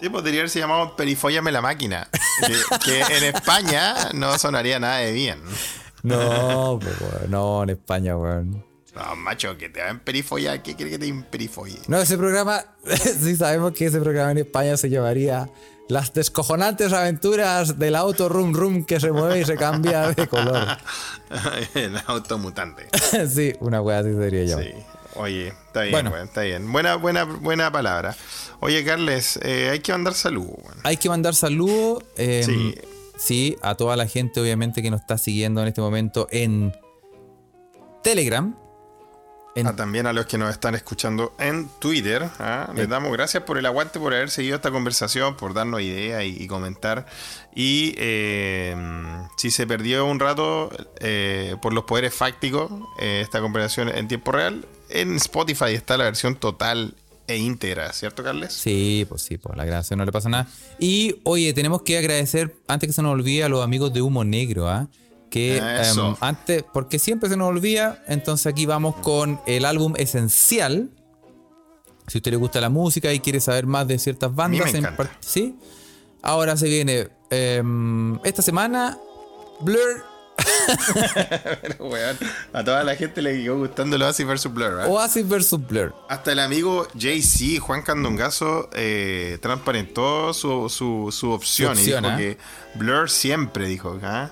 Sí, 0.00 0.08
podría 0.08 0.40
haberse 0.40 0.58
llamado 0.58 0.96
Perifóllame 0.96 1.52
la 1.52 1.60
máquina. 1.60 2.08
Que, 2.46 2.56
que 2.84 3.16
en 3.18 3.34
España 3.34 3.94
no 4.14 4.38
sonaría 4.38 4.78
nada 4.78 4.98
de 4.98 5.12
bien. 5.12 5.40
No, 6.02 6.78
pues. 6.80 7.28
No, 7.28 7.62
en 7.62 7.70
España, 7.70 8.16
weón. 8.16 8.64
No, 8.94 9.16
macho, 9.16 9.56
que 9.56 9.68
te 9.68 9.80
va 9.80 9.86
a 9.86 9.90
emperifollar. 9.90 10.62
¿Qué 10.62 10.74
quiere 10.74 10.90
que 10.90 10.98
te 10.98 11.06
emperifolle? 11.06 11.78
No, 11.86 11.98
ese 12.00 12.16
programa, 12.16 12.64
sí 13.20 13.36
sabemos 13.36 13.72
que 13.72 13.86
ese 13.86 14.00
programa 14.00 14.32
en 14.32 14.38
España 14.38 14.76
se 14.76 14.90
llamaría 14.90 15.48
Las 15.88 16.12
descojonantes 16.12 16.92
aventuras 16.92 17.78
del 17.78 17.94
auto 17.94 18.28
rum 18.28 18.52
rum 18.52 18.84
que 18.84 18.98
se 18.98 19.12
mueve 19.12 19.40
y 19.40 19.44
se 19.44 19.56
cambia 19.56 20.08
de 20.08 20.26
color. 20.26 20.66
el 21.74 21.96
automutante. 22.06 22.88
sí, 23.28 23.52
una 23.60 23.80
wea 23.80 23.98
así 24.00 24.14
sería 24.14 24.44
yo. 24.44 24.58
Sí. 24.58 24.72
Oye, 25.16 25.48
está 25.48 25.82
bien, 25.82 25.92
Bueno. 25.92 26.16
está 26.16 26.42
bien. 26.42 26.70
Buena, 26.70 26.96
buena, 26.96 27.24
buena 27.24 27.70
palabra. 27.72 28.16
Oye, 28.60 28.84
Carles, 28.84 29.38
eh, 29.42 29.70
hay 29.70 29.80
que 29.80 29.92
mandar 29.92 30.14
saludos, 30.14 30.56
weón. 30.62 30.78
Hay 30.84 30.96
que 30.96 31.08
mandar 31.08 31.34
saludos. 31.34 32.04
eh, 32.16 32.42
Sí. 32.44 32.74
sí, 33.18 33.56
a 33.62 33.74
toda 33.74 33.96
la 33.96 34.06
gente, 34.06 34.40
obviamente, 34.40 34.82
que 34.82 34.90
nos 34.90 35.00
está 35.00 35.18
siguiendo 35.18 35.62
en 35.62 35.68
este 35.68 35.80
momento 35.80 36.28
en 36.30 36.72
Telegram. 38.02 38.56
En- 39.56 39.66
Ah, 39.66 39.74
también 39.74 40.06
a 40.06 40.12
los 40.12 40.26
que 40.26 40.38
nos 40.38 40.50
están 40.50 40.74
escuchando 40.74 41.34
en 41.38 41.68
Twitter. 41.80 42.28
¿ah? 42.38 42.70
Les 42.74 42.88
damos 42.88 43.12
gracias 43.12 43.42
por 43.42 43.58
el 43.58 43.66
aguante, 43.66 43.98
por 43.98 44.14
haber 44.14 44.30
seguido 44.30 44.56
esta 44.56 44.70
conversación, 44.70 45.36
por 45.36 45.54
darnos 45.54 45.80
ideas 45.80 46.22
y, 46.24 46.42
y 46.42 46.46
comentar. 46.46 47.06
Y 47.54 47.94
eh, 47.98 48.76
si 49.36 49.50
se 49.50 49.66
perdió 49.66 50.06
un 50.06 50.20
rato 50.20 50.70
eh, 51.00 51.56
por 51.60 51.72
los 51.72 51.84
poderes 51.84 52.14
fácticos, 52.14 52.70
eh, 53.00 53.20
esta 53.22 53.40
conversación 53.40 53.88
en 53.88 54.06
tiempo 54.08 54.30
real, 54.32 54.64
en 54.88 55.16
Spotify 55.16 55.74
está 55.74 55.96
la 55.96 56.04
versión 56.04 56.36
total 56.36 56.94
e 57.26 57.36
íntegra, 57.36 57.92
¿cierto, 57.92 58.22
Carles? 58.24 58.52
Sí, 58.52 59.06
pues 59.08 59.22
sí, 59.22 59.36
pues 59.38 59.56
la 59.56 59.64
grabación 59.64 59.98
no 59.98 60.04
le 60.04 60.10
pasa 60.12 60.28
nada. 60.28 60.48
Y 60.80 61.16
oye, 61.24 61.52
tenemos 61.52 61.82
que 61.82 61.96
agradecer, 61.98 62.54
antes 62.66 62.88
que 62.88 62.92
se 62.92 63.02
nos 63.02 63.12
olvide, 63.12 63.44
a 63.44 63.48
los 63.48 63.62
amigos 63.62 63.92
de 63.92 64.02
Humo 64.02 64.24
Negro, 64.24 64.68
¿ah? 64.68 64.88
Que 65.30 65.58
em, 65.58 66.14
antes, 66.20 66.64
porque 66.72 66.98
siempre 66.98 67.28
se 67.28 67.36
nos 67.36 67.48
olvida, 67.48 68.02
entonces 68.08 68.46
aquí 68.46 68.66
vamos 68.66 68.96
con 68.96 69.40
el 69.46 69.64
álbum 69.64 69.94
Esencial. 69.96 70.90
Si 72.06 72.18
a 72.18 72.20
usted 72.20 72.32
le 72.32 72.36
gusta 72.36 72.60
la 72.60 72.68
música 72.68 73.12
y 73.12 73.20
quiere 73.20 73.40
saber 73.40 73.66
más 73.66 73.86
de 73.86 73.98
ciertas 73.98 74.34
bandas, 74.34 74.74
en 74.74 74.86
¿sí? 75.20 75.56
Ahora 76.22 76.56
se 76.56 76.68
viene 76.68 77.08
em, 77.30 78.18
esta 78.24 78.42
semana 78.42 78.98
Blur, 79.60 80.04
Pero, 81.62 81.76
weón, 81.86 82.18
a 82.52 82.64
toda 82.64 82.84
la 82.84 82.96
gente 82.96 83.22
le 83.22 83.42
quedó 83.42 83.58
gustando 83.58 83.96
el 83.96 84.02
Oasis 84.02 84.26
vs. 84.26 84.52
Blur. 84.52 84.80
¿ah? 84.80 84.88
Oasis 84.88 85.28
vs 85.28 85.66
Blur. 85.66 85.94
Hasta 86.08 86.32
el 86.32 86.38
amigo 86.38 86.88
JC, 86.94 87.58
Juan 87.60 87.82
Candongazo, 87.82 88.70
eh, 88.74 89.38
transparentó 89.40 90.32
su, 90.34 90.68
su, 90.68 91.08
su 91.12 91.30
opción, 91.30 91.76
Su 91.76 91.82
opción, 91.82 92.04
y 92.04 92.08
dijo 92.08 92.14
¿ah? 92.14 92.16
que 92.16 92.38
Blur 92.78 93.10
siempre 93.10 93.66
dijo, 93.66 93.98
¿ah? 94.02 94.30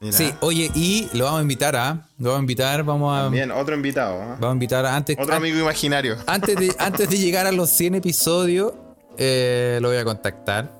Mira, 0.00 0.16
Sí, 0.16 0.32
oye, 0.40 0.70
y 0.74 1.08
lo 1.12 1.24
vamos 1.26 1.40
a 1.40 1.42
invitar 1.42 1.76
a, 1.76 2.06
lo 2.18 2.30
vamos 2.30 2.38
a 2.38 2.40
invitar, 2.40 2.82
vamos 2.84 3.18
a, 3.18 3.28
Bien, 3.28 3.50
otro 3.50 3.74
invitado, 3.74 4.14
¿ah? 4.22 4.36
vamos 4.40 4.48
a 4.48 4.52
invitar 4.54 4.86
a 4.86 4.96
antes, 4.96 5.14
otro 5.20 5.34
amigo 5.34 5.58
imaginario. 5.58 6.16
antes 6.26 6.56
de, 6.56 6.74
antes 6.78 7.10
de 7.10 7.18
llegar 7.18 7.46
a 7.46 7.52
los 7.52 7.68
100 7.68 7.96
episodios, 7.96 8.72
eh, 9.18 9.78
lo 9.82 9.88
voy 9.88 9.98
a 9.98 10.04
contactar. 10.04 10.72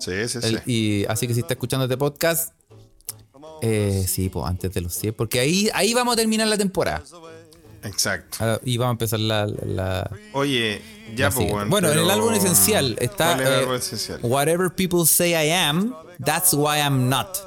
Sí, 0.00 0.26
sí, 0.28 0.40
sí. 0.42 0.48
El- 0.48 0.62
y 0.66 1.04
así 1.08 1.28
que 1.28 1.34
si 1.34 1.40
está 1.40 1.54
escuchando 1.54 1.84
este 1.84 1.96
podcast, 1.96 2.52
eh, 3.62 4.04
sí, 4.08 4.28
pues 4.30 4.44
antes 4.46 4.72
de 4.74 4.80
los 4.80 4.92
100, 4.94 5.14
porque 5.14 5.38
ahí, 5.38 5.70
ahí 5.72 5.94
vamos 5.94 6.14
a 6.14 6.16
terminar 6.16 6.48
la 6.48 6.58
temporada. 6.58 7.04
Exacto. 7.84 8.38
Ah, 8.40 8.58
Y 8.64 8.78
vamos 8.78 8.90
a 8.90 8.94
empezar 8.94 9.20
la. 9.20 9.46
la- 9.46 10.10
Oye, 10.32 10.82
ya, 11.14 11.30
pues, 11.30 11.48
bueno. 11.48 11.70
bueno, 11.70 11.92
en 11.92 12.00
el 12.00 12.10
álbum 12.10 12.34
esencial 12.34 12.96
está. 13.00 13.34
¿Cuál 13.36 13.40
es 13.42 13.46
el 13.46 13.52
eh, 13.52 13.58
álbum 13.58 13.74
esencial? 13.76 14.18
Whatever 14.24 14.70
people 14.74 15.06
say 15.06 15.30
I 15.34 15.52
am, 15.52 15.94
that's 16.24 16.52
why 16.52 16.78
I'm 16.80 17.08
not. 17.08 17.38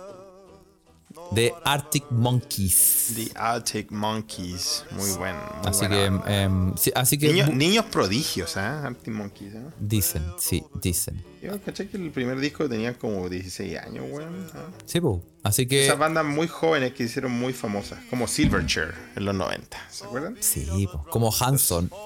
De 1.31 1.53
Arctic 1.63 2.05
Monkeys. 2.09 3.13
The 3.15 3.39
Arctic 3.39 3.91
Monkeys. 3.91 4.83
Muy 4.91 5.11
bueno. 5.11 5.39
muy 5.59 5.67
Así 5.67 5.87
buena 5.87 6.23
que, 6.25 6.33
em, 6.43 6.75
sí, 6.75 6.91
así 6.95 7.17
que 7.17 7.31
Niños, 7.53 7.85
prodigios, 7.85 8.57
¿ah? 8.57 8.85
Arctic 8.85 9.13
Monkeys, 9.13 9.53
¿ah? 9.55 9.71
dicen, 9.79 10.23
sí, 10.37 10.63
dicen. 10.81 11.23
Yo 11.41 11.59
caché 11.61 11.87
que 11.87 11.97
el 11.97 12.11
primer 12.11 12.39
disco 12.39 12.67
tenía 12.67 12.93
como 12.97 13.29
16 13.29 13.77
años, 13.77 14.05
weón. 14.09 14.47
¿ah? 14.55 14.69
Sí, 14.85 14.99
pues. 14.99 15.21
Así 15.49 15.65
que. 15.65 15.85
Esas 15.85 15.97
bandas 15.97 16.23
muy 16.23 16.47
jóvenes 16.47 16.93
que 16.93 17.03
hicieron 17.03 17.31
muy 17.31 17.53
famosas, 17.53 17.97
como 18.11 18.27
Silverchair 18.27 18.93
en 19.15 19.25
los 19.25 19.33
90, 19.33 19.77
¿se 19.89 20.05
acuerdan? 20.05 20.37
Sí, 20.39 20.87
como 21.09 21.33
Hanson. 21.37 21.89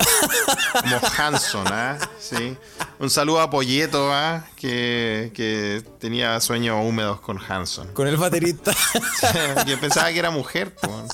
Como 0.73 0.99
Hanson, 1.17 1.67
¿ah? 1.67 1.97
Sí. 2.19 2.57
Un 2.99 3.09
saludo 3.09 3.41
a 3.41 3.49
Polleto, 3.49 4.11
¿ah? 4.11 4.45
Que, 4.55 5.31
que 5.35 5.83
tenía 5.99 6.39
sueños 6.39 6.77
húmedos 6.83 7.19
con 7.19 7.37
Hanson. 7.37 7.93
Con 7.93 8.07
el 8.07 8.17
baterista. 8.17 8.73
Yo 9.67 9.79
pensaba 9.79 10.11
que 10.11 10.17
era 10.19 10.31
mujer, 10.31 10.73
po. 10.73 11.05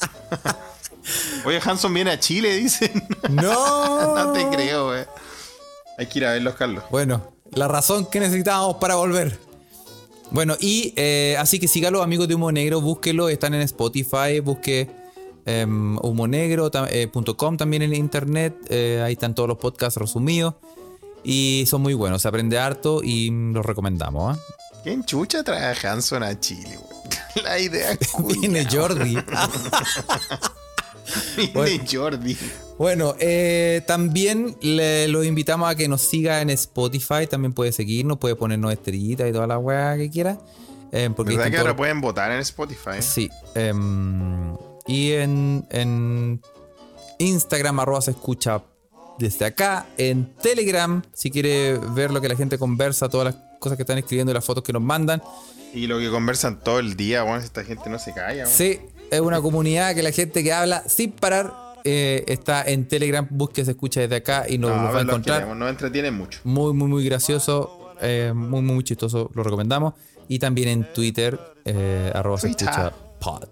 Oye, 1.44 1.60
Hanson 1.64 1.94
viene 1.94 2.12
a 2.12 2.20
Chile, 2.20 2.56
dicen. 2.56 3.06
no. 3.30 4.16
no 4.16 4.32
te 4.32 4.48
creo, 4.50 4.88
güey. 4.88 5.06
Hay 5.98 6.08
que 6.08 6.20
ir 6.20 6.26
a 6.26 6.32
verlos, 6.32 6.56
Carlos. 6.56 6.84
Bueno, 6.90 7.34
la 7.52 7.68
razón 7.68 8.06
que 8.06 8.20
necesitábamos 8.20 8.78
para 8.78 8.96
volver. 8.96 9.38
Bueno, 10.32 10.56
y 10.60 10.94
eh, 10.96 11.36
así 11.40 11.60
que 11.60 11.68
los 11.92 12.04
amigos 12.04 12.28
de 12.28 12.36
Humo 12.36 12.52
Negro, 12.52 12.82
búsquelo, 12.82 13.30
están 13.30 13.54
en 13.54 13.62
Spotify, 13.62 14.40
busque 14.44 14.88
em, 15.46 15.98
humonegro.com 15.98 17.58
también 17.58 17.82
en 17.82 17.96
internet. 17.96 18.56
eh, 18.70 19.02
ahí 19.04 19.14
están 19.14 19.34
todos 19.34 19.50
los 19.50 19.58
podcasts 19.58 20.00
resumidos. 20.00 20.56
Y 21.24 21.66
son 21.68 21.82
muy 21.82 21.94
buenos, 21.94 22.22
se 22.22 22.28
aprende 22.28 22.58
harto 22.60 23.02
y 23.04 23.30
los 23.32 23.66
recomendamos. 23.66 24.38
¿ah? 24.38 24.42
¿Quién 24.84 25.04
chucha 25.04 25.44
trae 25.44 25.66
a 25.66 25.92
Hanson 25.92 26.24
a 26.24 26.40
Chile? 26.40 26.80
La 27.44 27.60
idea 27.60 27.98
Viene 28.40 28.66
Jordi. 28.66 29.18
Viene 31.36 31.86
Jordi. 31.92 32.38
Bueno, 32.80 33.14
eh, 33.20 33.82
también 33.86 34.56
le, 34.62 35.10
lo 35.10 35.26
invitamos 35.26 35.70
a 35.70 35.76
que 35.76 35.90
nos 35.90 36.02
siga 36.02 36.42
en 36.42 36.50
Spotify. 36.50 37.28
También 37.30 37.52
puede 37.52 37.74
seguirnos, 37.74 38.18
puede 38.20 38.36
ponernos 38.38 38.72
estrellitas 38.72 39.30
y 39.30 39.34
toda 39.34 39.48
la 39.48 39.58
weá 39.58 39.98
que 39.98 40.10
quiera. 40.10 40.40
eh, 40.94 41.10
porque 41.14 41.36
¿Verdad 41.36 41.52
que 41.52 41.58
ahora 41.58 41.76
pueden 41.76 42.00
votar 42.00 42.32
en 42.32 42.40
Spotify? 42.40 43.02
Sí. 43.02 43.30
em, 43.54 44.56
y 44.88 45.12
en, 45.12 45.68
en 45.72 46.42
Instagram, 47.18 47.82
arroba 47.82 48.02
se 48.02 48.12
escucha 48.12 48.64
desde 49.18 49.44
acá. 49.44 49.86
En 49.98 50.34
Telegram, 50.38 51.04
si 51.14 51.30
quiere 51.32 51.78
ver 51.78 52.12
lo 52.12 52.22
que 52.22 52.30
la 52.30 52.38
gente 52.38 52.58
conversa, 52.58 53.10
todas 53.10 53.36
las 53.36 53.44
cosas 53.60 53.76
que 53.76 53.84
están 53.84 53.98
escribiendo 53.98 54.32
y 54.32 54.36
las 54.36 54.46
fotos 54.46 54.64
que 54.64 54.72
nos 54.72 54.82
mandan. 54.82 55.22
Y 55.74 55.88
lo 55.88 56.00
que 56.00 56.10
conversan 56.10 56.62
todo 56.64 56.80
el 56.80 56.96
día, 56.96 57.26
weón, 57.26 57.44
esta 57.44 57.66
gente 57.66 57.90
no 57.90 58.00
se 58.00 58.14
calla, 58.14 58.44
weón. 58.46 58.56
Sí, 58.56 58.80
es 59.12 59.20
una 59.20 59.42
comunidad 59.42 59.94
que 59.96 60.02
la 60.02 60.12
gente 60.12 60.44
que 60.46 60.54
habla 60.54 60.82
sin 60.88 61.12
parar 61.12 61.69
eh, 61.84 62.24
está 62.28 62.64
en 62.64 62.88
Telegram. 62.88 63.26
Busque 63.30 63.64
se 63.66 63.72
escucha 63.72 64.02
desde 64.02 64.18
acá 64.18 64.46
y 64.48 64.58
nos, 64.58 64.72
No, 64.72 64.82
nos 64.84 64.96
va 64.96 65.00
a 65.00 65.02
encontrar. 65.02 65.38
queremos, 65.40 65.58
nos 65.58 65.70
entretienen 65.70 66.14
mucho. 66.14 66.40
Muy, 66.44 66.74
muy, 66.74 66.88
muy 66.88 67.04
gracioso. 67.06 67.76
eh, 68.02 68.32
muy, 68.34 68.62
muy, 68.62 68.76
muy 68.76 68.84
chistoso. 68.84 69.30
Lo 69.34 69.44
recomendamos. 69.44 69.94
Y 70.30 70.40
también 70.40 70.70
en 70.70 70.94
Twitter, 70.94 71.40
eh, 71.66 72.12
arroba 72.16 72.38
se 72.38 72.48
escucha 72.50 72.94
pod. 73.20 73.44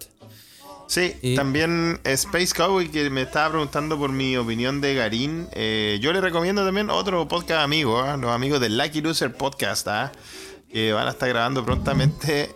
Sí, 0.87 1.13
Y- 1.21 1.35
también 1.35 1.99
Space 2.05 2.53
Cowboy 2.55 2.87
que 2.89 3.09
me 3.09 3.23
estaba 3.23 3.49
preguntando 3.49 3.97
por 3.97 4.09
mi 4.11 4.37
opinión 4.37 4.79
de 4.79 4.93
Garín. 4.95 5.47
Eh, 5.51 5.99
yo 6.01 6.13
le 6.13 6.21
recomiendo 6.21 6.63
también 6.63 6.89
otro 6.89 7.27
podcast 7.27 7.61
amigo, 7.61 7.99
¿ah? 7.99 8.15
los 8.15 8.31
amigos 8.31 8.61
del 8.61 8.77
Lucky 8.77 9.01
Loser 9.01 9.33
Podcast, 9.33 9.85
¿ah? 9.89 10.13
que 10.71 10.93
van 10.93 11.07
a 11.07 11.11
estar 11.11 11.27
grabando 11.27 11.65
prontamente 11.65 12.51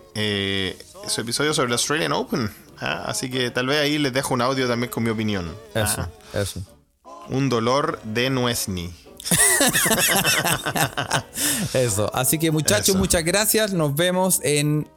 su 1.08 1.20
episodio 1.20 1.52
sobre 1.52 1.66
el 1.66 1.72
Australian 1.74 2.12
Open. 2.12 2.50
¿Ah? 2.82 3.04
Así 3.06 3.30
que 3.30 3.50
tal 3.50 3.66
vez 3.66 3.80
ahí 3.80 3.98
les 3.98 4.12
dejo 4.12 4.34
un 4.34 4.42
audio 4.42 4.68
también 4.68 4.90
con 4.90 5.02
mi 5.02 5.10
opinión. 5.10 5.54
Eso, 5.74 6.02
¿ah? 6.02 6.10
eso. 6.34 6.60
Un 7.28 7.48
dolor 7.48 8.00
de 8.02 8.30
Nuesni. 8.30 8.92
Eso. 11.74 12.10
Así 12.12 12.38
que 12.38 12.50
muchachos, 12.50 12.90
Eso. 12.90 12.98
muchas 12.98 13.24
gracias. 13.24 13.72
Nos 13.72 13.94
vemos 13.94 14.40
en 14.42 14.88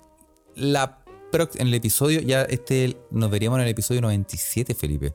la 0.56 0.99
en 1.56 1.68
el 1.68 1.74
episodio. 1.74 2.22
Ya 2.22 2.44
este 2.44 2.98
nos 3.12 3.30
veríamos 3.30 3.57
en 3.57 3.64
el 3.66 3.70
episodio 3.70 4.02
97, 4.02 4.74
Felipe. 4.74 5.14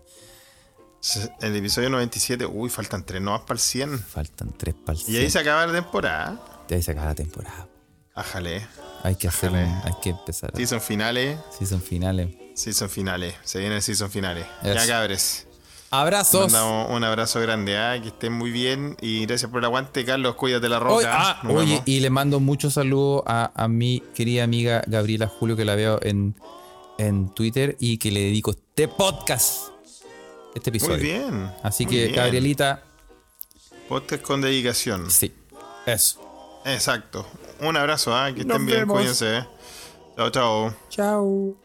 El 1.40 1.56
episodio 1.56 1.88
97, 1.88 2.44
uy, 2.44 2.68
faltan 2.68 3.06
tres 3.06 3.22
nomás 3.22 3.40
para 3.42 3.54
el 3.54 3.60
100. 3.60 3.98
Faltan 4.00 4.52
tres 4.56 4.74
para 4.74 4.98
el 4.98 5.04
Y 5.08 5.16
ahí 5.16 5.30
se 5.30 5.38
acaba 5.38 5.66
la 5.66 5.72
temporada. 5.72 6.38
De 6.68 6.76
ahí 6.76 6.82
se 6.82 6.90
acaba 6.90 7.06
la 7.06 7.14
temporada. 7.14 7.66
Ájale. 8.14 8.66
Hay 9.02 9.16
que 9.16 9.28
hacer, 9.28 9.48
Ájale. 9.48 9.64
hay 9.82 9.92
que 10.02 10.10
empezar. 10.10 10.52
Season 10.54 10.80
finales. 10.80 11.38
Season 11.58 11.80
finales. 11.80 12.28
Season 12.60 12.88
finales. 12.90 13.34
Se 13.44 13.58
viene 13.58 13.76
el 13.76 13.82
season 13.82 14.10
finales. 14.10 14.46
Ya 14.62 14.86
cabres. 14.86 15.46
Abrazos. 15.92 16.52
Mandamos 16.52 16.90
un 16.94 17.02
abrazo 17.02 17.40
grande, 17.40 17.76
¿ah? 17.76 17.98
que 18.00 18.08
estén 18.08 18.32
muy 18.32 18.50
bien 18.52 18.96
y 19.00 19.26
gracias 19.26 19.50
por 19.50 19.58
el 19.58 19.64
aguante, 19.64 20.04
Carlos. 20.04 20.36
Cuídate 20.36 20.68
la 20.68 20.78
roca. 20.78 20.94
Oye, 20.94 21.06
ah, 21.10 21.40
Nos 21.42 21.54
oye, 21.56 21.70
vemos. 21.72 21.82
y 21.86 22.00
le 22.00 22.10
mando 22.10 22.38
muchos 22.38 22.74
saludos 22.74 23.22
a, 23.26 23.50
a 23.54 23.66
mi 23.66 24.00
querida 24.14 24.44
amiga 24.44 24.82
Gabriela 24.86 25.26
Julio, 25.26 25.56
que 25.56 25.64
la 25.64 25.74
veo 25.74 25.98
en, 26.02 26.36
en 26.98 27.30
Twitter 27.34 27.76
y 27.80 27.98
que 27.98 28.12
le 28.12 28.20
dedico 28.20 28.52
este 28.52 28.86
podcast, 28.86 29.70
este 30.54 30.70
episodio. 30.70 30.94
muy 30.96 31.02
bien. 31.02 31.50
Así 31.64 31.86
muy 31.86 31.94
que, 31.94 32.02
bien. 32.04 32.14
Gabrielita, 32.16 32.82
Podcast 33.88 34.22
con 34.22 34.40
dedicación. 34.42 35.10
sí, 35.10 35.32
eso. 35.86 36.60
Exacto. 36.66 37.26
Un 37.60 37.76
abrazo, 37.76 38.14
¿ah? 38.14 38.26
que 38.32 38.44
Nos 38.44 38.52
estén 38.58 38.66
bien, 38.66 38.78
vemos. 38.80 38.96
cuídense. 38.98 39.38
¿eh? 39.38 39.44
Chao, 40.16 40.30
chao. 40.30 40.74
Chao. 40.88 41.59